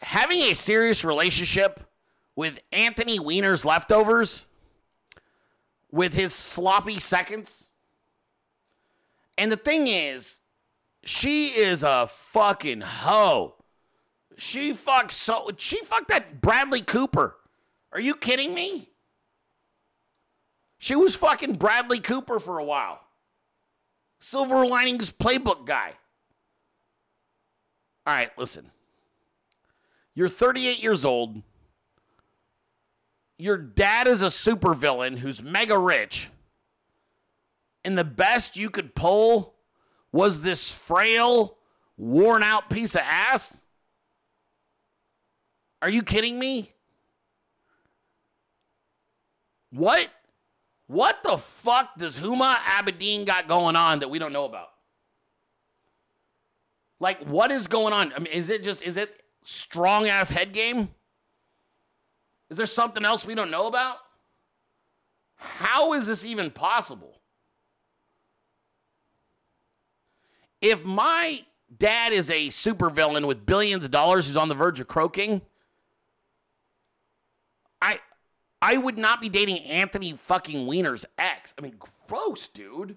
having 0.00 0.40
a 0.42 0.54
serious 0.54 1.04
relationship 1.04 1.80
with 2.36 2.60
Anthony 2.72 3.18
Weiner's 3.18 3.64
leftovers, 3.64 4.46
with 5.90 6.14
his 6.14 6.32
sloppy 6.32 6.98
seconds. 6.98 7.66
And 9.36 9.50
the 9.50 9.56
thing 9.56 9.88
is, 9.88 10.40
she 11.02 11.48
is 11.48 11.82
a 11.82 12.06
fucking 12.06 12.80
hoe. 12.82 13.54
She 14.38 14.72
fucked 14.72 15.10
so 15.10 15.50
she 15.56 15.82
fucked 15.82 16.08
that 16.08 16.40
Bradley 16.40 16.80
Cooper. 16.80 17.36
Are 17.92 17.98
you 17.98 18.14
kidding 18.14 18.54
me? 18.54 18.88
She 20.78 20.94
was 20.94 21.16
fucking 21.16 21.54
Bradley 21.54 21.98
Cooper 21.98 22.38
for 22.38 22.58
a 22.58 22.64
while. 22.64 23.00
Silver 24.20 24.64
Linings 24.64 25.12
playbook 25.12 25.66
guy. 25.66 25.94
All 28.06 28.14
right, 28.14 28.30
listen. 28.38 28.70
You're 30.14 30.28
38 30.28 30.80
years 30.80 31.04
old. 31.04 31.42
Your 33.38 33.56
dad 33.56 34.06
is 34.06 34.22
a 34.22 34.26
supervillain 34.26 35.18
who's 35.18 35.42
mega 35.42 35.76
rich. 35.76 36.30
And 37.84 37.98
the 37.98 38.04
best 38.04 38.56
you 38.56 38.70
could 38.70 38.94
pull 38.94 39.56
was 40.12 40.42
this 40.42 40.72
frail, 40.72 41.58
worn 41.96 42.44
out 42.44 42.70
piece 42.70 42.94
of 42.94 43.02
ass? 43.04 43.56
Are 45.80 45.90
you 45.90 46.02
kidding 46.02 46.38
me? 46.38 46.72
What? 49.70 50.08
What 50.86 51.22
the 51.22 51.36
fuck 51.36 51.98
does 51.98 52.18
Huma 52.18 52.54
Abedin 52.56 53.26
got 53.26 53.46
going 53.46 53.76
on 53.76 54.00
that 54.00 54.08
we 54.08 54.18
don't 54.18 54.32
know 54.32 54.44
about? 54.44 54.70
Like, 57.00 57.22
what 57.24 57.52
is 57.52 57.66
going 57.66 57.92
on? 57.92 58.12
I 58.14 58.18
mean, 58.18 58.32
is 58.32 58.50
it 58.50 58.64
just, 58.64 58.82
is 58.82 58.96
it 58.96 59.22
strong 59.42 60.08
ass 60.08 60.30
head 60.30 60.52
game? 60.52 60.88
Is 62.50 62.56
there 62.56 62.66
something 62.66 63.04
else 63.04 63.24
we 63.24 63.34
don't 63.34 63.50
know 63.50 63.66
about? 63.66 63.98
How 65.36 65.92
is 65.92 66.06
this 66.06 66.24
even 66.24 66.50
possible? 66.50 67.20
If 70.60 70.84
my 70.84 71.44
dad 71.78 72.12
is 72.12 72.30
a 72.30 72.48
supervillain 72.48 73.26
with 73.26 73.46
billions 73.46 73.84
of 73.84 73.90
dollars 73.90 74.26
who's 74.26 74.36
on 74.36 74.48
the 74.48 74.54
verge 74.54 74.80
of 74.80 74.88
croaking, 74.88 75.42
I 77.80 78.00
I 78.60 78.76
would 78.76 78.98
not 78.98 79.20
be 79.20 79.28
dating 79.28 79.58
Anthony 79.60 80.14
fucking 80.16 80.66
Weiner's 80.66 81.04
ex. 81.16 81.54
I 81.56 81.62
mean, 81.62 81.76
gross, 82.08 82.48
dude. 82.48 82.96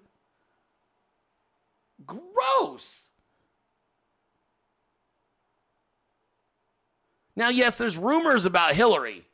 Gross. 2.06 3.10
Now, 7.36 7.50
yes, 7.50 7.78
there's 7.78 7.98
rumors 7.98 8.46
about 8.46 8.74
Hillary. 8.74 9.26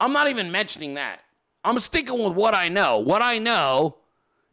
I'm 0.00 0.12
not 0.12 0.28
even 0.28 0.50
mentioning 0.50 0.94
that. 0.94 1.20
I'm 1.64 1.78
sticking 1.80 2.22
with 2.22 2.34
what 2.34 2.54
I 2.54 2.68
know. 2.68 2.98
What 2.98 3.22
I 3.22 3.38
know 3.38 3.96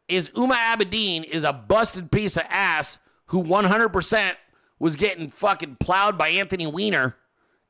is 0.07 0.29
Huma 0.29 0.55
Abedin 0.55 1.23
is 1.23 1.43
a 1.43 1.53
busted 1.53 2.11
piece 2.11 2.37
of 2.37 2.43
ass 2.49 2.97
who 3.27 3.43
100% 3.43 4.33
was 4.79 4.95
getting 4.95 5.29
fucking 5.29 5.77
plowed 5.79 6.17
by 6.17 6.29
Anthony 6.29 6.67
Weiner 6.67 7.15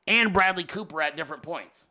and 0.06 0.32
Bradley 0.32 0.64
Cooper 0.64 1.02
at 1.02 1.16
different 1.16 1.42
points. 1.42 1.84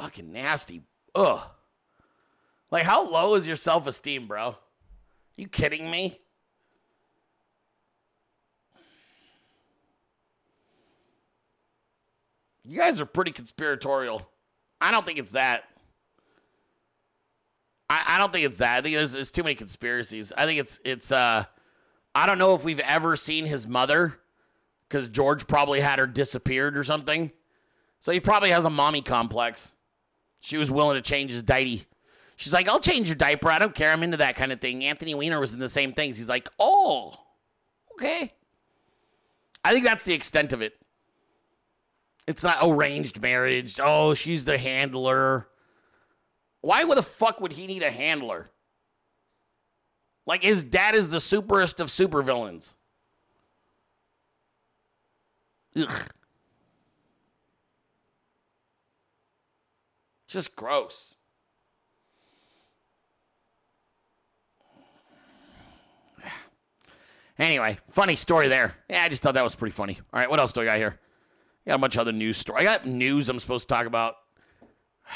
Fucking 0.00 0.32
nasty. 0.32 0.82
Ugh. 1.14 1.40
Like, 2.70 2.84
how 2.84 3.06
low 3.06 3.34
is 3.34 3.46
your 3.46 3.56
self 3.56 3.86
esteem, 3.86 4.26
bro? 4.26 4.56
You 5.36 5.46
kidding 5.46 5.90
me? 5.90 6.18
You 12.64 12.78
guys 12.78 13.00
are 13.00 13.06
pretty 13.06 13.32
conspiratorial. 13.32 14.26
I 14.80 14.90
don't 14.90 15.04
think 15.04 15.18
it's 15.18 15.32
that. 15.32 15.64
I, 17.90 18.04
I 18.08 18.18
don't 18.18 18.32
think 18.32 18.46
it's 18.46 18.58
that. 18.58 18.78
I 18.78 18.82
think 18.82 18.94
there's, 18.94 19.12
there's 19.12 19.30
too 19.30 19.42
many 19.42 19.54
conspiracies. 19.54 20.32
I 20.34 20.46
think 20.46 20.60
it's 20.60 20.80
it's 20.82 21.12
uh 21.12 21.44
I 22.14 22.26
don't 22.26 22.38
know 22.38 22.54
if 22.54 22.64
we've 22.64 22.80
ever 22.80 23.16
seen 23.16 23.44
his 23.44 23.66
mother 23.66 24.18
because 24.88 25.10
George 25.10 25.46
probably 25.46 25.80
had 25.80 25.98
her 25.98 26.06
disappeared 26.06 26.78
or 26.78 26.84
something. 26.84 27.32
So 27.98 28.12
he 28.12 28.20
probably 28.20 28.50
has 28.50 28.64
a 28.64 28.70
mommy 28.70 29.02
complex. 29.02 29.68
She 30.40 30.56
was 30.56 30.70
willing 30.70 30.96
to 30.96 31.02
change 31.02 31.30
his 31.30 31.42
diaper. 31.42 31.84
She's 32.36 32.54
like, 32.54 32.68
I'll 32.68 32.80
change 32.80 33.06
your 33.06 33.16
diaper. 33.16 33.50
I 33.50 33.58
don't 33.58 33.74
care. 33.74 33.92
I'm 33.92 34.02
into 34.02 34.16
that 34.16 34.34
kind 34.34 34.50
of 34.50 34.60
thing. 34.60 34.82
Anthony 34.84 35.14
Weiner 35.14 35.38
was 35.38 35.52
in 35.52 35.60
the 35.60 35.68
same 35.68 35.92
things. 35.92 36.16
He's 36.16 36.28
like, 36.28 36.48
oh, 36.58 37.14
okay. 37.92 38.32
I 39.62 39.72
think 39.72 39.84
that's 39.84 40.04
the 40.04 40.14
extent 40.14 40.54
of 40.54 40.62
it. 40.62 40.74
It's 42.26 42.42
not 42.42 42.58
arranged 42.62 43.20
marriage. 43.20 43.78
Oh, 43.82 44.14
she's 44.14 44.46
the 44.46 44.56
handler. 44.56 45.48
Why 46.62 46.84
the 46.84 47.02
fuck 47.02 47.40
would 47.40 47.52
he 47.52 47.66
need 47.66 47.82
a 47.82 47.90
handler? 47.90 48.48
Like 50.26 50.42
his 50.42 50.62
dad 50.62 50.94
is 50.94 51.10
the 51.10 51.18
superest 51.18 51.80
of 51.80 51.88
supervillains. 51.88 52.68
Ugh. 55.76 56.08
Just 60.30 60.54
gross. 60.54 61.14
Anyway, 67.38 67.78
funny 67.90 68.16
story 68.16 68.48
there. 68.48 68.74
Yeah, 68.90 69.02
I 69.02 69.08
just 69.08 69.22
thought 69.22 69.32
that 69.32 69.42
was 69.42 69.54
pretty 69.54 69.72
funny. 69.72 69.98
All 70.12 70.20
right, 70.20 70.28
what 70.28 70.38
else 70.38 70.52
do 70.52 70.60
I 70.60 70.66
got 70.66 70.76
here? 70.76 71.00
I 71.66 71.70
got 71.70 71.76
a 71.76 71.78
bunch 71.78 71.94
of 71.94 72.02
other 72.02 72.12
news 72.12 72.36
story. 72.36 72.60
I 72.60 72.64
got 72.64 72.86
news 72.86 73.30
I'm 73.30 73.40
supposed 73.40 73.66
to 73.68 73.74
talk 73.74 73.86
about. 73.86 74.16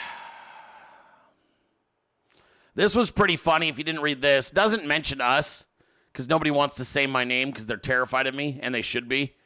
This 2.77 2.97
was 2.97 3.09
pretty 3.13 3.37
funny. 3.37 3.69
If 3.69 3.79
you 3.79 3.85
didn't 3.85 4.01
read 4.01 4.21
this, 4.21 4.51
doesn't 4.51 4.85
mention 4.85 5.21
us 5.21 5.67
because 6.13 6.29
nobody 6.29 6.51
wants 6.51 6.75
to 6.77 6.85
say 6.85 7.07
my 7.07 7.23
name 7.23 7.51
because 7.51 7.67
they're 7.67 7.77
terrified 7.77 8.27
of 8.27 8.35
me, 8.35 8.59
and 8.61 8.75
they 8.75 8.83
should 8.83 9.09
be, 9.09 9.37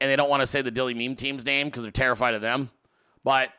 and 0.00 0.10
they 0.10 0.16
don't 0.16 0.30
want 0.30 0.40
to 0.40 0.46
say 0.46 0.62
the 0.62 0.72
Dilley 0.72 0.96
Meme 0.96 1.14
Team's 1.14 1.44
name 1.44 1.66
because 1.66 1.82
they're 1.82 1.92
terrified 1.92 2.32
of 2.32 2.40
them. 2.40 2.70
But 3.22 3.50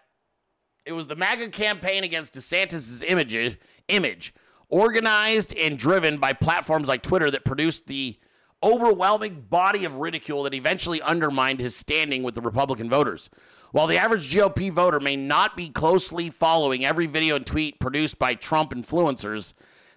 it 0.85 0.93
was 0.93 1.07
the 1.07 1.15
MAGA 1.15 1.49
campaign 1.49 2.03
against 2.03 2.33
DeSantis' 2.33 3.03
image, 3.05 3.57
image, 3.87 4.33
organized 4.69 5.55
and 5.55 5.77
driven 5.77 6.17
by 6.17 6.33
platforms 6.33 6.87
like 6.87 7.03
Twitter 7.03 7.29
that 7.31 7.45
produced 7.45 7.87
the 7.87 8.17
overwhelming 8.63 9.41
body 9.49 9.85
of 9.85 9.95
ridicule 9.95 10.43
that 10.43 10.53
eventually 10.53 11.01
undermined 11.01 11.59
his 11.59 11.75
standing 11.75 12.23
with 12.23 12.35
the 12.35 12.41
Republican 12.41 12.89
voters. 12.89 13.29
While 13.71 13.87
the 13.87 13.97
average 13.97 14.33
GOP 14.33 14.71
voter 14.71 14.99
may 14.99 15.15
not 15.15 15.55
be 15.55 15.69
closely 15.69 16.29
following 16.29 16.85
every 16.85 17.05
video 17.05 17.35
and 17.35 17.45
tweet 17.45 17.79
produced 17.79 18.19
by 18.19 18.35
Trump 18.35 18.71
influencers, 18.71 19.53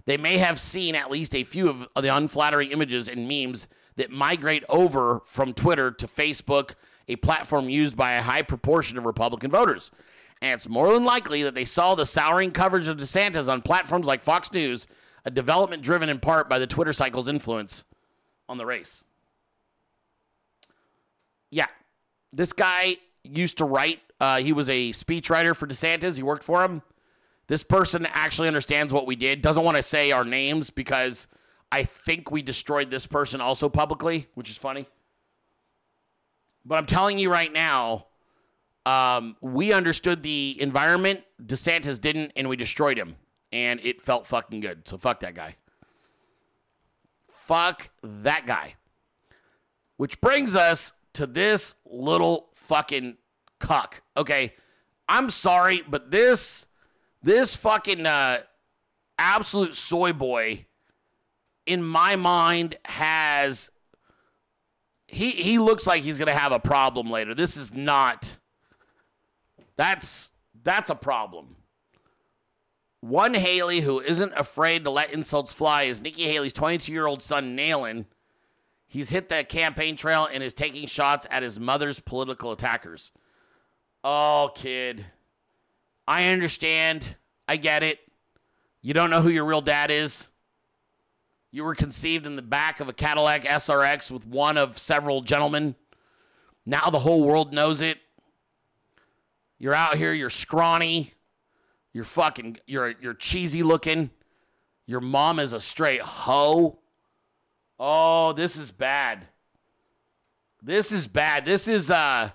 they 0.07 0.17
may 0.17 0.39
have 0.39 0.61
seen 0.61 0.95
at 0.95 1.11
least 1.11 1.35
a 1.35 1.45
few 1.45 1.69
of 1.69 1.89
the 2.01 2.15
unflattering 2.15 2.71
images 2.71 3.09
and 3.09 3.29
memes 3.29 3.69
that 3.97 4.11
migrate 4.11 4.65
over 4.69 5.23
from 5.25 5.55
Twitter 5.55 5.91
to 5.91 6.07
Facebook, 6.07 6.75
a 7.09 7.17
platform 7.17 7.69
used 7.69 7.97
by 7.97 8.13
a 8.13 8.23
high 8.23 8.43
proportion 8.43 8.99
of 8.99 9.05
Republican 9.05 9.51
voters. 9.51 9.91
And 10.43 10.53
it's 10.53 10.69
more 10.69 10.93
than 10.93 11.05
likely 11.05 11.43
that 11.45 11.55
they 11.55 11.65
saw 11.65 11.95
the 11.95 12.07
souring 12.07 12.51
coverage 12.51 12.87
of 12.87 12.99
DeSantis 12.99 13.49
on 13.49 13.63
platforms 13.63 14.07
like 14.07 14.23
Fox 14.23 14.53
News, 14.53 14.87
a 15.25 15.31
development 15.31 15.83
driven 15.83 16.09
in 16.09 16.21
part 16.21 16.49
by 16.49 16.59
the 16.59 16.67
Twitter 16.67 16.93
cycle's 16.93 17.29
influence 17.29 17.85
on 18.49 18.59
the 18.59 18.67
race. 18.67 19.03
Yeah, 21.51 21.67
this 22.33 22.53
guy 22.53 22.97
used 23.23 23.59
to 23.59 23.65
write. 23.65 24.01
Uh, 24.21 24.39
he 24.39 24.53
was 24.53 24.69
a 24.69 24.91
speechwriter 24.91 25.57
for 25.57 25.67
DeSantis. 25.67 26.17
He 26.17 26.23
worked 26.23 26.45
for 26.45 26.63
him. 26.63 26.83
This 27.47 27.63
person 27.63 28.07
actually 28.11 28.49
understands 28.49 28.93
what 28.93 29.07
we 29.07 29.17
did. 29.17 29.43
Doesn't 29.43 29.65
want 29.65 29.77
to 29.77 29.83
say 29.83 30.13
our 30.13 30.25
names 30.25 30.71
because 30.71 31.27
I 31.71 31.85
think 31.85 32.31
we 32.31 32.43
destroyed 32.43 32.91
this 32.91 33.07
person 33.07 33.41
also 33.41 33.69
publicly, 33.69 34.29
which 34.35 34.51
is 34.51 34.57
funny. 34.57 34.87
But 36.65 36.79
I'm 36.79 36.87
telling 36.87 37.19
you 37.19 37.31
right 37.31 37.53
now, 37.53 38.07
um, 38.87 39.37
we 39.41 39.73
understood 39.73 40.23
the 40.23 40.57
environment. 40.61 41.23
DeSantis 41.43 42.01
didn't, 42.01 42.33
and 42.37 42.49
we 42.49 42.57
destroyed 42.57 42.99
him. 42.99 43.17
And 43.53 43.81
it 43.83 44.03
felt 44.03 44.27
fucking 44.27 44.61
good. 44.61 44.87
So 44.87 44.99
fuck 44.99 45.21
that 45.21 45.35
guy. 45.35 45.57
Fuck 47.29 47.91
that 48.03 48.47
guy. 48.47 48.75
Which 49.97 50.21
brings 50.21 50.57
us 50.57 50.93
to 51.15 51.27
this 51.27 51.77
little 51.87 52.49
fucking 52.55 53.17
cuck. 53.61 54.03
Okay. 54.17 54.55
I'm 55.09 55.31
sorry, 55.31 55.83
but 55.87 56.11
this 56.11 56.67
this 57.23 57.55
fucking 57.57 58.07
uh, 58.07 58.41
absolute 59.19 59.75
soy 59.75 60.13
boy 60.13 60.67
in 61.67 61.83
my 61.83 62.17
mind 62.17 62.77
has 62.85 63.71
he 65.07 65.31
he 65.31 65.59
looks 65.59 65.87
like 65.87 66.03
he's 66.03 66.19
gonna 66.19 66.33
have 66.33 66.53
a 66.53 66.59
problem 66.59 67.11
later. 67.11 67.35
This 67.35 67.57
is 67.57 67.73
not 67.73 68.39
that's 69.77 70.33
that's 70.63 70.91
a 70.91 70.95
problem. 70.95 71.57
One 73.01 73.35
Haley 73.35 73.81
who 73.81 74.01
isn't 74.01 74.33
afraid 74.35 74.85
to 74.85 74.91
let 74.91 75.13
insults 75.13 75.53
fly 75.53 75.83
is 75.83 76.01
Nikki 76.01 76.23
Haley's 76.23 76.55
22 76.55 76.91
year 76.91 77.07
old 77.07 77.23
son, 77.23 77.57
Nalin. 77.57 78.07
He's 78.87 79.11
hit 79.11 79.29
the 79.29 79.45
campaign 79.45 79.97
trail 79.97 80.29
and 80.33 80.43
is 80.43 80.55
taking 80.55 80.87
shots 80.87 81.27
at 81.31 81.43
his 81.43 81.61
mother's 81.61 82.01
political 82.01 82.53
attackers. 82.53 83.11
Oh, 84.03 84.51
kid. 84.55 85.05
I 86.07 86.29
understand. 86.29 87.17
I 87.49 87.57
get 87.57 87.83
it. 87.83 87.99
You 88.83 88.95
don't 88.95 89.11
know 89.11 89.21
who 89.21 89.31
your 89.31 89.45
real 89.45 89.63
dad 89.63 89.91
is. 89.91 90.29
You 91.51 91.65
were 91.65 91.75
conceived 91.75 92.27
in 92.27 92.37
the 92.37 92.43
back 92.43 92.81
of 92.81 92.89
a 92.89 92.93
Cadillac 92.93 93.45
SRX 93.45 94.11
with 94.11 94.27
one 94.27 94.57
of 94.57 94.79
several 94.79 95.23
gentlemen. 95.23 95.75
Now 96.67 96.91
the 96.91 97.01
whole 97.01 97.23
world 97.25 97.53
knows 97.53 97.81
it. 97.81 97.99
You're 99.65 99.73
out 99.73 99.97
here, 99.97 100.13
you're 100.13 100.29
scrawny. 100.29 101.15
You're 101.95 102.05
fucking 102.05 102.59
you're 102.67 102.93
you're 103.01 103.15
cheesy 103.15 103.63
looking. 103.63 104.11
Your 104.85 105.01
mom 105.01 105.39
is 105.39 105.55
a 105.55 105.61
straight 105.61 106.03
hoe. 106.03 106.81
Oh, 107.79 108.35
this 108.35 108.57
is 108.57 108.71
bad. 108.71 109.27
This 110.63 110.93
is 110.93 111.07
bad. 111.07 111.47
This 111.47 111.67
is 111.67 111.91
uh 111.91 112.29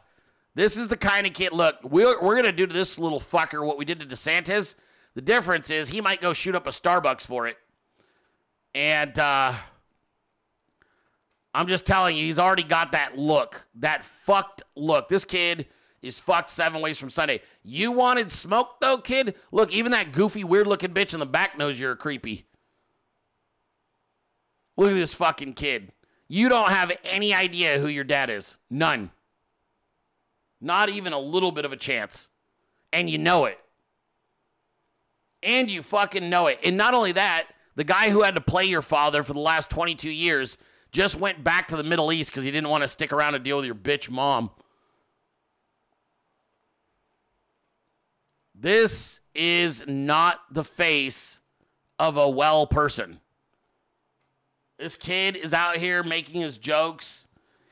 this 0.55 0.75
is 0.75 0.87
the 0.87 0.97
kind 0.97 1.27
of 1.27 1.33
kid. 1.33 1.53
Look, 1.53 1.75
we're 1.83 2.19
we're 2.19 2.35
gonna 2.35 2.51
do 2.51 2.65
to 2.65 2.73
this 2.73 2.97
little 2.97 3.19
fucker 3.19 3.63
what 3.63 3.77
we 3.77 3.85
did 3.85 3.99
to 3.99 4.07
DeSantis. 4.07 4.73
The 5.13 5.21
difference 5.21 5.69
is 5.69 5.87
he 5.87 6.01
might 6.01 6.21
go 6.21 6.33
shoot 6.33 6.55
up 6.55 6.65
a 6.65 6.71
Starbucks 6.71 7.27
for 7.27 7.47
it. 7.47 7.57
And 8.73 9.19
uh 9.19 9.53
I'm 11.53 11.67
just 11.67 11.85
telling 11.85 12.17
you, 12.17 12.25
he's 12.25 12.39
already 12.39 12.63
got 12.63 12.93
that 12.93 13.19
look, 13.19 13.67
that 13.75 14.03
fucked 14.03 14.63
look. 14.75 15.09
This 15.09 15.25
kid 15.25 15.67
is 16.01 16.19
fucked 16.19 16.49
seven 16.49 16.81
ways 16.81 16.97
from 16.97 17.09
Sunday. 17.09 17.41
You 17.63 17.91
wanted 17.91 18.31
smoke 18.31 18.79
though, 18.79 18.97
kid? 18.97 19.35
Look, 19.51 19.73
even 19.73 19.91
that 19.91 20.11
goofy, 20.11 20.43
weird 20.43 20.67
looking 20.67 20.93
bitch 20.93 21.13
in 21.13 21.19
the 21.19 21.25
back 21.25 21.57
knows 21.57 21.79
you're 21.79 21.91
a 21.91 21.97
creepy. 21.97 22.45
Look 24.77 24.91
at 24.91 24.95
this 24.95 25.13
fucking 25.13 25.53
kid. 25.53 25.91
You 26.29 26.47
don't 26.47 26.69
have 26.69 26.91
any 27.03 27.33
idea 27.33 27.79
who 27.79 27.87
your 27.87 28.03
dad 28.03 28.29
is. 28.29 28.57
None. 28.69 29.11
Not 30.61 30.89
even 30.89 31.11
a 31.11 31.19
little 31.19 31.51
bit 31.51 31.65
of 31.65 31.73
a 31.73 31.77
chance. 31.77 32.29
And 32.93 33.09
you 33.09 33.17
know 33.17 33.45
it. 33.45 33.59
And 35.41 35.69
you 35.69 35.83
fucking 35.83 36.29
know 36.29 36.47
it. 36.47 36.59
And 36.63 36.77
not 36.77 36.93
only 36.93 37.13
that, 37.13 37.49
the 37.75 37.83
guy 37.83 38.09
who 38.09 38.23
had 38.23 38.35
to 38.35 38.41
play 38.41 38.65
your 38.65 38.81
father 38.81 39.23
for 39.23 39.33
the 39.33 39.39
last 39.39 39.69
22 39.69 40.09
years 40.09 40.57
just 40.91 41.15
went 41.19 41.43
back 41.43 41.67
to 41.69 41.77
the 41.77 41.83
Middle 41.83 42.11
East 42.11 42.31
because 42.31 42.43
he 42.43 42.51
didn't 42.51 42.69
want 42.69 42.83
to 42.83 42.87
stick 42.87 43.13
around 43.13 43.35
and 43.35 43.43
deal 43.43 43.57
with 43.57 43.65
your 43.65 43.75
bitch 43.75 44.09
mom. 44.09 44.49
This 48.59 49.21
is 49.33 49.85
not 49.87 50.41
the 50.51 50.65
face 50.65 51.39
of 51.97 52.17
a 52.17 52.29
well 52.29 52.67
person. 52.67 53.19
This 54.77 54.95
kid 54.95 55.37
is 55.37 55.53
out 55.53 55.77
here 55.77 56.03
making 56.03 56.41
his 56.41 56.57
jokes. 56.57 57.27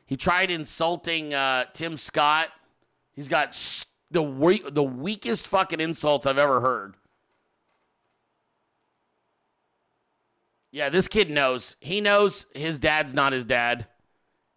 He 0.05 0.15
tried 0.15 0.49
insulting 0.49 1.34
uh, 1.34 1.65
Tim 1.73 1.97
Scott. 1.97 2.49
He's 3.14 3.27
got 3.27 3.57
the 4.11 4.22
we- 4.22 4.64
the 4.69 4.84
weakest 4.84 5.47
fucking 5.47 5.81
insults 5.81 6.26
I've 6.26 6.38
ever 6.38 6.61
heard. 6.61 6.95
Yeah, 10.72 10.89
this 10.89 11.07
kid 11.07 11.30
knows. 11.30 11.76
He 11.80 11.99
knows 11.99 12.45
his 12.53 12.80
dad's 12.80 13.14
not 13.14 13.34
his 13.34 13.43
dad. 13.45 13.88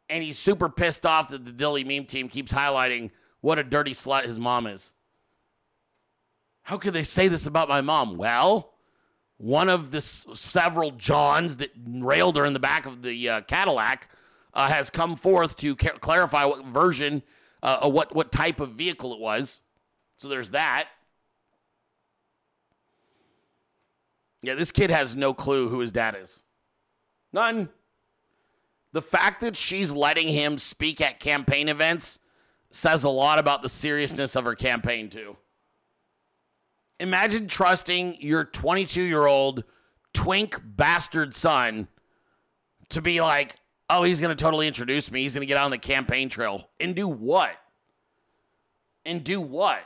And 0.09 0.23
he's 0.23 0.39
super 0.39 0.69
pissed 0.69 1.07
off 1.07 1.29
that 1.29 1.45
the 1.45 1.53
Dilley 1.53 1.87
meme 1.87 2.05
team 2.05 2.29
keeps 2.29 2.53
highlighting 2.53 3.11
what 3.41 3.59
a 3.59 3.65
dirty 3.65 3.93
slut 3.93 4.25
his 4.25 4.39
mom 4.39 4.67
is. 4.67 4.93
How 6.63 6.77
could 6.79 6.93
they 6.93 7.03
say 7.03 7.29
this 7.29 7.47
about 7.47 7.69
my 7.69 7.81
mom? 7.81 8.17
Well, 8.17 8.73
one 9.39 9.69
of 9.69 9.91
the 9.91 9.97
s- 9.99 10.27
several 10.35 10.91
Johns 10.93 11.57
that 11.59 11.71
railed 11.89 12.37
her 12.37 12.45
in 12.45 12.53
the 12.53 12.61
back 12.61 12.87
of 12.87 13.03
the 13.03 13.29
uh, 13.29 13.41
Cadillac 13.43 14.09
uh, 14.55 14.69
has 14.69 14.91
come 14.91 15.17
forth 15.17 15.57
to 15.57 15.75
ca- 15.77 15.99
clarify 16.01 16.45
what 16.45 16.65
version, 16.67 17.23
uh, 17.63 17.89
what 17.91 18.15
what 18.15 18.31
type 18.31 18.61
of 18.61 18.73
vehicle 18.73 19.13
it 19.15 19.21
was. 19.21 19.61
So 20.17 20.29
there's 20.29 20.51
that. 20.51 20.89
Yeah, 24.43 24.55
this 24.55 24.71
kid 24.73 24.91
has 24.91 25.15
no 25.17 25.35
clue 25.35 25.69
who 25.69 25.81
his 25.81 25.93
dad 25.93 26.17
is. 26.21 26.39
None. 27.33 27.69
The 28.93 29.03
fact 29.03 29.41
that 29.43 29.57
she's 29.57 29.93
letting 29.93 30.29
him 30.29 30.59
speak 30.59 31.01
at 31.01 31.21
campaign 31.21 31.69
events 31.69 32.19
says 32.71 33.05
a 33.05 33.09
lot 33.11 33.39
about 33.39 33.63
the 33.63 33.69
seriousness 33.69 34.35
of 34.37 34.45
her 34.45 34.55
campaign, 34.55 35.11
too. 35.11 35.37
Imagine 37.01 37.49
trusting 37.49 38.19
your 38.21 38.45
22 38.45 39.01
year 39.03 39.27
old 39.27 39.65
twink 40.13 40.61
bastard 40.63 41.35
son 41.35 41.89
to 42.91 43.01
be 43.01 43.23
like, 43.23 43.57
oh, 43.89 44.03
he's 44.03 44.21
going 44.21 44.37
to 44.37 44.41
totally 44.41 44.69
introduce 44.69 45.11
me. 45.11 45.23
He's 45.23 45.35
going 45.35 45.41
to 45.41 45.47
get 45.47 45.57
on 45.57 45.71
the 45.71 45.79
campaign 45.79 46.29
trail. 46.29 46.69
And 46.79 46.95
do 46.95 47.09
what? 47.09 47.53
And 49.07 49.25
do 49.25 49.41
what? 49.41 49.81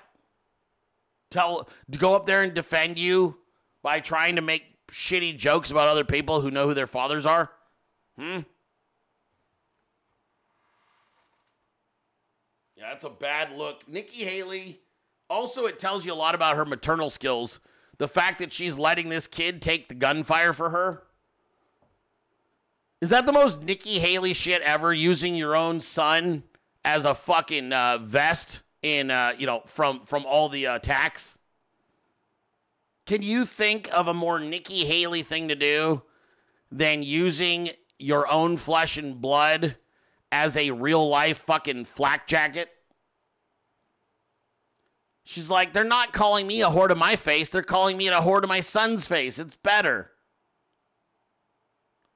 Tell, 1.30 1.68
to 1.90 1.98
go 1.98 2.16
up 2.16 2.26
there 2.26 2.42
and 2.42 2.52
defend 2.52 2.98
you 2.98 3.36
by 3.82 4.00
trying 4.00 4.36
to 4.36 4.42
make 4.42 4.64
shitty 4.90 5.38
jokes 5.38 5.70
about 5.70 5.86
other 5.86 6.04
people 6.04 6.40
who 6.40 6.50
know 6.50 6.66
who 6.66 6.74
their 6.74 6.88
fathers 6.88 7.26
are? 7.26 7.50
Hmm? 8.18 8.40
Yeah, 12.76 12.90
that's 12.90 13.04
a 13.04 13.10
bad 13.10 13.56
look. 13.56 13.88
Nikki 13.88 14.24
Haley, 14.24 14.80
also, 15.30 15.66
it 15.66 15.78
tells 15.78 16.04
you 16.04 16.12
a 16.12 16.14
lot 16.14 16.34
about 16.34 16.56
her 16.56 16.64
maternal 16.64 17.10
skills. 17.10 17.60
The 17.98 18.08
fact 18.08 18.40
that 18.40 18.52
she's 18.52 18.78
letting 18.78 19.08
this 19.08 19.26
kid 19.26 19.62
take 19.62 19.88
the 19.88 19.94
gunfire 19.94 20.52
for 20.52 20.70
her. 20.70 21.02
Is 23.00 23.10
that 23.10 23.26
the 23.26 23.32
most 23.32 23.62
Nikki 23.62 23.98
Haley 23.98 24.32
shit 24.32 24.62
ever? 24.62 24.92
Using 24.92 25.34
your 25.34 25.56
own 25.56 25.80
son 25.80 26.42
as 26.84 27.04
a 27.04 27.14
fucking 27.14 27.72
uh, 27.72 27.98
vest 27.98 28.62
in, 28.82 29.10
uh, 29.10 29.34
you 29.38 29.46
know, 29.46 29.62
from 29.66 30.04
from 30.06 30.24
all 30.26 30.48
the 30.48 30.66
attacks. 30.66 31.38
Can 33.06 33.22
you 33.22 33.44
think 33.44 33.88
of 33.92 34.08
a 34.08 34.14
more 34.14 34.40
Nikki 34.40 34.86
Haley 34.86 35.22
thing 35.22 35.48
to 35.48 35.54
do 35.54 36.02
than 36.72 37.02
using 37.02 37.70
your 37.98 38.26
own 38.30 38.56
flesh 38.56 38.96
and 38.96 39.20
blood 39.20 39.76
as 40.32 40.56
a 40.56 40.70
real 40.70 41.06
life 41.08 41.38
fucking 41.38 41.84
flak 41.84 42.26
jacket? 42.26 42.70
She's 45.24 45.48
like, 45.48 45.72
they're 45.72 45.84
not 45.84 46.12
calling 46.12 46.46
me 46.46 46.62
a 46.62 46.66
whore 46.66 46.88
to 46.88 46.94
my 46.94 47.16
face. 47.16 47.48
They're 47.48 47.62
calling 47.62 47.96
me 47.96 48.08
a 48.08 48.20
whore 48.20 48.42
to 48.42 48.46
my 48.46 48.60
son's 48.60 49.06
face. 49.06 49.38
It's 49.38 49.56
better. 49.56 50.10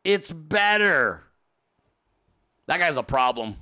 It's 0.05 0.31
better. 0.31 1.25
That 2.67 2.79
guy's 2.79 2.99
a 2.99 3.03
problem. 3.03 3.57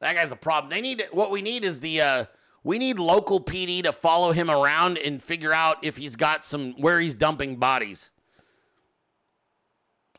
That 0.00 0.14
guy's 0.14 0.32
a 0.32 0.36
problem. 0.36 0.70
They 0.70 0.80
need 0.80 1.06
what 1.10 1.30
we 1.30 1.42
need 1.42 1.64
is 1.64 1.80
the 1.80 2.00
uh 2.00 2.24
we 2.64 2.78
need 2.78 2.98
local 2.98 3.40
PD 3.40 3.82
to 3.84 3.92
follow 3.92 4.32
him 4.32 4.50
around 4.50 4.98
and 4.98 5.22
figure 5.22 5.52
out 5.52 5.78
if 5.82 5.96
he's 5.96 6.16
got 6.16 6.44
some 6.44 6.72
where 6.74 7.00
he's 7.00 7.14
dumping 7.14 7.56
bodies. 7.56 8.10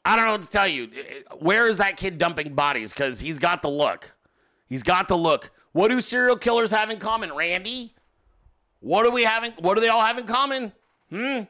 I 0.06 0.16
don't 0.16 0.26
know 0.26 0.32
what 0.34 0.42
to 0.44 0.48
tell 0.48 0.68
you. 0.68 0.90
Where 1.40 1.68
is 1.68 1.78
that 1.80 1.98
kid 1.98 2.18
dumping 2.18 2.56
bodies? 2.56 2.94
Because 2.94 3.20
he's 3.20 3.40
got 3.40 3.62
the 3.62 3.70
look. 3.70 4.16
He's 4.68 4.84
got 4.84 5.08
the 5.08 5.18
look. 5.18 5.52
What 5.72 5.90
do 5.90 6.00
serial 6.02 6.38
killers 6.38 6.72
have 6.72 6.90
in 6.90 7.00
common, 7.00 7.34
Randy? 7.34 7.94
What 8.80 9.04
do 9.04 9.12
we 9.12 9.24
having? 9.24 9.52
What 9.60 9.76
do 9.76 9.82
they 9.82 9.90
all 9.90 10.02
have 10.02 10.18
in 10.18 10.26
common? 10.26 10.72
Hmm. 11.10 11.42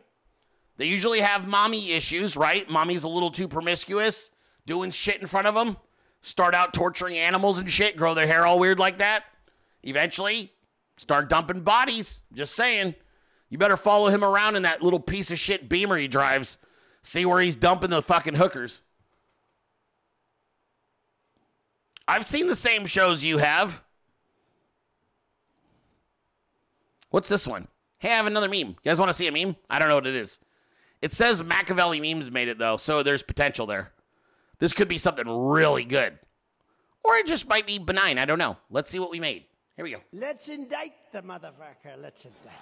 They 0.78 0.86
usually 0.86 1.20
have 1.20 1.48
mommy 1.48 1.92
issues, 1.92 2.38
right? 2.38 2.70
Mommy's 2.70 3.04
a 3.04 3.10
little 3.10 3.32
too 3.32 3.48
promiscuous, 3.48 4.32
doing 4.66 4.92
shit 4.92 5.22
in 5.22 5.28
front 5.28 5.48
of 5.48 5.54
them. 5.54 5.78
Start 6.22 6.56
out 6.56 6.74
torturing 6.74 7.18
animals 7.18 7.60
and 7.60 7.70
shit, 7.70 7.98
grow 7.98 8.14
their 8.14 8.28
hair 8.28 8.46
all 8.46 8.60
weird 8.60 8.80
like 8.80 8.98
that. 8.98 9.24
Eventually, 9.84 10.52
start 10.98 11.30
dumping 11.30 11.62
bodies. 11.62 12.22
Just 12.34 12.56
saying. 12.56 12.96
You 13.50 13.58
better 13.58 13.78
follow 13.78 14.10
him 14.10 14.24
around 14.24 14.56
in 14.56 14.64
that 14.64 14.84
little 14.84 15.00
piece 15.00 15.32
of 15.32 15.40
shit 15.40 15.68
beamer 15.68 15.98
he 15.98 16.08
drives. 16.08 16.58
See 17.02 17.26
where 17.26 17.42
he's 17.42 17.58
dumping 17.58 17.90
the 17.90 18.02
fucking 18.02 18.36
hookers. 18.36 18.82
I've 22.08 22.28
seen 22.28 22.48
the 22.48 22.56
same 22.56 22.86
shows 22.86 23.24
you 23.24 23.40
have. 23.40 23.84
What's 27.10 27.30
this 27.30 27.48
one? 27.48 27.68
Hey, 27.98 28.11
I 28.11 28.15
have 28.15 28.27
another 28.27 28.48
meme. 28.48 28.69
You 28.69 28.76
guys 28.86 28.99
want 28.99 29.10
to 29.10 29.14
see 29.14 29.27
a 29.27 29.31
meme? 29.31 29.56
I 29.69 29.80
don't 29.80 29.90
know 29.90 29.95
what 29.95 30.07
it 30.07 30.15
is. 30.15 30.40
It 31.02 31.14
says 31.14 31.44
Machiavelli 31.44 31.99
Memes 31.99 32.30
made 32.30 32.49
it, 32.49 32.57
though, 32.57 32.77
so 32.77 33.03
there's 33.03 33.23
potential 33.23 33.65
there. 33.65 33.91
This 34.60 34.73
could 34.73 34.88
be 34.88 34.98
something 34.98 35.27
really 35.27 35.86
good. 35.86 36.19
Or 37.03 37.15
it 37.15 37.27
just 37.27 37.48
might 37.48 37.65
be 37.65 37.80
benign. 37.80 38.19
I 38.19 38.26
don't 38.26 38.38
know. 38.38 38.57
Let's 38.69 38.90
see 38.90 38.99
what 38.99 39.10
we 39.10 39.19
made. 39.19 39.45
Here 39.76 39.86
we 39.86 39.91
go. 39.91 40.02
Let's 40.11 40.49
indict 40.49 40.94
the 41.14 41.22
motherfucker. 41.22 42.02
Let's 42.02 42.26
indict. 42.26 42.56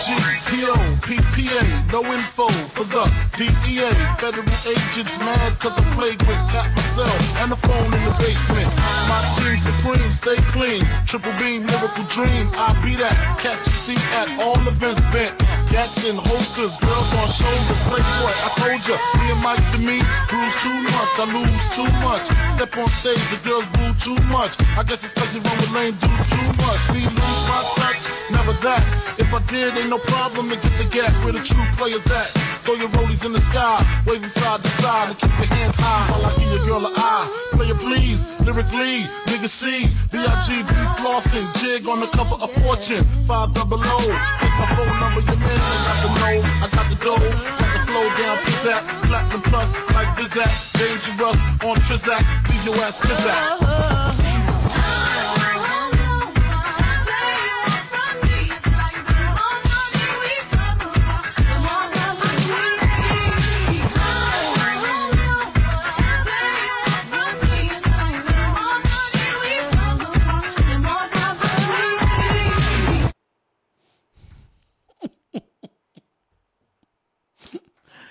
B-I-G-P-O, 0.00 0.74
PPA, 1.02 1.92
no 1.92 2.02
info 2.14 2.48
for 2.48 2.84
the 2.84 3.04
DEA. 3.36 3.90
Federal 4.16 4.48
agents 4.66 5.18
mad 5.18 5.58
cause 5.58 5.76
I'm 5.76 5.84
flagrant 5.92 6.48
tap 6.48 6.89
myself 7.00 7.40
and 7.40 7.50
the 7.50 7.56
phone 7.56 7.92
in 7.92 8.02
the 8.04 8.14
basement. 8.18 8.68
My 9.08 9.20
team 9.36 9.56
supreme, 9.56 10.10
stay 10.10 10.36
clean. 10.52 10.82
Triple 11.06 11.32
beam, 11.38 11.66
miracle 11.66 12.04
dream. 12.04 12.48
I 12.54 12.76
be 12.84 12.94
that. 12.96 13.16
Catch 13.40 13.66
a 13.66 13.70
seat 13.70 14.04
at 14.20 14.28
all 14.40 14.60
events 14.68 15.02
bent. 15.12 15.32
Gats 15.70 16.04
in 16.04 16.16
holsters, 16.16 16.76
girls 16.78 17.10
on 17.20 17.28
shoulders. 17.30 17.80
Playboy, 17.88 18.34
I 18.44 18.48
told 18.58 18.82
ya, 18.84 18.96
me 19.18 19.26
and 19.30 19.42
Mike 19.42 19.64
to 19.72 19.78
me, 19.78 20.02
bruise 20.28 20.56
too 20.60 20.76
much, 20.90 21.12
I 21.14 21.26
lose 21.30 21.66
too 21.78 21.90
much. 22.02 22.26
Step 22.58 22.74
on 22.76 22.88
stage, 22.90 23.24
the 23.30 23.38
girls 23.46 23.66
boo 23.78 23.92
too 24.02 24.18
much. 24.28 24.58
I 24.76 24.82
guess 24.82 25.06
it's 25.06 25.14
cause 25.14 25.30
run 25.30 25.56
with 25.56 25.72
lame 25.72 25.94
dudes 26.02 26.26
too 26.26 26.50
much. 26.58 26.80
Me 26.90 27.02
lose 27.06 27.42
my 27.46 27.60
touch, 27.78 28.02
never 28.34 28.52
that. 28.66 28.82
If 29.18 29.32
I 29.32 29.40
did, 29.46 29.78
ain't 29.78 29.90
no 29.90 29.98
problem 29.98 30.50
to 30.50 30.56
get 30.56 30.74
the 30.76 30.86
gap 30.90 31.14
where 31.22 31.32
the 31.32 31.40
true 31.40 31.64
players 31.78 32.06
at. 32.10 32.49
Throw 32.70 32.78
your 32.78 32.90
rollies 32.90 33.24
in 33.26 33.32
the 33.32 33.40
sky, 33.40 33.82
waving 34.06 34.28
side 34.28 34.62
to 34.62 34.70
side, 34.78 35.08
and 35.08 35.18
keep 35.18 35.36
your 35.38 35.50
hands 35.58 35.74
high 35.76 36.06
while 36.12 36.22
I 36.22 36.38
give 36.38 36.54
your 36.54 36.66
girl 36.70 36.86
an 36.86 36.94
eye. 36.94 37.26
Player 37.50 37.74
please, 37.74 38.30
lyrically, 38.46 39.02
nigga 39.26 39.50
C, 39.50 39.90
B-I-G-B 40.06 40.70
flossing, 41.02 41.50
jig 41.58 41.88
on 41.88 41.98
the 41.98 42.06
cover 42.06 42.36
of 42.36 42.48
Fortune, 42.62 43.02
five 43.26 43.52
double 43.54 43.82
O. 43.82 43.96
It's 43.98 44.54
my 44.54 44.66
phone 44.78 45.00
number, 45.02 45.18
your 45.18 45.34
man 45.42 45.58
got 45.82 45.98
the 45.98 46.10
know. 46.14 46.38
I 46.62 46.68
got 46.70 46.86
the 46.86 46.94
dough, 47.02 47.18
got 47.58 47.70
the 47.74 47.80
flow 47.90 48.06
down, 48.22 48.38
pizzazz, 48.46 48.86
platinum 49.02 49.42
plus, 49.50 49.74
like 49.90 50.06
Zizak, 50.14 50.54
dangerous 50.78 51.38
on 51.66 51.76
Trizak, 51.82 52.22
leave 52.50 52.64
your 52.66 52.84
ass 52.86 52.98
pizzazz. 53.02 54.19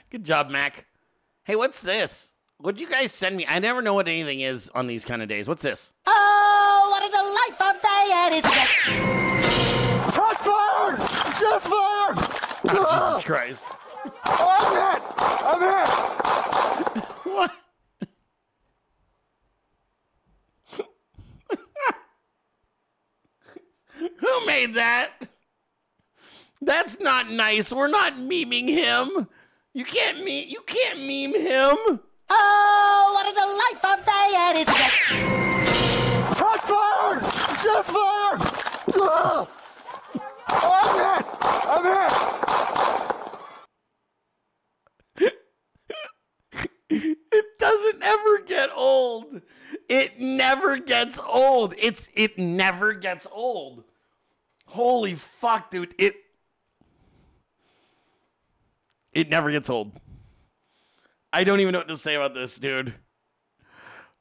Good 0.09 0.23
job, 0.23 0.49
Mac. 0.49 0.87
Hey, 1.43 1.55
what's 1.55 1.83
this? 1.83 2.33
What'd 2.57 2.81
you 2.81 2.89
guys 2.89 3.11
send 3.11 3.37
me? 3.37 3.45
I 3.47 3.59
never 3.59 3.79
know 3.81 3.93
what 3.93 4.07
anything 4.07 4.39
is 4.41 4.69
on 4.73 4.87
these 4.87 5.05
kind 5.05 5.21
of 5.21 5.29
days. 5.29 5.47
What's 5.47 5.61
this? 5.61 5.93
Oh, 6.07 6.87
what 6.89 7.03
a 7.07 7.11
delightful 7.11 7.73
day 7.79 8.09
it 8.09 8.33
is 8.33 8.41
today. 8.41 8.65
Hot 10.15 10.35
fire! 10.41 10.97
Jet 11.39 11.61
fire! 11.61 12.15
Oh, 12.75 13.11
Jesus 13.11 13.25
Christ. 13.25 13.63
Oh, 14.25 14.49
I'm 14.57 14.73
hit! 14.81 15.01
I'm 15.45 15.61
hit! 15.61 17.05
what? 17.35 17.51
Who 24.19 24.45
made 24.47 24.73
that? 24.73 25.11
That's 26.61 26.99
not 26.99 27.29
nice. 27.29 27.71
We're 27.71 27.87
not 27.87 28.13
memeing 28.15 28.69
him. 28.69 29.27
You 29.79 29.85
can't 29.85 30.17
meme. 30.17 30.49
You 30.49 30.59
can't 30.67 30.99
meme 30.99 31.39
him. 31.39 32.01
Oh, 32.29 33.11
what 33.15 33.25
a 33.25 33.33
delightful 33.33 33.95
day 34.03 34.27
it 34.35 34.57
is 34.57 34.65
today. 34.65 34.91
Hot 36.35 36.59
fire! 36.67 37.19
Jet 37.63 37.85
fire! 37.85 38.35
Ugh. 39.01 39.47
Oh, 40.49 40.71
I'm 40.75 40.95
hit! 40.99 41.23
I'm 41.69 41.83
hit! 45.17 45.33
It 47.31 47.45
doesn't 47.57 48.03
ever 48.03 48.39
get 48.39 48.71
old. 48.75 49.41
It 49.87 50.19
never 50.19 50.75
gets 50.75 51.21
old. 51.25 51.73
It's 51.77 52.09
it 52.15 52.37
never 52.37 52.91
gets 52.91 53.25
old. 53.31 53.85
Holy 54.65 55.15
fuck, 55.15 55.71
dude. 55.71 55.95
It 55.97 56.15
it 59.13 59.29
never 59.29 59.51
gets 59.51 59.69
old. 59.69 59.91
I 61.31 61.43
don't 61.43 61.59
even 61.59 61.73
know 61.73 61.79
what 61.79 61.87
to 61.87 61.97
say 61.97 62.15
about 62.15 62.33
this, 62.33 62.55
dude. 62.55 62.93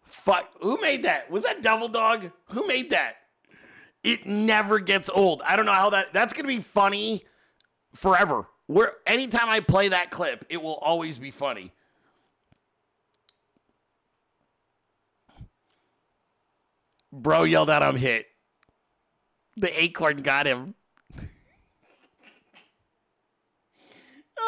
Fuck. 0.08 0.50
Who 0.60 0.80
made 0.80 1.04
that? 1.04 1.30
Was 1.30 1.44
that 1.44 1.62
Devil 1.62 1.88
Dog? 1.88 2.30
Who 2.50 2.66
made 2.66 2.90
that? 2.90 3.16
It 4.04 4.26
never 4.26 4.78
gets 4.78 5.08
old. 5.08 5.42
I 5.44 5.56
don't 5.56 5.66
know 5.66 5.72
how 5.72 5.90
that 5.90 6.12
that's 6.12 6.32
gonna 6.32 6.48
be 6.48 6.60
funny 6.60 7.24
forever. 7.94 8.46
Where 8.66 8.92
anytime 9.06 9.48
I 9.48 9.60
play 9.60 9.88
that 9.88 10.10
clip, 10.10 10.44
it 10.48 10.62
will 10.62 10.76
always 10.76 11.18
be 11.18 11.30
funny. 11.30 11.72
Bro 17.10 17.44
yelled 17.44 17.70
out, 17.70 17.82
I'm 17.82 17.96
hit. 17.96 18.26
The 19.56 19.82
acorn 19.82 20.18
got 20.18 20.46
him. 20.46 20.74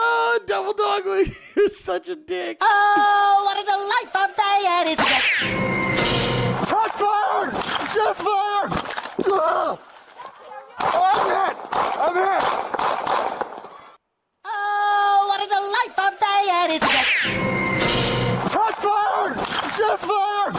Oh, 0.01 0.40
Double 0.47 0.72
Dog, 0.72 1.05
you're 1.56 1.68
such 1.68 2.09
a 2.09 2.16
dick. 2.16 2.59
Oh, 2.60 3.43
what 3.44 3.59
a 3.59 3.64
delightful 3.64 4.28
day 4.36 4.64
and 4.68 4.89
it's 4.90 5.70
Hot 6.70 6.93
fire! 7.01 7.51
Jet 7.93 8.16
fire! 8.16 8.68
Ugh. 9.32 9.78
I'm 10.82 11.27
hit! 11.31 11.56
I'm 12.01 12.14
hit! 12.14 12.43
Oh, 14.44 15.27
what 15.28 15.40
a 15.40 15.48
delightful 15.51 16.10
day 16.20 16.43
and 16.51 16.72
it's 16.72 16.90
Hot 18.55 18.74
fire! 18.81 19.35
Jet 19.77 19.98
fire! 19.98 20.51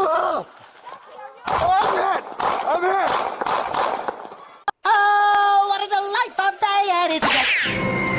Ugh. 0.00 0.46
I'm 1.46 1.92
hit! 1.94 2.22
I'm 2.66 2.82
hit! 2.82 3.10
Oh, 4.84 5.66
what 5.68 5.80
a 5.80 5.88
delightful 5.88 6.52
day 6.60 6.82
and 6.92 7.12
it's 7.14 7.30
Hot 7.30 8.13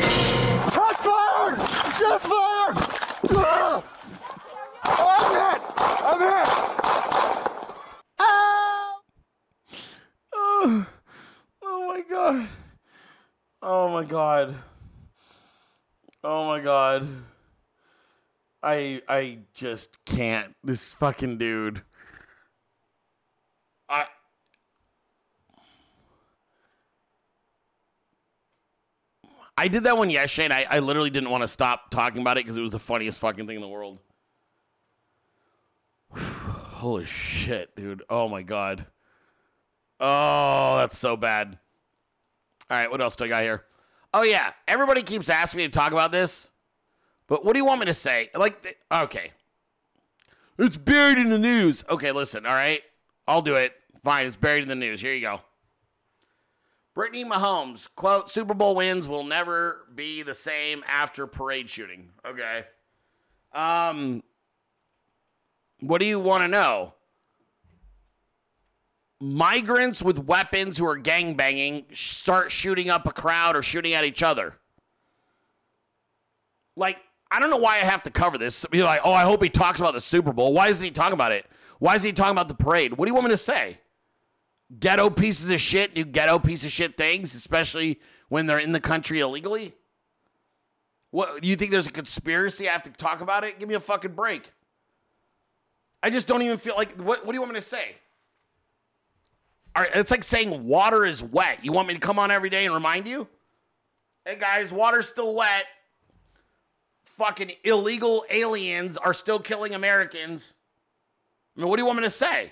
fire! 1.96 2.74
Fire! 3.28 3.78
Ugh. 3.78 3.84
I'm 4.88 5.32
hit! 5.36 5.62
I'm 6.04 6.20
hit! 6.20 6.48
Oh! 8.20 9.02
Oh, 10.34 10.88
oh 11.64 11.88
my 11.88 12.02
god. 12.10 12.48
Oh 13.62 13.90
my 13.90 14.04
god. 14.04 14.56
Oh 16.24 16.46
my 16.48 16.60
god. 16.60 17.08
I 18.62 19.02
I 19.08 19.40
just 19.54 20.04
can't. 20.06 20.54
This 20.64 20.94
fucking 20.94 21.38
dude. 21.38 21.84
I 23.88 24.08
I 29.58 29.68
did 29.68 29.86
that 29.86 29.98
one 29.98 30.10
yesterday, 30.10 30.46
and 30.46 30.54
I, 30.54 30.66
I 30.70 30.80
literally 30.80 31.10
didn't 31.10 31.30
want 31.30 31.44
to 31.44 31.48
stop 31.48 31.90
talking 31.90 32.22
about 32.22 32.38
it 32.38 32.44
because 32.44 32.58
it 32.58 32.62
was 32.62 32.72
the 32.72 32.80
funniest 32.80 33.20
fucking 33.20 33.48
thing 33.48 33.56
in 33.56 33.62
the 33.62 33.68
world. 33.68 34.00
Holy 36.16 37.06
shit, 37.06 37.76
dude. 37.76 38.04
Oh 38.10 38.28
my 38.28 38.42
god. 38.42 38.86
Oh, 40.00 40.78
that's 40.78 40.98
so 40.98 41.16
bad. 41.16 41.58
All 42.70 42.78
right, 42.78 42.92
what 42.92 43.00
else 43.02 43.16
do 43.16 43.24
I 43.24 43.28
got 43.28 43.44
here? 43.44 43.64
Oh 44.14 44.24
yeah, 44.24 44.52
everybody 44.68 45.02
keeps 45.04 45.30
asking 45.30 45.60
me 45.60 45.64
to 45.66 45.70
talk 45.70 45.92
about 45.92 46.12
this, 46.12 46.50
but 47.28 47.46
what 47.46 47.54
do 47.54 47.60
you 47.60 47.66
want 47.66 47.80
me 47.80 47.86
to 47.86 47.94
say? 47.94 48.30
Like, 48.36 48.78
okay, 48.92 49.32
it's 50.58 50.78
buried 50.78 51.18
in 51.18 51.30
the 51.30 51.40
news. 51.40 51.84
Okay, 51.90 52.12
listen. 52.12 52.46
All 52.46 52.54
right, 52.54 52.82
I'll 53.28 53.42
do 53.42 53.56
it. 53.56 53.74
Fine, 54.04 54.26
it's 54.26 54.36
buried 54.36 54.64
in 54.64 54.70
the 54.70 54.76
news. 54.76 55.00
Here 55.00 55.14
you 55.14 55.22
go. 55.22 55.42
Brittany 56.96 57.24
Mahomes 57.24 57.88
quote: 57.96 58.32
Super 58.32 58.56
Bowl 58.56 58.76
wins 58.76 59.08
will 59.08 59.24
never 59.24 59.86
be 59.94 60.24
the 60.24 60.34
same 60.34 60.84
after 60.88 61.28
parade 61.28 61.70
shooting. 61.70 62.10
Okay. 62.26 62.66
Um, 63.54 64.24
what 65.82 66.00
do 66.00 66.08
you 66.08 66.20
want 66.20 66.42
to 66.42 66.48
know? 66.48 66.94
migrants 69.20 70.02
with 70.02 70.20
weapons 70.20 70.78
who 70.78 70.86
are 70.86 70.98
gangbanging 70.98 71.84
start 71.96 72.52
shooting 72.52 72.90
up 72.90 73.08
a 73.08 73.12
crowd 73.12 73.56
or 73.56 73.64
shooting 73.64 73.94
at 73.94 74.04
each 74.04 74.22
other. 74.22 74.56
Like, 76.76 76.98
I 77.32 77.40
don't 77.40 77.50
know 77.50 77.58
why 77.58 77.76
I 77.76 77.80
have 77.80 78.04
to 78.04 78.12
cover 78.12 78.38
this. 78.38 78.66
Be 78.70 78.84
like, 78.84 79.02
oh, 79.04 79.14
I 79.14 79.24
hope 79.24 79.42
he 79.42 79.50
talks 79.50 79.80
about 79.80 79.94
the 79.94 80.02
Super 80.02 80.34
Bowl. 80.34 80.54
Why 80.54 80.68
isn't 80.68 80.84
he 80.84 80.92
talking 80.92 81.14
about 81.14 81.32
it? 81.32 81.46
Why 81.80 81.96
is 81.96 82.04
he 82.04 82.12
talking 82.12 82.32
about 82.32 82.48
the 82.48 82.56
parade? 82.56 82.94
What 82.94 83.06
do 83.06 83.10
you 83.10 83.14
want 83.14 83.26
me 83.26 83.32
to 83.32 83.38
say? 83.38 83.80
Ghetto 84.80 85.10
pieces 85.10 85.50
of 85.50 85.62
shit 85.62 85.94
do 85.94 86.04
ghetto 86.04 86.40
piece 86.40 86.66
of 86.66 86.72
shit 86.72 86.98
things, 86.98 87.36
especially 87.36 88.00
when 88.30 88.48
they're 88.48 88.60
in 88.60 88.72
the 88.72 88.80
country 88.80 89.20
illegally. 89.20 89.74
What 91.12 91.44
you 91.44 91.56
think 91.56 91.72
there's 91.72 91.88
a 91.88 91.92
conspiracy? 91.92 92.68
I 92.68 92.74
have 92.74 92.84
to 92.84 92.90
talk 92.90 93.22
about 93.22 93.44
it. 93.44 93.60
Give 93.60 93.70
me 93.70 93.76
a 93.76 93.80
fucking 93.80 94.14
break. 94.14 94.52
I 96.02 96.10
just 96.10 96.28
don't 96.28 96.42
even 96.42 96.58
feel 96.58 96.76
like. 96.76 96.92
What 96.98 97.26
What 97.26 97.32
do 97.32 97.36
you 97.36 97.42
want 97.42 97.54
me 97.54 97.60
to 97.60 97.66
say? 97.66 97.96
All 99.76 99.84
right, 99.84 99.96
it's 99.96 100.12
like 100.12 100.24
saying 100.24 100.66
water 100.66 101.06
is 101.06 101.22
wet. 101.22 101.64
You 101.64 101.72
want 101.72 101.88
me 101.88 101.94
to 101.94 102.00
come 102.00 102.18
on 102.18 102.32
every 102.32 102.50
day 102.50 102.66
and 102.66 102.74
remind 102.74 103.08
you? 103.08 103.28
Hey 104.26 104.38
guys, 104.40 104.72
water's 104.72 105.08
still 105.08 105.36
wet. 105.36 105.66
Fucking 107.04 107.52
illegal 107.64 108.26
aliens 108.30 108.98
are 108.98 109.14
still 109.14 109.40
killing 109.40 109.74
Americans. 109.74 110.54
I 111.56 111.62
mean, 111.62 111.70
what 111.70 111.78
do 111.78 111.82
you 111.82 111.86
want 111.86 112.00
me 112.00 112.04
to 112.04 112.10
say? 112.10 112.52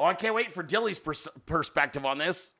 Oh, 0.00 0.04
I 0.04 0.14
can't 0.14 0.34
wait 0.34 0.50
for 0.50 0.62
Dilley's 0.62 0.98
pers- 0.98 1.28
perspective 1.44 2.06
on 2.06 2.16
this. 2.16 2.54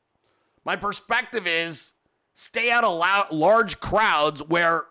My 0.67 0.77
perspective 0.77 1.47
is 1.47 1.93
stay 2.35 2.71
out 2.71 2.85
of 2.85 2.93
lou- 2.99 3.39
large 3.39 3.81
crowds 3.81 4.43
where 4.43 4.85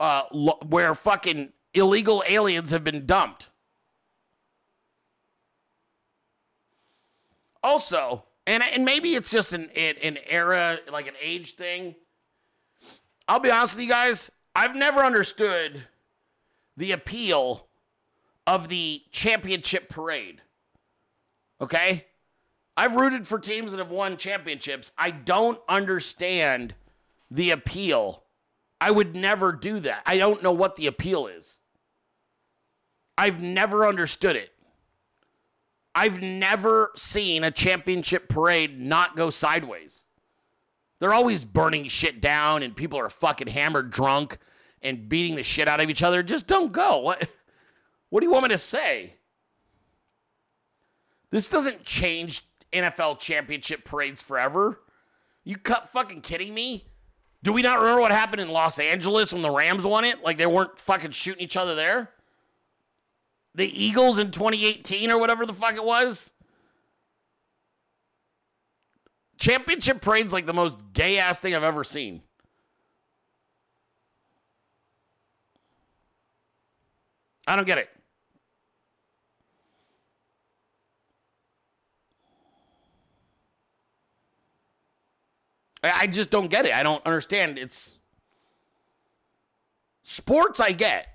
uh, 0.00 0.24
lo- 0.32 0.58
where 0.66 0.96
fucking 0.96 1.52
illegal 1.74 2.24
aliens 2.26 2.72
have 2.72 2.82
been 2.82 3.06
dumped. 3.06 3.50
Also, 7.62 8.24
and 8.48 8.64
and 8.64 8.84
maybe 8.84 9.14
it's 9.14 9.30
just 9.30 9.52
an 9.52 9.70
an, 9.76 9.94
an 10.02 10.18
era 10.26 10.80
like 10.90 11.06
an 11.06 11.14
age 11.22 11.54
thing. 11.54 11.94
I'll 13.28 13.38
be 13.38 13.52
honest 13.52 13.76
with 13.76 13.84
you 13.84 13.88
guys. 13.88 14.28
I've 14.56 14.74
never 14.74 15.04
understood 15.04 15.84
the 16.76 16.90
appeal 16.90 17.68
of 18.44 18.66
the 18.66 19.04
championship 19.12 19.88
parade. 19.88 20.42
Okay? 21.62 22.06
I've 22.76 22.96
rooted 22.96 23.26
for 23.26 23.38
teams 23.38 23.70
that 23.70 23.78
have 23.78 23.90
won 23.90 24.16
championships. 24.16 24.90
I 24.98 25.12
don't 25.12 25.60
understand 25.68 26.74
the 27.30 27.50
appeal. 27.50 28.24
I 28.80 28.90
would 28.90 29.14
never 29.14 29.52
do 29.52 29.78
that. 29.80 30.02
I 30.04 30.18
don't 30.18 30.42
know 30.42 30.52
what 30.52 30.74
the 30.74 30.88
appeal 30.88 31.28
is. 31.28 31.58
I've 33.16 33.40
never 33.40 33.86
understood 33.86 34.34
it. 34.34 34.50
I've 35.94 36.20
never 36.20 36.90
seen 36.96 37.44
a 37.44 37.50
championship 37.50 38.28
parade 38.28 38.80
not 38.80 39.14
go 39.14 39.30
sideways. 39.30 40.06
They're 40.98 41.14
always 41.14 41.44
burning 41.44 41.88
shit 41.88 42.20
down 42.20 42.62
and 42.62 42.74
people 42.74 42.98
are 42.98 43.10
fucking 43.10 43.48
hammered 43.48 43.90
drunk 43.90 44.38
and 44.80 45.08
beating 45.08 45.36
the 45.36 45.42
shit 45.42 45.68
out 45.68 45.80
of 45.80 45.90
each 45.90 46.02
other. 46.02 46.22
Just 46.22 46.46
don't 46.46 46.72
go. 46.72 46.98
What 46.98 47.28
what 48.08 48.20
do 48.20 48.26
you 48.26 48.32
want 48.32 48.44
me 48.44 48.48
to 48.48 48.58
say? 48.58 49.14
This 51.32 51.48
doesn't 51.48 51.82
change 51.82 52.44
NFL 52.72 53.18
championship 53.18 53.84
parades 53.86 54.20
forever. 54.22 54.80
You 55.44 55.56
cut 55.56 55.88
fucking 55.88 56.20
kidding 56.20 56.54
me? 56.54 56.84
Do 57.42 57.52
we 57.52 57.62
not 57.62 57.80
remember 57.80 58.02
what 58.02 58.12
happened 58.12 58.42
in 58.42 58.50
Los 58.50 58.78
Angeles 58.78 59.32
when 59.32 59.42
the 59.42 59.50
Rams 59.50 59.82
won 59.82 60.04
it? 60.04 60.22
Like 60.22 60.36
they 60.36 60.46
weren't 60.46 60.78
fucking 60.78 61.10
shooting 61.10 61.42
each 61.42 61.56
other 61.56 61.74
there? 61.74 62.10
The 63.54 63.66
Eagles 63.66 64.18
in 64.18 64.30
2018 64.30 65.10
or 65.10 65.18
whatever 65.18 65.44
the 65.46 65.54
fuck 65.54 65.74
it 65.74 65.82
was? 65.82 66.30
Championship 69.38 70.02
parade's 70.02 70.34
like 70.34 70.46
the 70.46 70.52
most 70.52 70.78
gay 70.92 71.18
ass 71.18 71.40
thing 71.40 71.54
I've 71.54 71.64
ever 71.64 71.82
seen. 71.82 72.22
I 77.46 77.56
don't 77.56 77.66
get 77.66 77.78
it. 77.78 77.88
I 85.82 85.92
I 86.02 86.06
just 86.06 86.30
don't 86.30 86.48
get 86.48 86.66
it. 86.66 86.74
I 86.74 86.82
don't 86.82 87.04
understand. 87.06 87.58
It's 87.58 87.94
sports, 90.02 90.60
I 90.60 90.72
get. 90.72 91.08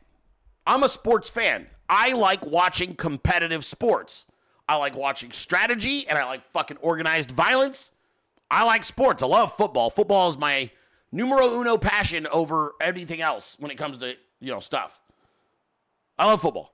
I'm 0.65 0.84
a 0.84 0.89
sports 0.89 1.30
fan. 1.30 1.68
I 1.89 2.14
like 2.14 2.45
watching 2.45 2.95
competitive 2.95 3.64
sports. 3.64 4.26
I 4.68 4.76
like 4.76 4.95
watching 4.95 5.31
strategy 5.31 6.07
and 6.07 6.18
I 6.18 6.26
like 6.26 6.49
fucking 6.52 6.77
organized 6.77 7.31
violence. 7.31 7.91
I 8.52 8.65
like 8.65 8.84
sports. 8.84 9.23
I 9.23 9.27
love 9.27 9.56
football. 9.56 9.89
Football 9.89 10.27
is 10.27 10.38
my 10.38 10.69
numero 11.11 11.60
uno 11.60 11.77
passion 11.77 12.27
over 12.31 12.73
anything 12.81 13.22
else 13.22 13.56
when 13.60 13.72
it 13.72 13.77
comes 13.77 13.98
to, 13.99 14.15
you 14.39 14.52
know, 14.52 14.60
stuff. 14.60 14.99
I 16.19 16.26
love 16.26 16.41
football. 16.41 16.73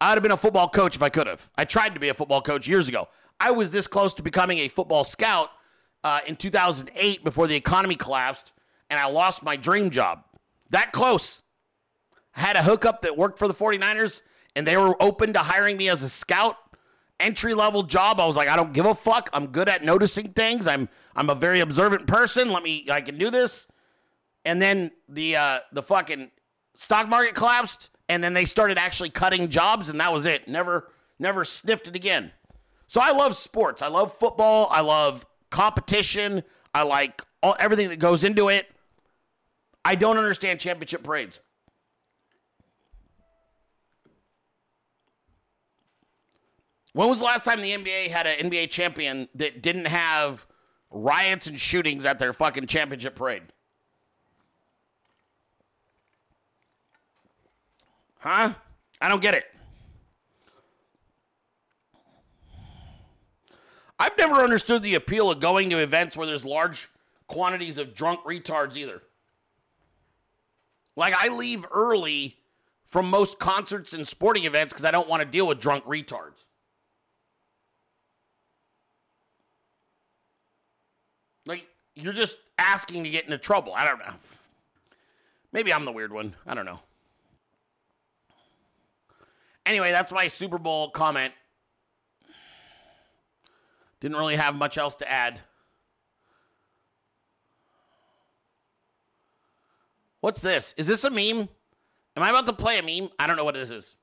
I'd 0.00 0.14
have 0.14 0.22
been 0.22 0.32
a 0.32 0.36
football 0.36 0.68
coach 0.68 0.96
if 0.96 1.02
I 1.02 1.08
could 1.08 1.26
have. 1.26 1.48
I 1.56 1.64
tried 1.64 1.94
to 1.94 2.00
be 2.00 2.08
a 2.08 2.14
football 2.14 2.42
coach 2.42 2.66
years 2.66 2.88
ago. 2.88 3.08
I 3.38 3.50
was 3.52 3.70
this 3.70 3.86
close 3.86 4.12
to 4.14 4.22
becoming 4.22 4.58
a 4.58 4.68
football 4.68 5.04
scout 5.04 5.50
uh, 6.04 6.20
in 6.26 6.36
2008 6.36 7.24
before 7.24 7.46
the 7.46 7.56
economy 7.56 7.96
collapsed 7.96 8.52
and 8.88 8.98
I 8.98 9.06
lost 9.06 9.42
my 9.42 9.56
dream 9.56 9.90
job. 9.90 10.24
That 10.70 10.92
close. 10.92 11.42
I 12.34 12.40
had 12.40 12.56
a 12.56 12.62
hookup 12.62 13.02
that 13.02 13.16
worked 13.16 13.38
for 13.38 13.48
the 13.48 13.54
49ers 13.54 14.22
and 14.56 14.66
they 14.66 14.76
were 14.76 15.00
open 15.02 15.32
to 15.34 15.40
hiring 15.40 15.76
me 15.76 15.88
as 15.88 16.02
a 16.02 16.08
scout 16.08 16.56
entry 17.18 17.54
level 17.54 17.82
job. 17.82 18.18
I 18.18 18.26
was 18.26 18.36
like, 18.36 18.48
I 18.48 18.56
don't 18.56 18.72
give 18.72 18.86
a 18.86 18.94
fuck. 18.94 19.30
I'm 19.32 19.48
good 19.48 19.68
at 19.68 19.84
noticing 19.84 20.32
things. 20.32 20.66
I'm 20.66 20.88
I'm 21.14 21.30
a 21.30 21.34
very 21.34 21.60
observant 21.60 22.06
person. 22.06 22.50
Let 22.50 22.62
me 22.62 22.86
I 22.90 23.00
can 23.00 23.18
do 23.18 23.30
this. 23.30 23.66
And 24.44 24.60
then 24.60 24.90
the 25.08 25.36
uh 25.36 25.60
the 25.72 25.82
fucking 25.82 26.30
stock 26.74 27.08
market 27.08 27.34
collapsed 27.34 27.90
and 28.08 28.24
then 28.24 28.32
they 28.32 28.44
started 28.44 28.78
actually 28.78 29.10
cutting 29.10 29.48
jobs 29.48 29.88
and 29.88 30.00
that 30.00 30.12
was 30.12 30.26
it. 30.26 30.48
Never 30.48 30.90
never 31.18 31.44
sniffed 31.44 31.86
it 31.86 31.94
again. 31.94 32.32
So 32.86 33.00
I 33.00 33.12
love 33.12 33.36
sports. 33.36 33.82
I 33.82 33.88
love 33.88 34.12
football. 34.12 34.68
I 34.70 34.80
love 34.80 35.24
competition. 35.50 36.42
I 36.74 36.82
like 36.82 37.22
all, 37.42 37.56
everything 37.58 37.88
that 37.88 37.98
goes 37.98 38.24
into 38.24 38.48
it. 38.48 38.66
I 39.84 39.94
don't 39.94 40.16
understand 40.16 40.60
championship 40.60 41.02
parades. 41.02 41.40
When 46.92 47.08
was 47.08 47.20
the 47.20 47.24
last 47.24 47.44
time 47.44 47.60
the 47.60 47.70
NBA 47.70 48.08
had 48.10 48.26
an 48.26 48.50
NBA 48.50 48.70
champion 48.70 49.28
that 49.36 49.62
didn't 49.62 49.86
have 49.86 50.46
riots 50.90 51.46
and 51.46 51.58
shootings 51.58 52.04
at 52.04 52.18
their 52.18 52.32
fucking 52.32 52.66
championship 52.66 53.14
parade? 53.14 53.42
Huh? 58.18 58.54
I 59.00 59.08
don't 59.08 59.22
get 59.22 59.34
it. 59.34 59.44
I've 64.00 64.16
never 64.16 64.36
understood 64.36 64.82
the 64.82 64.94
appeal 64.94 65.30
of 65.30 65.40
going 65.40 65.68
to 65.70 65.78
events 65.78 66.16
where 66.16 66.26
there's 66.26 66.44
large 66.44 66.88
quantities 67.26 67.76
of 67.76 67.94
drunk 67.94 68.20
retards 68.24 68.74
either. 68.74 69.02
Like, 70.96 71.14
I 71.14 71.28
leave 71.28 71.66
early 71.70 72.38
from 72.86 73.10
most 73.10 73.38
concerts 73.38 73.92
and 73.92 74.08
sporting 74.08 74.44
events 74.44 74.72
because 74.72 74.86
I 74.86 74.90
don't 74.90 75.06
want 75.06 75.20
to 75.20 75.28
deal 75.28 75.46
with 75.46 75.60
drunk 75.60 75.84
retards. 75.84 76.44
Like, 81.44 81.68
you're 81.94 82.14
just 82.14 82.38
asking 82.58 83.04
to 83.04 83.10
get 83.10 83.24
into 83.24 83.36
trouble. 83.36 83.74
I 83.74 83.84
don't 83.84 83.98
know. 83.98 84.14
Maybe 85.52 85.74
I'm 85.74 85.84
the 85.84 85.92
weird 85.92 86.12
one. 86.12 86.34
I 86.46 86.54
don't 86.54 86.64
know. 86.64 86.80
Anyway, 89.66 89.90
that's 89.90 90.10
my 90.10 90.26
Super 90.26 90.58
Bowl 90.58 90.90
comment. 90.90 91.34
Didn't 94.00 94.16
really 94.16 94.36
have 94.36 94.54
much 94.54 94.78
else 94.78 94.96
to 94.96 95.10
add. 95.10 95.40
What's 100.20 100.40
this? 100.40 100.74
Is 100.76 100.86
this 100.86 101.04
a 101.04 101.10
meme? 101.10 101.48
Am 102.16 102.22
I 102.22 102.30
about 102.30 102.46
to 102.46 102.52
play 102.52 102.78
a 102.78 102.82
meme? 102.82 103.10
I 103.18 103.26
don't 103.26 103.36
know 103.36 103.44
what 103.44 103.54
this 103.54 103.70
is. 103.70 103.96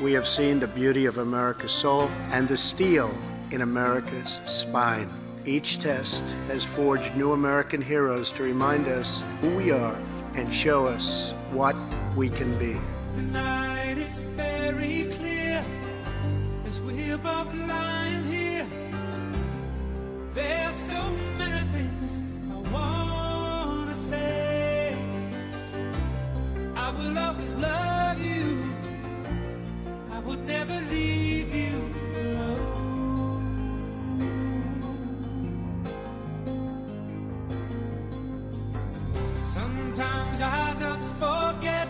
We 0.00 0.12
have 0.12 0.26
seen 0.26 0.58
the 0.58 0.68
beauty 0.68 1.06
of 1.06 1.18
America's 1.18 1.72
soul 1.72 2.08
and 2.30 2.46
the 2.46 2.56
steel 2.56 3.12
in 3.50 3.62
America's 3.62 4.40
spine. 4.44 5.10
Each 5.44 5.78
test 5.78 6.22
has 6.48 6.64
forged 6.64 7.16
new 7.16 7.32
American 7.32 7.80
heroes 7.82 8.30
to 8.32 8.42
remind 8.42 8.86
us 8.86 9.22
who 9.40 9.56
we 9.56 9.70
are 9.70 9.96
and 10.34 10.52
show 10.52 10.86
us 10.86 11.32
what 11.50 11.74
we 12.14 12.28
can 12.28 12.56
be. 12.58 12.76
Tonight 13.12 13.98
it's 13.98 14.20
very 14.20 15.04
clear 15.10 15.64
as 16.66 16.78
we're 16.80 17.18
both 17.18 17.52
lying 17.54 17.90
here. 17.94 17.99
There's 20.32 20.76
so 20.76 21.02
many 21.38 21.58
things 21.72 22.22
I 22.52 22.56
wanna 22.72 23.94
say. 23.94 24.94
I 26.76 26.90
will 26.96 27.18
always 27.18 27.52
love 27.54 28.24
you. 28.24 28.58
I 30.12 30.20
would 30.20 30.46
never 30.46 30.80
leave 30.88 31.52
you 31.52 31.74
alone. 32.20 33.42
Sometimes 39.44 40.40
I 40.40 40.76
just 40.78 41.14
forget, 41.16 41.88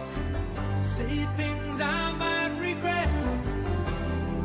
say 0.83 1.27
things 1.37 1.81
I 1.83 2.13
might 2.13 2.59
regret. 2.59 3.11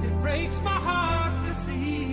It 0.03 0.21
breaks 0.21 0.61
my 0.61 0.71
heart 0.89 1.45
to 1.45 1.53
see 1.53 2.04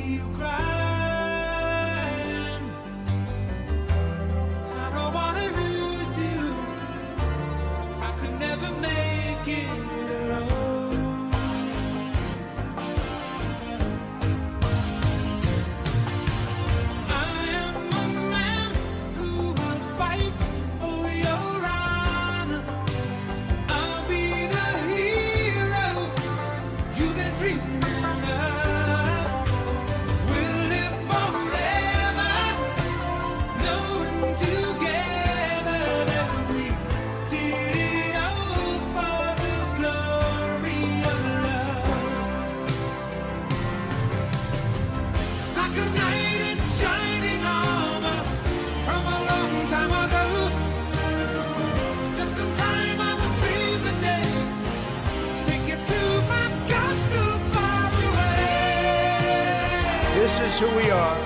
who 60.62 60.76
we 60.76 60.88
are. 60.92 61.18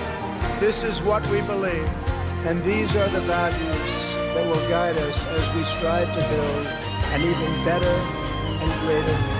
This 0.59 0.83
is 0.83 1.03
what 1.03 1.21
we 1.29 1.41
believe. 1.41 1.87
And 2.47 2.63
these 2.63 2.95
are 2.95 3.07
the 3.09 3.21
values 3.21 3.93
that 4.33 4.43
will 4.47 4.67
guide 4.67 4.97
us 4.97 5.25
as 5.27 5.55
we 5.55 5.63
strive 5.63 6.11
to 6.17 6.21
build 6.27 6.65
an 7.13 7.21
even 7.21 7.51
better 7.63 7.95
and 8.61 8.69
greater 8.81 9.36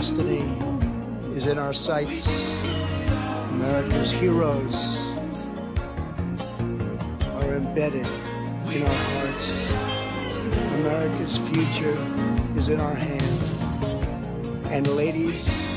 destiny 0.00 0.40
is 1.36 1.46
in 1.46 1.58
our 1.58 1.74
sights. 1.74 2.54
America's 3.50 4.10
heroes 4.10 4.96
are 7.34 7.54
embedded 7.54 8.06
in 8.72 8.82
our 8.82 8.94
hearts. 8.94 9.70
America's 10.76 11.36
future 11.50 11.98
is 12.56 12.70
in 12.70 12.80
our 12.80 12.94
hands. 12.94 13.60
And 14.72 14.86
ladies 14.96 15.70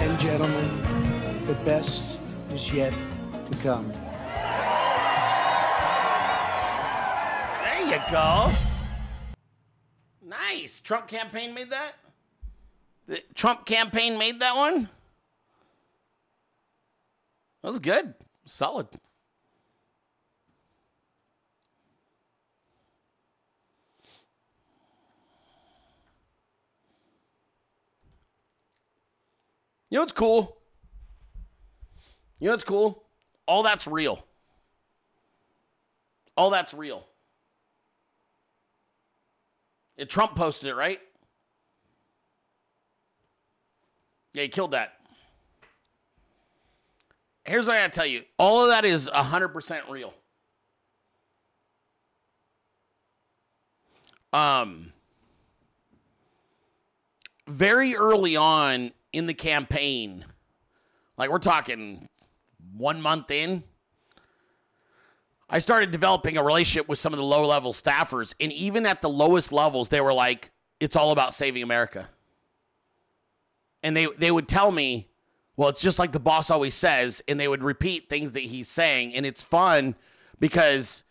and 0.00 0.20
gentlemen, 0.20 1.46
the 1.46 1.54
best 1.64 2.18
is 2.52 2.74
yet 2.74 2.92
to 3.50 3.58
come. 3.62 3.88
There 7.62 7.86
you 7.86 8.02
go. 8.10 8.52
Nice. 10.26 10.82
Trump 10.82 11.08
campaign 11.08 11.54
made 11.54 11.70
that? 11.70 12.01
The 13.06 13.22
Trump 13.34 13.66
campaign 13.66 14.18
made 14.18 14.40
that 14.40 14.56
one? 14.56 14.88
That 17.62 17.68
was 17.68 17.78
good. 17.78 18.14
Solid. 18.44 18.88
You 29.90 29.96
know 29.96 30.02
what's 30.02 30.12
cool? 30.12 30.56
You 32.38 32.46
know 32.46 32.54
what's 32.54 32.64
cool? 32.64 33.04
All 33.46 33.62
that's 33.62 33.86
real. 33.86 34.24
All 36.34 36.48
that's 36.48 36.72
real. 36.72 37.06
Yeah, 39.96 40.06
Trump 40.06 40.34
posted 40.34 40.70
it, 40.70 40.74
right? 40.74 40.98
Yeah, 44.34 44.42
he 44.42 44.48
killed 44.48 44.72
that. 44.72 44.94
Here's 47.44 47.66
what 47.66 47.76
I 47.76 47.80
gotta 47.80 47.92
tell 47.92 48.06
you 48.06 48.22
all 48.38 48.62
of 48.62 48.68
that 48.68 48.84
is 48.84 49.08
100% 49.08 49.90
real. 49.90 50.14
Um, 54.32 54.92
very 57.46 57.94
early 57.96 58.36
on 58.36 58.92
in 59.12 59.26
the 59.26 59.34
campaign, 59.34 60.24
like 61.18 61.30
we're 61.30 61.38
talking 61.38 62.08
one 62.74 63.02
month 63.02 63.30
in, 63.30 63.62
I 65.50 65.58
started 65.58 65.90
developing 65.90 66.38
a 66.38 66.42
relationship 66.42 66.88
with 66.88 66.98
some 66.98 67.12
of 67.12 67.18
the 67.18 67.24
low 67.24 67.46
level 67.46 67.74
staffers. 67.74 68.34
And 68.40 68.50
even 68.52 68.86
at 68.86 69.02
the 69.02 69.10
lowest 69.10 69.52
levels, 69.52 69.90
they 69.90 70.00
were 70.00 70.14
like, 70.14 70.50
it's 70.80 70.96
all 70.96 71.10
about 71.10 71.34
saving 71.34 71.62
America. 71.62 72.08
And 73.82 73.96
they, 73.96 74.06
they 74.18 74.30
would 74.30 74.48
tell 74.48 74.70
me, 74.70 75.08
well, 75.56 75.68
it's 75.68 75.82
just 75.82 75.98
like 75.98 76.12
the 76.12 76.20
boss 76.20 76.50
always 76.50 76.74
says. 76.74 77.22
And 77.28 77.38
they 77.38 77.48
would 77.48 77.62
repeat 77.62 78.08
things 78.08 78.32
that 78.32 78.40
he's 78.40 78.68
saying. 78.68 79.14
And 79.14 79.26
it's 79.26 79.42
fun 79.42 79.94
because 80.38 81.04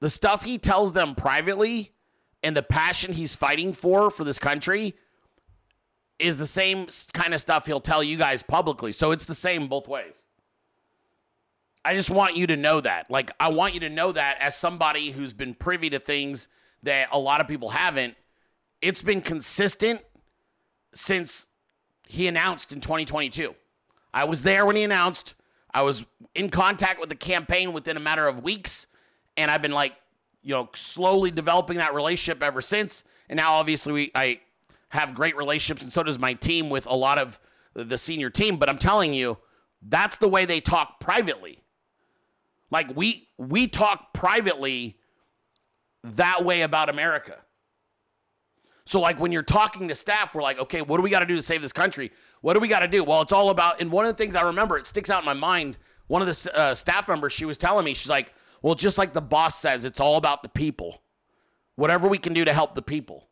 the 0.00 0.10
stuff 0.10 0.44
he 0.44 0.58
tells 0.58 0.92
them 0.92 1.14
privately 1.14 1.92
and 2.42 2.56
the 2.56 2.62
passion 2.62 3.12
he's 3.12 3.34
fighting 3.34 3.72
for 3.72 4.10
for 4.10 4.24
this 4.24 4.38
country 4.38 4.94
is 6.18 6.38
the 6.38 6.46
same 6.46 6.86
kind 7.12 7.34
of 7.34 7.40
stuff 7.40 7.66
he'll 7.66 7.80
tell 7.80 8.02
you 8.02 8.16
guys 8.16 8.42
publicly. 8.42 8.92
So 8.92 9.10
it's 9.10 9.26
the 9.26 9.34
same 9.34 9.68
both 9.68 9.88
ways. 9.88 10.24
I 11.84 11.94
just 11.94 12.10
want 12.10 12.36
you 12.36 12.46
to 12.48 12.56
know 12.56 12.80
that. 12.80 13.10
Like, 13.10 13.30
I 13.40 13.48
want 13.48 13.72
you 13.72 13.80
to 13.80 13.88
know 13.88 14.12
that 14.12 14.36
as 14.40 14.54
somebody 14.54 15.10
who's 15.10 15.32
been 15.32 15.54
privy 15.54 15.88
to 15.90 15.98
things 15.98 16.48
that 16.82 17.08
a 17.12 17.18
lot 17.18 17.40
of 17.40 17.48
people 17.48 17.70
haven't. 17.70 18.16
It's 18.82 19.02
been 19.02 19.20
consistent 19.20 20.00
since 20.94 21.46
he 22.10 22.26
announced 22.26 22.72
in 22.72 22.80
2022. 22.80 23.54
I 24.12 24.24
was 24.24 24.42
there 24.42 24.66
when 24.66 24.74
he 24.74 24.82
announced. 24.82 25.34
I 25.72 25.82
was 25.82 26.04
in 26.34 26.50
contact 26.50 26.98
with 26.98 27.08
the 27.08 27.14
campaign 27.14 27.72
within 27.72 27.96
a 27.96 28.00
matter 28.00 28.26
of 28.26 28.42
weeks. 28.42 28.88
And 29.36 29.48
I've 29.48 29.62
been 29.62 29.70
like, 29.72 29.94
you 30.42 30.52
know, 30.52 30.68
slowly 30.74 31.30
developing 31.30 31.76
that 31.76 31.94
relationship 31.94 32.42
ever 32.42 32.60
since. 32.60 33.04
And 33.28 33.36
now, 33.36 33.54
obviously, 33.54 33.92
we 33.92 34.10
I 34.16 34.40
have 34.88 35.14
great 35.14 35.36
relationships, 35.36 35.82
and 35.82 35.92
so 35.92 36.02
does 36.02 36.18
my 36.18 36.34
team 36.34 36.68
with 36.68 36.86
a 36.86 36.94
lot 36.94 37.18
of 37.18 37.38
the 37.74 37.96
senior 37.96 38.28
team. 38.28 38.56
But 38.56 38.68
I'm 38.68 38.78
telling 38.78 39.14
you, 39.14 39.38
that's 39.80 40.16
the 40.16 40.28
way 40.28 40.46
they 40.46 40.60
talk 40.60 40.98
privately. 40.98 41.62
Like 42.72 42.96
we 42.96 43.28
we 43.38 43.68
talk 43.68 44.12
privately 44.12 44.96
that 46.02 46.44
way 46.44 46.62
about 46.62 46.88
America. 46.88 47.36
So 48.90 48.98
like 48.98 49.20
when 49.20 49.30
you're 49.30 49.44
talking 49.44 49.86
to 49.86 49.94
staff, 49.94 50.34
we're 50.34 50.42
like, 50.42 50.58
okay, 50.58 50.82
what 50.82 50.96
do 50.96 51.04
we 51.04 51.10
got 51.10 51.20
to 51.20 51.26
do 51.26 51.36
to 51.36 51.42
save 51.42 51.62
this 51.62 51.72
country? 51.72 52.10
What 52.40 52.54
do 52.54 52.60
we 52.60 52.66
got 52.66 52.80
to 52.80 52.88
do? 52.88 53.04
Well, 53.04 53.22
it's 53.22 53.30
all 53.30 53.50
about. 53.50 53.80
And 53.80 53.92
one 53.92 54.04
of 54.04 54.10
the 54.10 54.16
things 54.16 54.34
I 54.34 54.42
remember, 54.42 54.76
it 54.78 54.84
sticks 54.84 55.10
out 55.10 55.20
in 55.22 55.26
my 55.26 55.32
mind. 55.32 55.76
One 56.08 56.22
of 56.22 56.26
the 56.26 56.58
uh, 56.58 56.74
staff 56.74 57.06
members, 57.06 57.32
she 57.32 57.44
was 57.44 57.56
telling 57.56 57.84
me, 57.84 57.94
she's 57.94 58.10
like, 58.10 58.34
well, 58.62 58.74
just 58.74 58.98
like 58.98 59.12
the 59.12 59.20
boss 59.20 59.60
says, 59.60 59.84
it's 59.84 60.00
all 60.00 60.16
about 60.16 60.42
the 60.42 60.48
people. 60.48 61.04
Whatever 61.76 62.08
we 62.08 62.18
can 62.18 62.32
do 62.32 62.44
to 62.44 62.52
help 62.52 62.74
the 62.74 62.82
people. 62.82 63.28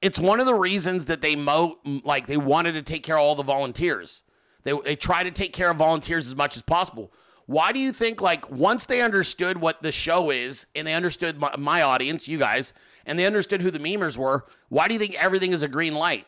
It's 0.00 0.18
one 0.18 0.40
of 0.40 0.46
the 0.46 0.54
reasons 0.54 1.04
that 1.04 1.20
they 1.20 1.36
mo 1.36 1.76
like 1.84 2.26
they 2.26 2.38
wanted 2.38 2.72
to 2.72 2.82
take 2.82 3.02
care 3.02 3.18
of 3.18 3.22
all 3.22 3.34
the 3.34 3.42
volunteers. 3.42 4.22
They 4.62 4.72
they 4.86 4.96
try 4.96 5.22
to 5.22 5.30
take 5.30 5.52
care 5.52 5.70
of 5.70 5.76
volunteers 5.76 6.26
as 6.26 6.34
much 6.34 6.56
as 6.56 6.62
possible. 6.62 7.12
Why 7.46 7.72
do 7.72 7.78
you 7.78 7.92
think, 7.92 8.22
like, 8.22 8.50
once 8.50 8.86
they 8.86 9.02
understood 9.02 9.58
what 9.58 9.82
the 9.82 9.92
show 9.92 10.30
is 10.30 10.66
and 10.74 10.86
they 10.86 10.94
understood 10.94 11.38
my, 11.38 11.54
my, 11.58 11.82
audience, 11.82 12.26
you 12.26 12.38
guys, 12.38 12.72
and 13.06 13.18
they 13.18 13.26
understood 13.26 13.62
who 13.62 13.70
the 13.70 13.78
memers 13.78 14.16
were, 14.16 14.46
why 14.68 14.88
do 14.88 14.94
you 14.94 15.00
think 15.00 15.14
everything 15.14 15.52
is 15.52 15.62
a 15.62 15.68
green 15.68 15.94
light? 15.94 16.26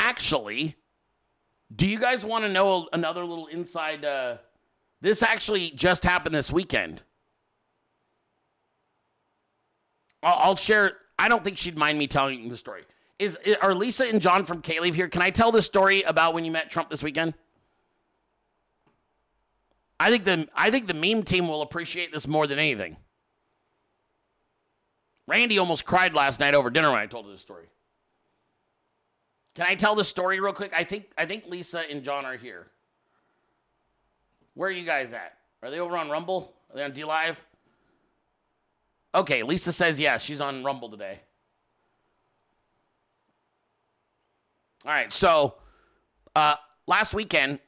Actually, 0.00 0.76
do 1.74 1.86
you 1.86 1.98
guys 1.98 2.24
want 2.24 2.44
to 2.44 2.50
know 2.50 2.88
another 2.92 3.24
little 3.24 3.46
inside? 3.46 4.04
Uh, 4.04 4.36
this 5.00 5.22
actually 5.22 5.70
just 5.70 6.04
happened 6.04 6.34
this 6.34 6.52
weekend. 6.52 7.02
I'll, 10.22 10.38
I'll 10.50 10.56
share. 10.56 10.98
I 11.18 11.28
don't 11.28 11.44
think 11.44 11.58
she'd 11.58 11.76
mind 11.76 11.98
me 11.98 12.06
telling 12.06 12.48
the 12.48 12.56
story. 12.56 12.82
Is 13.18 13.38
are 13.62 13.74
Lisa 13.74 14.08
and 14.08 14.20
John 14.20 14.44
from 14.44 14.60
K-Leave 14.60 14.94
here? 14.94 15.08
Can 15.08 15.22
I 15.22 15.30
tell 15.30 15.52
the 15.52 15.62
story 15.62 16.02
about 16.02 16.34
when 16.34 16.44
you 16.44 16.50
met 16.50 16.70
Trump 16.70 16.90
this 16.90 17.02
weekend? 17.02 17.34
I 20.04 20.10
think 20.10 20.24
the 20.24 20.46
I 20.54 20.70
think 20.70 20.86
the 20.86 20.92
meme 20.92 21.22
team 21.22 21.48
will 21.48 21.62
appreciate 21.62 22.12
this 22.12 22.28
more 22.28 22.46
than 22.46 22.58
anything. 22.58 22.98
Randy 25.26 25.56
almost 25.56 25.86
cried 25.86 26.12
last 26.12 26.40
night 26.40 26.54
over 26.54 26.68
dinner 26.68 26.90
when 26.90 27.00
I 27.00 27.06
told 27.06 27.24
her 27.24 27.32
this 27.32 27.40
story. 27.40 27.64
Can 29.54 29.64
I 29.66 29.76
tell 29.76 29.94
the 29.94 30.04
story 30.04 30.40
real 30.40 30.52
quick? 30.52 30.72
I 30.76 30.84
think 30.84 31.06
I 31.16 31.24
think 31.24 31.46
Lisa 31.46 31.84
and 31.90 32.04
John 32.04 32.26
are 32.26 32.36
here. 32.36 32.66
Where 34.52 34.68
are 34.68 34.72
you 34.72 34.84
guys 34.84 35.14
at? 35.14 35.38
Are 35.62 35.70
they 35.70 35.78
over 35.78 35.96
on 35.96 36.10
Rumble? 36.10 36.52
Are 36.70 36.76
they 36.76 36.82
on 36.82 36.92
DLive? 36.92 37.36
Okay, 39.14 39.42
Lisa 39.42 39.72
says 39.72 39.98
yes, 39.98 40.20
she's 40.20 40.42
on 40.42 40.62
Rumble 40.64 40.90
today. 40.90 41.20
All 44.84 44.92
right, 44.92 45.10
so 45.10 45.54
uh, 46.36 46.56
last 46.86 47.14
weekend, 47.14 47.58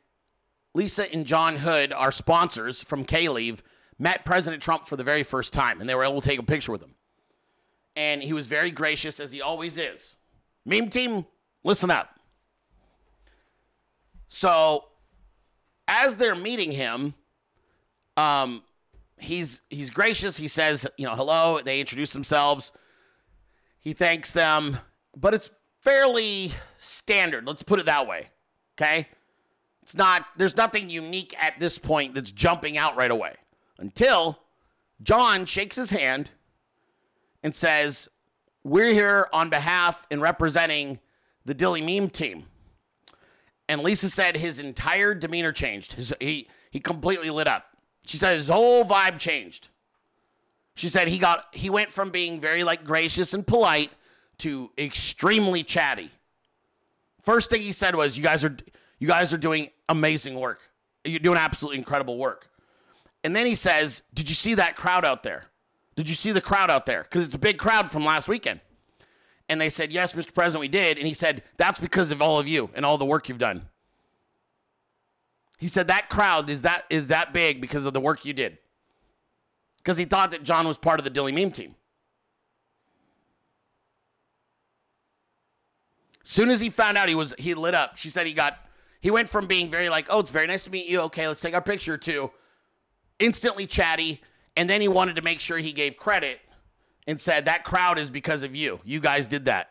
Lisa 0.77 1.11
and 1.11 1.25
John 1.25 1.57
Hood, 1.57 1.91
our 1.95 2.13
sponsors 2.13 2.83
from 2.83 3.03
K 3.03 3.31
Leave, 3.31 3.63
met 3.99 4.27
President 4.27 4.63
Trump 4.63 4.87
for 4.87 4.97
the 4.97 5.03
very 5.03 5.23
first 5.23 5.55
time, 5.55 5.81
and 5.81 5.89
they 5.89 5.95
were 5.95 6.05
able 6.05 6.21
to 6.21 6.29
take 6.29 6.39
a 6.39 6.43
picture 6.43 6.71
with 6.71 6.83
him. 6.83 6.95
And 7.97 8.23
he 8.23 8.35
was 8.35 8.47
very 8.47 8.71
gracious, 8.71 9.19
as 9.19 9.33
he 9.33 9.41
always 9.41 9.79
is. 9.79 10.17
Meme 10.67 10.91
team, 10.91 11.25
listen 11.65 11.91
up. 11.91 12.21
So, 14.29 14.85
as 15.89 16.19
they're 16.19 16.35
meeting 16.35 16.73
him, 16.73 17.15
um, 18.19 18.63
he's 19.19 19.63
he's 19.71 19.89
gracious. 19.89 20.37
He 20.37 20.49
says, 20.49 20.87
you 20.99 21.07
know, 21.07 21.15
hello. 21.15 21.59
They 21.65 21.81
introduce 21.81 22.13
themselves. 22.13 22.71
He 23.81 23.95
thanks 23.95 24.31
them, 24.33 24.79
but 25.17 25.33
it's 25.33 25.51
fairly 25.81 26.53
standard. 26.77 27.47
Let's 27.47 27.63
put 27.63 27.79
it 27.79 27.87
that 27.87 28.07
way. 28.07 28.29
Okay? 28.77 29.09
It's 29.87 29.95
not 29.95 30.27
there's 30.37 30.57
nothing 30.57 30.91
unique 30.91 31.33
at 31.41 31.61
this 31.61 31.79
point 31.79 32.13
that's 32.13 32.33
jumping 32.33 32.77
out 32.77 32.97
right 32.97 33.11
away. 33.13 33.37
Until 33.79 34.41
John 35.01 35.45
shakes 35.45 35.77
his 35.77 35.91
hand 35.91 36.31
and 37.45 37.55
says, 37.55 38.09
"We're 38.65 38.93
here 38.93 39.29
on 39.33 39.49
behalf 39.49 40.05
and 40.11 40.21
representing 40.21 40.99
the 41.45 41.55
Dilley 41.55 41.85
Meme 41.85 42.11
team." 42.11 42.47
And 43.69 43.81
Lisa 43.81 44.11
said 44.11 44.37
his 44.37 44.59
entire 44.59 45.15
demeanor 45.15 45.53
changed. 45.53 45.93
His, 45.93 46.13
he 46.19 46.49
he 46.73 46.81
completely 46.81 47.31
lit 47.31 47.47
up. 47.47 47.67
She 48.07 48.17
said 48.17 48.35
his 48.35 48.49
whole 48.49 48.85
vibe 48.85 49.21
changed. 49.21 49.69
She 50.75 50.89
said 50.89 51.07
he 51.07 51.21
got 51.21 51.47
he 51.53 51.71
went 51.71 51.93
from 51.93 52.11
being 52.11 52.41
very 52.41 52.65
like 52.65 52.83
gracious 52.83 53.35
and 53.35 53.47
polite 53.47 53.93
to 54.39 54.73
extremely 54.77 55.63
chatty. 55.63 56.11
First 57.23 57.51
thing 57.51 57.63
he 57.63 57.71
said 57.71 57.95
was, 57.95 58.17
"You 58.17 58.25
guys 58.25 58.45
are 58.45 58.57
you 58.99 59.09
guys 59.09 59.33
are 59.33 59.39
doing 59.39 59.71
amazing 59.89 60.39
work. 60.39 60.71
You're 61.05 61.21
doing 61.21 61.39
absolutely 61.39 61.79
incredible 61.79 62.19
work." 62.19 62.51
And 63.25 63.35
then 63.35 63.47
he 63.47 63.55
says, 63.55 64.03
"Did 64.15 64.29
you 64.29 64.35
see 64.35 64.55
that 64.55 64.77
crowd 64.77 65.05
out 65.05 65.23
there? 65.23 65.47
Did 65.95 66.09
you 66.09 66.15
see 66.15 66.33
the 66.33 66.41
crowd 66.41 66.71
out 66.71 66.87
there? 66.87 67.03
Because 67.03 67.25
it's 67.25 67.35
a 67.35 67.39
big 67.39 67.59
crowd 67.59 67.91
from 67.91 68.05
last 68.05 68.29
weekend." 68.29 68.61
And 69.49 69.61
they 69.61 69.69
said, 69.69 69.93
"Yes, 69.93 70.13
Mr. 70.13 70.35
President, 70.35 70.61
we 70.61 70.69
did." 70.69 70.99
And 70.99 71.07
he 71.07 71.15
said, 71.15 71.43
"That's 71.57 71.79
because 71.79 72.11
of 72.11 72.21
all 72.21 72.39
of 72.39 72.49
you 72.49 72.71
and 72.75 72.85
all 72.85 72.99
the 72.99 73.05
work 73.05 73.29
you've 73.29 73.39
done." 73.39 73.69
He 75.59 75.69
said 75.69 75.89
that 75.89 76.09
crowd 76.09 76.51
is 76.51 76.63
that 76.63 76.85
is 76.91 77.09
that 77.09 77.33
big 77.33 77.61
because 77.61 77.87
of 77.87 77.95
the 77.95 78.01
work 78.01 78.25
you 78.25 78.33
did. 78.33 78.59
Because 79.79 79.97
he 79.97 80.05
thought 80.05 80.33
that 80.33 80.43
John 80.43 80.67
was 80.67 80.79
part 80.79 81.01
of 81.01 81.05
the 81.05 81.11
Dilley 81.11 81.33
Meme 81.33 81.53
team. 81.53 81.77
Soon 86.25 86.51
as 86.51 86.61
he 86.61 86.71
found 86.71 86.99
out 86.99 87.09
he 87.09 87.15
was 87.15 87.33
he 87.39 87.55
lit 87.55 87.75
up. 87.75 87.97
She 87.97 88.11
said 88.11 88.27
he 88.27 88.33
got 88.33 88.66
he 89.07 89.11
went 89.13 89.29
from 89.29 89.47
being 89.47 89.71
very 89.71 89.89
like, 89.89 90.09
"Oh, 90.11 90.19
it's 90.19 90.33
very 90.33 90.49
nice 90.49 90.65
to 90.65 90.71
meet 90.73 90.87
you. 90.87 90.99
Okay, 91.03 91.29
let's 91.29 91.41
take 91.41 91.55
our 91.55 91.63
picture 91.63 91.97
too." 91.97 92.33
Instantly 93.21 93.65
chatty, 93.65 94.21
and 94.57 94.69
then 94.69 94.81
he 94.81 94.89
wanted 94.89 95.15
to 95.15 95.23
make 95.23 95.39
sure 95.39 95.59
he 95.59 95.73
gave 95.73 95.97
credit 95.97 96.41
and 97.07 97.21
said 97.21 97.45
that 97.45 97.63
crowd 97.63 98.01
is 98.01 98.11
because 98.11 98.43
of 98.43 98.57
you. 98.57 98.81
You 98.85 98.99
guys 98.99 99.29
did 99.29 99.45
that. 99.45 99.71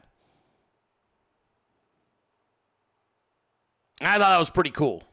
I 3.99 4.17
thought 4.17 4.29
that 4.29 4.39
was 4.39 4.49
pretty 4.49 4.69
cool. 4.69 5.03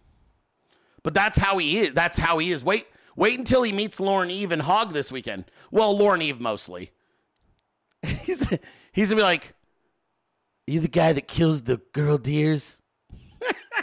But 1.03 1.15
that's 1.15 1.37
how 1.37 1.59
he 1.59 1.79
is. 1.79 1.93
That's 1.93 2.17
how 2.17 2.39
he 2.39 2.53
is. 2.53 2.63
Wait, 2.63 2.87
wait 3.17 3.41
until 3.41 3.65
he 3.65 3.73
meets 3.73 3.99
Lauren 3.99 4.31
Eve 4.31 4.53
and 4.53 4.63
Hog 4.63 4.93
this 4.93 5.11
weekend. 5.11 5.47
Well, 5.73 5.99
Lauren 5.99 6.23
Eve 6.23 6.41
mostly. 6.41 6.93
he's 8.23 8.47
he's 8.93 9.11
gonna 9.11 9.19
be 9.19 9.25
like, 9.25 9.55
You 10.69 10.79
the 10.79 10.87
guy 10.87 11.13
that 11.13 11.27
kills 11.27 11.63
the 11.63 11.79
girl 11.93 12.19
deers? 12.19 12.77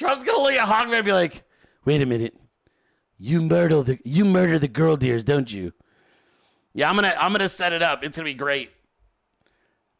Trump's 0.00 0.24
gonna 0.24 0.42
look 0.42 0.54
at 0.54 0.66
Hogman 0.66 0.96
and 0.96 1.04
be 1.04 1.12
like, 1.12 1.44
wait 1.84 2.00
a 2.00 2.06
minute. 2.06 2.34
You 3.18 3.42
murder 3.42 3.82
the 3.82 3.98
you 4.02 4.24
murder 4.24 4.58
the 4.58 4.66
girl 4.66 4.96
deers, 4.96 5.24
don't 5.24 5.52
you? 5.52 5.74
Yeah, 6.72 6.88
I'm 6.88 6.94
gonna 6.94 7.14
I'm 7.18 7.32
gonna 7.32 7.50
set 7.50 7.74
it 7.74 7.82
up. 7.82 8.02
It's 8.02 8.16
gonna 8.16 8.24
be 8.24 8.32
great. 8.32 8.70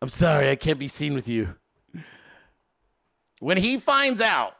I'm 0.00 0.08
sorry, 0.08 0.48
I 0.48 0.56
can't 0.56 0.78
be 0.78 0.88
seen 0.88 1.12
with 1.12 1.28
you. 1.28 1.54
When 3.40 3.58
he 3.58 3.76
finds 3.76 4.22
out, 4.22 4.54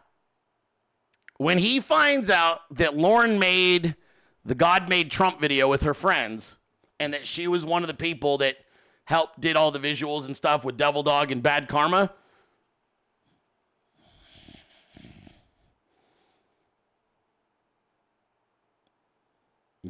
when 1.39 1.57
he 1.57 1.81
finds 1.81 2.29
out 2.29 2.61
that 2.77 2.95
Lauren 2.95 3.39
made 3.39 3.97
the 4.45 4.55
God 4.55 4.91
made 4.91 5.11
Trump 5.11 5.41
video 5.41 5.69
with 5.69 5.85
her 5.85 5.95
friends, 5.95 6.59
and 6.99 7.15
that 7.15 7.27
she 7.27 7.49
was 7.49 7.65
one 7.65 7.83
of 7.83 7.87
the 7.87 7.95
people 7.95 8.37
that 8.39 8.57
helped 9.05 9.41
did 9.41 9.57
all 9.57 9.71
the 9.71 9.79
visuals 9.79 10.27
and 10.27 10.37
stuff 10.37 10.67
with 10.67 10.77
Devil 10.77 11.03
Dog 11.03 11.31
and 11.31 11.43
Bad 11.43 11.67
Karma. 11.67 12.13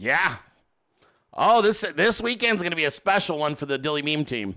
Yeah. 0.00 0.36
Oh, 1.34 1.60
this 1.60 1.82
this 1.94 2.22
weekend's 2.22 2.62
gonna 2.62 2.74
be 2.74 2.86
a 2.86 2.90
special 2.90 3.36
one 3.36 3.54
for 3.54 3.66
the 3.66 3.78
Dilley 3.78 4.02
Meme 4.02 4.24
team. 4.24 4.56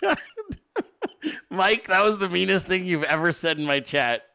Mike, 1.50 1.88
that 1.88 2.04
was 2.04 2.18
the 2.18 2.28
meanest 2.28 2.68
thing 2.68 2.84
you've 2.84 3.02
ever 3.02 3.32
said 3.32 3.58
in 3.58 3.66
my 3.66 3.80
chat. 3.80 4.26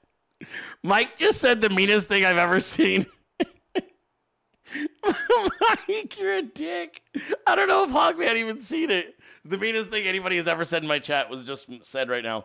Mike 0.83 1.15
just 1.15 1.39
said 1.39 1.61
the 1.61 1.69
meanest 1.69 2.09
thing 2.09 2.25
I've 2.25 2.37
ever 2.37 2.59
seen. 2.59 3.05
Mike, 5.05 6.19
you're 6.19 6.35
a 6.35 6.41
dick. 6.41 7.01
I 7.47 7.55
don't 7.55 7.69
know 7.69 7.85
if 7.85 7.91
Hogman 7.91 8.35
even 8.35 8.59
seen 8.59 8.91
it. 8.91 9.15
The 9.45 9.57
meanest 9.57 9.89
thing 9.89 10.05
anybody 10.05 10.35
has 10.35 10.49
ever 10.49 10.65
said 10.65 10.81
in 10.81 10.89
my 10.89 10.99
chat 10.99 11.29
was 11.29 11.45
just 11.45 11.67
said 11.83 12.09
right 12.09 12.23
now. 12.23 12.43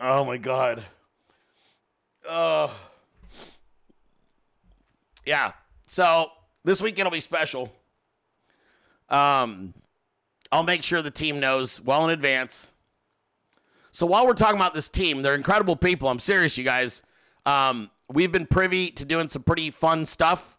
Oh 0.00 0.24
my 0.24 0.36
god. 0.36 0.84
Oh. 2.28 2.74
Yeah. 5.24 5.52
So 5.86 6.30
this 6.64 6.80
weekend 6.80 7.06
will 7.06 7.12
be 7.12 7.20
special. 7.20 7.72
Um, 9.08 9.74
I'll 10.52 10.62
make 10.62 10.82
sure 10.82 11.02
the 11.02 11.10
team 11.10 11.40
knows 11.40 11.80
well 11.80 12.04
in 12.04 12.10
advance. 12.10 12.66
So 13.92 14.06
while 14.06 14.26
we're 14.26 14.34
talking 14.34 14.56
about 14.56 14.74
this 14.74 14.88
team, 14.88 15.22
they're 15.22 15.34
incredible 15.34 15.76
people. 15.76 16.08
I'm 16.08 16.20
serious, 16.20 16.56
you 16.56 16.64
guys. 16.64 17.02
Um, 17.44 17.90
we've 18.08 18.30
been 18.30 18.46
privy 18.46 18.90
to 18.92 19.04
doing 19.04 19.28
some 19.28 19.42
pretty 19.42 19.70
fun 19.70 20.04
stuff, 20.04 20.58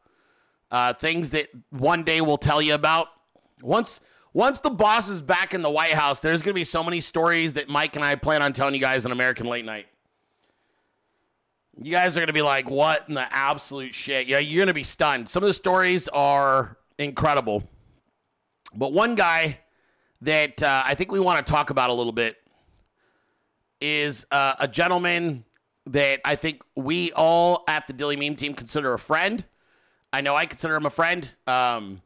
uh, 0.72 0.94
things 0.94 1.32
that 1.32 1.50
one 1.70 2.04
day 2.04 2.22
we'll 2.22 2.38
tell 2.38 2.62
you 2.62 2.74
about. 2.74 3.08
Once 3.62 4.00
once 4.34 4.62
the 4.62 4.70
boss 4.70 5.10
is 5.10 5.22
back 5.22 5.54
in 5.54 5.62
the 5.62 5.70
White 5.70 5.94
House, 5.94 6.22
there's 6.22 6.42
going 6.42 6.54
to 6.54 6.60
be 6.60 6.64
so 6.64 6.84
many 6.84 7.02
stories 7.02 7.54
that 7.54 7.68
Mike 7.68 7.98
and 7.98 8.06
I 8.06 8.16
plan 8.16 8.42
on 8.42 8.54
telling 8.54 8.74
you 8.74 8.80
guys 8.80 9.06
on 9.06 9.12
American 9.12 9.46
Late 9.46 9.66
Night. 9.66 9.88
You 11.82 11.92
guys 11.92 12.16
are 12.16 12.22
going 12.22 12.28
to 12.28 12.34
be 12.34 12.42
like, 12.42 12.70
what 12.70 13.06
in 13.10 13.16
the 13.16 13.34
absolute 13.34 13.94
shit? 13.94 14.28
Yeah, 14.28 14.40
you're 14.40 14.60
going 14.60 14.68
to 14.68 14.74
be 14.74 14.84
stunned. 14.84 15.28
Some 15.28 15.44
of 15.44 15.48
the 15.48 15.54
stories 15.54 16.08
are 16.10 16.78
incredible. 16.98 17.64
But 18.74 18.94
one 18.94 19.16
guy 19.16 19.60
that 20.22 20.64
uh, 20.64 20.84
I 20.86 20.96
think 20.96 21.12
we 21.12 21.20
want 21.20 21.46
to 21.46 21.52
talk 21.52 21.70
about 21.70 21.90
a 21.90 21.94
little 21.94 22.14
bit 22.14 22.38
is 23.82 24.26
uh, 24.32 24.54
a 24.60 24.68
gentleman 24.68 25.44
that 25.88 26.22
I 26.24 26.36
think 26.36 26.62
we 26.76 27.12
all 27.14 27.64
at 27.68 27.88
the 27.88 27.94
Dilley 27.94 28.18
Meme 28.18 28.36
team 28.36 28.54
consider 28.54 28.94
a 28.94 29.00
friend. 29.00 29.44
I 30.14 30.22
know 30.22 30.36
I 30.36 30.46
consider 30.46 30.76
him 30.76 30.86
a 30.86 30.90
friend. 30.90 31.30
Um, 31.48 32.02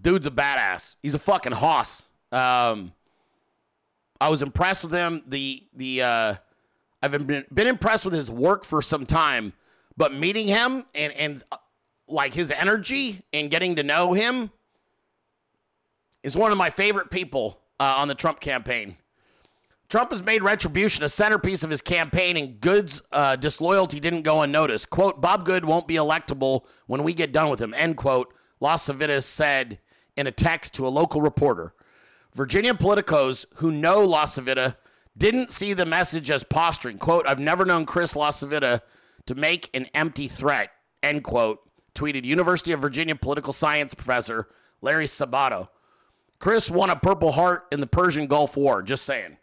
dude's 0.00 0.26
a 0.26 0.30
badass. 0.30 0.96
He's 1.02 1.14
a 1.14 1.18
fucking 1.18 1.52
hoss. 1.52 2.08
Um, 2.32 2.92
I 4.20 4.28
was 4.28 4.42
impressed 4.42 4.82
with 4.82 4.92
him. 4.92 5.22
The 5.26 5.64
the 5.74 6.02
uh, 6.02 6.34
I've 7.02 7.12
been 7.12 7.44
been 7.52 7.66
impressed 7.66 8.04
with 8.04 8.14
his 8.14 8.30
work 8.30 8.64
for 8.64 8.82
some 8.82 9.06
time, 9.06 9.52
but 9.96 10.14
meeting 10.14 10.46
him 10.46 10.84
and 10.94 11.12
and 11.14 11.42
uh, 11.52 11.56
like 12.08 12.34
his 12.34 12.50
energy 12.50 13.22
and 13.32 13.50
getting 13.50 13.76
to 13.76 13.82
know 13.82 14.12
him 14.12 14.50
is 16.22 16.36
one 16.36 16.52
of 16.52 16.58
my 16.58 16.70
favorite 16.70 17.10
people 17.10 17.60
uh, 17.78 17.94
on 17.98 18.08
the 18.08 18.14
Trump 18.14 18.40
campaign. 18.40 18.96
Trump 19.88 20.10
has 20.10 20.22
made 20.22 20.42
retribution 20.42 21.04
a 21.04 21.08
centerpiece 21.08 21.62
of 21.62 21.70
his 21.70 21.80
campaign, 21.80 22.36
and 22.36 22.60
Good's 22.60 23.02
uh, 23.12 23.36
disloyalty 23.36 24.00
didn't 24.00 24.22
go 24.22 24.42
unnoticed. 24.42 24.90
Quote, 24.90 25.20
Bob 25.20 25.44
Good 25.44 25.64
won't 25.64 25.86
be 25.86 25.94
electable 25.94 26.62
when 26.86 27.04
we 27.04 27.14
get 27.14 27.32
done 27.32 27.48
with 27.48 27.60
him, 27.60 27.72
end 27.74 27.96
quote. 27.96 28.34
Las 28.58 28.82
Civitas 28.82 29.26
said 29.26 29.78
in 30.16 30.26
a 30.26 30.32
text 30.32 30.74
to 30.74 30.86
a 30.86 30.88
local 30.88 31.20
reporter. 31.20 31.74
Virginia 32.34 32.74
politicos 32.74 33.44
who 33.56 33.70
know 33.70 34.04
Las 34.04 34.34
Civitas 34.34 34.74
didn't 35.16 35.50
see 35.50 35.72
the 35.72 35.86
message 35.86 36.30
as 36.30 36.44
posturing. 36.44 36.98
Quote, 36.98 37.26
I've 37.28 37.38
never 37.38 37.64
known 37.64 37.86
Chris 37.86 38.16
Las 38.16 38.40
Civitas 38.40 38.80
to 39.26 39.34
make 39.34 39.70
an 39.72 39.86
empty 39.94 40.28
threat, 40.28 40.70
end 41.02 41.24
quote, 41.24 41.60
tweeted 41.94 42.24
University 42.24 42.72
of 42.72 42.80
Virginia 42.80 43.14
political 43.14 43.52
science 43.52 43.94
professor 43.94 44.48
Larry 44.82 45.06
Sabato. 45.06 45.68
Chris 46.38 46.70
won 46.70 46.90
a 46.90 46.96
Purple 46.96 47.32
Heart 47.32 47.68
in 47.72 47.80
the 47.80 47.86
Persian 47.86 48.26
Gulf 48.26 48.56
War, 48.56 48.82
just 48.82 49.04
saying. 49.04 49.38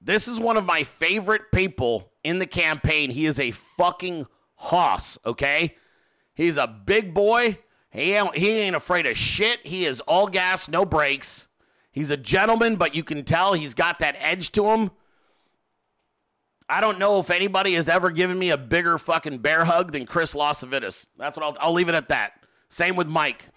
This 0.00 0.28
is 0.28 0.38
one 0.38 0.56
of 0.56 0.64
my 0.64 0.82
favorite 0.82 1.50
people 1.52 2.12
in 2.22 2.38
the 2.38 2.46
campaign. 2.46 3.10
He 3.10 3.26
is 3.26 3.40
a 3.40 3.50
fucking 3.50 4.26
hoss, 4.56 5.18
okay? 5.24 5.76
He's 6.34 6.56
a 6.56 6.66
big 6.66 7.14
boy. 7.14 7.58
He 7.90 8.12
ain't, 8.14 8.36
he 8.36 8.50
ain't 8.60 8.76
afraid 8.76 9.06
of 9.06 9.16
shit. 9.16 9.66
He 9.66 9.84
is 9.84 10.00
all 10.00 10.26
gas, 10.26 10.68
no 10.68 10.84
brakes. 10.84 11.46
He's 11.92 12.10
a 12.10 12.16
gentleman, 12.16 12.76
but 12.76 12.94
you 12.94 13.04
can 13.04 13.22
tell 13.24 13.54
he's 13.54 13.72
got 13.72 14.00
that 14.00 14.16
edge 14.18 14.50
to 14.52 14.66
him. 14.66 14.90
I 16.68 16.80
don't 16.80 16.98
know 16.98 17.20
if 17.20 17.30
anybody 17.30 17.74
has 17.74 17.88
ever 17.88 18.10
given 18.10 18.38
me 18.38 18.50
a 18.50 18.56
bigger 18.56 18.98
fucking 18.98 19.38
bear 19.38 19.64
hug 19.64 19.92
than 19.92 20.06
Chris 20.06 20.34
Losavitas. 20.34 21.06
That's 21.16 21.36
what 21.36 21.44
I'll, 21.44 21.56
I'll 21.60 21.72
leave 21.72 21.88
it 21.88 21.94
at 21.94 22.08
that. 22.08 22.32
Same 22.68 22.96
with 22.96 23.06
Mike. 23.06 23.48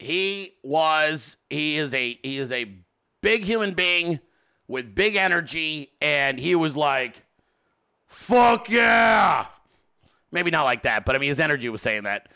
He 0.00 0.54
was 0.62 1.36
he 1.50 1.76
is 1.76 1.92
a 1.92 2.18
he 2.22 2.38
is 2.38 2.50
a 2.52 2.72
big 3.22 3.44
human 3.44 3.74
being 3.74 4.20
with 4.66 4.94
big 4.94 5.16
energy, 5.16 5.92
and 6.00 6.38
he 6.38 6.54
was 6.54 6.76
like, 6.76 7.24
"Fuck 8.06 8.70
yeah!" 8.70 9.46
Maybe 10.32 10.50
not 10.50 10.64
like 10.64 10.82
that, 10.84 11.04
but 11.04 11.16
I 11.16 11.18
mean 11.18 11.28
his 11.28 11.40
energy 11.40 11.68
was 11.68 11.82
saying 11.82 12.04
that. 12.04 12.28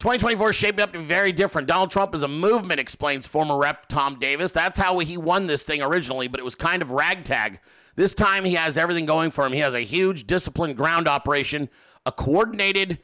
2024 0.00 0.50
is 0.50 0.56
shaping 0.56 0.80
up 0.80 0.92
to 0.92 0.98
be 0.98 1.04
very 1.04 1.32
different. 1.32 1.68
Donald 1.68 1.90
Trump 1.90 2.14
is 2.14 2.22
a 2.22 2.28
movement, 2.28 2.80
explains 2.80 3.26
former 3.26 3.56
rep 3.56 3.86
Tom 3.86 4.18
Davis. 4.18 4.52
That's 4.52 4.78
how 4.78 4.98
he 4.98 5.16
won 5.16 5.46
this 5.46 5.64
thing 5.64 5.82
originally, 5.82 6.28
but 6.28 6.40
it 6.40 6.44
was 6.44 6.54
kind 6.54 6.82
of 6.82 6.90
ragtag. 6.90 7.60
This 7.96 8.14
time 8.14 8.44
he 8.44 8.54
has 8.54 8.76
everything 8.76 9.06
going 9.06 9.30
for 9.30 9.46
him. 9.46 9.52
He 9.52 9.60
has 9.60 9.74
a 9.74 9.80
huge 9.80 10.26
disciplined 10.26 10.76
ground 10.76 11.08
operation, 11.08 11.68
a 12.04 12.12
coordinated 12.12 12.98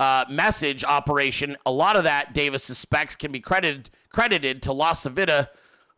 uh, 0.00 0.24
message 0.28 0.84
operation. 0.84 1.56
A 1.64 1.70
lot 1.70 1.96
of 1.96 2.04
that, 2.04 2.32
Davis 2.32 2.64
suspects, 2.64 3.16
can 3.16 3.32
be 3.32 3.40
credited 3.40 3.90
credited 4.10 4.62
to 4.62 4.70
LaCivita, 4.70 5.48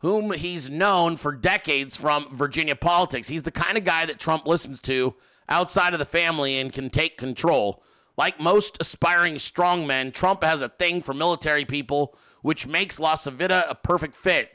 whom 0.00 0.32
he's 0.32 0.68
known 0.68 1.16
for 1.16 1.32
decades 1.32 1.96
from 1.96 2.26
Virginia 2.32 2.74
politics. 2.74 3.28
He's 3.28 3.44
the 3.44 3.52
kind 3.52 3.78
of 3.78 3.84
guy 3.84 4.06
that 4.06 4.18
Trump 4.18 4.46
listens 4.46 4.80
to 4.80 5.14
outside 5.48 5.92
of 5.92 5.98
the 5.98 6.04
family 6.04 6.58
and 6.58 6.72
can 6.72 6.90
take 6.90 7.16
control. 7.16 7.82
Like 8.16 8.40
most 8.40 8.76
aspiring 8.80 9.36
strongmen, 9.36 10.12
Trump 10.12 10.42
has 10.42 10.62
a 10.62 10.68
thing 10.68 11.00
for 11.00 11.14
military 11.14 11.64
people, 11.64 12.16
which 12.42 12.66
makes 12.66 12.98
LaCivita 12.98 13.70
a 13.70 13.74
perfect 13.76 14.16
fit. 14.16 14.50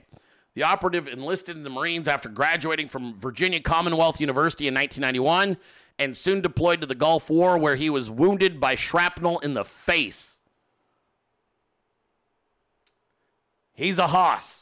The 0.56 0.64
operative 0.64 1.08
enlisted 1.08 1.56
in 1.56 1.64
the 1.64 1.70
Marines 1.70 2.08
after 2.08 2.30
graduating 2.30 2.88
from 2.88 3.20
Virginia 3.20 3.60
Commonwealth 3.60 4.20
University 4.20 4.68
in 4.68 4.74
1991 4.76 5.58
and 6.00 6.18
soon 6.18 6.42
deployed 6.42 6.82
to 6.82 6.88
the 6.88 6.96
Gulf 6.96 7.30
War, 7.30 7.58
where 7.58 7.76
he 7.76 7.90
was 7.90 8.10
wounded 8.10 8.60
by 8.60 8.76
shrapnel 8.76 9.40
in 9.40 9.54
the 9.54 9.66
face. 9.66 10.36
He's 13.74 13.98
a 13.98 14.08
hoss. 14.08 14.62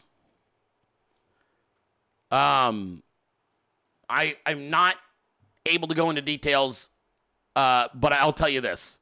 Um, 2.31 3.03
I 4.09 4.37
I'm 4.45 4.69
not 4.69 4.95
able 5.65 5.87
to 5.89 5.95
go 5.95 6.09
into 6.09 6.21
details, 6.21 6.89
uh, 7.55 7.89
but 7.93 8.13
I'll 8.13 8.33
tell 8.33 8.49
you 8.49 8.61
this. 8.61 8.99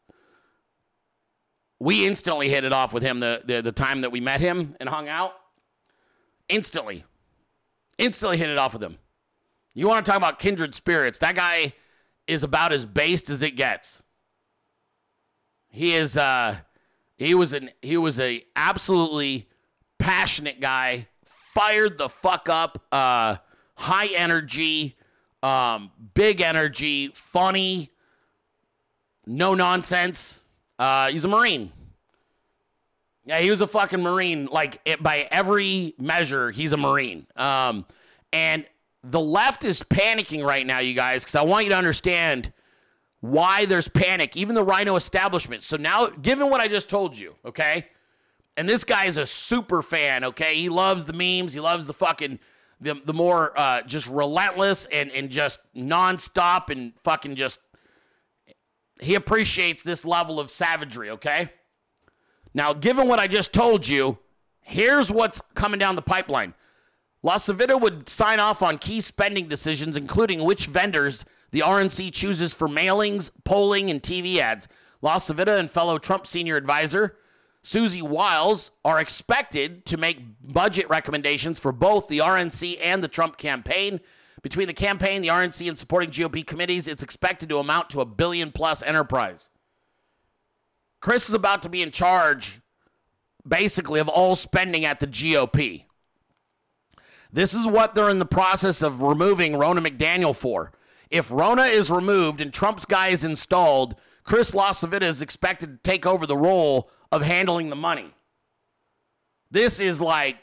We 1.80 2.06
instantly 2.06 2.50
hit 2.50 2.66
it 2.66 2.74
off 2.74 2.92
with 2.92 3.04
him 3.04 3.20
the, 3.20 3.44
the 3.46 3.62
the 3.62 3.72
time 3.72 4.02
that 4.02 4.12
we 4.12 4.20
met 4.20 4.42
him 4.42 4.76
and 4.80 4.90
hung 4.90 5.08
out. 5.08 5.34
Instantly, 6.50 7.04
instantly 8.00 8.38
hit 8.38 8.50
it 8.50 8.58
off 8.58 8.74
with 8.74 8.82
him. 8.84 8.98
You 9.76 9.88
want 9.88 10.04
to 10.04 10.12
talk 10.12 10.18
about 10.18 10.40
kindred 10.40 10.74
spirits? 10.74 11.20
That 11.20 11.36
guy 11.36 11.74
is 12.30 12.44
about 12.44 12.72
as 12.72 12.86
based 12.86 13.30
as 13.30 13.42
it 13.44 13.56
gets. 13.56 14.02
He 15.70 15.94
is 15.96 16.18
uh 16.18 16.58
He 17.18 17.34
was 17.36 17.54
an 17.54 17.70
he 17.82 17.98
was 17.98 18.20
a 18.20 18.46
absolutely 18.56 19.50
passionate 19.98 20.62
guy, 20.62 21.08
fired 21.26 21.98
the 21.98 22.08
fuck 22.08 22.48
up, 22.48 22.82
uh, 22.92 23.36
high 23.76 24.08
energy, 24.16 24.96
um, 25.44 25.92
big 26.14 26.40
energy, 26.42 27.12
funny, 27.14 27.92
no 29.26 29.54
nonsense. 29.54 30.42
Uh, 30.78 31.10
he's 31.10 31.26
a 31.26 31.28
Marine. 31.28 31.74
Yeah, 33.26 33.40
he 33.40 33.50
was 33.50 33.60
a 33.60 33.68
fucking 33.68 34.02
Marine. 34.02 34.48
Like 34.50 34.80
it, 34.86 35.04
by 35.04 35.28
every 35.30 35.94
measure, 35.98 36.52
he's 36.52 36.72
a 36.72 36.78
Marine. 36.78 37.28
Um, 37.36 37.86
and 38.32 38.66
the 39.04 39.20
left 39.20 39.64
is 39.64 39.82
panicking 39.84 40.46
right 40.46 40.66
now, 40.66 40.80
you 40.80 40.94
guys, 40.94 41.24
because 41.24 41.36
I 41.36 41.44
want 41.44 41.66
you 41.66 41.72
to 41.72 41.78
understand 41.78 42.52
why 43.22 43.66
there's 43.66 43.88
panic, 43.88 44.36
even 44.38 44.56
the 44.56 44.64
Rhino 44.64 44.96
establishment. 44.96 45.64
So 45.64 45.78
now, 45.78 46.08
given 46.08 46.50
what 46.50 46.62
I 46.62 46.68
just 46.68 46.90
told 46.90 47.18
you, 47.18 47.36
okay, 47.46 47.88
and 48.58 48.68
this 48.68 48.84
guy 48.84 49.06
is 49.06 49.18
a 49.18 49.26
super 49.26 49.82
fan, 49.82 50.24
okay, 50.24 50.56
he 50.56 50.70
loves 50.70 51.06
the 51.06 51.14
memes, 51.14 51.54
he 51.54 51.60
loves 51.60 51.88
the 51.88 51.94
fucking 51.94 52.40
the 52.82 52.94
the 53.06 53.14
more 53.14 53.58
uh, 53.60 53.82
just 53.84 54.08
relentless 54.08 54.86
and 54.86 55.12
and 55.12 55.30
just 55.30 55.60
nonstop 55.76 56.70
and 56.70 56.94
fucking 57.04 57.36
just 57.36 57.60
he 59.02 59.16
appreciates 59.16 59.84
this 59.84 60.06
level 60.06 60.40
of 60.40 60.52
savagery, 60.52 61.10
okay? 61.12 61.52
Now, 62.54 62.74
given 62.74 63.08
what 63.08 63.20
I 63.20 63.28
just 63.28 63.54
told 63.54 63.88
you, 63.88 64.18
here's 64.62 65.12
what's 65.12 65.42
coming 65.56 65.80
down 65.80 65.96
the 65.96 66.02
pipeline. 66.02 66.54
LaCivita 67.24 67.80
would 67.80 68.08
sign 68.08 68.40
off 68.40 68.62
on 68.62 68.78
key 68.78 69.02
spending 69.02 69.48
decisions, 69.48 69.98
including 69.98 70.44
which 70.44 70.68
vendors 70.68 71.26
the 71.52 71.60
RNC 71.60 72.14
chooses 72.14 72.54
for 72.54 72.68
mailings, 72.68 73.32
polling, 73.44 73.90
and 73.90 74.02
TV 74.02 74.38
ads. 74.38 74.68
LaCivita 75.04 75.60
and 75.60 75.70
fellow 75.70 75.98
Trump 75.98 76.28
senior 76.28 76.56
advisor 76.56 77.18
Susie 77.62 78.02
Wiles 78.02 78.72
are 78.86 79.02
expected 79.02 79.86
to 79.86 79.98
make 79.98 80.20
budget 80.42 80.90
recommendations 80.90 81.60
for 81.60 81.72
both 81.72 82.08
the 82.08 82.20
RNC 82.20 82.80
and 82.82 83.04
the 83.04 83.08
Trump 83.08 83.38
campaign. 83.38 84.00
Between 84.42 84.68
the 84.68 84.74
campaign, 84.74 85.22
the 85.22 85.28
RNC, 85.28 85.68
and 85.68 85.78
supporting 85.78 86.10
GOP 86.10 86.48
committees, 86.48 86.88
it's 86.88 87.04
expected 87.04 87.50
to 87.50 87.58
amount 87.58 87.90
to 87.90 88.02
a 88.02 88.06
billion 88.06 88.52
plus 88.52 88.82
enterprise. 88.82 89.50
Chris 91.02 91.28
is 91.28 91.36
about 91.36 91.62
to 91.64 91.70
be 91.70 91.82
in 91.82 91.92
charge, 91.92 92.62
basically, 93.46 94.00
of 94.00 94.08
all 94.08 94.38
spending 94.38 94.86
at 94.86 95.02
the 95.02 95.08
GOP. 95.08 95.84
This 97.32 97.54
is 97.54 97.68
what 97.68 97.94
they're 97.94 98.10
in 98.10 98.20
the 98.20 98.26
process 98.26 98.82
of 98.82 99.02
removing 99.02 99.54
Ronna 99.54 99.86
McDaniel 99.86 100.36
for. 100.36 100.72
If 101.10 101.30
Ronna 101.30 101.70
is 101.70 101.92
removed 101.92 102.42
and 102.42 102.54
Trump's 102.54 102.86
guy 102.86 103.10
is 103.10 103.24
installed, 103.24 103.96
Chris 104.24 104.52
LaCivita 104.52 105.04
is 105.04 105.22
expected 105.22 105.68
to 105.84 105.90
take 105.90 106.06
over 106.06 106.26
the 106.26 106.38
role 106.38 106.90
of 107.12 107.22
handling 107.22 107.70
the 107.70 107.76
money. 107.76 108.14
This 109.52 109.80
is 109.80 110.00
like, 110.00 110.38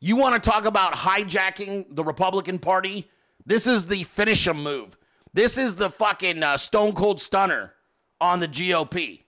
you 0.00 0.16
want 0.16 0.40
to 0.40 0.50
talk 0.50 0.64
about 0.64 0.94
hijacking 0.94 1.94
the 1.94 2.04
Republican 2.04 2.58
Party? 2.58 3.08
This 3.44 3.66
is 3.66 3.86
the 3.86 4.04
finish 4.04 4.46
'em 4.46 4.62
move. 4.62 4.96
This 5.32 5.58
is 5.58 5.76
the 5.76 5.90
fucking 5.90 6.42
uh, 6.42 6.56
stone 6.56 6.92
cold 6.92 7.20
stunner 7.20 7.74
on 8.20 8.40
the 8.40 8.48
GOP. 8.48 9.22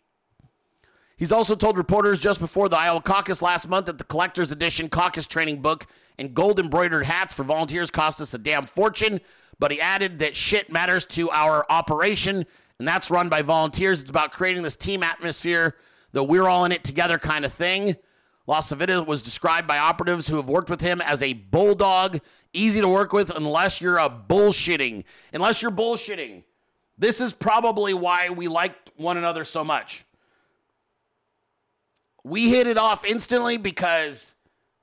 He's 1.16 1.32
also 1.32 1.54
told 1.54 1.76
reporters 1.76 2.18
just 2.18 2.40
before 2.40 2.68
the 2.68 2.78
Iowa 2.78 3.00
caucus 3.00 3.42
last 3.42 3.68
month 3.68 3.86
that 3.86 3.98
the 3.98 4.04
collector's 4.04 4.50
edition 4.50 4.88
caucus 4.88 5.26
training 5.26 5.62
book 5.62 5.86
and 6.22 6.34
gold 6.34 6.60
embroidered 6.60 7.04
hats 7.04 7.34
for 7.34 7.42
volunteers 7.42 7.90
cost 7.90 8.20
us 8.20 8.32
a 8.32 8.38
damn 8.38 8.64
fortune. 8.64 9.20
But 9.58 9.72
he 9.72 9.80
added 9.80 10.20
that 10.20 10.36
shit 10.36 10.70
matters 10.70 11.04
to 11.06 11.30
our 11.30 11.66
operation, 11.68 12.46
and 12.78 12.86
that's 12.86 13.10
run 13.10 13.28
by 13.28 13.42
volunteers. 13.42 14.00
It's 14.00 14.10
about 14.10 14.32
creating 14.32 14.62
this 14.62 14.76
team 14.76 15.02
atmosphere, 15.02 15.74
the 16.12 16.22
we're 16.22 16.46
all 16.46 16.64
in 16.64 16.70
it 16.70 16.84
together 16.84 17.18
kind 17.18 17.44
of 17.44 17.52
thing. 17.52 17.96
LaCivita 18.46 19.04
was 19.04 19.20
described 19.20 19.66
by 19.66 19.78
operatives 19.78 20.28
who 20.28 20.36
have 20.36 20.48
worked 20.48 20.70
with 20.70 20.80
him 20.80 21.00
as 21.00 21.24
a 21.24 21.32
bulldog, 21.32 22.20
easy 22.52 22.80
to 22.80 22.88
work 22.88 23.12
with 23.12 23.30
unless 23.30 23.80
you're 23.80 23.98
a 23.98 24.08
bullshitting. 24.08 25.02
Unless 25.32 25.60
you're 25.60 25.72
bullshitting. 25.72 26.44
This 26.98 27.20
is 27.20 27.32
probably 27.32 27.94
why 27.94 28.30
we 28.30 28.46
liked 28.46 28.90
one 28.96 29.16
another 29.16 29.44
so 29.44 29.64
much. 29.64 30.04
We 32.22 32.50
hit 32.50 32.68
it 32.68 32.78
off 32.78 33.04
instantly 33.04 33.56
because 33.56 34.31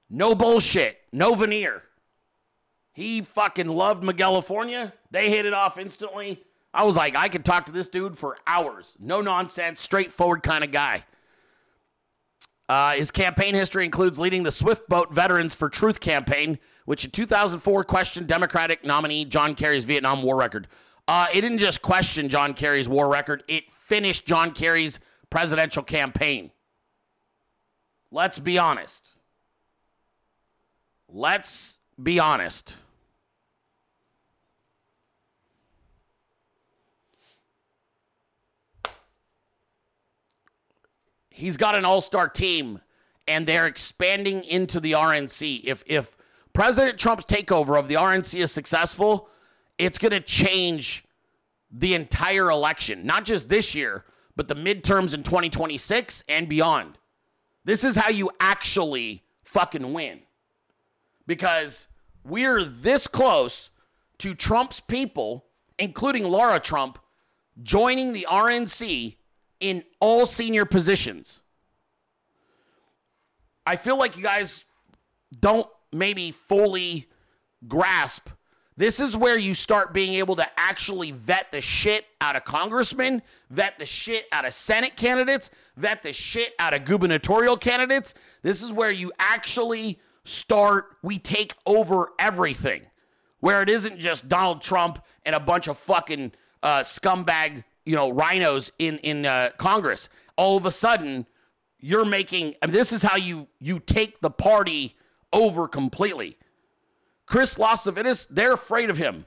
no 0.10 0.36
bullshit, 0.36 0.98
no 1.11 1.36
veneer. 1.36 1.84
He 2.94 3.22
fucking 3.22 3.68
loved 3.68 4.18
California. 4.18 4.94
They 5.11 5.30
hit 5.30 5.45
it 5.45 5.53
off 5.53 5.77
instantly. 5.77 6.44
I 6.73 6.84
was 6.84 6.95
like, 6.95 7.15
I 7.15 7.30
could 7.30 7.45
talk 7.45 7.65
to 7.68 7.72
this 7.72 7.88
dude 7.88 8.18
for 8.18 8.38
hours. 8.45 8.95
No 8.99 9.22
nonsense, 9.22 9.81
straightforward 9.81 10.44
kind 10.44 10.64
of 10.64 10.72
guy. 10.72 11.06
Uh, 12.68 12.94
his 12.94 13.10
campaign 13.10 13.56
history 13.56 13.84
includes 13.84 14.19
leading 14.19 14.44
the 14.44 14.52
Swift 14.52 14.88
Boat 14.88 15.11
Veterans 15.11 15.56
for 15.56 15.69
Truth 15.69 15.99
campaign, 15.99 16.60
which 16.86 17.03
in 17.03 17.11
2004 17.11 17.84
questioned 17.84 18.27
Democratic 18.27 18.86
nominee 18.86 19.26
John 19.26 19.56
Kerry's 19.56 19.86
Vietnam 19.86 20.22
War 20.22 20.36
record. 20.36 20.68
Uh, 21.07 21.26
it 21.34 21.41
didn't 21.41 21.57
just 21.57 21.81
question 21.81 22.30
John 22.30 22.53
Kerry's 22.53 22.88
war 22.88 23.10
record, 23.10 23.44
it 23.48 23.73
finished 23.73 24.27
John 24.27 24.52
Kerry's 24.52 24.99
presidential 25.31 25.81
campaign. 25.81 26.52
Let's 28.11 28.38
be 28.38 28.60
honest. 28.60 29.10
Let's 31.11 31.80
be 32.02 32.19
honest. 32.19 32.77
He's 41.30 41.57
got 41.57 41.76
an 41.76 41.86
all-star 41.86 42.30
team 42.30 42.81
and 43.27 43.48
they're 43.48 43.65
expanding 43.65 44.44
into 44.44 44.80
the 44.80 44.91
RNC. 44.91 45.64
If 45.64 45.84
if 45.88 46.18
President 46.53 46.99
Trump's 46.99 47.26
takeover 47.26 47.80
of 47.80 47.88
the 47.88 47.95
RNC 47.95 48.40
is 48.40 48.52
successful, 48.52 49.30
it's 49.77 49.98
going 49.98 50.11
to 50.11 50.19
change 50.19 51.06
the 51.72 51.94
entire 51.94 52.49
election, 52.49 53.06
not 53.06 53.23
just 53.23 53.48
this 53.48 53.73
year, 53.73 54.03
but 54.36 54.48
the 54.48 54.56
midterms 54.56 55.14
in 55.14 55.23
2026 55.23 56.23
and 56.27 56.49
beyond. 56.49 56.98
This 57.64 57.84
is 57.84 57.95
how 57.95 58.10
you 58.10 58.31
actually 58.40 59.23
fucking 59.44 59.94
win. 59.94 60.22
Because 61.30 61.85
we're 62.23 62.64
this 62.64 63.06
close 63.06 63.69
to 64.18 64.34
Trump's 64.34 64.80
people, 64.80 65.45
including 65.77 66.23
Laura 66.23 66.60
Trump, 66.60 66.97
joining 67.61 68.14
the 68.14 68.26
RNC 68.27 69.15
in 69.60 69.84
all 69.99 70.26
senior 70.26 70.65
positions. 70.65 71.41
I 73.64 73.76
feel 73.76 73.95
like 73.95 74.18
you 74.18 74.23
guys 74.23 74.65
don't 75.39 75.68
maybe 75.93 76.31
fully 76.31 77.07
grasp. 77.68 78.30
This 78.76 78.99
is 78.99 79.15
where 79.15 79.38
you 79.38 79.53
start 79.53 79.93
being 79.93 80.15
able 80.15 80.35
to 80.38 80.47
actually 80.60 81.11
vet 81.11 81.51
the 81.51 81.61
shit 81.61 82.06
out 82.22 82.38
of 82.38 82.43
congressmen, 82.43 83.22
vet 83.51 83.77
the 83.77 83.85
shit 83.85 84.26
out 84.31 84.45
of 84.45 84.53
Senate 84.56 84.95
candidates, 84.95 85.51
vet 85.77 86.01
the 86.01 86.11
shit 86.11 86.56
out 86.57 86.73
of 86.73 86.85
gubernatorial 86.85 87.56
candidates. 87.56 88.15
This 88.41 88.64
is 88.64 88.73
where 88.73 88.89
you 88.89 89.11
actually 89.19 89.99
start, 90.24 90.98
we 91.02 91.18
take 91.20 91.54
over 91.66 92.10
everything. 92.20 92.84
Where 93.40 93.62
it 93.62 93.70
isn't 93.70 94.00
just 94.00 94.28
Donald 94.28 94.62
Trump 94.62 95.04
and 95.26 95.34
a 95.34 95.40
bunch 95.40 95.68
of 95.68 95.78
fucking 95.78 96.34
uh, 96.62 96.80
scumbag, 96.80 97.64
you 97.86 97.96
know, 97.96 98.10
rhinos 98.10 98.72
in 98.80 98.98
in 99.00 99.26
uh, 99.26 99.52
Congress. 99.58 100.10
All 100.36 100.58
of 100.58 100.66
a 100.66 100.72
sudden, 100.72 101.26
you're 101.80 102.06
making. 102.06 102.56
I 102.62 102.68
mean, 102.68 102.74
this 102.74 102.91
is 102.91 103.02
how 103.02 103.16
you 103.16 103.48
you 103.60 103.80
take 103.80 104.20
the 104.20 104.30
party 104.30 104.98
over 105.32 105.68
completely. 105.68 106.38
Chris 107.26 107.56
Lasavitis, 107.56 108.28
they're 108.30 108.54
afraid 108.54 108.90
of 108.90 108.98
him. 108.98 109.26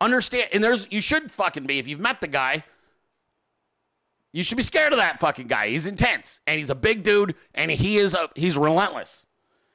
Understand, 0.00 0.48
and 0.52 0.62
there's 0.62 0.86
you 0.90 1.02
should 1.02 1.30
fucking 1.30 1.66
be 1.66 1.78
if 1.78 1.88
you've 1.88 2.00
met 2.00 2.20
the 2.20 2.28
guy. 2.28 2.64
You 4.32 4.44
should 4.44 4.56
be 4.56 4.62
scared 4.62 4.92
of 4.92 4.98
that 4.98 5.18
fucking 5.18 5.46
guy. 5.46 5.68
He's 5.68 5.86
intense 5.86 6.40
and 6.46 6.58
he's 6.58 6.70
a 6.70 6.74
big 6.74 7.02
dude 7.02 7.34
and 7.54 7.70
he 7.70 7.96
is 7.96 8.14
a 8.14 8.28
he's 8.34 8.56
relentless. 8.56 9.24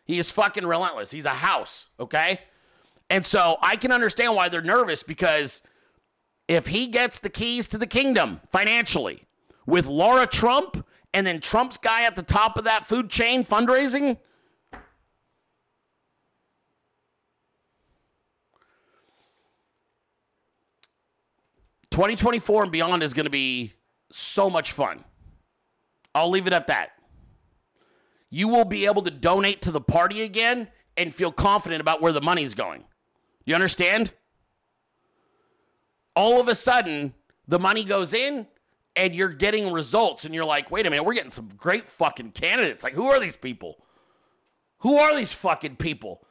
He 0.05 0.19
is 0.19 0.30
fucking 0.31 0.65
relentless. 0.65 1.11
He's 1.11 1.25
a 1.25 1.30
house, 1.30 1.88
okay? 1.99 2.39
And 3.09 3.25
so 3.25 3.57
I 3.61 3.75
can 3.75 3.91
understand 3.91 4.35
why 4.35 4.49
they're 4.49 4.61
nervous 4.61 5.01
because 5.01 5.61
if 6.47 6.67
he 6.67 6.88
gets 6.88 7.19
the 7.19 7.30
keys 7.30 7.67
to 7.69 7.77
the 7.77 7.88
kingdom 7.88 8.41
financially 8.51 9.23
with 9.65 9.88
Laura 9.88 10.27
Trump 10.27 10.85
and 11.13 11.25
then 11.25 11.39
Trump's 11.39 11.77
guy 11.77 12.03
at 12.03 12.15
the 12.15 12.23
top 12.23 12.57
of 12.57 12.65
that 12.65 12.85
food 12.85 13.09
chain 13.09 13.45
fundraising, 13.45 14.17
2024 21.91 22.63
and 22.63 22.71
beyond 22.71 23.03
is 23.03 23.13
going 23.13 23.25
to 23.25 23.30
be 23.30 23.71
so 24.14 24.49
much 24.49 24.72
fun. 24.72 25.03
I'll 26.14 26.30
leave 26.30 26.48
it 26.48 26.53
at 26.53 26.68
that. 26.68 26.91
You 28.30 28.48
will 28.48 28.65
be 28.65 28.85
able 28.85 29.02
to 29.03 29.11
donate 29.11 29.61
to 29.64 29.72
the 29.72 29.81
party 29.81 30.22
again 30.22 30.68
and 30.98 31.14
feel 31.14 31.31
confident 31.31 31.81
about 31.81 32.02
where 32.02 32.11
the 32.11 32.22
money's 32.22 32.53
going. 32.53 32.84
You 33.45 33.56
understand? 33.56 34.14
All 36.15 36.40
of 36.40 36.48
a 36.48 36.56
sudden, 36.56 37.14
the 37.48 37.60
money 37.60 37.84
goes 37.84 38.14
in 38.14 38.48
and 38.95 39.15
you're 39.15 39.30
getting 39.30 39.72
results 39.72 40.26
and 40.26 40.34
you're 40.34 40.45
like, 40.45 40.69
wait 40.69 40.85
a 40.85 40.90
minute, 40.90 41.03
we're 41.03 41.14
getting 41.14 41.31
some 41.31 41.49
great 41.57 41.88
fucking 41.88 42.31
candidates. 42.31 42.84
Like, 42.84 42.94
who 42.94 43.07
are 43.07 43.19
these 43.19 43.38
people? 43.38 43.77
Who 44.80 44.98
are 44.98 45.15
these 45.15 45.34
fucking 45.34 45.77
people? 45.77 46.26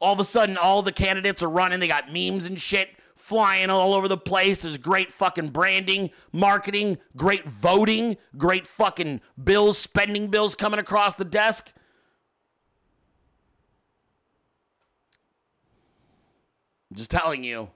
All 0.00 0.12
of 0.12 0.20
a 0.20 0.24
sudden, 0.24 0.56
all 0.56 0.82
the 0.82 0.92
candidates 0.92 1.42
are 1.42 1.48
running. 1.48 1.80
They 1.80 1.88
got 1.88 2.12
memes 2.12 2.46
and 2.46 2.60
shit 2.60 2.90
flying 3.20 3.70
all 3.70 3.94
over 3.94 4.08
the 4.08 4.16
place. 4.16 4.62
There's 4.62 4.78
great 4.78 5.12
fucking 5.12 5.50
branding, 5.50 6.10
marketing, 6.32 6.98
great 7.16 7.44
voting, 7.44 8.16
great 8.36 8.66
fucking 8.66 9.20
bills, 9.42 9.78
spending 9.78 10.28
bills 10.28 10.54
coming 10.54 10.80
across 10.80 11.14
the 11.14 11.24
desk. 11.24 11.70
I'm 16.90 16.96
just 16.96 17.10
telling 17.10 17.44
you. 17.44 17.68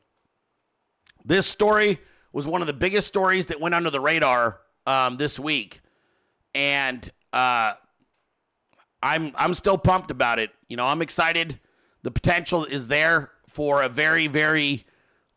This 1.24 1.46
story 1.46 2.00
was 2.32 2.46
one 2.46 2.60
of 2.60 2.66
the 2.66 2.72
biggest 2.72 3.06
stories 3.06 3.46
that 3.46 3.60
went 3.60 3.74
under 3.74 3.90
the 3.90 4.00
radar 4.00 4.60
um, 4.86 5.16
this 5.16 5.38
week, 5.38 5.80
and 6.54 7.08
uh, 7.32 7.74
I'm 9.02 9.32
I'm 9.36 9.54
still 9.54 9.78
pumped 9.78 10.10
about 10.10 10.38
it. 10.38 10.50
You 10.68 10.76
know, 10.76 10.86
I'm 10.86 11.00
excited. 11.00 11.60
The 12.02 12.10
potential 12.10 12.64
is 12.64 12.88
there 12.88 13.30
for 13.48 13.82
a 13.82 13.88
very 13.88 14.26
very 14.26 14.84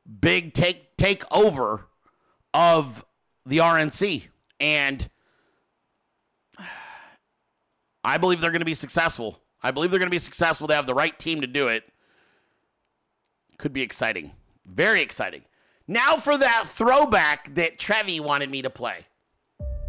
big 0.08 0.54
take 0.54 0.98
takeover 0.98 1.86
of 2.54 3.06
the 3.46 3.60
RNC, 3.60 4.24
and 4.60 5.10
I 8.04 8.18
believe 8.18 8.42
they're 8.42 8.52
going 8.52 8.62
to 8.62 8.66
be 8.66 8.74
successful. 8.74 9.42
I 9.62 9.72
believe 9.72 9.92
they're 9.92 10.00
going 10.00 10.10
to 10.10 10.16
be 10.16 10.20
successful. 10.20 10.68
They 10.68 10.76
have 10.76 10.88
the 10.88 10.94
right 10.94 11.18
team 11.18 11.42
to 11.42 11.48
do 11.48 11.68
it. 11.68 11.84
Could 13.58 13.74
be 13.74 13.82
exciting, 13.82 14.32
very 14.66 15.02
exciting. 15.02 15.44
Now 15.88 16.18
for 16.18 16.38
that 16.38 16.66
throwback 16.68 17.56
that 17.56 17.80
Trevi 17.80 18.20
wanted 18.20 18.52
me 18.52 18.62
to 18.62 18.70
play. 18.70 19.08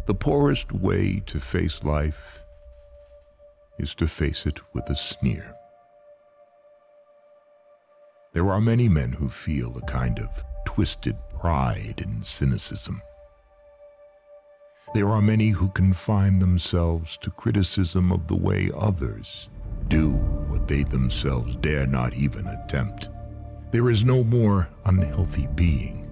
The 0.07 0.15
poorest 0.15 0.71
way 0.71 1.21
to 1.27 1.39
face 1.39 1.83
life 1.83 2.41
is 3.77 3.93
to 3.95 4.07
face 4.07 4.45
it 4.45 4.59
with 4.73 4.89
a 4.89 4.95
sneer. 4.95 5.55
There 8.39 8.53
are 8.53 8.61
many 8.61 8.87
men 8.87 9.11
who 9.11 9.27
feel 9.27 9.77
a 9.77 9.81
kind 9.81 10.17
of 10.17 10.45
twisted 10.63 11.17
pride 11.41 11.95
in 12.01 12.23
cynicism. 12.23 13.01
There 14.93 15.09
are 15.09 15.21
many 15.21 15.49
who 15.49 15.67
confine 15.67 16.39
themselves 16.39 17.17
to 17.17 17.31
criticism 17.31 18.13
of 18.13 18.27
the 18.29 18.37
way 18.37 18.71
others 18.73 19.49
do 19.89 20.11
what 20.11 20.69
they 20.69 20.83
themselves 20.83 21.57
dare 21.57 21.85
not 21.85 22.13
even 22.13 22.47
attempt. 22.47 23.09
There 23.71 23.89
is 23.89 24.05
no 24.05 24.23
more 24.23 24.69
unhealthy 24.85 25.47
being, 25.55 26.09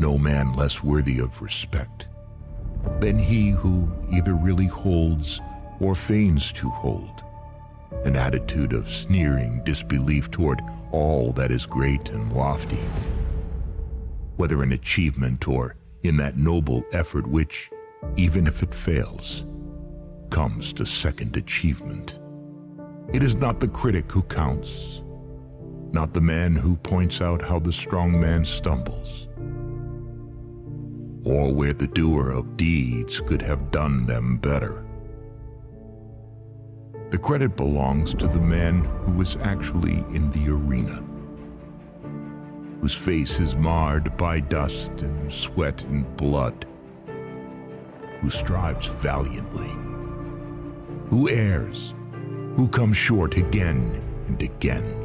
no 0.00 0.18
man 0.18 0.56
less 0.56 0.82
worthy 0.82 1.20
of 1.20 1.40
respect 1.40 2.08
than 2.98 3.16
he 3.16 3.50
who 3.50 3.88
either 4.10 4.34
really 4.34 4.66
holds 4.66 5.40
or 5.78 5.94
feigns 5.94 6.50
to 6.54 6.68
hold 6.68 7.22
an 8.04 8.16
attitude 8.16 8.72
of 8.72 8.90
sneering 8.90 9.62
disbelief 9.62 10.28
toward 10.32 10.60
all 10.92 11.32
that 11.32 11.50
is 11.50 11.66
great 11.66 12.10
and 12.10 12.32
lofty, 12.32 12.84
whether 14.36 14.62
in 14.62 14.72
achievement 14.72 15.48
or 15.48 15.74
in 16.02 16.16
that 16.18 16.36
noble 16.36 16.84
effort 16.92 17.26
which, 17.26 17.70
even 18.16 18.46
if 18.46 18.62
it 18.62 18.74
fails, 18.74 19.44
comes 20.30 20.72
to 20.74 20.86
second 20.86 21.36
achievement. 21.36 22.18
It 23.12 23.22
is 23.22 23.34
not 23.34 23.60
the 23.60 23.68
critic 23.68 24.10
who 24.12 24.22
counts, 24.22 25.02
not 25.92 26.14
the 26.14 26.20
man 26.20 26.54
who 26.56 26.76
points 26.76 27.20
out 27.20 27.42
how 27.42 27.58
the 27.58 27.72
strong 27.72 28.18
man 28.18 28.44
stumbles, 28.44 29.28
or 31.24 31.52
where 31.52 31.72
the 31.74 31.86
doer 31.86 32.30
of 32.30 32.56
deeds 32.56 33.20
could 33.20 33.42
have 33.42 33.70
done 33.70 34.06
them 34.06 34.38
better. 34.38 34.84
The 37.12 37.18
credit 37.18 37.56
belongs 37.56 38.14
to 38.14 38.26
the 38.26 38.40
man 38.40 38.84
who 39.04 39.20
is 39.20 39.36
actually 39.42 39.98
in 40.14 40.32
the 40.32 40.50
arena, 40.50 41.04
whose 42.80 42.94
face 42.94 43.38
is 43.38 43.54
marred 43.54 44.16
by 44.16 44.40
dust 44.40 44.90
and 45.02 45.30
sweat 45.30 45.84
and 45.84 46.16
blood, 46.16 46.66
who 48.20 48.30
strives 48.30 48.86
valiantly, 48.86 49.70
who 51.10 51.28
errs, 51.28 51.94
who 52.56 52.66
comes 52.66 52.96
short 52.96 53.36
again 53.36 54.02
and 54.26 54.42
again 54.42 54.98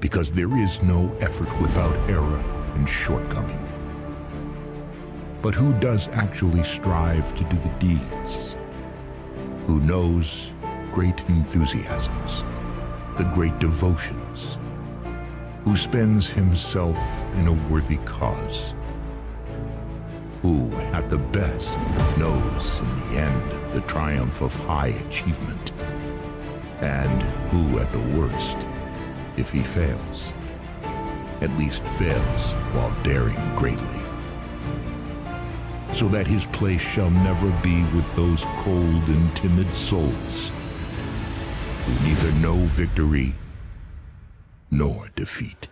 because 0.00 0.30
there 0.30 0.56
is 0.58 0.82
no 0.82 1.12
effort 1.20 1.48
without 1.60 1.96
error 2.08 2.38
and 2.74 2.88
shortcoming. 2.88 3.62
But 5.42 5.54
who 5.54 5.72
does 5.80 6.08
actually 6.08 6.62
strive 6.64 7.34
to 7.34 7.44
do 7.44 7.56
the 7.56 7.74
deeds? 7.80 8.55
Who 9.66 9.80
knows 9.80 10.52
great 10.92 11.18
enthusiasms, 11.28 12.44
the 13.16 13.28
great 13.34 13.58
devotions? 13.58 14.58
Who 15.64 15.74
spends 15.74 16.28
himself 16.28 16.96
in 17.34 17.48
a 17.48 17.52
worthy 17.68 17.96
cause? 18.04 18.74
Who, 20.42 20.70
at 20.92 21.10
the 21.10 21.18
best, 21.18 21.76
knows 22.16 22.78
in 22.78 22.94
the 22.94 23.18
end 23.18 23.74
the 23.74 23.80
triumph 23.88 24.40
of 24.40 24.54
high 24.66 24.94
achievement? 25.08 25.72
And 26.80 27.22
who, 27.50 27.80
at 27.80 27.92
the 27.92 28.06
worst, 28.16 28.56
if 29.36 29.50
he 29.50 29.64
fails. 29.64 30.32
At 31.40 31.50
least 31.58 31.82
fails 31.98 32.42
while 32.72 32.94
daring 33.02 33.56
greatly. 33.56 34.05
So 35.96 36.08
that 36.08 36.26
his 36.26 36.44
place 36.44 36.82
shall 36.82 37.08
never 37.08 37.50
be 37.62 37.82
with 37.94 38.04
those 38.14 38.44
cold 38.58 39.08
and 39.08 39.34
timid 39.34 39.72
souls 39.72 40.50
who 41.86 42.06
neither 42.06 42.32
know 42.32 42.56
victory 42.66 43.34
nor 44.70 45.08
defeat. 45.16 45.68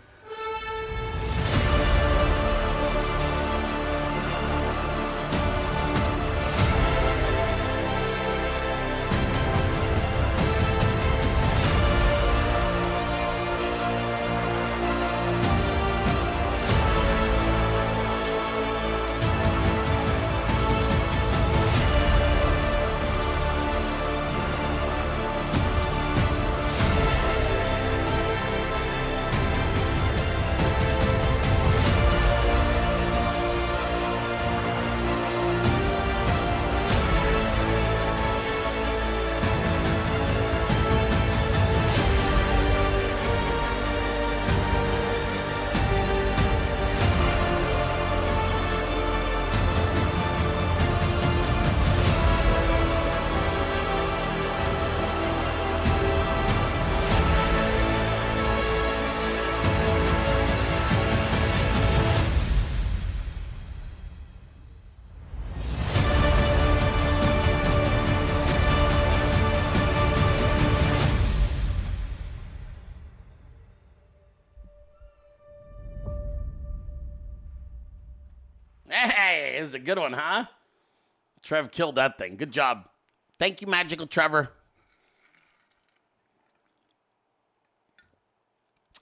Good 79.84 79.98
one, 79.98 80.12
huh? 80.12 80.46
Trev 81.42 81.70
killed 81.70 81.96
that 81.96 82.18
thing. 82.18 82.36
Good 82.36 82.50
job. 82.50 82.88
Thank 83.38 83.60
you, 83.60 83.66
Magical 83.66 84.06
Trevor. 84.06 84.50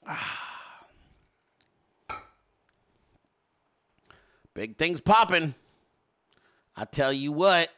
Ah. 0.07 0.39
Big 4.55 4.77
things 4.77 5.01
popping. 5.01 5.55
I 6.77 6.85
tell 6.85 7.13
you 7.13 7.33
what. 7.33 7.71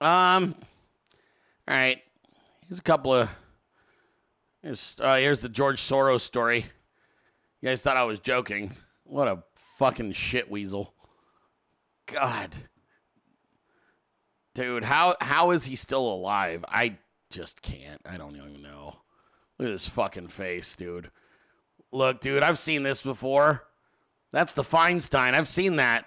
Um. 0.00 0.54
All 1.66 1.74
right. 1.74 2.02
Here's 2.68 2.78
a 2.78 2.82
couple 2.82 3.14
of. 3.14 3.28
Here's 4.62 4.96
uh, 5.00 5.16
here's 5.16 5.40
the 5.40 5.48
George 5.48 5.80
Soros 5.80 6.20
story. 6.20 6.66
You 7.60 7.68
guys 7.68 7.82
thought 7.82 7.96
I 7.96 8.04
was 8.04 8.20
joking. 8.20 8.76
What 9.04 9.28
a 9.28 9.42
fucking 9.78 10.12
shit 10.12 10.50
weasel. 10.50 10.94
God. 12.06 12.56
Dude, 14.54 14.84
how 14.84 15.16
how 15.20 15.50
is 15.50 15.64
he 15.64 15.76
still 15.76 16.06
alive? 16.06 16.64
I 16.68 16.98
just 17.30 17.62
can't. 17.62 18.00
I 18.04 18.16
don't 18.16 18.36
even 18.36 18.62
know. 18.62 18.96
Look 19.58 19.66
at 19.66 19.72
his 19.72 19.88
fucking 19.88 20.28
face, 20.28 20.76
dude. 20.76 21.10
Look, 21.90 22.20
dude, 22.20 22.42
I've 22.42 22.58
seen 22.58 22.82
this 22.82 23.02
before. 23.02 23.64
That's 24.32 24.54
the 24.54 24.62
Feinstein. 24.62 25.34
I've 25.34 25.48
seen 25.48 25.76
that. 25.76 26.06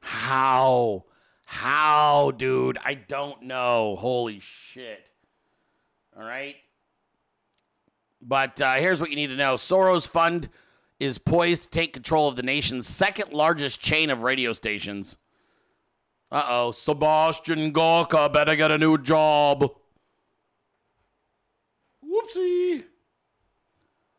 How? 0.00 1.04
How, 1.44 2.32
dude? 2.32 2.78
I 2.84 2.94
don't 2.94 3.42
know. 3.42 3.96
Holy 3.96 4.40
shit. 4.40 5.04
All 6.16 6.24
right. 6.24 6.56
But 8.20 8.60
uh, 8.60 8.74
here's 8.74 9.00
what 9.00 9.10
you 9.10 9.16
need 9.16 9.26
to 9.28 9.36
know 9.36 9.54
Soros 9.54 10.08
Fund 10.08 10.48
is 10.98 11.18
poised 11.18 11.64
to 11.64 11.68
take 11.70 11.92
control 11.92 12.28
of 12.28 12.36
the 12.36 12.42
nation's 12.42 12.86
second 12.86 13.32
largest 13.32 13.80
chain 13.80 14.10
of 14.10 14.22
radio 14.22 14.52
stations. 14.52 15.18
Uh 16.30 16.46
oh. 16.48 16.70
Sebastian 16.70 17.72
Gorka 17.72 18.28
better 18.28 18.56
get 18.56 18.70
a 18.72 18.78
new 18.78 18.96
job. 18.96 19.70
Whoopsie. 22.04 22.84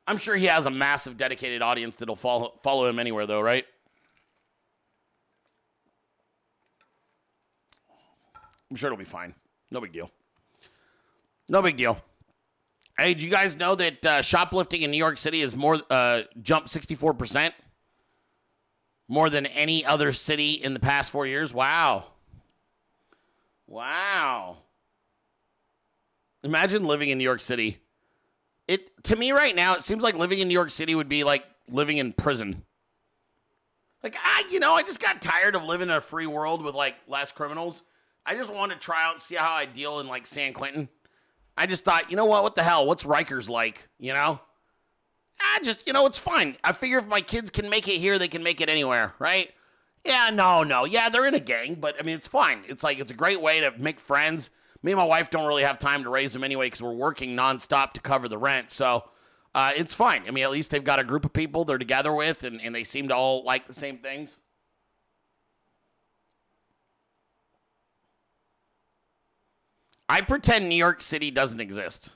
I'm 0.07 0.17
sure 0.17 0.35
he 0.35 0.45
has 0.45 0.65
a 0.65 0.71
massive 0.71 1.17
dedicated 1.17 1.61
audience 1.61 1.95
that'll 1.95 2.15
follow, 2.15 2.59
follow 2.63 2.87
him 2.87 2.99
anywhere, 2.99 3.25
though, 3.25 3.41
right? 3.41 3.65
I'm 8.69 8.75
sure 8.75 8.87
it'll 8.87 8.97
be 8.97 9.05
fine. 9.05 9.33
No 9.71 9.81
big 9.81 9.93
deal. 9.93 10.09
No 11.49 11.61
big 11.61 11.77
deal. 11.77 11.97
Hey, 12.97 13.13
do 13.13 13.25
you 13.25 13.31
guys 13.31 13.57
know 13.57 13.75
that 13.75 14.05
uh, 14.05 14.21
shoplifting 14.21 14.81
in 14.81 14.91
New 14.91 14.97
York 14.97 15.17
City 15.17 15.41
is 15.41 15.55
more 15.55 15.77
uh, 15.89 16.23
jumped 16.41 16.69
64%? 16.69 17.51
More 19.07 19.29
than 19.29 19.45
any 19.45 19.85
other 19.85 20.11
city 20.13 20.53
in 20.53 20.73
the 20.73 20.79
past 20.79 21.11
four 21.11 21.27
years? 21.27 21.53
Wow. 21.53 22.05
Wow. 23.67 24.57
Imagine 26.43 26.85
living 26.85 27.09
in 27.09 27.17
New 27.17 27.23
York 27.23 27.41
City. 27.41 27.79
It 28.67 29.03
to 29.03 29.15
me 29.15 29.31
right 29.31 29.55
now, 29.55 29.75
it 29.75 29.83
seems 29.83 30.01
like 30.01 30.15
living 30.15 30.39
in 30.39 30.47
New 30.47 30.53
York 30.53 30.71
City 30.71 30.95
would 30.95 31.09
be 31.09 31.23
like 31.23 31.43
living 31.69 31.97
in 31.97 32.13
prison. 32.13 32.63
Like 34.03 34.15
I, 34.23 34.45
you 34.49 34.59
know, 34.59 34.73
I 34.73 34.83
just 34.83 34.99
got 34.99 35.21
tired 35.21 35.55
of 35.55 35.63
living 35.63 35.89
in 35.89 35.95
a 35.95 36.01
free 36.01 36.27
world 36.27 36.63
with 36.63 36.75
like 36.75 36.95
less 37.07 37.31
criminals. 37.31 37.83
I 38.25 38.35
just 38.35 38.53
wanted 38.53 38.75
to 38.75 38.79
try 38.79 39.05
out 39.05 39.13
and 39.13 39.21
see 39.21 39.35
how 39.35 39.51
I 39.51 39.65
deal 39.65 39.99
in 39.99 40.07
like 40.07 40.25
San 40.25 40.53
Quentin. 40.53 40.89
I 41.57 41.65
just 41.65 41.83
thought, 41.83 42.09
you 42.09 42.17
know 42.17 42.25
what? 42.25 42.43
What 42.43 42.55
the 42.55 42.63
hell? 42.63 42.85
What's 42.85 43.03
Rikers 43.03 43.49
like? 43.49 43.87
You 43.99 44.13
know? 44.13 44.39
I 45.39 45.59
just, 45.63 45.85
you 45.85 45.93
know, 45.93 46.05
it's 46.05 46.17
fine. 46.17 46.57
I 46.63 46.71
figure 46.71 46.97
if 46.97 47.07
my 47.07 47.21
kids 47.21 47.51
can 47.51 47.69
make 47.69 47.87
it 47.87 47.97
here, 47.97 48.17
they 48.17 48.27
can 48.27 48.43
make 48.43 48.61
it 48.61 48.69
anywhere, 48.69 49.13
right? 49.19 49.51
Yeah, 50.05 50.29
no, 50.31 50.63
no. 50.63 50.85
Yeah, 50.85 51.09
they're 51.09 51.25
in 51.25 51.33
a 51.33 51.39
gang, 51.39 51.75
but 51.75 51.99
I 51.99 52.03
mean, 52.03 52.15
it's 52.15 52.27
fine. 52.27 52.63
It's 52.67 52.83
like, 52.83 52.99
it's 52.99 53.11
a 53.11 53.15
great 53.15 53.41
way 53.41 53.59
to 53.61 53.73
make 53.77 53.99
friends. 53.99 54.49
Me 54.81 54.91
and 54.91 54.99
my 54.99 55.05
wife 55.05 55.29
don't 55.29 55.47
really 55.47 55.63
have 55.63 55.79
time 55.79 56.03
to 56.03 56.09
raise 56.09 56.31
them 56.31 56.43
anyway 56.43 56.67
because 56.67 56.81
we're 56.81 56.93
working 56.93 57.35
nonstop 57.35 57.93
to 57.93 58.01
cover 58.01 58.29
the 58.29 58.37
rent. 58.37 58.69
So 58.69 59.03
uh, 59.55 59.71
it's 59.75 59.93
fine. 59.93 60.23
I 60.27 60.31
mean, 60.31 60.43
at 60.43 60.51
least 60.51 60.71
they've 60.71 60.83
got 60.83 60.99
a 60.99 61.03
group 61.03 61.25
of 61.25 61.33
people 61.33 61.65
they're 61.65 61.77
together 61.77 62.13
with 62.13 62.43
and, 62.43 62.61
and 62.61 62.73
they 62.73 62.83
seem 62.83 63.07
to 63.07 63.15
all 63.15 63.43
like 63.43 63.67
the 63.67 63.73
same 63.73 63.97
things. 63.97 64.37
I 70.07 70.21
pretend 70.21 70.69
New 70.69 70.75
York 70.75 71.01
City 71.01 71.31
doesn't 71.31 71.59
exist. 71.59 72.11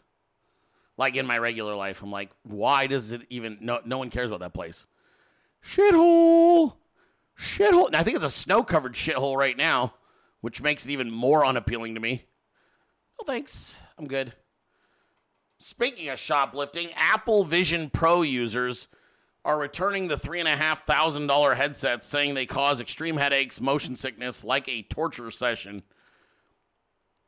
Like 0.97 1.15
in 1.15 1.25
my 1.25 1.37
regular 1.37 1.75
life, 1.75 2.03
I'm 2.03 2.11
like, 2.11 2.29
why 2.43 2.87
does 2.87 3.11
it 3.11 3.21
even? 3.29 3.57
No, 3.61 3.79
no 3.85 3.97
one 3.97 4.09
cares 4.09 4.29
about 4.29 4.41
that 4.41 4.53
place. 4.53 4.85
Shithole, 5.65 6.73
shithole. 7.39 7.87
And 7.87 7.95
I 7.95 8.03
think 8.03 8.15
it's 8.15 8.25
a 8.25 8.29
snow-covered 8.29 8.93
shithole 8.93 9.37
right 9.37 9.55
now, 9.55 9.93
which 10.41 10.61
makes 10.61 10.85
it 10.85 10.91
even 10.91 11.09
more 11.09 11.45
unappealing 11.45 11.95
to 11.95 12.01
me. 12.01 12.25
No 13.19 13.25
thanks, 13.25 13.79
I'm 13.97 14.07
good. 14.07 14.33
Speaking 15.57 16.09
of 16.09 16.19
shoplifting, 16.19 16.89
Apple 16.95 17.43
Vision 17.43 17.89
Pro 17.89 18.21
users 18.21 18.87
are 19.43 19.57
returning 19.57 20.07
the 20.07 20.17
three 20.17 20.39
and 20.39 20.47
a 20.47 20.55
half 20.55 20.85
thousand 20.85 21.27
dollar 21.27 21.55
headsets, 21.55 22.07
saying 22.07 22.33
they 22.33 22.45
cause 22.45 22.79
extreme 22.79 23.17
headaches, 23.17 23.59
motion 23.59 23.95
sickness, 23.95 24.43
like 24.43 24.67
a 24.67 24.83
torture 24.83 25.31
session 25.31 25.83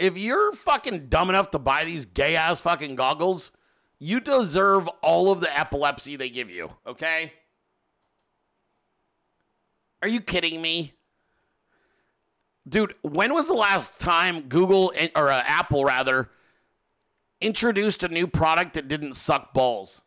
if 0.01 0.17
you're 0.17 0.51
fucking 0.53 1.07
dumb 1.09 1.29
enough 1.29 1.51
to 1.51 1.59
buy 1.59 1.85
these 1.85 2.05
gay 2.05 2.35
ass 2.35 2.59
fucking 2.59 2.95
goggles, 2.95 3.51
you 3.99 4.19
deserve 4.19 4.87
all 5.03 5.31
of 5.31 5.41
the 5.41 5.59
epilepsy 5.59 6.15
they 6.15 6.29
give 6.31 6.49
you, 6.49 6.71
okay? 6.87 7.33
Are 10.01 10.07
you 10.07 10.19
kidding 10.19 10.59
me? 10.59 10.93
Dude, 12.67 12.95
when 13.03 13.31
was 13.33 13.47
the 13.47 13.53
last 13.53 13.99
time 13.99 14.41
Google 14.41 14.91
or 15.15 15.29
uh, 15.29 15.43
Apple 15.45 15.85
rather 15.85 16.29
introduced 17.39 18.01
a 18.01 18.07
new 18.07 18.25
product 18.25 18.73
that 18.73 18.87
didn't 18.87 19.13
suck 19.13 19.53
balls? 19.53 20.01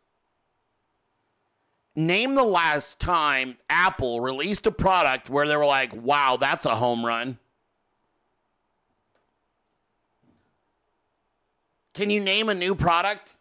Name 1.95 2.35
the 2.35 2.43
last 2.43 2.99
time 2.99 3.57
Apple 3.69 4.19
released 4.19 4.67
a 4.67 4.71
product 4.71 5.29
where 5.29 5.47
they 5.47 5.55
were 5.55 5.65
like, 5.65 5.93
"Wow, 5.93 6.37
that's 6.37 6.65
a 6.65 6.75
home 6.75 7.05
run." 7.05 7.39
Can 11.95 12.09
you 12.09 12.19
name 12.19 12.49
a 12.49 12.53
new 12.53 12.75
product? 12.75 13.33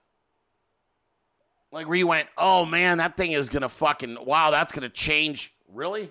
Like 1.73 1.89
where 1.89 1.99
you 1.99 2.07
went, 2.07 2.29
oh 2.39 2.65
man, 2.65 2.99
that 2.99 3.17
thing 3.17 3.33
is 3.33 3.49
gonna 3.49 3.69
fucking 3.69 4.17
wow, 4.25 4.51
that's 4.51 4.73
gonna 4.73 4.89
change. 4.89 5.53
Really? 5.73 6.11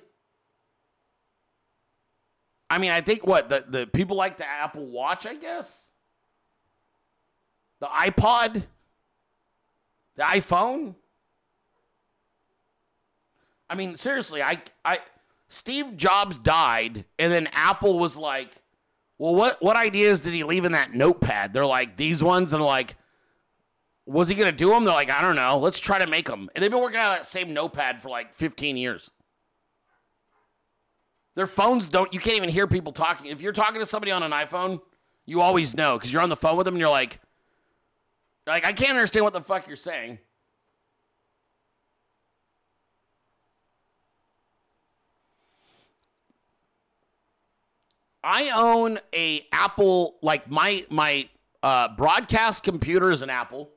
I 2.70 2.80
mean, 2.80 2.92
I 2.92 3.02
think 3.02 3.26
what 3.26 3.50
the, 3.50 3.64
the 3.68 3.88
people 3.88 4.18
like 4.18 4.38
the 4.38 4.46
Apple 4.46 4.86
Watch, 4.88 5.26
I 5.26 5.36
guess. 5.36 5.86
The 7.80 7.86
iPod, 7.86 8.64
the 10.16 10.24
iPhone. 10.24 10.96
I 13.70 13.76
mean, 13.76 13.96
seriously, 13.96 14.42
I 14.44 14.62
I 14.84 15.00
Steve 15.48 15.96
Jobs 15.96 16.38
died, 16.38 17.06
and 17.18 17.32
then 17.32 17.48
Apple 17.54 18.00
was 18.00 18.18
like, 18.18 18.50
well, 19.18 19.36
what 19.36 19.62
what 19.62 19.78
ideas 19.78 20.22
did 20.22 20.34
he 20.34 20.44
leave 20.44 20.66
in 20.66 20.72
that 20.72 20.94
notepad? 20.94 21.54
They're 21.54 21.66
like 21.66 21.98
these 21.98 22.24
ones, 22.24 22.54
and 22.54 22.64
like, 22.64 22.96
was 24.06 24.28
he 24.28 24.36
gonna 24.36 24.52
do 24.52 24.70
them? 24.70 24.86
They're 24.86 24.94
like, 24.94 25.12
I 25.12 25.22
don't 25.22 25.36
know. 25.36 25.60
Let's 25.60 25.80
try 25.80 26.00
to 26.00 26.08
make 26.08 26.28
them. 26.28 26.50
And 26.56 26.64
they've 26.64 26.72
been 26.72 26.82
working 26.82 27.00
on 27.00 27.16
that 27.16 27.28
same 27.28 27.54
notepad 27.54 28.02
for 28.02 28.10
like 28.10 28.34
15 28.34 28.78
years. 28.78 29.10
Their 31.36 31.48
phones 31.48 31.88
don't. 31.88 32.14
You 32.14 32.20
can't 32.20 32.38
even 32.38 32.50
hear 32.50 32.68
people 32.68 32.92
talking. 32.92 33.28
If 33.28 33.42
you're 33.42 33.54
talking 33.54 33.80
to 33.80 33.86
somebody 33.86 34.12
on 34.12 34.24
an 34.24 34.32
iPhone, 34.32 34.82
you 35.26 35.42
always 35.42 35.76
know 35.76 35.98
because 35.98 36.12
you're 36.12 36.22
on 36.22 36.30
the 36.30 36.36
phone 36.36 36.58
with 36.58 36.66
them 36.66 36.76
and 36.76 36.80
you're 36.80 36.90
like, 36.90 37.20
like 38.46 38.66
I 38.66 38.74
can't 38.74 38.92
understand 38.92 39.24
what 39.24 39.34
the 39.34 39.42
fuck 39.42 39.68
you're 39.68 39.76
saying. 39.76 40.20
I 48.24 48.52
own 48.56 49.00
a 49.14 49.46
Apple, 49.52 50.16
like 50.22 50.50
my 50.50 50.86
my 50.90 51.28
uh, 51.62 51.90
broadcast 51.90 52.64
computer 52.64 53.12
is 53.12 53.22
an 53.22 53.30
Apple, 53.30 53.70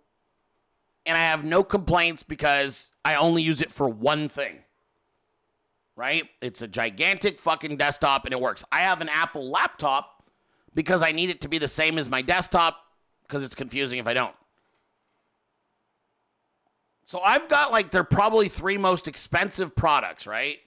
and 1.04 1.18
I 1.18 1.22
have 1.22 1.44
no 1.44 1.64
complaints 1.64 2.22
because 2.22 2.90
I 3.04 3.16
only 3.16 3.42
use 3.42 3.60
it 3.60 3.72
for 3.72 3.88
one 3.88 4.28
thing. 4.28 4.58
Right? 5.96 6.28
It's 6.42 6.60
a 6.60 6.68
gigantic 6.68 7.38
fucking 7.38 7.78
desktop 7.78 8.26
and 8.26 8.34
it 8.34 8.40
works. 8.40 8.62
I 8.70 8.80
have 8.80 9.00
an 9.00 9.08
Apple 9.08 9.50
laptop 9.50 10.24
because 10.74 11.02
I 11.02 11.12
need 11.12 11.30
it 11.30 11.40
to 11.40 11.48
be 11.48 11.56
the 11.56 11.68
same 11.68 11.98
as 11.98 12.06
my 12.06 12.20
desktop 12.20 12.76
because 13.22 13.42
it's 13.42 13.54
confusing 13.54 13.98
if 13.98 14.06
I 14.06 14.12
don't. 14.12 14.34
So 17.04 17.20
I've 17.20 17.48
got 17.48 17.72
like 17.72 17.92
they're 17.92 18.04
probably 18.04 18.48
three 18.48 18.76
most 18.76 19.08
expensive 19.08 19.74
products, 19.74 20.26
right? 20.26 20.58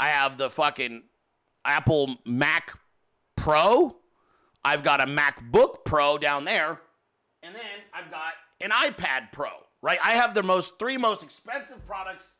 I 0.00 0.08
have 0.08 0.38
the 0.38 0.48
fucking 0.48 1.02
Apple 1.64 2.16
Mac 2.24 2.78
Pro. 3.44 3.94
I've 4.64 4.82
got 4.82 5.02
a 5.02 5.06
MacBook 5.06 5.84
Pro 5.84 6.16
down 6.16 6.46
there. 6.46 6.80
And 7.42 7.54
then 7.54 7.62
I've 7.92 8.10
got 8.10 8.32
an 8.62 8.70
iPad 8.70 9.32
Pro, 9.32 9.50
right? 9.82 9.98
I 10.02 10.12
have 10.12 10.32
the 10.32 10.42
most 10.42 10.78
three 10.78 10.96
most 10.96 11.22
expensive 11.22 11.86
products 11.86 12.32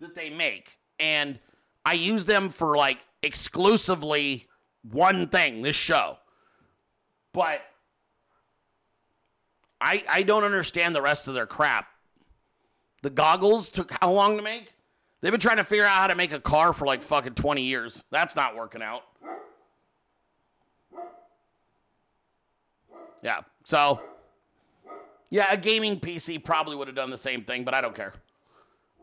that 0.00 0.14
they 0.14 0.30
make. 0.30 0.78
And 0.98 1.38
I 1.84 1.92
use 1.92 2.24
them 2.24 2.48
for 2.48 2.74
like 2.74 3.00
exclusively 3.22 4.48
one 4.90 5.28
thing, 5.28 5.60
this 5.60 5.76
show. 5.76 6.16
But 7.34 7.60
I 9.78 10.04
I 10.08 10.22
don't 10.22 10.44
understand 10.44 10.96
the 10.96 11.02
rest 11.02 11.28
of 11.28 11.34
their 11.34 11.46
crap. 11.46 11.86
The 13.02 13.10
goggles 13.10 13.68
took 13.68 13.92
how 14.00 14.10
long 14.10 14.38
to 14.38 14.42
make? 14.42 14.72
They've 15.20 15.30
been 15.30 15.38
trying 15.38 15.58
to 15.58 15.64
figure 15.64 15.84
out 15.84 15.96
how 15.96 16.06
to 16.06 16.14
make 16.14 16.32
a 16.32 16.40
car 16.40 16.72
for 16.72 16.86
like 16.86 17.02
fucking 17.02 17.34
20 17.34 17.60
years. 17.60 18.02
That's 18.10 18.34
not 18.34 18.56
working 18.56 18.80
out. 18.80 19.02
Yeah. 23.22 23.40
So, 23.64 24.00
yeah, 25.30 25.52
a 25.52 25.56
gaming 25.56 25.98
PC 25.98 26.42
probably 26.42 26.76
would 26.76 26.88
have 26.88 26.96
done 26.96 27.10
the 27.10 27.18
same 27.18 27.44
thing, 27.44 27.64
but 27.64 27.74
I 27.74 27.80
don't 27.80 27.94
care. 27.94 28.14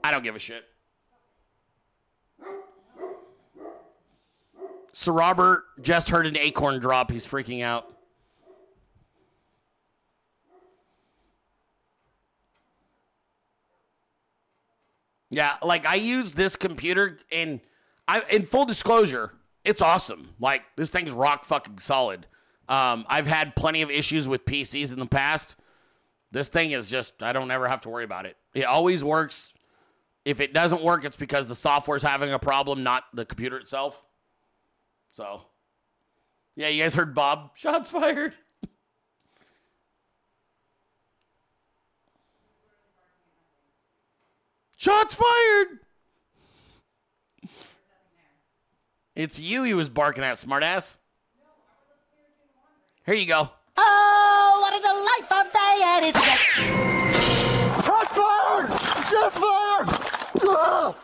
I 0.04 0.12
don't 0.12 0.24
give 0.24 0.36
a 0.36 0.40
shit. 0.40 0.66
Sir 4.94 5.12
Robert 5.12 5.64
just 5.82 6.10
heard 6.10 6.28
an 6.28 6.38
acorn 6.38 6.80
drop. 6.80 7.12
He's 7.12 7.26
freaking 7.26 7.64
out. 7.64 7.90
Yeah, 15.32 15.56
like 15.64 15.88
I 15.88 15.96
use 15.96 16.34
this 16.34 16.56
computer 16.56 17.18
and 17.32 17.60
I 18.08 18.22
in 18.30 18.46
full 18.46 18.66
disclosure, 18.66 19.34
it's 19.66 19.82
awesome. 19.82 20.36
Like 20.40 20.62
this 20.76 20.92
thing's 20.92 21.12
rock 21.12 21.46
fucking 21.46 21.80
solid. 21.80 22.28
Um, 22.70 23.06
I've 23.08 23.28
had 23.28 23.56
plenty 23.56 23.82
of 23.82 23.92
issues 23.92 24.28
with 24.28 24.46
PCs 24.46 24.94
in 24.94 25.00
the 25.00 25.06
past. 25.06 25.58
This 26.32 26.48
thing 26.48 26.72
is 26.72 26.90
just 26.90 27.22
I 27.22 27.34
don't 27.34 27.52
ever 27.52 27.68
have 27.68 27.82
to 27.82 27.90
worry 27.90 28.04
about 28.04 28.26
it. 28.26 28.38
It 28.54 28.64
always 28.64 29.04
works. 29.04 29.54
If 30.26 30.40
it 30.40 30.54
doesn't 30.54 30.82
work, 30.82 31.04
it's 31.04 31.18
because 31.18 31.48
the 31.48 31.56
software's 31.56 32.04
having 32.04 32.32
a 32.32 32.40
problem, 32.40 32.82
not 32.82 33.04
the 33.14 33.26
computer 33.26 33.58
itself. 33.58 34.02
So, 35.12 35.42
yeah, 36.56 36.70
you 36.70 36.82
guys 36.82 36.96
heard 36.96 37.14
Bob. 37.14 37.52
Shots 37.56 37.90
fired. 37.90 38.34
Shots 44.78 45.16
fired. 45.16 45.80
It's 49.16 49.40
you 49.40 49.64
he 49.64 49.74
was 49.74 49.90
barking 49.90 50.24
at, 50.24 50.36
smartass. 50.36 50.98
Here 53.06 53.16
you 53.16 53.26
go. 53.26 53.50
Oh, 53.76 54.60
what 54.62 54.74
a 54.74 54.80
delightful 54.80 55.44
day 55.52 55.76
it 55.98 56.04
is. 56.06 56.24
Shot 57.84 58.08
fired! 58.08 58.70
Shot 59.10 59.32
fired! 59.34 59.90
Ah! 60.48 60.96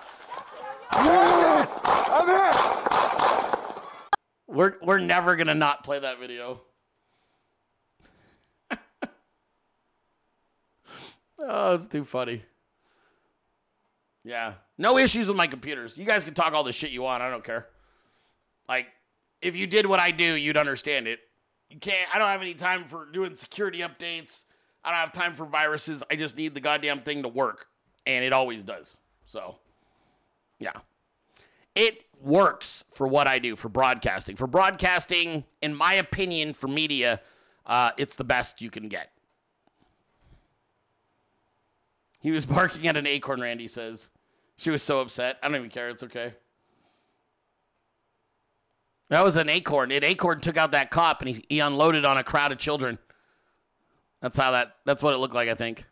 Yeah! 1.04 1.68
I'm 2.14 2.28
here! 2.28 2.54
We're 4.48 4.76
we're 4.82 5.00
never 5.00 5.36
gonna 5.36 5.56
not 5.56 5.84
play 5.84 6.00
that 6.00 6.22
video. 6.22 6.62
oh, 11.38 11.76
it's 11.76 11.88
too 11.88 12.06
funny. 12.06 12.44
Yeah. 14.24 14.54
No 14.78 14.98
issues 14.98 15.28
with 15.28 15.36
my 15.36 15.48
computers. 15.48 15.98
You 15.98 16.06
guys 16.06 16.24
can 16.24 16.34
talk 16.34 16.54
all 16.54 16.64
the 16.64 16.72
shit 16.72 16.92
you 16.92 17.02
want. 17.02 17.24
I 17.24 17.30
don't 17.30 17.44
care. 17.44 17.68
Like, 18.70 18.88
if 19.42 19.58
you 19.58 19.68
did 19.68 19.86
what 19.86 20.00
I 20.00 20.12
do, 20.12 20.36
you'd 20.36 20.56
understand 20.56 21.06
it. 21.06 21.20
You 21.70 21.78
can't, 21.78 22.14
I 22.14 22.20
don't 22.20 22.28
have 22.28 22.42
any 22.42 22.54
time 22.54 22.86
for 22.86 23.06
doing 23.06 23.36
security 23.36 23.80
updates. 23.80 24.46
I 24.84 24.92
don't 24.92 25.00
have 25.00 25.12
time 25.12 25.36
for 25.36 25.46
viruses. 25.46 26.04
I 26.10 26.16
just 26.16 26.36
need 26.36 26.54
the 26.54 26.62
goddamn 26.62 27.02
thing 27.02 27.24
to 27.24 27.30
work. 27.30 27.68
And 28.06 28.24
it 28.24 28.34
always 28.34 28.64
does. 28.64 28.96
So, 29.26 29.58
yeah. 30.60 30.72
It 31.76 32.06
works 32.22 32.84
for 32.90 33.08
what 33.08 33.28
I 33.28 33.40
do 33.40 33.56
for 33.56 33.70
broadcasting. 33.70 34.36
For 34.36 34.48
broadcasting, 34.48 35.46
in 35.62 35.76
my 35.76 35.94
opinion, 35.94 36.54
for 36.54 36.68
media, 36.68 37.22
uh, 37.66 37.92
it's 37.98 38.16
the 38.16 38.24
best 38.24 38.62
you 38.62 38.70
can 38.70 38.88
get. 38.88 39.12
He 42.22 42.32
was 42.32 42.46
barking 42.46 42.88
at 42.88 42.98
an 42.98 43.06
acorn, 43.08 43.42
Randy 43.42 43.68
says. 43.68 44.10
She 44.58 44.72
was 44.72 44.84
so 44.84 45.00
upset. 45.00 45.38
I 45.42 45.48
don't 45.48 45.56
even 45.56 45.70
care. 45.70 45.90
It's 45.90 46.04
okay. 46.04 46.34
That 49.10 49.24
was 49.24 49.36
an 49.36 49.50
acorn. 49.50 49.92
An 49.92 50.04
acorn 50.04 50.40
took 50.40 50.58
out 50.58 50.72
that 50.72 50.92
cop 50.92 51.22
and 51.22 51.30
he, 51.30 51.44
he 51.50 51.60
unloaded 51.60 52.06
on 52.06 52.18
a 52.18 52.24
crowd 52.24 52.52
of 52.52 52.58
children. 52.58 53.00
That's 54.22 54.38
how 54.38 54.52
that 54.52 54.76
that's 54.86 55.02
what 55.02 55.14
it 55.14 55.18
looked 55.18 55.34
like, 55.34 55.50
I 55.50 55.56
think. 55.56 55.86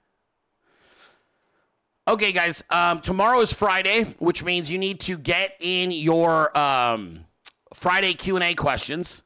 Okay, 2.07 2.31
guys. 2.31 2.64
Um, 2.69 3.02
tomorrow 3.02 3.41
is 3.41 3.52
Friday, 3.52 4.15
which 4.19 4.44
means 4.44 4.72
you 4.72 4.77
need 4.77 4.99
to 5.02 5.18
get 5.18 5.56
in 5.60 5.91
your 5.91 6.57
um, 6.57 7.26
Friday 7.73 8.14
Q 8.14 8.35
and 8.35 8.44
A 8.44 8.53
questions. 8.53 9.23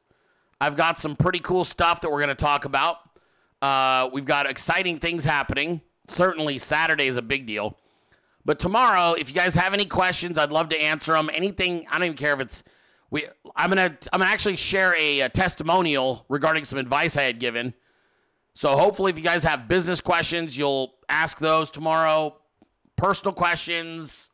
I've 0.60 0.76
got 0.76 0.98
some 0.98 1.14
pretty 1.14 1.40
cool 1.40 1.64
stuff 1.64 2.00
that 2.00 2.10
we're 2.10 2.20
going 2.20 2.28
to 2.28 2.34
talk 2.34 2.64
about. 2.64 2.96
Uh, 3.60 4.08
we've 4.12 4.24
got 4.24 4.46
exciting 4.46 4.98
things 4.98 5.24
happening. 5.24 5.80
Certainly, 6.08 6.58
Saturday 6.58 7.06
is 7.06 7.16
a 7.16 7.22
big 7.22 7.46
deal. 7.46 7.78
But 8.44 8.58
tomorrow, 8.58 9.12
if 9.12 9.28
you 9.28 9.34
guys 9.34 9.54
have 9.54 9.74
any 9.74 9.86
questions, 9.86 10.36
I'd 10.36 10.50
love 10.50 10.68
to 10.70 10.80
answer 10.80 11.12
them. 11.12 11.30
Anything, 11.32 11.86
I 11.88 11.98
don't 11.98 12.06
even 12.06 12.16
care 12.16 12.32
if 12.32 12.40
it's 12.40 12.64
we. 13.12 13.26
I'm 13.54 13.68
gonna 13.68 13.96
I'm 14.12 14.20
gonna 14.20 14.32
actually 14.32 14.56
share 14.56 14.96
a, 14.98 15.20
a 15.20 15.28
testimonial 15.28 16.24
regarding 16.28 16.64
some 16.64 16.78
advice 16.78 17.16
I 17.16 17.22
had 17.22 17.38
given. 17.38 17.74
So 18.54 18.76
hopefully, 18.76 19.10
if 19.10 19.18
you 19.18 19.22
guys 19.22 19.44
have 19.44 19.68
business 19.68 20.00
questions, 20.00 20.58
you'll 20.58 20.94
ask 21.08 21.38
those 21.38 21.70
tomorrow. 21.70 22.36
Personal 22.96 23.32
questions, 23.32 24.30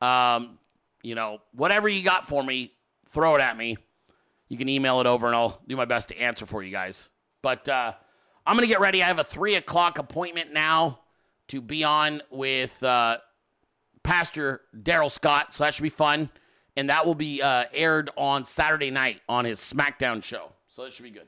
um, 0.00 0.58
you 1.02 1.14
know, 1.14 1.38
whatever 1.52 1.88
you 1.88 2.02
got 2.02 2.28
for 2.28 2.42
me, 2.42 2.72
throw 3.08 3.34
it 3.34 3.40
at 3.40 3.56
me. 3.56 3.76
You 4.48 4.56
can 4.56 4.68
email 4.68 5.00
it 5.00 5.06
over, 5.06 5.26
and 5.26 5.34
I'll 5.34 5.60
do 5.66 5.76
my 5.76 5.84
best 5.84 6.08
to 6.10 6.18
answer 6.18 6.46
for 6.46 6.62
you 6.62 6.70
guys. 6.70 7.08
But 7.42 7.68
uh, 7.68 7.92
I'm 8.46 8.56
gonna 8.56 8.66
get 8.68 8.80
ready. 8.80 9.02
I 9.02 9.06
have 9.06 9.18
a 9.18 9.24
three 9.24 9.56
o'clock 9.56 9.98
appointment 9.98 10.52
now 10.52 11.00
to 11.48 11.60
be 11.60 11.82
on 11.82 12.22
with 12.30 12.80
uh, 12.84 13.18
Pastor 14.04 14.60
Darrell 14.80 15.10
Scott, 15.10 15.52
so 15.52 15.64
that 15.64 15.74
should 15.74 15.82
be 15.82 15.88
fun. 15.88 16.30
And 16.76 16.90
that 16.90 17.04
will 17.04 17.14
be 17.14 17.42
uh, 17.42 17.64
aired 17.72 18.10
on 18.16 18.44
Saturday 18.44 18.90
night 18.90 19.20
on 19.28 19.44
his 19.44 19.60
SmackDown 19.60 20.22
show. 20.22 20.52
So 20.68 20.84
that 20.84 20.92
should 20.92 21.02
be 21.02 21.10
good. 21.10 21.26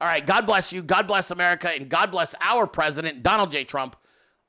All 0.00 0.08
right. 0.08 0.24
God 0.24 0.46
bless 0.46 0.72
you. 0.72 0.82
God 0.82 1.06
bless 1.06 1.30
America. 1.30 1.70
And 1.70 1.88
God 1.88 2.10
bless 2.10 2.34
our 2.40 2.66
president, 2.66 3.22
Donald 3.22 3.50
J. 3.52 3.64
Trump. 3.64 3.96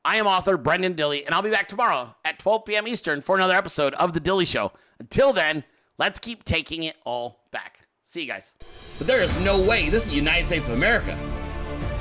I 0.06 0.18
am 0.18 0.28
author 0.28 0.58
Brenden 0.58 0.96
Dilley, 0.96 1.26
and 1.26 1.34
I'll 1.34 1.42
be 1.42 1.50
back 1.50 1.70
tomorrow 1.70 2.14
at 2.26 2.38
12 2.38 2.66
p.m. 2.66 2.88
Eastern 2.90 3.22
for 3.22 3.38
another 3.38 3.56
episode 3.56 3.94
of 3.94 4.12
The 4.12 4.20
Dilley 4.20 4.46
Show. 4.46 4.74
Until 5.00 5.32
then, 5.32 5.64
let's 5.98 6.20
keep 6.20 6.44
taking 6.44 6.84
it 6.84 6.98
all 7.06 7.46
back. 7.52 7.80
See 8.04 8.20
you 8.20 8.28
guys. 8.28 8.56
But 8.98 9.08
there 9.08 9.24
is 9.24 9.40
no 9.46 9.62
way 9.62 9.90
this 9.90 10.04
is 10.04 10.10
the 10.10 10.18
United 10.18 10.46
States 10.46 10.68
of 10.68 10.74
America. 10.74 11.14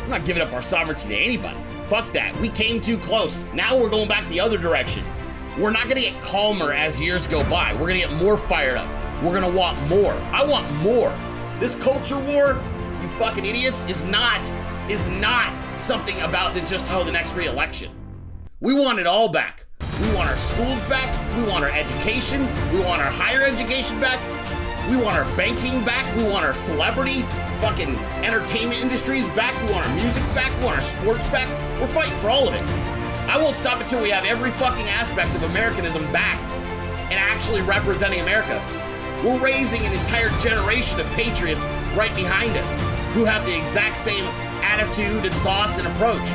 I'm 0.02 0.10
not 0.10 0.24
giving 0.24 0.42
up 0.42 0.52
our 0.52 0.62
sovereignty 0.62 1.08
to 1.10 1.16
anybody. 1.16 1.58
Fuck 1.86 2.12
that. 2.12 2.34
We 2.40 2.48
came 2.48 2.80
too 2.80 2.98
close. 2.98 3.46
Now 3.54 3.78
we're 3.78 3.88
going 3.88 4.08
back 4.08 4.28
the 4.28 4.40
other 4.40 4.58
direction. 4.58 5.04
We're 5.58 5.70
not 5.70 5.84
to 5.96 6.00
get 6.00 6.18
calmer 6.22 6.72
as 6.72 6.98
years 6.98 7.26
go 7.26 7.48
by. 7.50 7.74
We're 7.74 7.88
to 8.00 8.08
get 8.08 8.12
more 8.14 8.38
fired 8.38 8.78
up. 8.78 8.88
We're 9.22 9.34
to 9.52 9.58
want 9.58 9.86
more. 9.86 10.14
I 10.32 10.42
want 10.44 10.72
more. 10.76 11.14
This 11.60 11.74
culture 11.74 12.18
war, 12.18 12.58
you 13.02 13.08
fucking 13.10 13.44
idiots, 13.44 13.84
is 13.84 14.06
not 14.06 14.50
is 14.90 15.10
not 15.10 15.52
something 15.78 16.18
about 16.22 16.54
the 16.54 16.60
just 16.62 16.86
oh 16.90 17.04
the 17.04 17.12
next 17.12 17.34
re-election. 17.34 17.92
We 18.60 18.74
want 18.74 18.98
it 18.98 19.06
all 19.06 19.28
back. 19.28 19.66
We 20.00 20.14
want 20.14 20.30
our 20.30 20.38
schools 20.38 20.80
back. 20.84 21.36
We 21.36 21.42
want 21.44 21.64
our 21.64 21.70
education. 21.70 22.46
We 22.72 22.80
want 22.80 23.02
our 23.02 23.10
higher 23.10 23.42
education 23.42 24.00
back. 24.00 24.20
We 24.90 24.96
want 24.96 25.18
our 25.18 25.36
banking 25.36 25.84
back. 25.84 26.16
We 26.16 26.24
want 26.24 26.46
our 26.46 26.54
celebrity 26.54 27.22
fucking 27.60 27.94
entertainment 28.24 28.80
industries 28.80 29.28
back. 29.28 29.54
We 29.66 29.72
want 29.72 29.86
our 29.86 29.94
music 29.96 30.22
back. 30.34 30.50
We 30.58 30.64
want 30.64 30.76
our 30.76 30.82
sports 30.82 31.26
back. 31.28 31.46
We're 31.78 31.86
fighting 31.86 32.16
for 32.18 32.30
all 32.30 32.48
of 32.48 32.54
it. 32.54 32.91
I 33.28 33.40
won't 33.40 33.56
stop 33.56 33.80
until 33.80 34.02
we 34.02 34.10
have 34.10 34.24
every 34.24 34.50
fucking 34.50 34.88
aspect 34.88 35.34
of 35.36 35.42
Americanism 35.44 36.02
back 36.12 36.40
and 37.10 37.14
actually 37.14 37.62
representing 37.62 38.20
America. 38.20 38.60
We're 39.24 39.38
raising 39.38 39.86
an 39.86 39.92
entire 39.92 40.28
generation 40.40 40.98
of 40.98 41.06
patriots 41.12 41.64
right 41.94 42.14
behind 42.16 42.56
us 42.56 42.80
who 43.14 43.24
have 43.24 43.46
the 43.46 43.56
exact 43.56 43.96
same 43.96 44.24
attitude 44.64 45.24
and 45.24 45.34
thoughts 45.42 45.78
and 45.78 45.86
approach. 45.86 46.28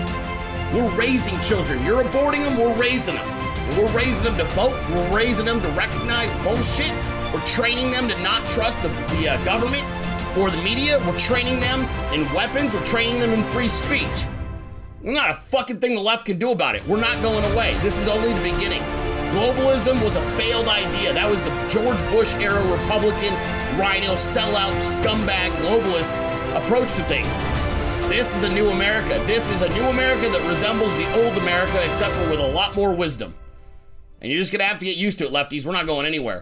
We're 0.74 0.90
raising 0.96 1.40
children. 1.42 1.84
You're 1.84 2.04
aborting 2.04 2.46
them, 2.46 2.58
we're 2.58 2.74
raising 2.76 3.16
them. 3.16 3.28
And 3.28 3.78
we're 3.78 3.92
raising 3.92 4.24
them 4.24 4.38
to 4.38 4.46
vote, 4.54 4.80
we're 4.90 5.16
raising 5.16 5.46
them 5.46 5.60
to 5.62 5.70
recognize 5.70 6.32
bullshit. 6.44 6.94
We're 7.34 7.46
training 7.46 7.92
them 7.92 8.08
to 8.08 8.18
not 8.22 8.48
trust 8.50 8.82
the, 8.82 8.88
the 8.88 9.30
uh, 9.30 9.44
government 9.44 9.86
or 10.38 10.50
the 10.50 10.62
media. 10.62 11.00
We're 11.06 11.18
training 11.18 11.60
them 11.60 11.82
in 12.14 12.32
weapons, 12.34 12.74
we're 12.74 12.86
training 12.86 13.20
them 13.20 13.32
in 13.32 13.44
free 13.46 13.68
speech. 13.68 14.26
There's 15.08 15.16
not 15.16 15.30
a 15.30 15.36
fucking 15.36 15.80
thing 15.80 15.96
the 15.96 16.02
left 16.02 16.26
can 16.26 16.38
do 16.38 16.52
about 16.52 16.76
it. 16.76 16.86
We're 16.86 17.00
not 17.00 17.22
going 17.22 17.42
away. 17.54 17.74
This 17.76 17.98
is 17.98 18.10
only 18.10 18.34
the 18.34 18.42
beginning. 18.42 18.82
Globalism 19.32 20.04
was 20.04 20.18
a 20.18 20.22
failed 20.32 20.68
idea. 20.68 21.14
That 21.14 21.32
was 21.32 21.42
the 21.44 21.50
George 21.70 21.98
Bush 22.10 22.34
era 22.34 22.62
Republican, 22.70 23.34
RINO, 23.80 24.16
sellout, 24.16 24.76
scumbag, 24.84 25.52
globalist 25.62 26.12
approach 26.58 26.92
to 26.96 27.04
things. 27.06 27.30
This 28.10 28.36
is 28.36 28.44
a 28.44 28.50
new 28.50 28.68
America. 28.72 29.24
This 29.26 29.50
is 29.50 29.62
a 29.62 29.70
new 29.70 29.86
America 29.86 30.28
that 30.28 30.46
resembles 30.46 30.94
the 30.96 31.10
old 31.24 31.38
America, 31.38 31.82
except 31.88 32.14
for 32.16 32.30
with 32.30 32.42
a 32.42 32.48
lot 32.48 32.76
more 32.76 32.92
wisdom. 32.92 33.34
And 34.22 34.30
you're 34.30 34.42
just 34.42 34.52
gonna 34.52 34.66
have 34.66 34.80
to 34.80 34.86
get 34.86 34.98
used 34.98 35.20
to 35.20 35.28
it, 35.28 35.32
lefties. 35.32 35.66
We're 35.66 35.72
not 35.72 35.86
going 35.86 36.06
anywhere. 36.06 36.42